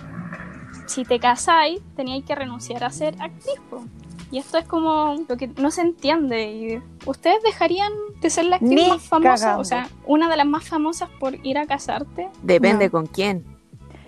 si 0.88 1.06
te 1.06 1.18
casáis, 1.20 1.80
teníais 1.96 2.26
que 2.26 2.36
renunciar 2.36 2.84
a 2.84 2.90
ser 2.90 3.16
actriz. 3.22 3.56
po. 3.70 3.86
Y 4.32 4.40
esto 4.40 4.58
es 4.58 4.66
como 4.66 5.16
lo 5.30 5.38
que 5.38 5.48
no 5.48 5.72
se 5.72 5.80
entiende. 5.82 6.52
Y 6.52 7.08
¿Ustedes 7.08 7.42
dejarían 7.44 7.94
de 8.20 8.30
ser 8.30 8.46
la 8.46 8.58
actriz 8.58 8.72
Ni 8.84 8.90
más 8.90 9.02
famosa? 9.04 9.36
cagando. 9.46 9.62
O 9.62 9.66
sea, 9.66 9.88
una 10.06 10.28
de 10.30 10.36
las 10.36 10.46
más 10.46 10.68
famosas 10.68 11.10
por 11.20 11.36
ir 11.46 11.58
a 11.58 11.66
casarte. 11.66 12.28
Depende 12.44 12.86
No. 12.86 12.92
con 12.92 13.06
quién. 13.06 13.46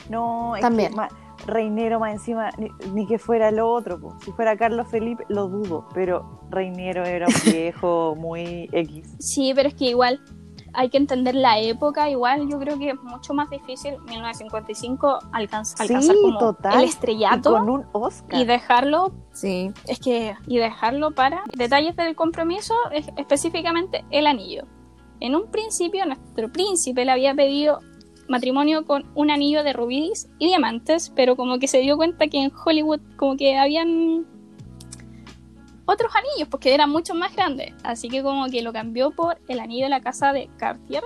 No, 0.10 0.56
es 0.56 0.62
También. 0.62 0.94
que 0.94 1.08
Reinero 1.46 2.00
más 2.00 2.14
encima, 2.14 2.50
ni, 2.58 2.70
ni 2.94 3.06
que 3.06 3.20
fuera 3.20 3.52
lo 3.52 3.72
otro. 3.72 4.00
po. 4.00 4.18
Si 4.24 4.32
fuera 4.32 4.58
Carlos 4.58 4.88
Felipe, 4.90 5.24
lo 5.30 5.48
dudo, 5.48 5.88
pero 5.94 6.42
Reinero 6.50 7.04
era 7.06 7.28
un 7.28 7.34
viejo 7.56 8.16
muy 8.18 8.70
X. 8.72 9.16
Sí, 9.20 9.54
pero 9.56 9.70
es 9.70 9.76
que 9.76 9.86
igual 9.86 10.20
hay 10.74 10.90
que 10.90 10.98
entender 10.98 11.36
la 11.36 11.60
época. 11.60 12.10
Igual 12.10 12.50
yo 12.50 12.58
creo 12.60 12.78
que 12.80 12.90
es 12.90 13.02
mucho 13.04 13.34
más 13.34 13.50
difícil 13.50 13.96
1955 14.10 15.20
alcanz- 15.32 15.76
Sí, 15.76 15.84
alcanzar 15.84 16.16
como 16.22 16.38
total. 16.40 16.74
el 16.80 16.86
Y 16.86 16.90
estrellato 16.90 17.52
con 17.54 17.70
un 17.70 17.86
Oscar. 17.94 18.40
y 18.40 18.46
dejarlo 18.46 19.12
Sí. 19.32 19.72
Es 19.88 20.00
que, 20.00 20.36
y 20.48 20.58
dejarlo 20.58 21.12
para 21.12 21.44
detalles 21.56 21.96
del 21.96 22.16
compromiso, 22.16 22.74
es- 22.92 23.10
específicamente 23.16 24.04
el 24.10 24.26
anillo. 24.28 24.64
En 25.20 25.36
un 25.36 25.50
principio, 25.52 26.06
nuestro 26.06 26.52
príncipe 26.52 27.06
le 27.06 27.12
había 27.12 27.34
pedido 27.34 27.80
matrimonio 28.28 28.86
con 28.86 29.06
un 29.16 29.32
anillo 29.32 29.64
de 29.64 29.74
rubíes 29.74 30.30
y 30.40 30.48
diamantes, 30.48 31.12
pero 31.16 31.36
como 31.36 31.60
que 31.60 31.68
se 31.68 31.80
dio 31.80 31.98
cuenta 31.98 32.28
que 32.28 32.44
en 32.44 32.52
Hollywood 32.66 33.00
como 33.16 33.38
que 33.38 33.58
habían 33.58 34.26
otros 35.86 36.12
anillos, 36.16 36.50
porque 36.50 36.74
eran 36.74 36.90
mucho 36.90 37.16
más 37.16 37.36
grandes. 37.36 37.74
Así 37.84 38.10
que 38.10 38.22
como 38.22 38.48
que 38.48 38.62
lo 38.62 38.74
cambió 38.74 39.12
por 39.12 39.40
el 39.48 39.60
anillo 39.60 39.86
de 39.86 39.90
la 39.90 40.02
casa 40.02 40.34
de 40.34 40.50
Cartier, 40.58 41.04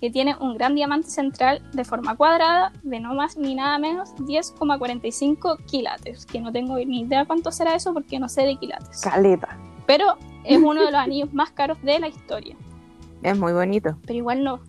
que 0.00 0.10
tiene 0.10 0.36
un 0.40 0.56
gran 0.56 0.74
diamante 0.74 1.08
central 1.08 1.62
de 1.72 1.84
forma 1.84 2.16
cuadrada 2.16 2.72
de 2.82 3.00
no 3.00 3.14
más 3.14 3.36
ni 3.36 3.54
nada 3.54 3.78
menos 3.78 4.14
10,45 4.16 5.64
quilates, 5.66 6.26
que 6.26 6.40
no 6.40 6.52
tengo 6.52 6.76
ni 6.78 7.00
idea 7.00 7.24
cuánto 7.24 7.50
será 7.52 7.74
eso 7.74 7.92
porque 7.92 8.18
no 8.18 8.28
sé 8.28 8.42
de 8.42 8.56
quilates. 8.56 9.00
Caleta. 9.02 9.58
Pero 9.86 10.16
es 10.44 10.58
uno 10.58 10.84
de 10.84 10.90
los 10.90 11.00
anillos 11.00 11.32
más 11.32 11.50
caros 11.50 11.80
de 11.82 11.98
la 11.98 12.08
historia. 12.08 12.56
Es 13.22 13.38
muy 13.38 13.52
bonito. 13.52 13.96
Pero 14.06 14.18
igual 14.18 14.44
no. 14.44 14.60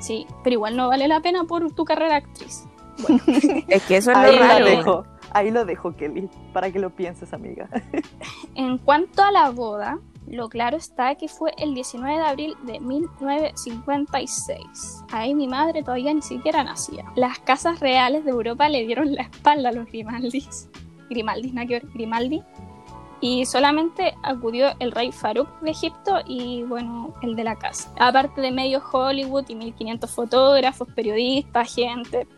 Sí, 0.00 0.26
pero 0.44 0.54
igual 0.54 0.76
no 0.76 0.88
vale 0.88 1.08
la 1.08 1.20
pena 1.20 1.44
por 1.44 1.70
tu 1.72 1.84
carrera 1.84 2.16
actriz. 2.16 2.64
Es 3.68 3.82
que 3.84 3.96
eso 3.98 4.10
es 4.10 4.16
Ahí 4.16 4.36
lo 4.36 4.42
raro. 4.42 4.64
dejo. 4.64 5.04
Ahí 5.30 5.50
lo 5.50 5.64
dejo, 5.64 5.94
Kelly, 5.94 6.28
para 6.52 6.72
que 6.72 6.78
lo 6.78 6.90
pienses, 6.90 7.32
amiga. 7.32 7.68
En 8.54 8.78
cuanto 8.78 9.22
a 9.22 9.30
la 9.30 9.50
boda, 9.50 9.98
lo 10.26 10.48
claro 10.48 10.76
está 10.76 11.14
que 11.14 11.28
fue 11.28 11.52
el 11.58 11.74
19 11.74 12.16
de 12.16 12.24
abril 12.24 12.56
de 12.64 12.80
1956. 12.80 15.04
Ahí 15.10 15.34
mi 15.34 15.48
madre 15.48 15.82
todavía 15.82 16.12
ni 16.12 16.22
siquiera 16.22 16.64
nacía. 16.64 17.04
Las 17.14 17.38
casas 17.38 17.80
reales 17.80 18.24
de 18.24 18.30
Europa 18.30 18.68
le 18.68 18.86
dieron 18.86 19.14
la 19.14 19.22
espalda 19.22 19.70
a 19.70 19.72
los 19.72 19.86
Grimaldis. 19.86 20.68
Grimaldis, 21.08 21.54
ver, 21.54 21.86
Grimaldi. 21.94 22.42
Y 23.20 23.46
solamente 23.46 24.14
acudió 24.22 24.68
el 24.78 24.92
rey 24.92 25.10
Farouk 25.10 25.48
de 25.60 25.70
Egipto 25.70 26.20
y, 26.26 26.62
bueno, 26.62 27.14
el 27.22 27.34
de 27.34 27.44
la 27.44 27.56
casa. 27.56 27.92
Aparte 27.98 28.40
de 28.40 28.52
medio 28.52 28.82
Hollywood 28.92 29.44
y 29.48 29.54
1500 29.56 30.10
fotógrafos, 30.10 30.88
periodistas, 30.94 31.74
gente, 31.74 32.28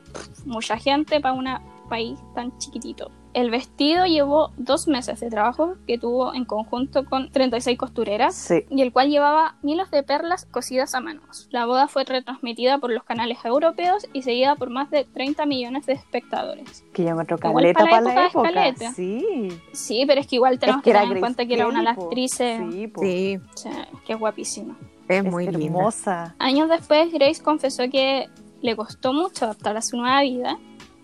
mucha 0.47 0.79
gente 0.79 1.21
para 1.21 1.35
un 1.35 1.47
país 1.89 2.19
tan 2.35 2.57
chiquitito. 2.59 3.11
El 3.33 3.51
vestido 3.51 4.07
llevó 4.07 4.51
dos 4.57 4.89
meses 4.89 5.21
de 5.21 5.31
trabajo 5.31 5.75
que 5.87 5.99
tuvo 5.99 6.35
en 6.35 6.45
conjunto 6.45 7.05
con 7.05 7.31
36 7.31 7.79
costureras 7.79 8.35
Sí. 8.35 8.65
y 8.71 8.83
el 8.83 8.93
cual 8.93 9.09
llevaba 9.09 9.55
miles 9.63 9.89
de 9.93 10.03
perlas 10.03 10.47
cosidas 10.47 10.95
a 10.97 11.01
manos. 11.01 11.47
La 11.53 11.65
boda 11.67 11.87
fue 11.87 12.03
retransmitida 12.05 12.79
por 12.79 12.91
los 12.91 13.05
canales 13.05 13.39
europeos 13.45 14.07
y 14.13 14.23
seguida 14.23 14.57
por 14.57 14.71
más 14.71 14.91
de 14.91 15.05
30 15.05 15.47
millones 15.47 15.87
de 15.87 15.93
espectadores. 15.93 16.85
Que 16.93 17.05
yo 17.05 17.11
encuentro 17.11 17.37
Igual 17.37 17.55
caleta 17.73 17.79
para 17.81 17.91
para 17.91 18.01
la 18.03 18.15
la 18.15 18.27
época 18.27 18.49
época. 18.49 18.49
es 18.49 18.55
caleta. 18.55 18.93
Sí. 18.95 19.49
Sí, 19.73 20.05
pero 20.09 20.21
es 20.21 20.27
que 20.27 20.37
igual 20.37 20.59
tenemos 20.59 20.81
Es 20.81 20.85
que, 20.85 20.91
era 20.91 21.01
tener 21.03 21.17
en 21.17 21.21
cuenta 21.21 21.47
que 21.47 21.55
era 21.55 21.69
una 21.69 21.79
de 21.79 21.85
las 21.85 21.99
actrices 21.99 22.61
Sí, 22.73 22.87
po. 22.89 23.01
Sí, 23.03 23.39
sí, 23.55 23.69
que 24.07 24.13
es 24.15 24.19
guapísima. 24.19 24.77
es 25.09 25.25
Es 25.25 25.31
muy 25.31 25.47
linda. 25.47 25.65
hermosa. 25.67 26.35
Años 26.41 26.69
después, 26.69 27.13
Grace 27.13 27.41
confesó 27.43 27.85
que 27.91 28.29
le 28.61 28.77
costó 28.77 29.13
mucho 29.13 29.45
adaptar 29.45 29.77
a 29.77 29.83
su 29.83 29.97
nueva 29.97 30.21
vida 30.23 30.59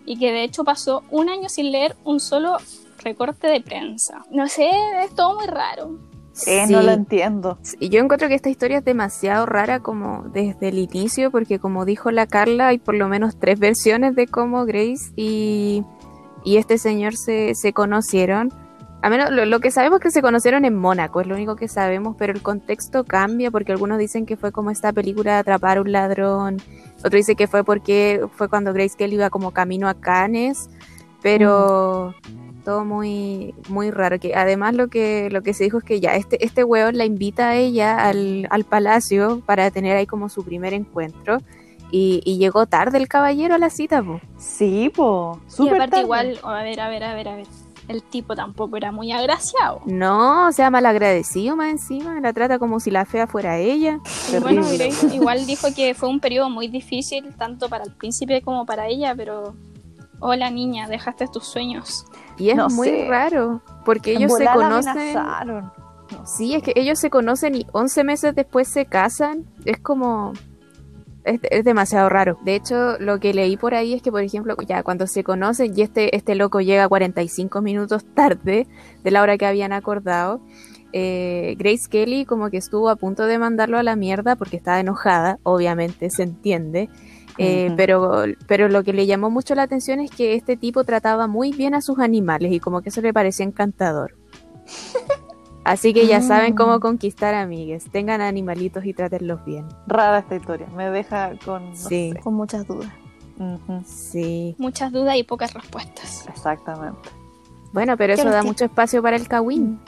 y 0.07 0.17
que 0.17 0.31
de 0.31 0.43
hecho 0.43 0.63
pasó 0.63 1.03
un 1.11 1.29
año 1.29 1.49
sin 1.49 1.71
leer 1.71 1.95
un 2.05 2.19
solo 2.19 2.57
recorte 3.03 3.47
de 3.47 3.61
prensa. 3.61 4.25
No 4.31 4.47
sé, 4.47 4.71
es 5.03 5.13
todo 5.13 5.35
muy 5.35 5.45
raro. 5.45 5.99
Eh, 6.45 6.63
Sí. 6.67 6.71
No 6.71 6.81
lo 6.81 6.91
entiendo. 6.91 7.57
Y 7.79 7.89
yo 7.89 7.99
encuentro 7.99 8.27
que 8.27 8.35
esta 8.35 8.49
historia 8.49 8.77
es 8.77 8.85
demasiado 8.85 9.45
rara 9.45 9.79
como 9.79 10.23
desde 10.33 10.69
el 10.69 10.77
inicio, 10.77 11.31
porque 11.31 11.59
como 11.59 11.83
dijo 11.83 12.11
la 12.11 12.27
Carla, 12.27 12.67
hay 12.67 12.77
por 12.77 12.95
lo 12.95 13.07
menos 13.07 13.37
tres 13.39 13.59
versiones 13.59 14.15
de 14.15 14.27
cómo 14.27 14.65
Grace 14.65 15.11
y, 15.15 15.83
y 16.43 16.57
este 16.57 16.77
señor 16.77 17.15
se, 17.15 17.55
se 17.55 17.73
conocieron. 17.73 18.53
A 19.01 19.09
menos 19.09 19.29
lo, 19.31 19.45
lo 19.45 19.59
que 19.59 19.69
sabemos 19.71 19.99
es 19.99 20.03
que 20.03 20.11
se 20.11 20.21
conocieron 20.21 20.65
en 20.65 20.75
Mónaco, 20.75 21.21
es 21.21 21.27
lo 21.27 21.35
único 21.35 21.55
que 21.55 21.67
sabemos, 21.67 22.15
pero 22.17 22.33
el 22.33 22.41
contexto 22.41 23.03
cambia 23.03 23.51
porque 23.51 23.71
algunos 23.71 23.99
dicen 23.99 24.25
que 24.25 24.37
fue 24.37 24.51
como 24.51 24.71
esta 24.71 24.91
película 24.91 25.33
de 25.33 25.37
Atrapar 25.39 25.77
a 25.77 25.81
un 25.81 25.91
ladrón, 25.91 26.57
otro 26.99 27.15
dice 27.15 27.35
que 27.35 27.47
fue 27.47 27.63
porque 27.63 28.25
fue 28.35 28.49
cuando 28.49 28.73
Grace 28.73 28.97
Kelly 28.97 29.15
iba 29.15 29.29
como 29.29 29.51
camino 29.51 29.87
a 29.87 29.93
Cannes, 29.93 30.69
pero 31.21 32.15
todo 32.65 32.83
muy 32.85 33.53
muy 33.69 33.91
raro 33.91 34.19
que 34.19 34.35
además 34.35 34.75
lo 34.75 34.89
que 34.89 35.29
lo 35.31 35.41
que 35.41 35.53
se 35.53 35.63
dijo 35.65 35.77
es 35.77 35.83
que 35.85 35.99
ya 36.01 36.15
este 36.15 36.43
este 36.43 36.63
weón 36.65 36.97
la 36.97 37.05
invita 37.05 37.49
a 37.49 37.55
ella 37.55 38.05
al, 38.05 38.47
al 38.49 38.65
palacio 38.65 39.41
para 39.45 39.71
tener 39.71 39.95
ahí 39.95 40.05
como 40.05 40.27
su 40.27 40.43
primer 40.43 40.73
encuentro 40.73 41.37
y, 41.91 42.21
y 42.25 42.37
llegó 42.39 42.65
tarde 42.65 42.97
el 42.97 43.07
caballero 43.07 43.55
a 43.55 43.57
la 43.57 43.69
cita 43.69 44.03
po. 44.03 44.19
Sí, 44.37 44.91
po. 44.93 45.39
y 45.47 45.51
Súper 45.51 45.73
aparte 45.75 46.01
tarde. 46.01 46.03
igual, 46.03 46.39
a 46.43 46.63
ver, 46.63 46.79
a 46.81 46.89
ver, 46.89 47.03
a 47.03 47.13
ver, 47.13 47.27
a 47.29 47.35
ver. 47.37 47.47
El 47.87 48.03
tipo 48.03 48.35
tampoco 48.35 48.75
era 48.77 48.91
muy 48.91 49.11
agraciado. 49.11 49.81
no 49.85 50.47
o 50.47 50.51
sea 50.51 50.69
malagradecido 50.69 51.55
más 51.55 51.69
encima 51.69 52.19
la 52.19 52.33
trata 52.33 52.59
como 52.59 52.79
si 52.79 52.91
la 52.91 53.05
fea 53.05 53.27
fuera 53.27 53.57
ella 53.57 53.99
Y 54.33 54.39
bueno, 54.39 54.63
igual 55.13 55.45
dijo 55.45 55.67
que 55.75 55.93
fue 55.93 56.09
un 56.09 56.19
periodo 56.19 56.49
muy 56.49 56.67
difícil 56.67 57.33
tanto 57.37 57.69
para 57.69 57.85
el 57.85 57.91
príncipe 57.93 58.41
como 58.41 58.65
para 58.65 58.87
ella, 58.87 59.13
pero 59.15 59.55
hola 60.19 60.49
niña, 60.49 60.87
dejaste 60.87 61.27
tus 61.27 61.45
sueños. 61.45 62.05
y 62.37 62.49
es 62.49 62.55
No 62.57 62.67
muy 62.69 62.87
sé. 62.89 63.07
raro 63.07 63.61
porque 63.85 64.11
ellos 64.13 64.31
se 64.33 64.39
volada 64.45 64.55
conocen 64.55 64.89
amenazaron. 64.97 65.71
Sí, 66.25 66.55
es 66.55 66.63
que 66.63 66.73
ellos 66.75 66.99
se 66.99 67.09
conocen 67.09 67.55
y 67.55 67.65
11 67.73 68.03
meses 68.05 68.33
después 68.35 68.67
se 68.69 68.85
casan. 68.85 69.45
Es 69.65 69.77
como... 69.79 70.31
Es, 71.27 71.39
es 71.43 71.63
demasiado 71.63 72.09
raro. 72.09 72.37
De 72.43 72.55
hecho, 72.55 72.97
lo 72.99 73.19
que 73.19 73.33
leí 73.33 73.57
por 73.57 73.75
ahí 73.75 73.93
es 73.93 74.01
que, 74.01 74.11
por 74.11 74.23
ejemplo, 74.23 74.55
ya 74.65 74.81
cuando 74.83 75.07
se 75.07 75.23
conocen 75.23 75.73
y 75.75 75.81
este, 75.81 76.15
este 76.15 76.35
loco 76.35 76.61
llega 76.61 76.87
45 76.87 77.61
minutos 77.61 78.05
tarde 78.13 78.67
de 79.03 79.11
la 79.11 79.21
hora 79.21 79.37
que 79.37 79.45
habían 79.45 79.73
acordado, 79.73 80.41
eh, 80.93 81.55
Grace 81.57 81.89
Kelly 81.89 82.25
como 82.25 82.49
que 82.49 82.57
estuvo 82.57 82.89
a 82.89 82.95
punto 82.95 83.25
de 83.25 83.37
mandarlo 83.39 83.77
a 83.77 83.83
la 83.83 83.95
mierda 83.95 84.35
porque 84.35 84.57
estaba 84.57 84.79
enojada, 84.79 85.39
obviamente, 85.43 86.09
se 86.09 86.23
entiende. 86.23 86.89
Eh, 87.39 87.71
pero, 87.77 88.23
pero 88.47 88.67
lo 88.67 88.83
que 88.83 88.93
le 88.93 89.05
llamó 89.05 89.29
mucho 89.29 89.53
la 89.53 89.63
atención 89.63 89.99
es 89.99 90.09
que 90.09 90.33
este 90.33 90.57
tipo 90.57 90.83
trataba 90.83 91.27
muy 91.27 91.51
bien 91.51 91.75
a 91.75 91.81
sus 91.81 91.99
animales 91.99 92.51
y 92.51 92.59
como 92.59 92.81
que 92.81 92.89
eso 92.89 93.01
le 93.01 93.13
parecía 93.13 93.45
encantador. 93.45 94.15
Así 95.67 95.93
que 95.93 96.07
ya 96.07 96.21
saben 96.21 96.55
cómo 96.55 96.77
Mm. 96.77 96.79
conquistar 96.79 97.33
amigues. 97.35 97.89
Tengan 97.91 98.21
animalitos 98.21 98.85
y 98.85 98.93
trátenlos 98.93 99.43
bien. 99.45 99.67
Rara 99.85 100.19
esta 100.19 100.35
historia. 100.35 100.67
Me 100.75 100.89
deja 100.89 101.31
con. 101.43 101.71
No 101.71 101.75
Sí. 101.75 102.11
sé. 102.13 102.19
Con 102.21 102.35
muchas 102.35 102.65
dudas. 102.67 102.89
Sí. 103.85 104.55
Muchas 104.57 104.91
dudas 104.91 105.15
y 105.17 105.23
pocas 105.23 105.53
respuestas. 105.53 106.25
Exactamente. 106.27 107.09
Bueno, 107.73 107.97
pero 107.97 108.13
eso 108.13 108.29
da 108.29 108.43
mucho 108.43 108.65
espacio 108.65 109.03
para 109.03 109.15
el 109.17 109.27
Kawin. 109.27 109.79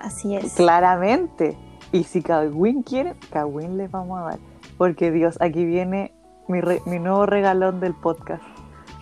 Así 0.00 0.34
es. 0.36 0.54
Claramente. 0.54 1.58
Y 1.92 2.04
si 2.04 2.22
Kawin 2.22 2.82
quiere, 2.82 3.16
Kawin 3.30 3.76
le 3.76 3.88
vamos 3.88 4.18
a 4.20 4.22
dar. 4.22 4.38
Porque 4.76 5.10
Dios, 5.10 5.36
aquí 5.40 5.64
viene 5.64 6.12
mi, 6.46 6.60
re- 6.60 6.82
mi 6.86 6.98
nuevo 6.98 7.26
regalón 7.26 7.80
del 7.80 7.94
podcast. 7.94 8.42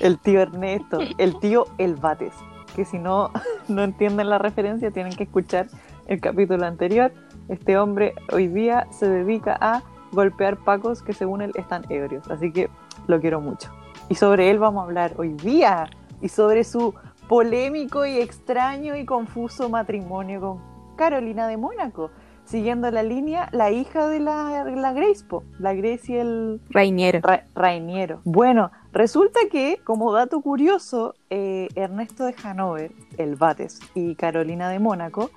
El 0.00 0.18
tío 0.18 0.40
Ernesto, 0.40 0.98
el 1.18 1.38
tío 1.38 1.66
El 1.78 1.96
Bates. 1.96 2.34
Que 2.76 2.84
si 2.84 2.98
no, 2.98 3.30
no 3.68 3.82
entienden 3.82 4.28
la 4.28 4.38
referencia, 4.38 4.90
tienen 4.90 5.14
que 5.14 5.24
escuchar 5.24 5.66
el 6.06 6.20
capítulo 6.20 6.66
anterior. 6.66 7.12
Este 7.48 7.78
hombre 7.78 8.14
hoy 8.32 8.48
día 8.48 8.86
se 8.90 9.08
dedica 9.08 9.56
a 9.60 9.82
golpear 10.12 10.58
pacos 10.58 11.02
que 11.02 11.14
según 11.14 11.40
él 11.40 11.52
están 11.54 11.84
ebrios. 11.88 12.30
Así 12.30 12.52
que 12.52 12.68
lo 13.06 13.18
quiero 13.20 13.40
mucho. 13.40 13.70
Y 14.10 14.14
sobre 14.14 14.50
él 14.50 14.58
vamos 14.58 14.82
a 14.82 14.84
hablar 14.84 15.14
hoy 15.16 15.32
día. 15.32 15.88
Y 16.20 16.28
sobre 16.28 16.64
su 16.64 16.94
polémico 17.28 18.04
y 18.04 18.18
extraño 18.18 18.94
y 18.94 19.04
confuso 19.04 19.68
matrimonio 19.68 20.40
con 20.40 20.60
Carolina 20.96 21.48
de 21.48 21.56
Mónaco. 21.56 22.10
Siguiendo 22.46 22.90
la 22.92 23.02
línea, 23.02 23.48
la 23.52 23.70
hija 23.72 24.06
de 24.08 24.20
la, 24.20 24.64
la 24.64 24.92
Grace, 24.92 25.24
po, 25.24 25.42
la 25.58 25.74
Grace 25.74 26.12
y 26.12 26.16
el, 26.16 26.60
Rainiero. 26.70 27.20
Ra- 27.20 27.44
Rainiero. 27.56 28.20
Bueno, 28.24 28.70
resulta 28.92 29.40
que, 29.50 29.80
como 29.84 30.12
dato 30.12 30.40
curioso, 30.40 31.14
eh, 31.28 31.68
Ernesto 31.74 32.24
de 32.24 32.34
Hanover, 32.44 32.92
el 33.18 33.34
Bates, 33.34 33.80
y 33.94 34.14
Carolina 34.14 34.68
de 34.70 34.78
Mónaco 34.78 35.30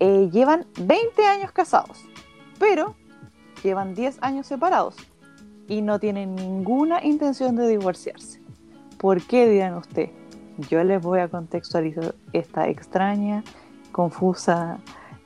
eh, 0.00 0.28
llevan 0.32 0.66
20 0.80 1.24
años 1.26 1.52
casados, 1.52 2.04
pero 2.58 2.96
llevan 3.62 3.94
10 3.94 4.18
años 4.20 4.46
separados 4.48 4.96
y 5.68 5.80
no 5.82 6.00
tienen 6.00 6.34
ninguna 6.34 7.04
intención 7.04 7.54
de 7.54 7.68
divorciarse. 7.68 8.40
¿Por 8.98 9.22
qué 9.22 9.48
dirán 9.48 9.74
usted? 9.76 10.10
Yo 10.68 10.82
les 10.82 11.00
voy 11.00 11.20
a 11.20 11.28
contextualizar 11.28 12.16
esta 12.32 12.66
extraña, 12.68 13.44
confusa 13.92 14.78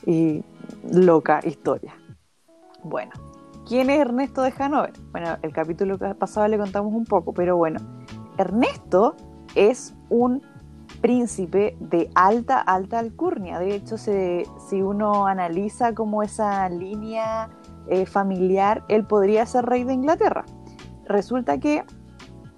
y 0.06 0.44
loca 0.90 1.40
historia. 1.44 1.94
Bueno, 2.82 3.12
¿Quién 3.66 3.90
es 3.90 4.00
Ernesto 4.00 4.42
de 4.42 4.52
Hanover? 4.58 4.92
Bueno, 5.12 5.36
el 5.40 5.52
capítulo 5.52 5.96
pasado 6.18 6.48
le 6.48 6.58
contamos 6.58 6.92
un 6.92 7.04
poco, 7.04 7.32
pero 7.32 7.56
bueno, 7.56 7.78
Ernesto 8.36 9.14
es 9.54 9.94
un 10.10 10.42
príncipe 11.00 11.76
de 11.78 12.10
alta, 12.14 12.60
alta 12.60 12.98
alcurnia. 12.98 13.60
De 13.60 13.74
hecho, 13.74 13.96
si 13.96 14.82
uno 14.82 15.26
analiza 15.26 15.94
como 15.94 16.24
esa 16.24 16.68
línea 16.68 17.50
eh, 17.88 18.04
familiar, 18.04 18.84
él 18.88 19.06
podría 19.06 19.46
ser 19.46 19.64
rey 19.64 19.84
de 19.84 19.94
Inglaterra. 19.94 20.44
Resulta 21.06 21.58
que 21.58 21.84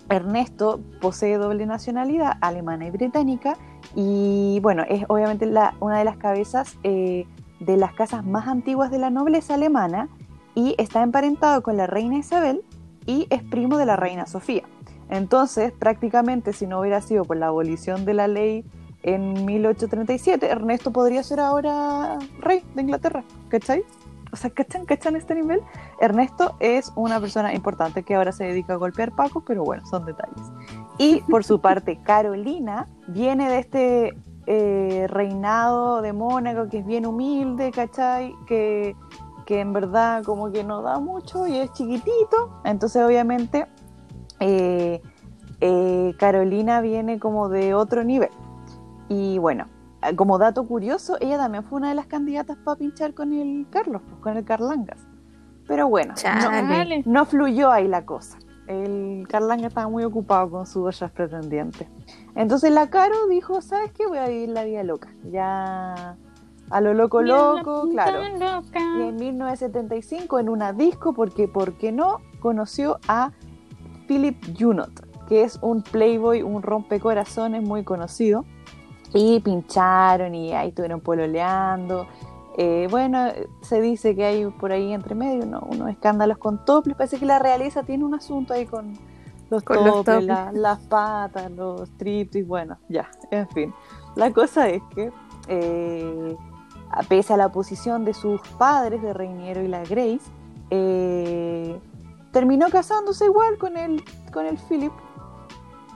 Ernesto 0.09 0.81
posee 1.01 1.37
doble 1.37 1.67
nacionalidad, 1.67 2.33
alemana 2.41 2.87
y 2.87 2.91
británica, 2.91 3.57
y 3.95 4.59
bueno, 4.63 4.85
es 4.89 5.05
obviamente 5.09 5.51
una 5.81 5.99
de 5.99 6.05
las 6.05 6.17
cabezas 6.17 6.79
eh, 6.83 7.27
de 7.61 7.77
las 7.77 7.95
casas 7.95 8.25
más 8.25 8.49
antiguas 8.49 8.91
de 8.91 8.99
la 8.99 9.11
nobleza 9.11 9.55
alemana 9.55 10.09
y 10.55 10.75
está 10.79 11.03
emparentado 11.03 11.63
con 11.63 11.77
la 11.77 11.87
reina 11.87 12.19
Isabel 12.19 12.63
y 13.07 13.27
es 13.31 13.43
primo 13.43 13.77
de 13.77 13.87
la 13.87 13.97
reina 13.97 14.27
Sofía. 14.27 14.63
Entonces, 15.11 15.73
prácticamente, 15.73 16.53
si 16.53 16.67
no 16.67 16.81
hubiera 16.81 17.01
sido 17.01 17.25
por 17.25 17.37
la 17.37 17.49
abolición 17.49 18.05
de 18.05 18.15
la 18.15 18.29
ley 18.29 18.65
en 19.03 19.45
1837, 19.45 20.47
Ernesto 20.47 20.93
podría 20.93 21.23
ser 21.23 21.41
ahora 21.41 22.19
rey 22.41 22.63
de 22.75 22.83
Inglaterra, 22.83 23.23
¿cachai? 23.49 23.85
O 24.33 24.37
sea, 24.37 24.51
¿cachan, 24.51 24.85
¿cachan 24.87 25.15
este 25.15 25.35
nivel? 25.35 25.61
Ernesto 26.01 26.57
es 26.59 26.91
una 26.97 27.21
persona 27.21 27.55
importante 27.55 28.03
que 28.03 28.17
ahora 28.17 28.33
se 28.33 28.45
dedica 28.45 28.73
a 28.73 28.77
golpear 28.77 29.13
pacos, 29.13 29.45
pero 29.47 29.63
bueno, 29.63 29.87
son 29.87 30.07
detalles. 30.07 30.51
Y 30.99 31.21
por 31.31 31.45
su 31.45 31.61
parte, 31.63 32.01
Carolina 32.03 32.89
viene 33.07 33.49
de 33.49 33.59
este 33.59 34.13
eh, 34.47 35.07
reinado 35.09 36.03
de 36.03 36.13
Mónaco 36.13 36.69
que 36.69 36.79
es 36.79 36.87
bien 36.87 37.07
humilde, 37.07 37.71
¿cachai? 37.71 38.35
Que, 38.47 38.97
que 39.47 39.61
en 39.61 39.73
verdad 39.73 40.23
como 40.25 40.51
que 40.51 40.65
no 40.65 40.83
da 40.83 41.01
mucho 41.01 41.47
y 41.47 41.59
es 41.59 41.73
chiquitito. 41.73 42.61
Entonces, 42.65 43.03
obviamente, 43.03 43.67
eh, 44.41 45.01
eh, 45.61 46.15
Carolina 46.19 46.81
viene 46.81 47.19
como 47.19 47.49
de 47.49 47.75
otro 47.75 48.05
nivel. 48.05 48.31
Y 49.09 49.39
bueno, 49.39 49.67
como 50.17 50.39
dato 50.39 50.67
curioso, 50.67 51.17
ella 51.21 51.39
también 51.39 51.65
fue 51.65 51.79
una 51.79 51.89
de 51.89 51.95
las 51.95 52.07
candidatas 52.07 52.57
para 52.59 52.77
pinchar 52.77 53.15
con 53.15 53.33
el 53.33 53.67
Carlos, 53.71 54.03
pues, 54.07 54.21
con 54.21 54.37
el 54.37 54.45
Carlangas. 54.45 54.99
Pero 55.67 55.89
bueno, 55.89 56.15
no 57.07 57.25
fluyó 57.25 57.71
ahí 57.71 57.89
la 57.89 58.05
cosa. 58.05 58.39
El 58.67 59.27
Carlangas 59.29 59.69
estaba 59.69 59.89
muy 59.89 60.05
ocupado 60.05 60.51
con 60.51 60.67
sus 60.67 60.95
otras 60.95 61.11
pretendientes. 61.11 61.89
Entonces 62.37 62.73
la 62.73 62.91
Caro 62.91 63.29
dijo, 63.29 63.61
¿sabes 63.61 63.93
qué? 63.93 64.07
Voy 64.07 64.19
a 64.19 64.27
vivir 64.27 64.49
la 64.49 64.65
vida 64.65 64.83
loca. 64.83 65.09
Ya 65.31 66.17
a 66.71 66.81
lo 66.81 66.95
loco 66.95 67.23
loco, 67.23 67.89
claro. 67.91 68.23
Y 68.99 69.03
en 69.03 69.17
1975 69.17 70.39
en 70.39 70.49
una 70.49 70.73
disco, 70.73 71.13
porque 71.13 71.47
¿por 71.47 71.75
qué 71.75 71.93
no? 71.93 72.21
Conoció 72.41 72.99
a 73.07 73.33
Philip 74.09 74.37
Junot, 74.59 75.27
que 75.29 75.43
es 75.43 75.59
un 75.63 75.83
playboy, 75.83 76.43
un 76.43 76.63
rompecorazones 76.63 77.63
muy 77.63 77.85
conocido. 77.85 78.45
Y 79.13 79.39
pincharon 79.41 80.35
y 80.35 80.53
ahí 80.55 80.71
estuvieron 80.71 81.01
pololeando. 81.01 82.09
Eh, 82.57 82.89
bueno, 82.91 83.29
se 83.63 83.81
dice 83.81 84.17
que 84.17 84.25
hay 84.25 84.47
por 84.47 84.73
ahí 84.73 84.93
entre 84.93 85.15
medio 85.15 85.47
¿no? 85.47 85.61
unos 85.61 85.91
escándalos 85.91 86.39
con 86.39 86.65
toples. 86.65 86.97
Parece 86.97 87.19
que 87.19 87.27
la 87.27 87.39
realeza 87.39 87.85
tiene 87.85 88.05
un 88.05 88.15
asunto 88.15 88.55
ahí 88.55 88.67
con 88.67 88.95
los 89.55 89.63
Con 89.65 89.77
los 89.85 90.05
toples, 90.05 90.05
toples. 90.05 90.27
la- 90.27 90.53
las 90.55 90.79
patas, 90.81 91.51
los 91.51 91.91
trips 91.97 92.37
y 92.37 92.43
bueno, 92.43 92.77
ya, 92.89 93.09
en 93.31 93.49
fin. 93.49 93.75
La 94.17 94.31
cosa 94.33 94.69
es 94.69 94.83
que, 94.95 95.11
eh, 95.49 96.37
a- 96.91 97.03
pese 97.03 97.33
a 97.35 97.37
la 97.37 97.47
oposición 97.47 98.05
de 98.05 98.15
sus 98.15 98.41
padres, 98.59 99.03
de 99.03 99.13
Reiniero 99.13 99.63
y 99.63 99.69
la 99.69 99.83
Grace, 99.85 100.21
eh, 100.71 101.79
terminó 102.33 102.69
casándose 102.71 103.27
igual 103.27 103.59
con 103.59 103.77
el, 103.77 104.03
con 104.33 104.47
el 104.47 104.59
Philip 104.59 104.93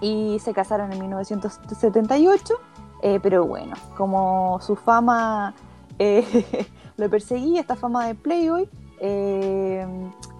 y 0.00 0.38
se 0.40 0.52
casaron 0.54 0.92
en 0.92 1.00
1978, 1.00 2.54
eh, 3.02 3.18
pero 3.22 3.44
bueno, 3.46 3.74
como 3.96 4.58
su 4.60 4.76
fama 4.76 5.54
eh, 5.98 6.24
lo 6.96 7.08
perseguía, 7.10 7.60
esta 7.60 7.74
fama 7.76 8.06
de 8.06 8.14
Playboy, 8.14 8.68
eh, 9.00 9.86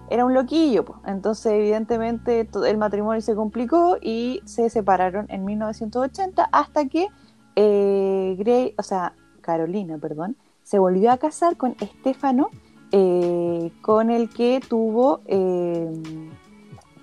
era 0.09 0.25
un 0.25 0.33
loquillo, 0.33 0.85
pues. 0.85 0.99
entonces 1.05 1.53
evidentemente 1.53 2.47
el 2.65 2.77
matrimonio 2.77 3.21
se 3.21 3.35
complicó 3.35 3.97
y 4.01 4.41
se 4.45 4.69
separaron 4.69 5.25
en 5.29 5.45
1980 5.45 6.49
hasta 6.51 6.85
que 6.87 7.07
eh, 7.55 8.35
Gray, 8.37 8.73
o 8.77 8.83
sea, 8.83 9.13
Carolina, 9.41 9.97
perdón, 9.97 10.35
se 10.63 10.79
volvió 10.79 11.11
a 11.11 11.17
casar 11.17 11.57
con 11.57 11.75
Estefano, 11.79 12.49
eh, 12.91 13.71
con 13.81 14.11
el 14.11 14.29
que 14.29 14.61
tuvo 14.67 15.21
eh, 15.25 15.91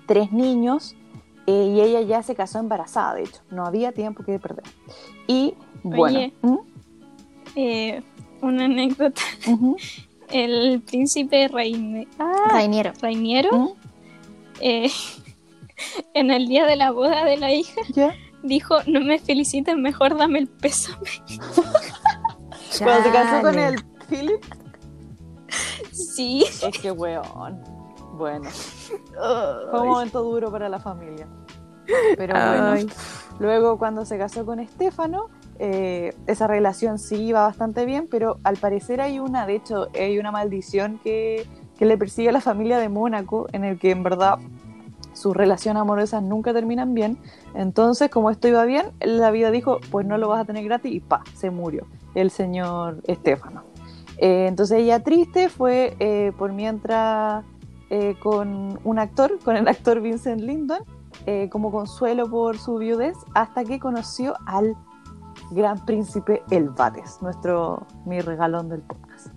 tres 0.05 0.31
niños 0.31 0.95
eh, 1.45 1.73
y 1.75 1.81
ella 1.81 2.01
ya 2.01 2.23
se 2.23 2.35
casó 2.35 2.59
embarazada, 2.59 3.15
de 3.15 3.23
hecho, 3.23 3.41
no 3.51 3.65
había 3.65 3.91
tiempo 3.91 4.23
que 4.23 4.39
perder. 4.39 4.65
Y 5.27 5.55
bueno, 5.83 6.17
Oye. 6.17 6.33
Eh, 7.55 8.03
una 8.41 8.65
anécdota. 8.65 9.21
El 10.31 10.81
príncipe 10.81 11.47
Reine- 11.47 12.07
ah, 12.19 12.33
Rainiero. 12.49 12.91
Rainiero, 13.01 13.51
¿Mm? 13.57 13.69
eh, 14.61 14.91
en 16.13 16.31
el 16.31 16.47
día 16.47 16.65
de 16.65 16.75
la 16.75 16.91
boda 16.91 17.23
de 17.25 17.37
la 17.37 17.51
hija, 17.53 17.81
¿Ya? 17.93 18.13
dijo, 18.43 18.75
no 18.87 18.99
me 19.01 19.19
feliciten, 19.19 19.81
mejor 19.81 20.17
dame 20.17 20.39
el 20.39 20.47
pésame. 20.47 21.09
Cuando 22.83 23.03
se 23.03 23.11
casó 23.11 23.41
con 23.41 23.57
el 23.59 23.75
Philip, 24.09 24.43
Sí. 25.91 26.43
es 26.63 26.77
que 26.79 26.91
weón. 26.91 27.61
Bueno, 28.13 28.49
fue 29.71 29.81
un 29.81 29.87
momento 29.89 30.23
duro 30.23 30.51
para 30.51 30.69
la 30.69 30.79
familia. 30.79 31.27
Pero 32.17 32.33
bueno, 32.33 32.71
Ay. 32.71 32.87
luego 33.39 33.77
cuando 33.77 34.05
se 34.05 34.17
casó 34.17 34.45
con 34.45 34.59
Estefano, 34.59 35.29
eh, 35.59 36.13
esa 36.27 36.47
relación 36.47 36.99
sí 36.99 37.15
iba 37.15 37.41
bastante 37.41 37.85
bien, 37.85 38.07
pero 38.09 38.37
al 38.43 38.57
parecer 38.57 39.01
hay 39.01 39.19
una, 39.19 39.45
de 39.47 39.55
hecho, 39.55 39.87
hay 39.99 40.19
una 40.19 40.31
maldición 40.31 40.99
que, 41.03 41.47
que 41.77 41.85
le 41.85 41.97
persigue 41.97 42.29
a 42.29 42.31
la 42.31 42.41
familia 42.41 42.77
de 42.77 42.89
Mónaco, 42.89 43.47
en 43.53 43.63
el 43.63 43.79
que 43.79 43.91
en 43.91 44.03
verdad 44.03 44.37
sus 45.13 45.35
relaciones 45.35 45.81
amorosas 45.81 46.21
nunca 46.21 46.53
terminan 46.53 46.93
bien. 46.93 47.17
Entonces, 47.55 48.09
como 48.09 48.29
esto 48.29 48.47
iba 48.47 48.63
bien, 48.65 48.91
la 48.99 49.31
vida 49.31 49.49
dijo, 49.49 49.79
pues 49.89 50.05
no 50.05 50.17
lo 50.17 50.27
vas 50.27 50.41
a 50.41 50.45
tener 50.45 50.63
gratis 50.63 50.93
y 50.93 50.99
pa, 50.99 51.23
se 51.33 51.49
murió 51.49 51.87
el 52.13 52.29
señor 52.29 53.01
Estefano. 53.05 53.63
Eh, 54.19 54.47
entonces 54.47 54.79
ella 54.79 55.03
triste 55.03 55.49
fue 55.49 55.95
eh, 55.99 56.31
por 56.37 56.53
mientras 56.53 57.45
con 58.19 58.77
un 58.83 58.99
actor, 58.99 59.39
con 59.45 59.55
el 59.55 59.65
actor 59.65 60.01
Vincent 60.01 60.41
Lindon, 60.41 60.79
como 61.49 61.71
consuelo 61.71 62.29
por 62.29 62.57
su 62.57 62.75
viudez, 62.79 63.15
hasta 63.33 63.63
que 63.63 63.79
conoció 63.79 64.35
al 64.45 64.75
gran 65.51 65.83
príncipe 65.85 66.43
El 66.49 66.69
Bates, 66.69 67.21
nuestro 67.21 67.85
mi 68.05 68.19
regalón 68.19 68.69
del 68.69 68.81
podcast. 68.81 69.27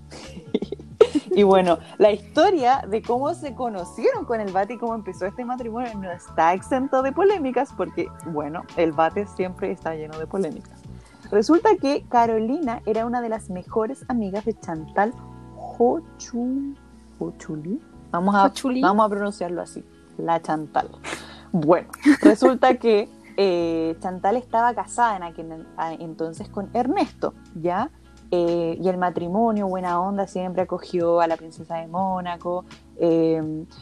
y 1.30 1.42
bueno, 1.42 1.78
la 1.98 2.12
historia 2.12 2.84
de 2.88 3.02
cómo 3.02 3.34
se 3.34 3.54
conocieron 3.54 4.24
con 4.24 4.40
el 4.40 4.52
Bate 4.52 4.74
y 4.74 4.78
cómo 4.78 4.94
empezó 4.94 5.26
este 5.26 5.44
matrimonio 5.44 5.90
no 5.98 6.10
está 6.10 6.54
exento 6.54 7.02
de 7.02 7.12
polémicas, 7.12 7.72
porque 7.76 8.08
bueno, 8.26 8.62
el 8.76 8.92
Bates 8.92 9.30
siempre 9.30 9.70
está 9.70 9.94
lleno 9.94 10.18
de 10.18 10.26
polémicas. 10.26 10.80
Resulta 11.30 11.76
que 11.76 12.04
Carolina 12.08 12.82
era 12.86 13.06
una 13.06 13.20
de 13.20 13.28
las 13.28 13.50
mejores 13.50 14.04
amigas 14.08 14.44
de 14.44 14.58
Chantal 14.58 15.14
Hochu, 15.56 16.74
Hochuli. 17.18 17.80
Vamos 18.10 18.34
a, 18.34 18.46
Hochuli. 18.46 18.80
vamos 18.80 19.06
a 19.06 19.08
pronunciarlo 19.08 19.62
así, 19.62 19.84
la 20.18 20.42
Chantal. 20.42 20.90
Bueno, 21.52 21.88
resulta 22.22 22.74
que 22.74 23.08
eh, 23.42 23.96
Chantal 24.00 24.36
estaba 24.36 24.74
casada 24.74 25.16
en 25.16 25.22
aquel 25.22 25.66
entonces 25.98 26.50
con 26.50 26.68
Ernesto, 26.74 27.32
¿ya? 27.54 27.90
Eh, 28.30 28.76
y 28.78 28.86
el 28.86 28.98
matrimonio, 28.98 29.66
buena 29.66 29.98
onda, 29.98 30.26
siempre 30.26 30.60
acogió 30.60 31.22
a 31.22 31.26
la 31.26 31.38
princesa 31.38 31.76
de 31.76 31.86
Mónaco, 31.86 32.66
eh, 32.98 33.36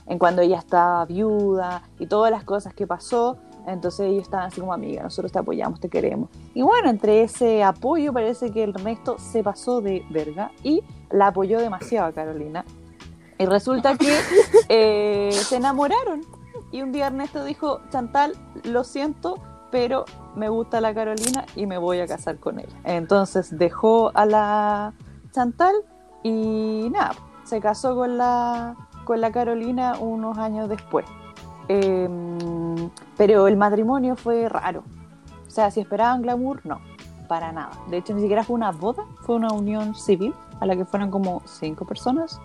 en 0.06 0.18
cuando 0.20 0.42
ella 0.42 0.58
estaba 0.58 1.04
viuda 1.06 1.82
y 1.98 2.06
todas 2.06 2.30
las 2.30 2.44
cosas 2.44 2.72
que 2.72 2.86
pasó. 2.86 3.36
Entonces 3.66 4.06
ellos 4.06 4.22
estaban 4.22 4.46
así 4.46 4.60
como 4.60 4.72
amiga, 4.72 5.02
nosotros 5.02 5.32
te 5.32 5.40
apoyamos, 5.40 5.80
te 5.80 5.88
queremos. 5.88 6.30
Y 6.54 6.62
bueno, 6.62 6.88
entre 6.88 7.22
ese 7.22 7.64
apoyo 7.64 8.12
parece 8.12 8.52
que 8.52 8.62
Ernesto 8.62 9.18
se 9.18 9.42
pasó 9.42 9.80
de 9.80 10.04
verga 10.08 10.52
y 10.62 10.84
la 11.10 11.26
apoyó 11.26 11.58
demasiado 11.58 12.06
a 12.06 12.12
Carolina. 12.12 12.64
Y 13.38 13.44
resulta 13.44 13.96
que 13.96 14.16
eh, 14.68 15.32
se 15.32 15.56
enamoraron. 15.56 16.20
Y 16.70 16.82
un 16.82 16.92
día 16.92 17.08
Ernesto 17.08 17.44
dijo, 17.44 17.80
Chantal, 17.90 18.34
lo 18.64 18.84
siento, 18.84 19.38
pero 19.70 20.04
me 20.34 20.48
gusta 20.48 20.80
la 20.80 20.94
Carolina 20.94 21.44
y 21.56 21.66
me 21.66 21.78
voy 21.78 22.00
a 22.00 22.06
casar 22.06 22.38
con 22.38 22.58
ella. 22.58 22.76
Entonces 22.84 23.56
dejó 23.56 24.10
a 24.14 24.26
la 24.26 24.94
Chantal 25.32 25.74
y 26.22 26.88
nada, 26.90 27.12
se 27.44 27.60
casó 27.60 27.94
con 27.94 28.18
la, 28.18 28.76
con 29.04 29.20
la 29.20 29.30
Carolina 29.30 29.94
unos 29.98 30.38
años 30.38 30.68
después. 30.68 31.06
Em, 31.68 32.90
pero 33.16 33.46
el 33.46 33.56
matrimonio 33.56 34.16
fue 34.16 34.48
raro. 34.48 34.84
O 35.46 35.50
sea, 35.50 35.70
si 35.70 35.80
esperaban 35.80 36.22
glamour, 36.22 36.64
no, 36.64 36.80
para 37.28 37.52
nada. 37.52 37.70
De 37.88 37.98
hecho, 37.98 38.14
ni 38.14 38.20
siquiera 38.20 38.42
fue 38.42 38.56
una 38.56 38.72
boda, 38.72 39.04
fue 39.22 39.36
una 39.36 39.52
unión 39.52 39.94
civil 39.94 40.34
a 40.60 40.66
la 40.66 40.76
que 40.76 40.84
fueron 40.84 41.10
como 41.10 41.42
cinco 41.44 41.84
personas. 41.84 42.40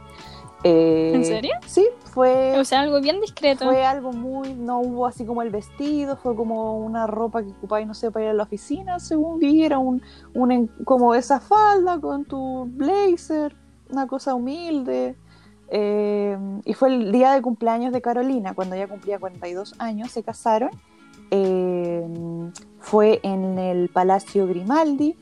Eh, 0.64 1.12
¿En 1.14 1.26
serio? 1.26 1.52
Sí, 1.66 1.86
fue, 2.06 2.58
O 2.60 2.64
sea, 2.64 2.82
algo 2.82 3.02
bien 3.02 3.20
discreto. 3.20 3.66
fue 3.66 3.86
algo 3.86 4.14
muy, 4.14 4.54
no 4.54 4.80
hubo 4.80 5.06
así 5.06 5.26
como 5.26 5.42
el 5.42 5.50
vestido, 5.50 6.16
fue 6.16 6.36
como 6.36 6.78
una 6.78 7.06
ropa 7.08 7.44
que 7.44 7.50
ocupáis, 7.50 7.86
no 7.86 7.94
sé, 7.94 8.12
para 8.12 8.26
ir 8.26 8.32
a 8.32 8.34
la 8.34 8.44
oficina, 8.44 9.00
según 9.00 9.40
vi, 9.40 9.64
era 9.64 9.80
un, 9.80 10.02
un 10.34 10.68
como 10.86 11.16
esa 11.16 11.40
falda 11.40 12.00
con 12.00 12.26
tu 12.26 12.66
blazer, 12.66 13.56
una 13.90 14.08
cosa 14.08 14.36
humilde. 14.36 15.16
Eh, 15.70 16.38
y 16.66 16.74
fue 16.74 16.90
el 16.90 17.12
día 17.12 17.32
de 17.34 17.42
cumpleaños 17.42 17.92
de 17.92 18.02
Carolina, 18.02 18.54
cuando 18.54 18.76
ella 18.76 18.88
cumplía 18.88 19.20
42 19.20 19.76
años, 19.80 20.12
se 20.12 20.24
casaron. 20.24 20.70
Eh, 21.32 22.06
fue 22.80 23.20
en 23.24 23.58
el 23.58 23.90
Palacio 23.90 24.46
Grimaldi. 24.48 25.18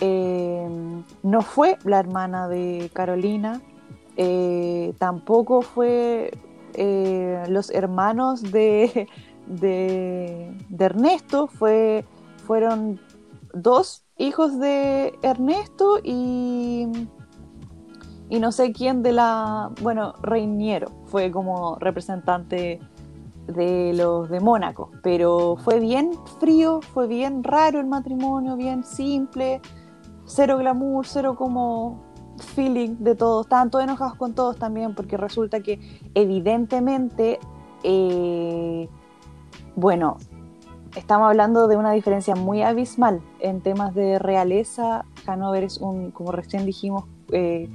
Eh, 0.00 0.68
no 1.22 1.42
fue 1.42 1.78
la 1.84 2.00
hermana 2.00 2.48
de 2.48 2.90
Carolina, 2.92 3.62
eh, 4.16 4.94
tampoco 4.98 5.62
fue 5.62 6.30
eh, 6.74 7.44
los 7.48 7.70
hermanos 7.70 8.42
de, 8.52 9.08
de, 9.46 10.52
Ernesto, 10.78 11.46
fue, 11.46 12.04
fueron 12.46 13.00
dos 13.52 14.04
hijos 14.18 14.58
de 14.58 15.18
Ernesto 15.22 15.98
y, 16.02 16.86
y 18.28 18.38
no 18.38 18.52
sé 18.52 18.72
quién 18.72 19.02
de 19.02 19.12
la, 19.12 19.70
bueno, 19.82 20.14
Reiniero 20.22 20.90
fue 21.06 21.30
como 21.30 21.76
representante 21.76 22.80
de 23.46 23.92
los 23.94 24.30
de 24.30 24.40
Mónaco, 24.40 24.90
pero 25.02 25.56
fue 25.56 25.78
bien 25.78 26.12
frío, 26.40 26.80
fue 26.80 27.06
bien 27.06 27.44
raro 27.44 27.78
el 27.78 27.86
matrimonio, 27.86 28.56
bien 28.56 28.84
simple, 28.84 29.60
cero 30.24 30.56
glamour, 30.58 31.06
cero 31.06 31.34
como 31.36 32.03
feeling 32.38 32.96
de 32.98 33.14
todos, 33.14 33.46
estaban 33.46 33.70
todos 33.70 33.84
enojados 33.84 34.16
con 34.16 34.34
todos 34.34 34.56
también, 34.56 34.94
porque 34.94 35.16
resulta 35.16 35.60
que 35.60 35.80
evidentemente, 36.14 37.38
eh, 37.82 38.88
bueno, 39.76 40.16
estamos 40.96 41.28
hablando 41.28 41.68
de 41.68 41.76
una 41.76 41.92
diferencia 41.92 42.34
muy 42.34 42.62
abismal 42.62 43.20
en 43.40 43.60
temas 43.60 43.94
de 43.94 44.18
realeza. 44.18 45.04
Hanover 45.26 45.64
es 45.64 45.78
un, 45.78 46.10
como 46.10 46.32
recién 46.32 46.66
dijimos, 46.66 47.04
eh, 47.32 47.68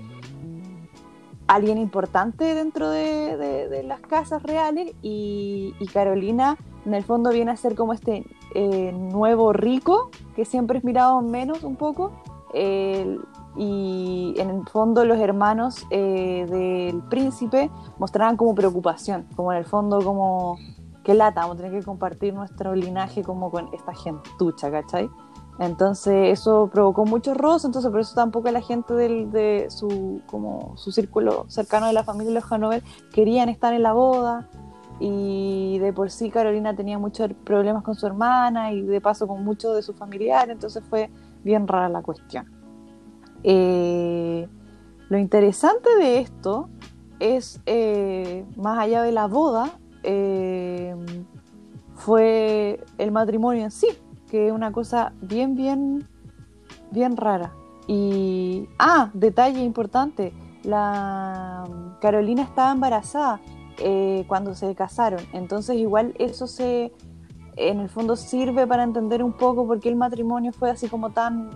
alguien 1.48 1.80
importante 1.80 2.54
dentro 2.54 2.92
de, 2.92 3.84
las 3.86 4.02
casas 4.02 4.44
reales 4.44 4.94
y, 5.02 5.74
Carolina 5.92 6.58
en 6.86 6.94
el 6.94 7.04
fondo 7.04 7.32
viene 7.32 7.52
a 7.52 7.58
ser 7.58 7.76
como 7.76 7.94
este 7.94 8.24
eh, 8.54 8.92
nuevo 8.94 9.52
rico 9.52 10.12
que 10.36 10.46
siempre 10.46 10.78
es 10.78 10.84
mirado 10.84 11.22
menos 11.22 11.64
un 11.64 11.76
poco 11.76 12.12
y 13.58 14.36
en 14.38 14.50
el 14.50 14.68
fondo 14.68 15.06
los 15.06 15.20
hermanos 15.20 15.86
eh, 15.90 16.46
del 16.50 17.02
príncipe 17.10 17.70
mostraban 17.98 18.38
como 18.38 18.56
preocupación, 18.56 19.28
como 19.36 19.52
en 19.52 19.60
el 19.60 19.66
fondo 19.66 20.02
como 20.02 20.58
qué 21.04 21.14
lata, 21.14 21.42
vamos 21.42 21.56
a 21.56 21.64
tener 21.64 21.80
que 21.80 21.86
compartir 21.86 22.34
nuestro 22.34 22.76
linaje 22.76 23.24
como 23.24 23.50
con 23.50 23.74
esta 23.74 23.94
gentucha, 23.94 24.70
¿cachai? 24.70 25.10
Entonces 25.60 26.40
eso 26.40 26.70
provocó 26.72 27.06
muchos 27.06 27.36
roces, 27.36 27.66
entonces 27.66 27.92
por 27.92 28.00
eso 28.00 28.16
tampoco 28.16 28.50
la 28.50 28.62
gente 28.62 28.94
del, 28.94 29.30
de 29.32 29.68
su, 29.70 30.22
como 30.26 30.78
su 30.78 30.92
círculo 30.92 31.46
cercano 31.50 31.88
de 31.88 31.94
la 31.94 32.04
familia 32.04 32.30
de 32.34 32.40
los 32.40 32.50
Hanover 32.52 32.82
querían 33.12 33.50
estar 33.50 33.74
en 33.74 33.84
la 33.84 33.92
boda 33.92 34.48
y 35.02 35.80
de 35.80 35.92
por 35.92 36.12
sí 36.12 36.30
Carolina 36.30 36.76
tenía 36.76 36.98
muchos 36.98 37.32
problemas 37.44 37.84
con 37.84 37.96
su 37.96 38.06
hermana 38.06 38.72
y 38.72 38.84
de 38.84 39.02
paso 39.02 39.28
con 39.28 39.44
muchos 39.44 39.76
de 39.76 39.82
sus 39.82 39.98
familiares, 39.98 40.54
entonces 40.54 40.82
fue 40.90 41.10
bien 41.44 41.68
rara 41.68 41.90
la 41.90 42.02
cuestión. 42.02 42.59
Eh, 43.44 44.48
lo 45.10 45.18
interesante 45.18 45.90
de 45.98 46.20
esto 46.20 46.70
es, 47.20 47.62
eh, 47.66 48.46
más 48.56 48.80
allá 48.80 49.02
de 49.04 49.12
la 49.12 49.28
boda, 49.28 49.72
eh, 50.04 50.96
fue 51.96 52.84
el 52.98 53.12
matrimonio 53.12 53.64
en 53.64 53.72
sí, 53.72 53.88
que 54.30 54.48
es 54.48 54.54
una 54.54 54.72
cosa 54.72 55.14
bien, 55.22 55.56
bien, 55.56 56.08
bien 56.92 57.18
rara. 57.18 57.54
Y, 57.88 58.70
ah, 58.78 59.10
detalle 59.14 59.64
importante, 59.64 60.34
la 60.64 61.64
Carolina 62.00 62.44
estaba 62.44 62.72
embarazada 62.72 63.40
eh, 63.80 64.26
cuando 64.28 64.54
se 64.56 64.76
casaron, 64.76 65.22
entonces 65.34 65.78
igual 65.78 66.14
eso 66.20 66.48
se, 66.48 66.94
en 67.56 67.80
el 67.80 67.90
fondo 67.90 68.16
sirve 68.16 68.68
para 68.68 68.84
entender 68.84 69.24
un 69.24 69.34
poco 69.34 69.66
por 69.66 69.80
qué 69.80 69.90
el 69.90 69.96
matrimonio 69.96 70.52
fue 70.54 70.70
así 70.70 70.88
como 70.88 71.12
tan, 71.12 71.50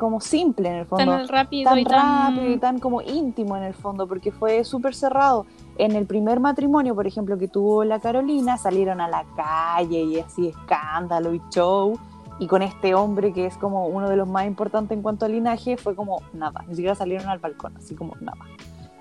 como 0.00 0.20
simple 0.20 0.70
en 0.70 0.74
el 0.76 0.86
fondo 0.86 1.04
Tan 1.04 1.28
rápido 1.28 1.70
tan 1.70 1.78
y 1.78 1.84
tan... 1.84 2.34
rápido 2.34 2.52
y 2.52 2.58
tan 2.58 2.78
como 2.80 3.02
íntimo 3.02 3.56
en 3.56 3.64
el 3.64 3.74
fondo, 3.74 4.08
porque 4.08 4.32
fue 4.32 4.64
súper 4.64 4.94
cerrado. 4.94 5.46
En 5.76 5.94
el 5.94 6.06
primer 6.06 6.40
matrimonio, 6.40 6.94
por 6.94 7.06
ejemplo, 7.06 7.36
que 7.38 7.46
tuvo 7.46 7.84
la 7.84 8.00
Carolina, 8.00 8.56
salieron 8.56 9.00
a 9.00 9.08
la 9.08 9.24
calle 9.36 10.02
y 10.02 10.18
así 10.18 10.48
escándalo 10.48 11.34
y 11.34 11.42
show. 11.50 11.98
Y 12.38 12.46
con 12.46 12.62
este 12.62 12.94
hombre 12.94 13.34
que 13.34 13.44
es 13.44 13.58
como 13.58 13.86
uno 13.86 14.08
de 14.08 14.16
los 14.16 14.26
más 14.26 14.46
importantes 14.46 14.96
en 14.96 15.02
cuanto 15.02 15.26
a 15.26 15.28
linaje, 15.28 15.76
fue 15.76 15.94
como 15.94 16.22
nada, 16.32 16.64
ni 16.66 16.74
siquiera 16.74 16.94
salieron 16.94 17.28
al 17.28 17.38
balcón, 17.38 17.76
así 17.76 17.94
como 17.94 18.14
nada. 18.20 18.38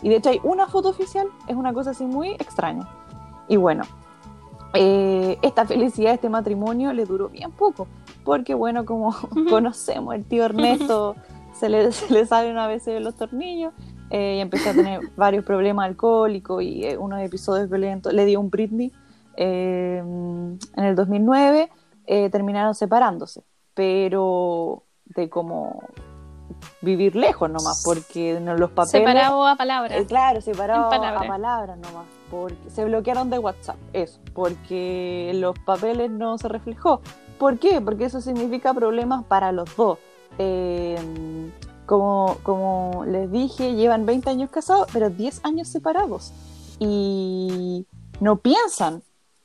Y 0.01 0.09
de 0.09 0.17
hecho 0.17 0.29
hay 0.29 0.41
una 0.43 0.67
foto 0.67 0.89
oficial, 0.89 1.27
es 1.47 1.55
una 1.55 1.73
cosa 1.73 1.91
así 1.91 2.05
muy 2.05 2.31
extraña. 2.31 2.87
Y 3.47 3.55
bueno, 3.55 3.83
eh, 4.73 5.37
esta 5.41 5.65
felicidad 5.65 6.13
este 6.13 6.29
matrimonio 6.29 6.93
le 6.93 7.05
duró 7.05 7.29
bien 7.29 7.51
poco, 7.51 7.87
porque 8.23 8.53
bueno, 8.53 8.85
como 8.85 9.15
conocemos, 9.49 10.15
el 10.15 10.25
tío 10.25 10.45
Ernesto 10.45 11.15
se 11.53 11.69
le, 11.69 11.91
se 11.91 12.13
le 12.13 12.25
sale 12.25 12.51
una 12.51 12.67
vez 12.67 12.85
de 12.85 12.99
los 12.99 13.15
tornillos 13.15 13.73
eh, 14.09 14.35
y 14.37 14.39
empezó 14.39 14.69
a 14.69 14.73
tener 14.73 15.01
varios 15.15 15.45
problemas 15.45 15.85
alcohólicos 15.85 16.63
y 16.63 16.85
eh, 16.85 16.97
unos 16.97 17.21
episodios 17.21 17.69
violentos. 17.69 18.13
Le 18.13 18.25
dio 18.25 18.39
un 18.39 18.49
Britney 18.49 18.91
eh, 19.35 19.97
en 19.99 20.59
el 20.83 20.95
2009, 20.95 21.69
eh, 22.07 22.29
terminaron 22.29 22.75
separándose, 22.75 23.43
pero 23.73 24.83
de 25.05 25.29
como 25.29 25.83
vivir 26.81 27.15
lejos 27.15 27.49
nomás, 27.49 27.83
porque 27.85 28.39
los 28.39 28.71
papeles... 28.71 28.91
Separado 28.91 29.47
a 29.47 29.55
palabras. 29.55 30.05
Claro, 30.07 30.41
separado 30.41 30.87
a 30.87 31.23
palabras 31.23 31.77
nomás. 31.77 32.18
Porque 32.29 32.69
se 32.69 32.85
bloquearon 32.85 33.29
de 33.29 33.39
WhatsApp, 33.39 33.77
eso, 33.93 34.19
porque 34.33 35.31
los 35.35 35.57
papeles 35.59 36.11
no 36.11 36.37
se 36.37 36.47
reflejó. 36.47 37.01
¿Por 37.39 37.57
qué? 37.57 37.81
Porque 37.81 38.05
eso 38.05 38.21
significa 38.21 38.73
problemas 38.73 39.23
para 39.25 39.51
los 39.51 39.75
dos. 39.75 39.97
Eh, 40.37 40.97
como, 41.89 43.03
les 43.07 43.31
dije, 43.31 43.73
llevan 43.73 44.05
20 44.05 44.29
años 44.29 44.51
casados, 44.51 44.87
pero 44.93 45.09
10 45.09 45.41
años 45.43 45.67
separados. 45.67 46.31
Y 46.77 47.87
no 48.19 48.37
piensan. 48.37 49.01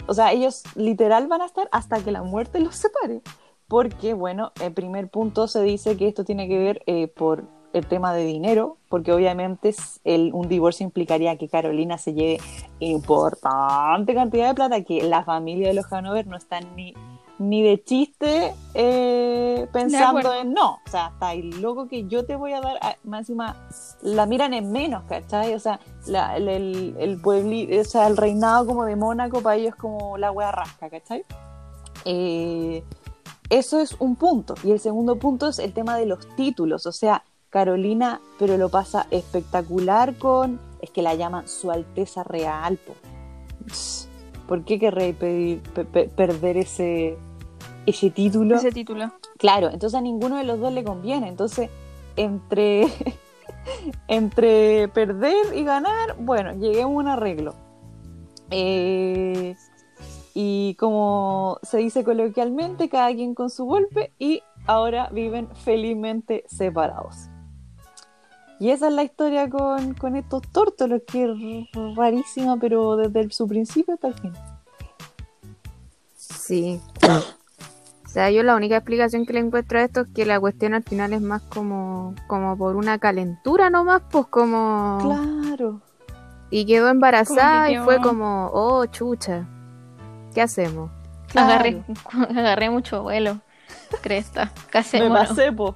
O 0.06 0.12
sea, 0.12 0.32
ellos 0.32 0.62
literal 0.74 1.26
van 1.26 1.40
a 1.40 1.46
estar 1.46 1.68
hasta 1.72 2.04
que 2.04 2.12
la 2.12 2.22
muerte 2.22 2.60
los 2.60 2.76
separe. 2.76 3.22
Porque, 3.66 4.12
bueno, 4.12 4.52
en 4.60 4.74
primer 4.74 5.08
punto 5.08 5.48
se 5.48 5.62
dice 5.62 5.96
que 5.96 6.06
esto 6.06 6.24
tiene 6.24 6.46
que 6.46 6.58
ver 6.58 6.82
eh, 6.86 7.08
por 7.08 7.44
el 7.74 7.86
tema 7.86 8.14
de 8.14 8.24
dinero, 8.24 8.78
porque 8.88 9.12
obviamente 9.12 9.74
el, 10.04 10.30
un 10.32 10.48
divorcio 10.48 10.84
implicaría 10.84 11.36
que 11.36 11.48
Carolina 11.48 11.98
se 11.98 12.14
lleve 12.14 12.38
importante 12.78 14.14
cantidad 14.14 14.48
de 14.48 14.54
plata 14.54 14.82
que 14.82 15.02
la 15.02 15.24
familia 15.24 15.68
de 15.68 15.74
los 15.74 15.92
Hanover 15.92 16.26
no 16.26 16.36
están 16.36 16.64
ni, 16.76 16.94
ni 17.38 17.62
de 17.62 17.82
chiste 17.82 18.54
eh, 18.74 19.66
pensando 19.72 20.32
en 20.34 20.52
no, 20.52 20.74
o 20.86 20.90
sea, 20.90 21.10
está 21.12 21.32
el 21.34 21.60
loco 21.60 21.88
que 21.88 22.06
yo 22.06 22.24
te 22.24 22.36
voy 22.36 22.52
a 22.52 22.60
dar, 22.60 22.78
más 23.02 23.20
encima 23.20 23.56
la 24.02 24.24
miran 24.26 24.54
en 24.54 24.70
menos, 24.70 25.02
¿cachai? 25.08 25.52
O 25.54 25.58
sea, 25.58 25.80
la- 26.06 26.36
el, 26.36 26.48
el, 26.48 26.96
el 26.98 27.20
puebli- 27.20 27.80
o 27.80 27.84
sea, 27.84 28.06
el 28.06 28.16
reinado 28.16 28.66
como 28.66 28.84
de 28.84 28.96
Mónaco 28.96 29.40
para 29.40 29.56
ellos 29.56 29.70
es 29.74 29.76
como 29.76 30.16
la 30.16 30.30
wea 30.30 30.52
rasca, 30.52 30.88
¿cachai? 30.88 31.24
Eh, 32.04 32.84
eso 33.50 33.78
es 33.80 33.94
un 33.98 34.16
punto. 34.16 34.54
Y 34.64 34.70
el 34.72 34.80
segundo 34.80 35.16
punto 35.16 35.48
es 35.48 35.58
el 35.58 35.72
tema 35.72 35.96
de 35.96 36.06
los 36.06 36.26
títulos. 36.36 36.86
O 36.86 36.92
sea, 36.92 37.24
Carolina, 37.54 38.20
pero 38.36 38.56
lo 38.58 38.68
pasa 38.68 39.06
espectacular 39.12 40.16
con. 40.16 40.58
Es 40.82 40.90
que 40.90 41.02
la 41.02 41.14
llaman 41.14 41.46
Su 41.46 41.70
Alteza 41.70 42.24
Real. 42.24 42.78
po. 42.78 42.94
¿Por 44.48 44.64
qué 44.64 44.80
querré 44.80 45.14
pedir- 45.14 45.62
pe- 45.72 45.84
pe- 45.84 46.08
perder 46.08 46.56
ese, 46.56 47.16
ese 47.86 48.10
título? 48.10 48.56
Ese 48.56 48.72
título. 48.72 49.12
Claro, 49.38 49.68
entonces 49.70 49.96
a 49.96 50.00
ninguno 50.00 50.36
de 50.36 50.42
los 50.42 50.58
dos 50.58 50.72
le 50.72 50.82
conviene. 50.82 51.28
Entonces, 51.28 51.70
entre, 52.16 52.88
entre 54.08 54.88
perder 54.88 55.54
y 55.54 55.62
ganar, 55.62 56.16
bueno, 56.18 56.54
lleguemos 56.54 56.86
a 56.92 56.96
un 56.98 57.06
arreglo. 57.08 57.54
Eh, 58.50 59.54
y 60.34 60.74
como 60.74 61.58
se 61.62 61.78
dice 61.78 62.02
coloquialmente, 62.02 62.88
cada 62.88 63.14
quien 63.14 63.32
con 63.36 63.48
su 63.48 63.64
golpe 63.64 64.12
y 64.18 64.42
ahora 64.66 65.08
viven 65.12 65.46
felizmente 65.54 66.42
separados. 66.48 67.28
Y 68.64 68.70
esa 68.70 68.88
es 68.88 68.94
la 68.94 69.02
historia 69.02 69.50
con, 69.50 69.92
con 69.92 70.16
estos 70.16 70.40
tórtolos, 70.50 71.02
que 71.06 71.24
es 71.24 71.96
rarísima, 71.98 72.56
pero 72.56 72.96
desde 72.96 73.20
el- 73.20 73.30
su 73.30 73.46
principio 73.46 73.92
hasta 73.92 74.08
el 74.08 74.14
fin. 74.14 74.32
Sí. 76.16 76.80
O 78.06 78.16
sea, 78.16 78.30
yo 78.30 78.44
la 78.44 78.54
única 78.54 78.76
explicación 78.76 79.26
que 79.26 79.32
le 79.32 79.40
encuentro 79.40 79.76
a 79.76 79.82
esto 79.82 80.02
es 80.02 80.06
que 80.14 80.24
la 80.24 80.38
cuestión 80.38 80.72
al 80.72 80.84
final 80.84 81.12
es 81.12 81.20
más 81.20 81.42
como, 81.42 82.14
como 82.28 82.56
por 82.56 82.76
una 82.76 82.96
calentura 83.00 83.70
nomás, 83.70 84.02
pues 84.08 84.26
como... 84.26 84.98
Claro. 85.02 85.80
Y 86.48 86.64
quedó 86.64 86.90
embarazada 86.90 87.68
y 87.70 87.74
quedó- 87.74 87.84
fue 87.84 88.00
como, 88.00 88.50
oh, 88.54 88.86
chucha, 88.86 89.48
¿qué 90.32 90.42
hacemos? 90.42 90.92
claro. 91.26 91.48
Agarré, 91.54 91.82
agarré 92.38 92.70
mucho 92.70 93.02
vuelo. 93.02 93.40
Cresta. 94.00 94.52
Casi 94.70 95.00
Me 95.00 95.10
pasé, 95.10 95.50
po. 95.50 95.74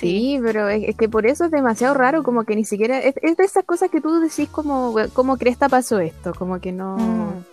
Sí, 0.00 0.38
pero 0.42 0.68
es, 0.68 0.82
es 0.88 0.96
que 0.96 1.08
por 1.08 1.26
eso 1.26 1.44
es 1.46 1.50
demasiado 1.50 1.94
raro, 1.94 2.22
como 2.22 2.44
que 2.44 2.56
ni 2.56 2.64
siquiera... 2.64 2.98
Es, 2.98 3.14
es 3.22 3.36
de 3.36 3.44
esas 3.44 3.64
cosas 3.64 3.90
que 3.90 4.00
tú 4.00 4.18
decís 4.20 4.48
como, 4.48 4.92
"Bueno, 4.92 5.08
¿cómo 5.12 5.36
cresta 5.36 5.68
pasó 5.68 5.98
esto? 6.00 6.32
Como 6.34 6.60
que 6.60 6.72
no... 6.72 6.96
Mm. 6.98 7.44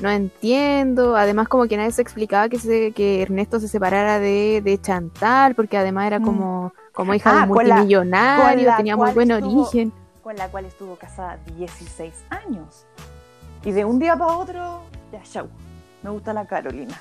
No 0.00 0.10
entiendo, 0.10 1.16
además 1.16 1.48
como 1.48 1.66
que 1.66 1.76
nadie 1.76 1.90
se 1.90 2.02
explicaba 2.02 2.48
que, 2.48 2.60
se, 2.60 2.92
que 2.92 3.20
Ernesto 3.20 3.58
se 3.58 3.66
separara 3.66 4.20
de, 4.20 4.60
de 4.62 4.80
Chantal, 4.80 5.56
porque 5.56 5.76
además 5.76 6.06
era 6.06 6.20
Mm. 6.20 6.24
como, 6.24 6.72
como 6.92 7.14
hija 7.14 7.32
de 7.32 7.38
Ah, 7.40 7.42
un 7.42 7.48
con 7.50 7.66
la- 7.66 7.74
multimillonario, 7.74 8.68
la 8.68 8.76
tenía 8.76 8.96
muy 8.96 9.10
buen 9.10 9.30
estuvo- 9.32 9.62
origen. 9.62 9.92
con 10.22 10.36
la 10.36 10.48
cual 10.48 10.66
estuvo 10.66 10.94
casada 10.94 11.38
16 11.56 12.12
años. 12.30 12.86
Y 13.64 13.72
de 13.72 13.84
un 13.84 13.98
día 13.98 14.14
para 14.16 14.36
otro, 14.36 14.82
ya, 15.10 15.20
chau. 15.24 15.48
Me 16.04 16.10
gusta 16.10 16.32
la 16.32 16.46
Carolina. 16.46 16.94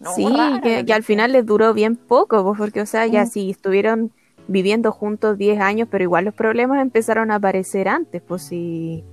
No, 0.00 0.14
sí, 0.14 0.26
rara 0.26 0.60
que, 0.60 0.92
al 0.92 1.02
final 1.04 1.32
les 1.32 1.44
duró 1.46 1.72
bien 1.74 1.94
poco, 1.96 2.42
pues, 2.42 2.58
porque, 2.58 2.80
o 2.80 2.86
sea, 2.86 3.06
ya 3.06 3.24
Mm. 3.24 3.28
sí, 3.28 3.50
estuvieron 3.50 4.10
viviendo 4.48 4.90
juntos 4.90 5.38
10 5.38 5.60
años, 5.60 5.86
pero 5.90 6.02
igual 6.02 6.24
los 6.24 6.34
problemas 6.34 6.80
empezaron 6.82 7.30
a 7.30 7.36
aparecer 7.36 7.86
antes, 7.88 8.20
pues 8.22 8.42
sí. 8.42 9.04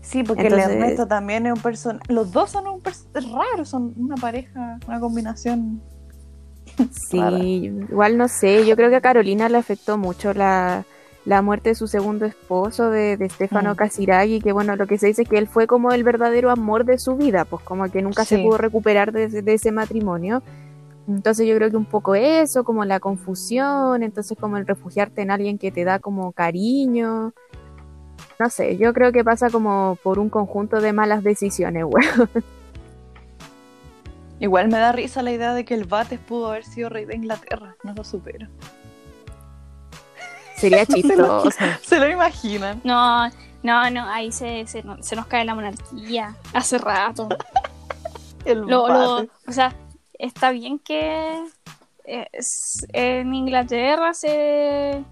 Sí, 0.00 0.24
porque 0.24 0.42
Entonces- 0.44 0.68
el 0.70 0.74
Ernesto 0.78 1.06
también 1.06 1.46
es 1.46 1.52
un 1.52 1.60
personaje. 1.60 2.02
Los 2.12 2.32
dos 2.32 2.50
son 2.50 2.66
un 2.66 2.82
pers- 2.82 3.04
es 3.14 3.30
raro, 3.30 3.64
son 3.64 3.92
una 3.98 4.16
pareja, 4.16 4.78
una 4.88 4.98
combinación. 4.98 5.80
Sí, 7.08 7.18
Rara. 7.20 7.38
igual 7.38 8.16
no 8.16 8.26
sé, 8.28 8.64
yo 8.66 8.74
creo 8.76 8.88
que 8.90 8.96
a 8.96 9.00
Carolina 9.00 9.48
le 9.48 9.58
afectó 9.58 9.98
mucho 9.98 10.32
la, 10.32 10.84
la 11.30 11.42
muerte 11.42 11.68
de 11.68 11.74
su 11.76 11.86
segundo 11.86 12.26
esposo, 12.26 12.90
de, 12.90 13.16
de 13.16 13.28
Stefano 13.28 13.74
Mm. 13.74 13.76
Casiraghi, 13.76 14.40
que 14.40 14.50
bueno, 14.50 14.74
lo 14.74 14.88
que 14.88 14.98
se 14.98 15.06
dice 15.06 15.22
es 15.22 15.28
que 15.28 15.38
él 15.38 15.46
fue 15.46 15.68
como 15.68 15.92
el 15.92 16.02
verdadero 16.02 16.50
amor 16.50 16.84
de 16.84 16.98
su 16.98 17.14
vida, 17.14 17.44
pues 17.44 17.62
como 17.62 17.88
que 17.88 18.02
nunca 18.02 18.24
se 18.24 18.38
pudo 18.40 18.58
recuperar 18.58 19.12
de, 19.12 19.28
de 19.28 19.54
ese 19.54 19.70
matrimonio. 19.70 20.42
Entonces 21.06 21.46
yo 21.46 21.54
creo 21.54 21.70
que 21.70 21.76
un 21.76 21.84
poco 21.84 22.16
eso, 22.16 22.64
como 22.64 22.84
la 22.84 22.98
confusión, 22.98 24.02
entonces 24.02 24.36
como 24.40 24.56
el 24.56 24.66
refugiarte 24.66 25.22
en 25.22 25.30
alguien 25.30 25.56
que 25.56 25.70
te 25.70 25.84
da 25.84 26.00
como 26.00 26.32
cariño. 26.32 27.32
No 28.40 28.50
sé, 28.50 28.76
yo 28.76 28.92
creo 28.92 29.12
que 29.12 29.22
pasa 29.22 29.50
como 29.50 29.98
por 30.02 30.18
un 30.18 30.30
conjunto 30.30 30.80
de 30.80 30.92
malas 30.92 31.22
decisiones, 31.22 31.84
weón. 31.88 32.28
Igual 34.40 34.66
me 34.66 34.78
da 34.78 34.90
risa 34.90 35.22
la 35.22 35.30
idea 35.30 35.54
de 35.54 35.64
que 35.64 35.74
el 35.74 35.84
Bates 35.84 36.18
pudo 36.18 36.48
haber 36.48 36.64
sido 36.64 36.88
rey 36.88 37.04
de 37.04 37.14
Inglaterra. 37.14 37.76
No 37.84 37.94
lo 37.94 38.02
supero. 38.02 38.48
Sería 40.60 40.84
chistoso. 40.86 41.50
¿Se 41.82 41.98
lo 41.98 42.08
imaginan? 42.08 42.80
No, 42.84 43.28
no, 43.62 43.90
no, 43.90 44.08
ahí 44.08 44.30
se, 44.32 44.66
se, 44.66 44.82
se 45.00 45.16
nos 45.16 45.26
cae 45.26 45.44
la 45.44 45.54
monarquía 45.54 46.34
hace 46.52 46.78
rato. 46.78 47.28
El 48.44 48.60
Lo, 48.60 48.84
o 48.84 49.52
sea, 49.52 49.74
está 50.18 50.50
bien 50.50 50.78
que 50.78 51.42
eh, 52.04 52.26
es- 52.32 52.86
en 52.92 53.34
Inglaterra 53.34 54.14
se 54.14 55.02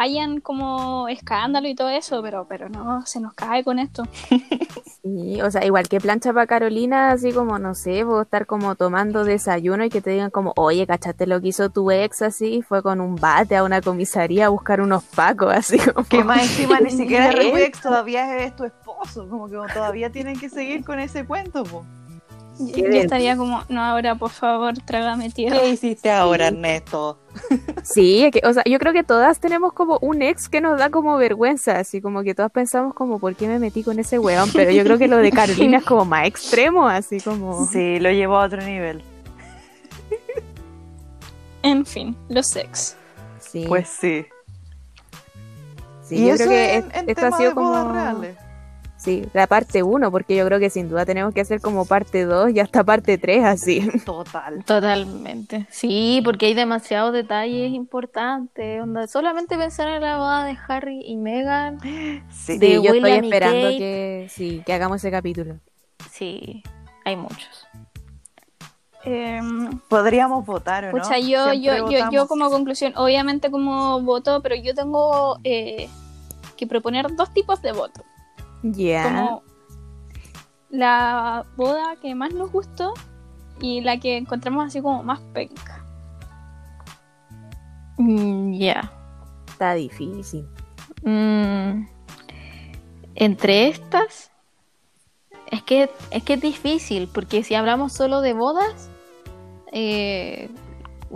hayan 0.00 0.40
como 0.40 1.08
escándalo 1.08 1.68
y 1.68 1.74
todo 1.74 1.90
eso, 1.90 2.22
pero, 2.22 2.46
pero 2.48 2.70
no, 2.70 3.04
se 3.04 3.20
nos 3.20 3.34
cae 3.34 3.62
con 3.62 3.78
esto. 3.78 4.04
Sí, 5.02 5.40
o 5.40 5.50
sea, 5.50 5.64
igual 5.64 5.88
que 5.88 5.98
plancha 5.98 6.30
para 6.30 6.46
Carolina, 6.46 7.10
así 7.10 7.32
como, 7.32 7.58
no 7.58 7.74
sé, 7.74 8.04
vos 8.04 8.22
estar 8.22 8.44
como 8.44 8.74
tomando 8.74 9.24
desayuno 9.24 9.82
y 9.82 9.88
que 9.88 10.02
te 10.02 10.10
digan 10.10 10.30
como, 10.30 10.52
oye, 10.56 10.86
¿cachaste 10.86 11.26
lo 11.26 11.40
que 11.40 11.48
hizo 11.48 11.70
tu 11.70 11.90
ex 11.90 12.20
así? 12.20 12.60
Fue 12.60 12.82
con 12.82 13.00
un 13.00 13.16
bate 13.16 13.56
a 13.56 13.64
una 13.64 13.80
comisaría 13.80 14.44
a 14.44 14.48
buscar 14.50 14.82
unos 14.82 15.02
pacos, 15.04 15.54
así 15.54 15.78
como... 15.78 16.06
Que 16.06 16.22
más 16.22 16.42
encima 16.42 16.80
ni 16.80 16.90
siquiera 16.90 17.30
tu 17.30 17.56
ex 17.56 17.80
todavía 17.80 18.44
es 18.44 18.54
tu 18.54 18.64
esposo. 18.64 19.26
Como 19.26 19.48
que 19.48 19.56
todavía 19.72 20.10
tienen 20.10 20.38
que 20.38 20.50
seguir 20.50 20.84
con 20.84 21.00
ese 21.00 21.24
cuento, 21.24 21.64
po. 21.64 21.82
Yo, 22.58 22.84
estaría 22.88 23.38
como, 23.38 23.62
no, 23.70 23.82
ahora 23.82 24.16
por 24.16 24.30
favor, 24.30 24.74
trágame 24.84 25.30
tierra. 25.30 25.60
¿Qué 25.60 25.70
hiciste 25.70 26.10
ahora, 26.10 26.48
Ernesto? 26.48 27.18
Sí, 27.82 28.24
es 28.24 28.32
que, 28.32 28.40
o 28.46 28.52
sea, 28.52 28.62
yo 28.64 28.78
creo 28.78 28.92
que 28.92 29.02
todas 29.04 29.38
tenemos 29.40 29.72
como 29.72 29.98
un 30.02 30.20
ex 30.22 30.48
que 30.48 30.60
nos 30.60 30.78
da 30.78 30.90
como 30.90 31.16
vergüenza, 31.16 31.78
así 31.78 32.00
como 32.00 32.22
que 32.22 32.34
todas 32.34 32.50
pensamos 32.50 32.94
como, 32.94 33.18
¿por 33.18 33.34
qué 33.36 33.46
me 33.48 33.58
metí 33.58 33.82
con 33.84 33.98
ese 33.98 34.18
weón? 34.18 34.50
Pero 34.52 34.70
yo 34.70 34.82
creo 34.84 34.98
que 34.98 35.08
lo 35.08 35.16
de 35.18 35.30
Carolina 35.30 35.78
es 35.78 35.84
como 35.84 36.04
más 36.04 36.26
extremo, 36.26 36.88
así 36.88 37.20
como... 37.20 37.66
Sí, 37.66 37.98
lo 38.00 38.10
llevó 38.10 38.36
a 38.38 38.44
otro 38.46 38.60
nivel. 38.62 39.02
En 41.62 41.84
fin, 41.84 42.16
los 42.28 42.46
sex. 42.48 42.96
Sí, 43.38 43.64
Pues 43.68 43.88
sí. 43.88 44.26
sí, 46.02 46.16
y 46.16 46.26
yo 46.28 46.34
eso 46.34 46.44
creo 46.44 46.48
que 46.50 46.74
en, 46.74 46.84
es- 46.90 46.94
en 46.96 47.10
esto 47.10 47.12
ha 47.12 47.24
tema 47.26 47.36
sido 47.36 47.48
de 47.50 47.54
bodas 47.54 47.82
como... 47.84 47.92
reales. 47.94 48.36
Sí, 49.00 49.26
la 49.32 49.46
parte 49.46 49.82
1, 49.82 50.10
porque 50.10 50.36
yo 50.36 50.44
creo 50.44 50.58
que 50.60 50.68
sin 50.68 50.90
duda 50.90 51.06
tenemos 51.06 51.32
que 51.32 51.40
hacer 51.40 51.62
como 51.62 51.86
parte 51.86 52.26
2 52.26 52.50
y 52.50 52.60
hasta 52.60 52.84
parte 52.84 53.16
3, 53.16 53.44
así. 53.44 53.88
Total. 54.04 54.62
Totalmente. 54.66 55.66
Sí, 55.70 56.20
porque 56.22 56.46
hay 56.46 56.54
demasiados 56.54 57.14
detalles 57.14 57.72
importantes. 57.72 58.82
Onda, 58.82 59.06
solamente 59.06 59.56
pensar 59.56 59.88
en 59.88 60.02
la 60.02 60.18
boda 60.18 60.44
de 60.44 60.58
Harry 60.68 61.00
y 61.02 61.16
Meghan. 61.16 61.78
Sí. 62.30 62.58
De 62.58 62.66
Sí, 62.66 62.82
yo 62.82 62.92
estoy 62.92 63.12
esperando 63.12 63.62
Kate. 63.68 63.78
que, 63.78 64.26
sí, 64.28 64.62
que 64.66 64.72
hagamos 64.74 64.98
ese 64.98 65.10
capítulo. 65.10 65.54
Sí, 66.10 66.62
hay 67.06 67.16
muchos. 67.16 67.66
Em, 69.02 69.78
Podríamos 69.88 70.44
votar, 70.44 70.84
¿o 70.84 70.92
no? 70.92 71.02
Pucha, 71.02 71.18
yo, 71.18 71.52
Siempre 71.52 71.60
yo, 71.62 71.72
yo, 71.76 71.90
yo 71.90 72.04
votamos. 72.04 72.28
como 72.28 72.50
conclusión, 72.50 72.92
obviamente 72.96 73.50
como 73.50 74.02
voto, 74.02 74.42
pero 74.42 74.56
yo 74.56 74.74
tengo 74.74 75.38
eh, 75.42 75.88
que 76.58 76.66
proponer 76.66 77.16
dos 77.16 77.32
tipos 77.32 77.62
de 77.62 77.72
voto. 77.72 78.02
Ya. 78.62 79.04
Como 79.04 79.42
la 80.70 81.46
boda 81.56 81.96
que 82.00 82.14
más 82.14 82.32
nos 82.32 82.52
gustó 82.52 82.94
y 83.60 83.80
la 83.80 83.98
que 83.98 84.16
encontramos 84.16 84.66
así 84.66 84.80
como 84.80 85.02
más 85.02 85.20
penca. 85.32 85.84
Mm, 87.98 88.52
Ya. 88.54 88.92
Está 89.48 89.74
difícil. 89.74 90.46
Mm, 91.02 91.86
entre 93.14 93.68
estas, 93.68 94.30
es 95.50 95.62
que, 95.62 95.90
es 96.10 96.22
que 96.22 96.34
es 96.34 96.40
difícil, 96.40 97.08
porque 97.12 97.42
si 97.42 97.54
hablamos 97.54 97.92
solo 97.92 98.20
de 98.20 98.32
bodas, 98.32 98.88
eh, 99.72 100.48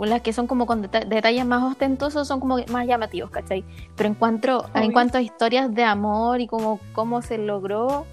las 0.03 0.21
que 0.21 0.33
son 0.33 0.47
como 0.47 0.65
con 0.65 0.81
deta- 0.83 1.05
detalles 1.05 1.45
más 1.45 1.63
ostentosos 1.63 2.27
son 2.27 2.39
como 2.41 2.57
más 2.69 2.85
llamativos, 2.85 3.29
¿cachai? 3.31 3.63
Pero 3.95 4.07
en 4.09 4.15
cuanto, 4.15 4.65
en 4.73 4.91
cuanto 4.91 5.17
a 5.17 5.21
historias 5.21 5.73
de 5.73 5.83
amor 5.85 6.41
y 6.41 6.47
como 6.47 6.79
cómo 6.93 7.21
se 7.21 7.37
logró, 7.37 8.05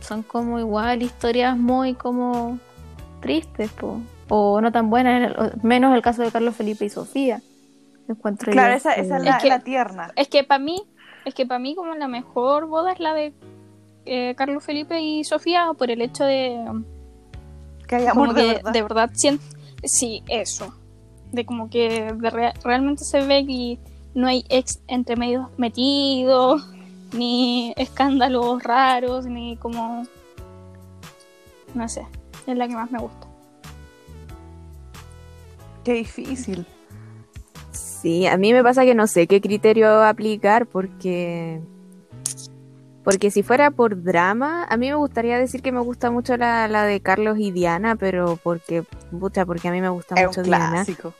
son 0.00 0.22
como 0.22 0.58
igual 0.58 1.02
historias 1.02 1.56
muy 1.58 1.94
como 1.94 2.58
tristes, 3.20 3.70
po. 3.72 4.00
o 4.30 4.60
no 4.60 4.72
tan 4.72 4.88
buenas, 4.90 5.32
menos 5.62 5.94
el 5.94 6.00
caso 6.02 6.22
de 6.22 6.30
Carlos 6.30 6.54
Felipe 6.56 6.84
y 6.84 6.88
Sofía. 6.88 7.42
Encuentro 8.08 8.50
Claro, 8.52 8.74
esa, 8.74 8.92
esa 8.94 9.16
es, 9.16 9.22
Es 9.22 9.28
la, 9.28 9.38
que- 9.38 9.48
la 9.48 9.60
tierna. 9.60 10.12
Es 10.16 10.28
que 10.28 10.44
para 10.44 10.58
mí, 10.58 10.82
es 11.26 11.34
que 11.34 11.44
para 11.44 11.58
mí 11.58 11.74
como 11.74 11.94
la 11.94 12.08
mejor 12.08 12.66
boda 12.66 12.92
es 12.92 13.00
la 13.00 13.12
de 13.12 13.34
eh, 14.06 14.34
Carlos 14.36 14.64
Felipe 14.64 14.98
y 15.00 15.24
Sofía 15.24 15.72
por 15.76 15.90
el 15.90 16.00
hecho 16.00 16.24
de 16.24 16.58
Que 17.86 17.96
hay 17.96 18.06
amor 18.06 18.34
que 18.34 18.40
de 18.40 18.46
verdad. 18.54 18.72
de 18.72 18.82
verdad 18.82 19.10
sien- 19.12 19.40
sí 19.84 20.22
eso 20.28 20.74
de 21.32 21.44
como 21.44 21.68
que 21.70 22.12
de 22.12 22.52
realmente 22.64 23.04
se 23.04 23.20
ve 23.20 23.44
que 23.46 23.78
no 24.14 24.26
hay 24.26 24.44
ex 24.48 24.80
entre 24.88 25.16
medios 25.16 25.46
metidos 25.58 26.68
ni 27.12 27.72
escándalos 27.76 28.62
raros 28.62 29.26
ni 29.26 29.56
como 29.56 30.04
no 31.74 31.88
sé 31.88 32.06
es 32.46 32.56
la 32.56 32.66
que 32.66 32.74
más 32.74 32.90
me 32.90 32.98
gusta 32.98 33.28
Qué 35.88 35.94
difícil. 35.94 36.66
Sí, 37.70 38.26
a 38.26 38.36
mí 38.36 38.52
me 38.52 38.62
pasa 38.62 38.84
que 38.84 38.94
no 38.94 39.06
sé 39.06 39.26
qué 39.26 39.40
criterio 39.40 40.02
aplicar 40.02 40.66
porque 40.66 41.62
porque 43.04 43.30
si 43.30 43.42
fuera 43.42 43.70
por 43.70 44.02
drama, 44.02 44.64
a 44.68 44.76
mí 44.76 44.88
me 44.88 44.94
gustaría 44.96 45.38
decir 45.38 45.62
que 45.62 45.72
me 45.72 45.80
gusta 45.80 46.10
mucho 46.10 46.36
la, 46.36 46.68
la 46.68 46.84
de 46.84 47.00
Carlos 47.00 47.36
y 47.38 47.50
Diana, 47.52 47.96
pero 47.96 48.38
porque 48.42 48.84
pucha, 49.18 49.46
porque 49.46 49.68
a 49.68 49.72
mí 49.72 49.80
me 49.80 49.88
gusta 49.88 50.14
Es 50.16 50.26
mucho 50.26 50.40
un 50.40 50.46
Diana. 50.46 50.70
clásico. 50.70 51.14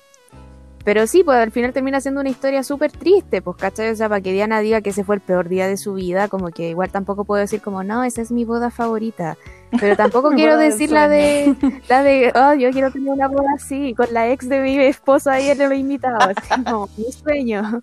Pero 0.85 1.07
sí, 1.07 1.23
pues 1.23 1.37
al 1.37 1.51
final 1.51 1.73
termina 1.75 2.01
siendo 2.01 2.21
una 2.21 2.31
historia 2.31 2.63
súper 2.63 2.91
triste, 2.93 3.43
pues, 3.43 3.59
¿cachai? 3.59 3.91
O 3.91 3.97
sea, 3.97 4.09
para 4.09 4.23
que 4.23 4.33
Diana 4.33 4.61
diga 4.61 4.81
que 4.81 4.91
ese 4.91 5.05
fue 5.05 5.17
el 5.17 5.21
peor 5.21 5.49
día 5.49 5.67
de 5.67 5.77
su 5.77 5.93
vida, 5.95 6.29
como 6.29 6.49
que 6.49 6.71
igual 6.71 6.89
tampoco 6.91 7.25
puedo 7.25 7.41
decir 7.41 7.61
como, 7.61 7.83
no, 7.83 8.05
esa 8.05 8.23
es 8.23 8.31
mi 8.33 8.47
boda 8.47 8.71
favorita. 8.71 9.37
Pero 9.81 9.97
tampoco 9.97 10.31
quiero 10.35 10.57
decir 10.57 10.91
la 10.91 11.09
de, 11.09 11.55
la 11.91 12.03
de, 12.03 12.33
oh, 12.35 12.55
yo 12.55 12.71
quiero 12.71 12.91
tener 12.91 13.13
una 13.13 13.29
boda 13.29 13.51
así, 13.55 13.93
con 13.95 14.07
la 14.13 14.31
ex 14.31 14.49
de 14.49 14.61
mi 14.61 14.79
esposo 14.79 15.31
ahí 15.31 15.51
en 15.51 15.59
los 15.59 15.73
invitados, 15.75 16.25
así 16.37 16.65
como 16.65 16.89
mi 16.97 17.13
sueño. 17.13 17.83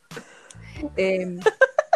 Em, 0.95 1.39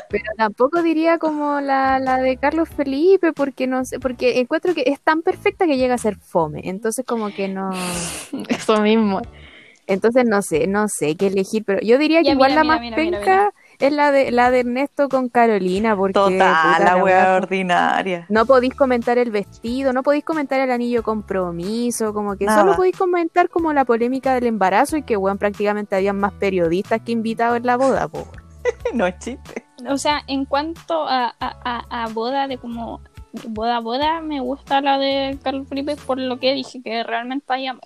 pero 0.10 0.24
tampoco 0.38 0.82
diría 0.84 1.18
como 1.18 1.62
la, 1.62 2.00
la 2.00 2.18
de 2.18 2.38
Carlos 2.38 2.70
Felipe, 2.70 3.32
porque 3.34 3.68
no 3.68 3.86
sé, 3.86 4.00
porque 4.00 4.40
encuentro 4.40 4.74
que 4.74 4.84
es 4.88 5.00
tan 5.02 5.22
perfecta 5.22 5.66
que 5.66 5.78
llega 5.78 5.96
a 5.96 5.98
ser 6.00 6.18
fome. 6.18 6.62
Entonces 6.64 7.06
como 7.06 7.30
que 7.34 7.48
no... 7.48 7.70
Eso 8.50 8.82
mismo. 8.82 9.22
Entonces 9.88 10.24
no 10.26 10.42
sé, 10.42 10.68
no 10.68 10.88
sé 10.88 11.16
qué 11.16 11.28
elegir, 11.28 11.64
pero 11.66 11.80
yo 11.82 11.98
diría 11.98 12.22
que 12.24 12.28
Ya, 12.28 12.34
igual 12.34 12.52
mira, 12.52 12.64
la 12.64 12.64
mira, 12.64 12.76
más 12.76 12.82
mira, 12.82 12.98
mira, 12.98 13.20
penca 13.20 13.54
es 13.80 13.92
la 13.94 14.12
de 14.12 14.32
la 14.32 14.52
de 14.52 14.60
Ernesto 14.60 15.10
con 15.10 15.30
Carolina, 15.30 15.96
porque 15.96 16.14
Total, 16.14 16.78
puta, 16.78 16.80
la 16.80 17.04
wea 17.04 17.36
ordinaria. 17.38 18.26
no 18.30 18.46
podéis 18.46 18.76
comentar 18.76 19.18
el 19.18 19.32
vestido, 19.32 19.94
no 19.94 20.04
podéis 20.04 20.24
comentar 20.26 20.60
el 20.60 20.70
anillo 20.70 21.02
compromiso, 21.02 22.14
como 22.14 22.36
que 22.36 22.46
Nada. 22.46 22.60
solo 22.62 22.76
podéis 22.76 22.98
comentar 22.98 23.50
como 23.50 23.72
la 23.74 23.86
polémica 23.86 24.34
del 24.36 24.48
embarazo 24.48 24.98
y 24.98 25.04
que 25.04 25.18
weón 25.18 25.38
prácticamente 25.38 25.96
habían 25.96 26.18
más 26.20 26.34
periodistas 26.34 27.02
que 27.02 27.12
invitados 27.14 27.58
en 27.58 27.66
la 27.66 27.78
boda, 27.78 28.08
po. 28.08 28.28
No 28.94 29.06
es 29.08 29.18
chiste. 29.20 29.66
o 29.88 29.98
sea 29.98 30.22
en 30.28 30.46
cuanto 30.46 31.08
a, 31.08 31.34
a, 31.40 31.56
a- 31.90 32.04
a 32.04 32.08
boda 32.10 32.48
de 32.48 32.58
como 32.58 33.02
boda 33.48 33.80
boda 33.80 34.22
me 34.22 34.40
gusta 34.40 34.82
la 34.82 34.98
de 34.98 35.38
Carlos 35.44 35.68
Felipe 35.70 35.96
por 35.96 36.18
lo 36.20 36.40
que 36.40 36.54
dije 36.54 36.82
que 36.82 37.04
realmente 37.04 37.46
hay 37.54 37.68
amor 37.68 37.84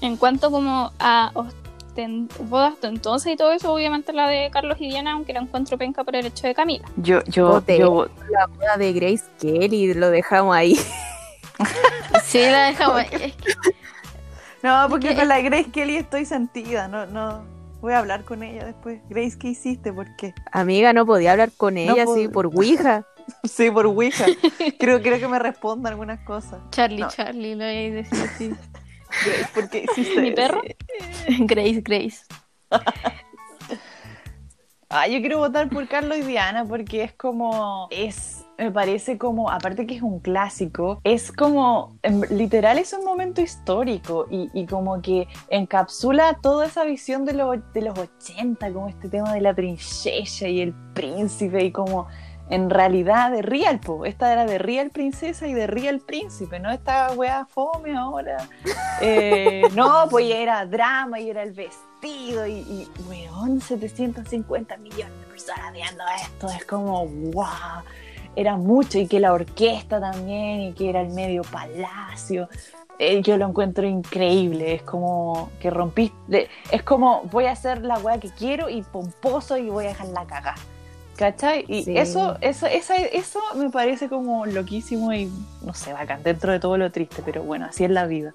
en 0.00 0.16
cuanto 0.16 0.50
como 0.50 0.92
a 0.98 1.30
bodas 2.38 2.72
ostentosas 2.72 3.30
y 3.32 3.36
todo 3.36 3.52
eso 3.52 3.72
obviamente 3.74 4.12
la 4.14 4.26
de 4.26 4.48
Carlos 4.50 4.78
y 4.80 4.88
Diana 4.88 5.12
aunque 5.12 5.34
la 5.34 5.40
encuentro 5.40 5.76
penca 5.76 6.02
por 6.04 6.16
el 6.16 6.24
hecho 6.24 6.46
de 6.46 6.54
Camila 6.54 6.84
Yo, 6.96 7.22
yo, 7.24 7.62
yo, 7.66 8.08
La 8.30 8.46
boda 8.46 8.76
de 8.78 8.92
Grace 8.94 9.24
Kelly 9.38 9.92
lo 9.94 10.08
dejamos 10.10 10.56
ahí. 10.56 10.76
Sí, 12.24 12.38
la 12.40 12.66
dejamos. 12.66 13.02
Que- 13.04 13.34
No, 14.62 14.86
porque 14.88 15.08
que- 15.10 15.16
con 15.16 15.28
la 15.28 15.40
Grace 15.40 15.70
Kelly 15.70 15.96
estoy 15.96 16.24
sentida, 16.24 16.88
no, 16.88 17.04
no. 17.06 17.42
Voy 17.80 17.92
a 17.94 17.98
hablar 17.98 18.24
con 18.24 18.42
ella 18.42 18.64
después. 18.66 19.00
Grace, 19.08 19.38
¿qué 19.38 19.48
hiciste? 19.48 19.92
¿Por 19.92 20.14
qué? 20.16 20.34
Amiga, 20.52 20.92
no 20.92 21.06
podía 21.06 21.32
hablar 21.32 21.50
con 21.56 21.78
ella 21.78 22.04
pod- 22.04 22.30
por 22.32 22.46
Ouija. 22.46 23.04
Sí, 23.44 23.70
por 23.70 23.86
Ouija. 23.86 24.24
Creo, 24.80 25.00
creo 25.00 25.20
que 25.20 25.28
me 25.28 25.38
responda 25.38 25.88
algunas 25.88 26.18
cosas. 26.26 26.58
Charlie, 26.70 27.02
No. 27.02 27.08
Charlie, 27.10 27.54
lo 27.54 27.64
he 27.64 27.90
decidido 27.92 28.24
así. 28.24 28.48
Grace, 29.24 29.48
¿por 29.54 29.70
qué 29.70 29.84
hiciste 29.88 30.20
¿Mi 30.20 30.32
perro? 30.32 30.60
Grace, 31.40 31.80
Grace. 31.80 32.24
Ah, 34.92 35.06
yo 35.06 35.20
quiero 35.20 35.38
votar 35.38 35.68
por 35.68 35.86
Carlos 35.86 36.18
y 36.18 36.22
Diana 36.22 36.64
porque 36.64 37.04
es 37.04 37.12
como, 37.12 37.86
es, 37.92 38.44
me 38.58 38.72
parece 38.72 39.18
como, 39.18 39.48
aparte 39.48 39.86
que 39.86 39.94
es 39.94 40.02
un 40.02 40.18
clásico, 40.18 41.00
es 41.04 41.30
como, 41.30 41.96
literal 42.28 42.76
es 42.76 42.92
un 42.92 43.04
momento 43.04 43.40
histórico 43.40 44.26
y, 44.28 44.66
como 44.66 45.00
que 45.00 45.28
encapsula 45.48 46.38
toda 46.42 46.66
esa 46.66 46.82
visión 46.82 47.24
de, 47.24 47.34
los 47.34 47.58
de 47.72 47.82
los 47.82 47.96
80, 47.96 48.72
como 48.72 48.88
este 48.88 49.08
tema 49.08 49.32
de 49.32 49.42
la 49.42 49.54
princesa 49.54 50.48
y 50.48 50.60
el 50.60 50.74
príncipe 50.92 51.62
y 51.62 51.70
como 51.70 52.08
en 52.48 52.68
realidad 52.68 53.30
de 53.30 53.42
Real, 53.42 53.78
po. 53.78 54.04
esta 54.06 54.32
era 54.32 54.44
de 54.44 54.58
Real 54.58 54.90
princesa 54.90 55.46
y 55.46 55.54
de 55.54 55.68
Real 55.68 56.00
príncipe, 56.00 56.58
no 56.58 56.68
esta 56.68 57.12
weá 57.12 57.46
fome 57.46 57.96
ahora. 57.96 58.38
Eh, 59.00 59.68
no, 59.74 60.08
pues 60.10 60.28
era 60.28 60.66
drama 60.66 61.20
y 61.20 61.30
era 61.30 61.44
el 61.44 61.52
vestido 61.52 61.89
y, 62.08 62.52
y 62.52 62.88
weón, 63.08 63.60
750 63.60 64.76
millones 64.78 65.18
de 65.20 65.26
personas 65.26 65.72
viendo 65.72 66.02
esto, 66.22 66.48
es 66.48 66.64
como 66.64 67.06
wow, 67.06 67.82
era 68.36 68.56
mucho 68.56 68.98
y 68.98 69.06
que 69.06 69.20
la 69.20 69.32
orquesta 69.32 70.00
también 70.00 70.60
y 70.60 70.72
que 70.72 70.88
era 70.90 71.00
el 71.02 71.10
medio 71.10 71.42
palacio. 71.42 72.48
Eh, 72.98 73.22
yo 73.22 73.36
lo 73.38 73.48
encuentro 73.48 73.86
increíble, 73.86 74.74
es 74.74 74.82
como 74.82 75.50
que 75.60 75.70
rompiste, 75.70 76.48
es 76.70 76.82
como 76.82 77.22
voy 77.32 77.46
a 77.46 77.52
hacer 77.52 77.82
la 77.82 77.98
weá 77.98 78.18
que 78.20 78.28
quiero 78.30 78.68
y 78.68 78.82
pomposo 78.82 79.56
y 79.56 79.70
voy 79.70 79.86
a 79.86 79.88
dejar 79.88 80.08
la 80.08 80.24
cagada. 80.26 80.54
¿Cachai? 81.16 81.64
Y 81.68 81.82
Sí. 81.84 81.96
eso, 81.98 82.36
eso, 82.40 82.66
esa- 82.66 82.96
eso 82.96 83.40
me 83.54 83.68
parece 83.68 84.08
como 84.08 84.46
loquísimo 84.46 85.12
y 85.12 85.30
no 85.62 85.74
sé, 85.74 85.92
bacán, 85.92 86.22
dentro 86.22 86.50
de 86.52 86.60
todo 86.60 86.78
lo 86.78 86.90
triste, 86.90 87.20
pero 87.24 87.42
bueno, 87.42 87.66
así 87.66 87.84
es 87.84 87.90
la 87.90 88.06
vida. 88.06 88.32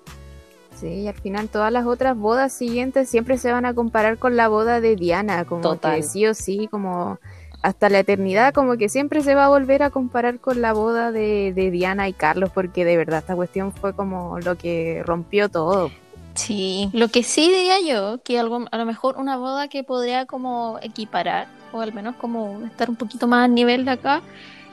Sí, 0.75 0.87
y 0.87 1.07
al 1.07 1.15
final 1.15 1.47
todas 1.47 1.71
las 1.71 1.85
otras 1.85 2.17
bodas 2.17 2.51
siguientes 2.51 3.09
siempre 3.09 3.37
se 3.37 3.51
van 3.51 3.65
a 3.65 3.73
comparar 3.73 4.17
con 4.17 4.35
la 4.35 4.49
boda 4.49 4.81
de 4.81 4.95
Diana, 4.95 5.45
como 5.45 5.61
Total. 5.61 5.95
que 5.95 6.03
sí 6.03 6.27
o 6.27 6.33
sí, 6.33 6.67
como 6.69 7.17
hasta 7.61 7.89
la 7.89 7.99
eternidad, 7.99 8.53
como 8.53 8.77
que 8.77 8.89
siempre 8.89 9.21
se 9.21 9.33
va 9.33 9.45
a 9.45 9.49
volver 9.49 9.81
a 9.83 9.89
comparar 9.89 10.39
con 10.39 10.61
la 10.61 10.73
boda 10.73 11.11
de, 11.11 11.53
de 11.55 11.71
Diana 11.71 12.07
y 12.07 12.13
Carlos, 12.13 12.51
porque 12.53 12.85
de 12.85 12.97
verdad 12.97 13.19
esta 13.19 13.35
cuestión 13.35 13.71
fue 13.71 13.95
como 13.95 14.39
lo 14.39 14.55
que 14.55 15.01
rompió 15.05 15.49
todo. 15.49 15.89
Sí, 16.35 16.89
lo 16.93 17.07
que 17.07 17.23
sí 17.23 17.49
diría 17.49 17.79
yo, 17.79 18.21
que 18.21 18.37
algo, 18.37 18.65
a 18.69 18.77
lo 18.77 18.85
mejor 18.85 19.15
una 19.17 19.37
boda 19.37 19.69
que 19.69 19.83
podría 19.83 20.25
como 20.25 20.77
equiparar, 20.81 21.47
o 21.71 21.79
al 21.81 21.93
menos 21.93 22.15
como 22.17 22.61
estar 22.65 22.89
un 22.89 22.97
poquito 22.97 23.25
más 23.25 23.45
a 23.45 23.47
nivel 23.47 23.85
de 23.85 23.91
acá, 23.91 24.21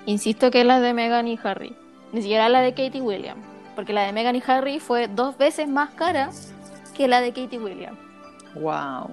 insisto 0.04 0.50
que 0.50 0.62
es 0.62 0.66
la 0.66 0.80
de 0.80 0.92
Meghan 0.92 1.28
y 1.28 1.38
Harry, 1.42 1.74
ni 2.12 2.20
siquiera 2.20 2.48
la 2.48 2.60
de 2.60 2.74
Katie 2.74 3.00
Williams, 3.00 3.46
porque 3.74 3.92
la 3.92 4.02
de 4.02 4.12
Meghan 4.12 4.36
y 4.36 4.42
Harry 4.46 4.78
fue 4.80 5.08
dos 5.08 5.36
veces 5.38 5.68
más 5.68 5.90
cara 5.90 6.30
que 6.94 7.08
la 7.08 7.20
de 7.20 7.32
Katie 7.32 7.58
Williams. 7.58 7.98
Wow. 8.54 9.08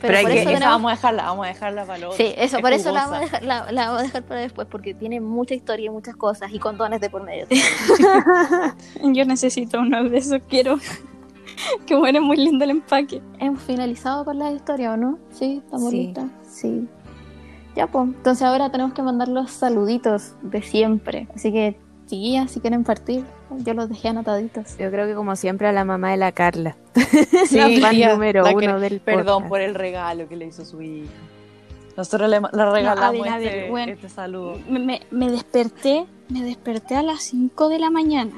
Pero, 0.00 0.14
Pero, 0.14 0.22
por 0.22 0.30
que, 0.32 0.40
eso 0.40 0.50
esa 0.50 0.58
tenemos- 0.58 0.74
vamos 0.74 0.90
a 0.90 0.94
dejarla, 0.96 1.22
vamos 1.24 1.44
a 1.44 1.48
dejarla 1.48 1.84
para 1.84 1.98
lo 2.00 2.12
Sí, 2.12 2.34
eso, 2.36 2.56
Es 2.56 2.62
por 2.62 2.72
eso 2.72 2.90
la 2.92 3.02
vamos, 3.06 3.16
a 3.18 3.20
dejar, 3.20 3.42
la, 3.44 3.70
la 3.70 3.86
vamos 3.86 4.00
a 4.00 4.04
dejar 4.04 4.22
para 4.24 4.40
después, 4.40 4.66
porque 4.68 4.94
tiene 4.94 5.20
mucha 5.20 5.54
historia 5.54 5.86
y 5.86 5.90
muchas 5.90 6.16
cosas, 6.16 6.52
y 6.52 6.58
condones 6.58 7.00
de 7.00 7.08
por 7.08 7.22
medio. 7.22 7.46
Yo 9.02 9.24
necesito 9.24 9.80
uno 9.80 10.02
de 10.08 10.18
esos, 10.18 10.40
quiero. 10.48 10.78
que 11.86 11.96
muere 11.96 12.20
muy 12.20 12.36
lindo 12.36 12.64
el 12.64 12.70
empaque. 12.70 13.22
Hemos 13.38 13.62
finalizado 13.62 14.24
con 14.24 14.38
la 14.38 14.50
historia, 14.50 14.92
¿o 14.92 14.96
no? 14.96 15.18
Sí, 15.30 15.62
estamos 15.64 15.90
Sí. 15.90 16.06
listas. 16.06 16.24
Sí. 16.48 16.88
Ya, 17.76 17.86
pues. 17.86 18.04
Entonces 18.06 18.42
ahora 18.42 18.70
tenemos 18.70 18.92
que 18.94 19.02
mandar 19.02 19.28
los 19.28 19.50
saluditos 19.50 20.34
de 20.42 20.62
siempre. 20.62 21.28
Así 21.34 21.52
que, 21.52 21.78
chiquillas, 22.06 22.50
si 22.50 22.60
quieren 22.60 22.84
partir, 22.84 23.24
yo 23.58 23.74
los 23.74 23.88
dejé 23.88 24.08
anotaditos. 24.08 24.76
Yo 24.78 24.90
creo 24.90 25.06
que 25.06 25.14
como 25.14 25.34
siempre 25.36 25.68
a 25.68 25.72
la 25.72 25.84
mamá 25.84 26.10
de 26.10 26.16
la 26.18 26.32
Carla, 26.32 26.76
Sí, 27.48 27.56
la 27.56 27.68
fan 27.80 27.90
tía, 27.94 28.12
número 28.12 28.42
la 28.42 28.50
que- 28.50 28.56
uno 28.68 28.80
del 28.80 29.00
Perdón 29.00 29.24
podcast. 29.26 29.48
por 29.48 29.60
el 29.60 29.74
regalo 29.74 30.28
que 30.28 30.36
le 30.36 30.46
hizo 30.46 30.64
su 30.64 30.80
hija. 30.82 31.10
Nosotros 31.96 32.30
le, 32.30 32.40
le 32.40 32.70
regalamos 32.70 33.26
a 33.28 33.38
ver, 33.38 33.48
a 33.48 33.56
este, 33.56 33.70
bueno. 33.70 33.92
este 33.92 34.08
saludo. 34.08 34.58
Me, 34.68 35.30
desperté, 35.30 36.06
me 36.30 36.42
desperté 36.42 36.94
a 36.96 37.02
las 37.02 37.22
5 37.22 37.68
de 37.68 37.78
la 37.78 37.90
mañana 37.90 38.32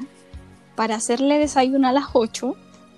para 0.75 0.95
hacerle 0.95 1.39
desayuno 1.39 1.87
a 1.87 1.93
las 1.93 2.05
8. 2.13 2.53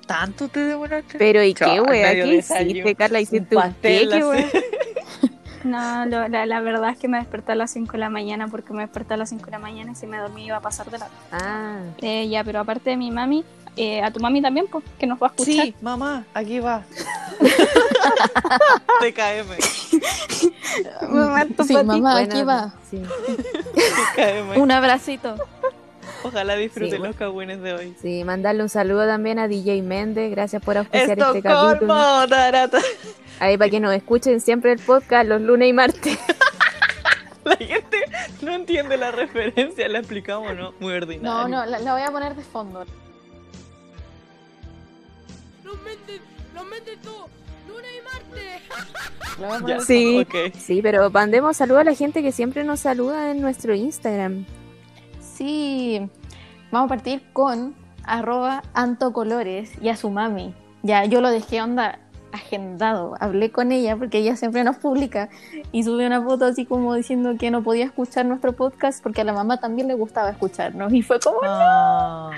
¿Tanto 0.08 0.48
te 0.48 0.62
demoraste? 0.62 1.18
Pero 1.20 1.44
¿y 1.44 1.54
qué, 1.54 1.66
Chao, 1.66 1.84
wea? 1.84 2.08
medio 2.10 2.24
¿Qué 2.26 2.36
hiciste, 2.38 2.96
Carla? 2.96 3.20
¿Hiciste 3.22 3.56
Un 3.56 3.62
un 3.62 3.68
pastel, 3.70 4.10
qué, 4.10 4.16
así. 4.16 4.24
wea? 4.24 4.50
No, 5.64 6.06
lo- 6.06 6.28
la, 6.28 6.46
la 6.46 6.60
verdad 6.62 6.90
es 6.92 6.98
que 6.98 7.08
me 7.08 7.18
desperté 7.18 7.52
a 7.54 7.56
las 7.56 7.72
5 7.72 7.94
de 7.94 7.98
la 7.98 8.10
mañana 8.10 8.48
porque 8.48 8.74
me 8.74 8.82
desperté 8.84 9.16
a 9.16 9.18
las 9.18 9.30
5 9.30 9.46
de 9.46 9.52
la 9.52 9.60
mañana 9.60 9.92
y 9.92 9.96
si 9.96 10.08
me 10.08 10.18
dormí 10.18 10.46
iba 10.46 10.58
a 10.58 10.62
pasar 10.62 10.90
de 10.92 11.00
la... 11.00 11.08
Ah, 11.32 11.78
Eh, 12.02 12.28
ya, 12.30 12.44
pero 12.44 12.60
aparte 12.60 12.90
de 12.92 12.98
mi 12.98 13.12
mami, 13.12 13.44
eh, 13.76 14.02
a 14.02 14.12
tu 14.12 14.20
mami 14.20 14.42
también, 14.42 14.68
pues, 14.68 14.84
que 15.00 15.06
nos 15.08 15.22
va 15.22 15.28
a 15.28 15.30
escuchar. 15.32 15.66
Sí, 15.66 15.76
mamá, 15.82 16.24
aquí 16.34 16.60
va. 16.60 16.84
TKM. 19.02 19.48
Mamá, 21.10 21.46
tu 21.56 21.64
Sí, 21.64 21.74
mamá, 21.74 21.98
bueno, 22.00 22.18
aquí 22.18 22.44
va. 22.44 22.74
Sí, 22.90 23.02
TKM. 24.16 24.62
Un 24.62 24.72
abracito. 24.72 25.36
Ojalá 26.24 26.56
disfruten 26.56 26.92
Sí, 26.92 26.98
bueno. 26.98 27.12
los 27.12 27.16
cagüines 27.16 27.62
de 27.62 27.74
hoy. 27.74 27.96
sí, 28.02 28.24
mandarle 28.24 28.64
un 28.64 28.70
saludo 28.70 29.06
también 29.06 29.38
a 29.40 29.48
DJ 29.48 29.82
Méndez, 29.84 30.32
gracias 30.32 30.62
por 30.62 30.78
auspiciar 30.78 31.18
este 31.20 31.42
capítulo. 31.42 31.94
Ahí 33.40 33.58
para 33.58 33.70
que 33.70 33.80
nos 33.80 33.94
escuchen 33.94 34.42
siempre 34.42 34.72
el 34.72 34.80
podcast 34.80 35.28
los 35.28 35.42
lunes 35.42 35.70
y 35.70 35.74
martes. 35.74 36.18
La 37.44 37.56
gente 37.56 37.98
no 38.42 38.54
entiende 38.54 38.98
la 38.98 39.12
referencia, 39.12 39.88
la 39.88 40.00
explicamos, 40.00 40.54
¿no? 40.56 40.74
Muy 40.82 40.94
ordinario. 40.94 41.24
No, 41.24 41.48
no, 41.48 41.66
la, 41.66 41.80
la 41.80 41.94
voy 41.94 42.02
a 42.02 42.12
poner 42.12 42.36
de 42.36 42.44
fondo. 42.44 42.86
¡Los 45.64 45.82
meten! 45.82 46.22
¡Los 46.54 46.66
meten 46.66 47.00
todos! 47.00 47.30
¡Luna 47.70 47.88
y 47.88 48.04
Marte! 48.04 48.62
La 49.40 49.48
voy 49.48 49.56
a 49.56 49.60
poner 49.60 49.78
Ya, 49.78 49.82
de 49.82 49.86
Sí. 49.86 50.28
Sí, 50.60 50.82
pero 50.82 51.10
mandemos 51.10 51.56
saludos 51.56 51.82
a 51.82 51.84
la 51.86 51.94
gente 51.94 52.22
que 52.22 52.34
siempre 52.34 52.66
nos 52.66 52.82
saluda 52.82 53.32
en 53.32 53.40
nuestro 53.40 53.74
Instagram. 53.74 54.46
Sí, 55.22 56.02
vamos 56.70 56.88
a 56.88 56.96
partir 56.96 57.24
con 57.32 57.76
arroba 58.04 58.64
antocolores 58.74 59.72
y 59.82 59.88
a 59.88 59.96
su 59.96 60.10
mami. 60.10 60.54
Ya, 60.84 61.06
yo 61.06 61.22
lo 61.22 61.30
dejé 61.30 61.62
onda 61.62 62.00
agendado. 62.38 63.16
Hablé 63.20 63.52
con 63.52 63.72
ella 63.72 63.98
porque 63.98 64.20
ella 64.20 64.36
siempre 64.36 64.64
nos 64.64 64.78
publica 64.78 65.30
y 65.72 65.84
sube 65.84 66.08
una 66.08 66.22
foto 66.24 66.46
así 66.46 66.66
como 66.66 66.94
diciendo 66.94 67.36
que 67.38 67.52
no 67.52 67.62
podía 67.64 67.86
escuchar 67.86 68.26
nuestro 68.26 68.54
podcast 68.54 69.04
porque 69.04 69.22
a 69.22 69.24
la 69.24 69.34
mamá 69.34 69.60
también 69.60 69.88
le 69.88 69.94
gustaba 69.96 70.30
escucharnos. 70.30 70.94
Y 70.94 71.02
fue 71.02 71.20
como, 71.20 71.40
Ah, 71.44 72.32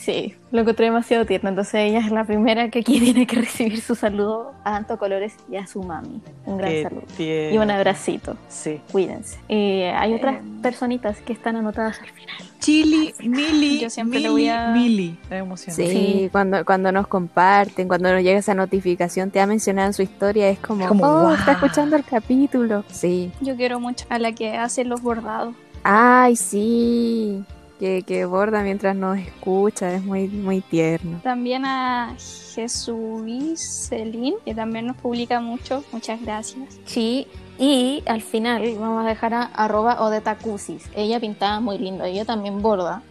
sí, 0.00 0.34
lo 0.50 0.60
encontré 0.62 0.86
demasiado 0.86 1.24
tierno. 1.26 1.48
Entonces 1.50 1.74
ella 1.74 1.98
es 2.00 2.10
la 2.10 2.24
primera 2.24 2.68
que 2.70 2.80
aquí 2.80 2.98
tiene 3.00 3.26
que 3.26 3.36
recibir 3.36 3.80
su 3.80 3.94
saludo 3.94 4.52
a 4.64 4.76
Antocolores 4.76 5.34
y 5.50 5.56
a 5.56 5.66
su 5.66 5.82
mami. 5.82 6.20
Un 6.46 6.58
gran 6.58 6.70
qué 6.70 6.82
saludo. 6.82 7.02
tierno. 7.16 7.54
Y 7.54 7.58
un 7.64 7.70
abracito. 7.70 8.36
Sí. 8.48 8.80
Cuídense. 8.90 9.38
Eh, 9.48 9.90
hay 9.94 10.14
otras 10.14 10.38
personitas 10.62 11.18
que 11.20 11.32
están 11.32 11.56
anotadas 11.56 12.00
al 12.00 12.08
final. 12.10 12.36
Chili, 12.58 13.14
Mili, 13.20 13.80
Yo 13.80 13.88
siempre 13.88 14.18
Mili, 14.18 14.22
le 14.24 14.30
voy 14.30 14.48
a- 14.48 14.68
Mili. 14.72 15.18
Sí, 15.56 15.70
Sí. 15.70 16.28
Cuando, 16.30 16.64
cuando 16.64 16.92
nos 16.92 17.06
comparten, 17.06 17.88
cuando 17.88 18.12
nos 18.12 18.22
llega 18.22 18.38
esa 18.38 18.54
notificación, 18.54 19.30
te 19.30 19.40
ha 19.40 19.46
mencionado 19.46 19.86
en 19.88 19.94
su 19.94 20.02
historia, 20.02 20.48
es 20.50 20.58
como, 20.58 20.86
Como, 20.86 21.04
oh, 21.06 21.32
está 21.34 21.52
escuchando 21.52 21.96
el 21.96 22.04
capítulo. 22.04 22.84
Sí. 22.90 23.32
Yo 23.40 23.56
quiero 23.56 23.80
mucho 23.80 24.04
a 24.10 24.18
la 24.18 24.32
que 24.32 24.56
hace 24.58 24.84
los 24.84 25.00
bordados. 25.00 25.54
Ay, 25.84 26.36
sí. 26.36 27.42
Que, 27.80 28.02
que 28.02 28.26
borda 28.26 28.62
mientras 28.62 28.94
nos 28.94 29.18
escucha, 29.18 29.94
es 29.94 30.04
muy, 30.04 30.28
muy 30.28 30.60
tierno. 30.60 31.18
También 31.24 31.64
a 31.64 32.14
Jesús 32.54 33.86
Celín, 33.88 34.34
que 34.44 34.54
también 34.54 34.86
nos 34.86 34.96
publica 34.98 35.40
mucho. 35.40 35.82
Muchas 35.90 36.20
gracias. 36.20 36.78
Sí, 36.84 37.26
y 37.58 38.02
al 38.06 38.20
final 38.20 38.62
vamos 38.78 39.02
a 39.04 39.08
dejar 39.08 39.32
a 39.32 39.42
arroba 39.44 40.02
odetacusis. 40.02 40.84
Ella 40.94 41.18
pintaba 41.20 41.60
muy 41.60 41.78
lindo, 41.78 42.04
ella 42.04 42.26
también 42.26 42.60
borda. 42.60 43.02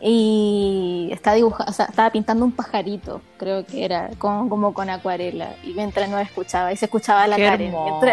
Y 0.00 1.10
está 1.12 1.34
dibujando, 1.34 1.70
o 1.70 1.74
sea, 1.74 1.86
estaba 1.86 2.10
pintando 2.10 2.44
un 2.44 2.52
pajarito, 2.52 3.20
creo 3.36 3.66
que 3.66 3.84
era, 3.84 4.10
con- 4.16 4.48
como 4.48 4.72
con 4.72 4.88
acuarela. 4.88 5.54
Y 5.64 5.74
mientras 5.74 6.08
no 6.08 6.18
escuchaba, 6.18 6.72
y 6.72 6.76
se 6.76 6.86
escuchaba 6.86 7.26
la 7.26 7.36
Qué 7.36 7.42
Karen. 7.44 7.72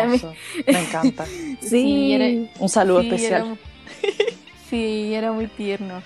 me- 0.10 0.78
encanta. 0.80 1.26
Sí, 1.62 2.12
era- 2.14 2.50
Un 2.60 2.68
saludo 2.70 3.02
sí, 3.02 3.08
especial. 3.08 3.58
era- 4.04 4.26
sí, 4.70 5.14
era 5.14 5.32
muy 5.32 5.48
tierno. 5.48 6.02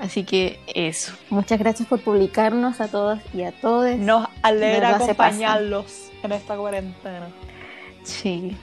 Así 0.00 0.24
que 0.24 0.58
eso. 0.74 1.12
Muchas 1.30 1.58
gracias 1.58 1.88
por 1.88 2.00
publicarnos 2.00 2.80
a 2.80 2.88
todos 2.88 3.20
y 3.32 3.42
a 3.42 3.52
todos. 3.52 3.94
Nos 3.96 4.28
alegra 4.42 4.96
acompañarlos 4.96 6.10
en 6.22 6.32
esta 6.32 6.56
cuarentena. 6.56 7.28
Sí. 8.02 8.56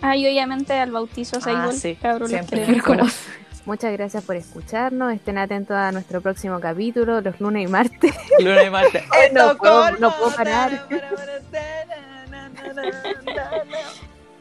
Ah, 0.00 0.14
y 0.16 0.26
obviamente 0.26 0.74
al 0.74 0.92
bautizo 0.92 1.40
se 1.40 1.50
Ah, 1.50 1.52
igual, 1.54 1.72
sí, 1.74 1.98
los 2.02 2.28
siempre. 2.28 2.66
Muchas 3.64 3.92
gracias 3.94 4.22
por 4.22 4.36
escucharnos. 4.36 5.12
Estén 5.12 5.38
atentos 5.38 5.76
a 5.76 5.90
nuestro 5.90 6.20
próximo 6.20 6.60
capítulo, 6.60 7.20
los 7.20 7.40
lunes 7.40 7.64
y 7.68 7.70
martes. 7.70 8.14
Luna 8.38 8.62
y 8.62 8.70
Marte. 8.70 9.02
No 9.32 9.56
puedo- 9.56 9.90
no 9.98 10.16
puedo 10.16 10.36
parar. 10.36 10.86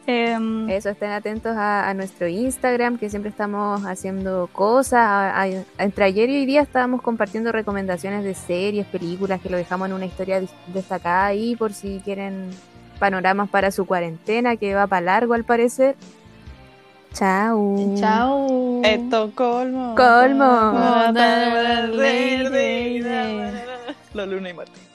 Em, 0.07 0.69
Eso, 0.69 0.89
estén 0.89 1.09
atentos 1.11 1.55
a, 1.57 1.89
a 1.89 1.93
nuestro 1.95 2.27
Instagram, 2.27 2.97
que 2.99 3.09
siempre 3.09 3.29
estamos 3.29 3.83
haciendo 3.85 4.47
cosas. 4.53 4.99
A- 4.99 5.41
a- 5.41 5.47
entre 5.79 6.05
ayer 6.05 6.29
y 6.29 6.37
hoy 6.37 6.45
día 6.45 6.61
estábamos 6.61 7.01
compartiendo 7.01 7.51
recomendaciones 7.51 8.23
de 8.23 8.35
series, 8.35 8.85
películas, 8.85 9.41
que 9.41 9.49
lo 9.49 9.57
dejamos 9.57 9.87
en 9.87 9.93
una 9.93 10.05
historia 10.05 10.41
destacada 10.67 11.25
ahí 11.25 11.55
por 11.55 11.73
si 11.73 12.01
quieren 12.05 12.51
panoramas 12.99 13.49
para 13.49 13.71
su 13.71 13.85
cuarentena 13.85 14.55
que 14.57 14.75
va 14.75 14.85
para 14.87 15.01
largo 15.01 15.33
al 15.33 15.43
parecer. 15.43 15.95
Chao. 17.13 17.95
Chao. 17.97 18.81
Estocolmo. 18.83 19.95
Colmo. 19.95 20.71
La 24.13 24.25
luna 24.25 24.49
y 24.49 24.53
Marte. 24.53 24.94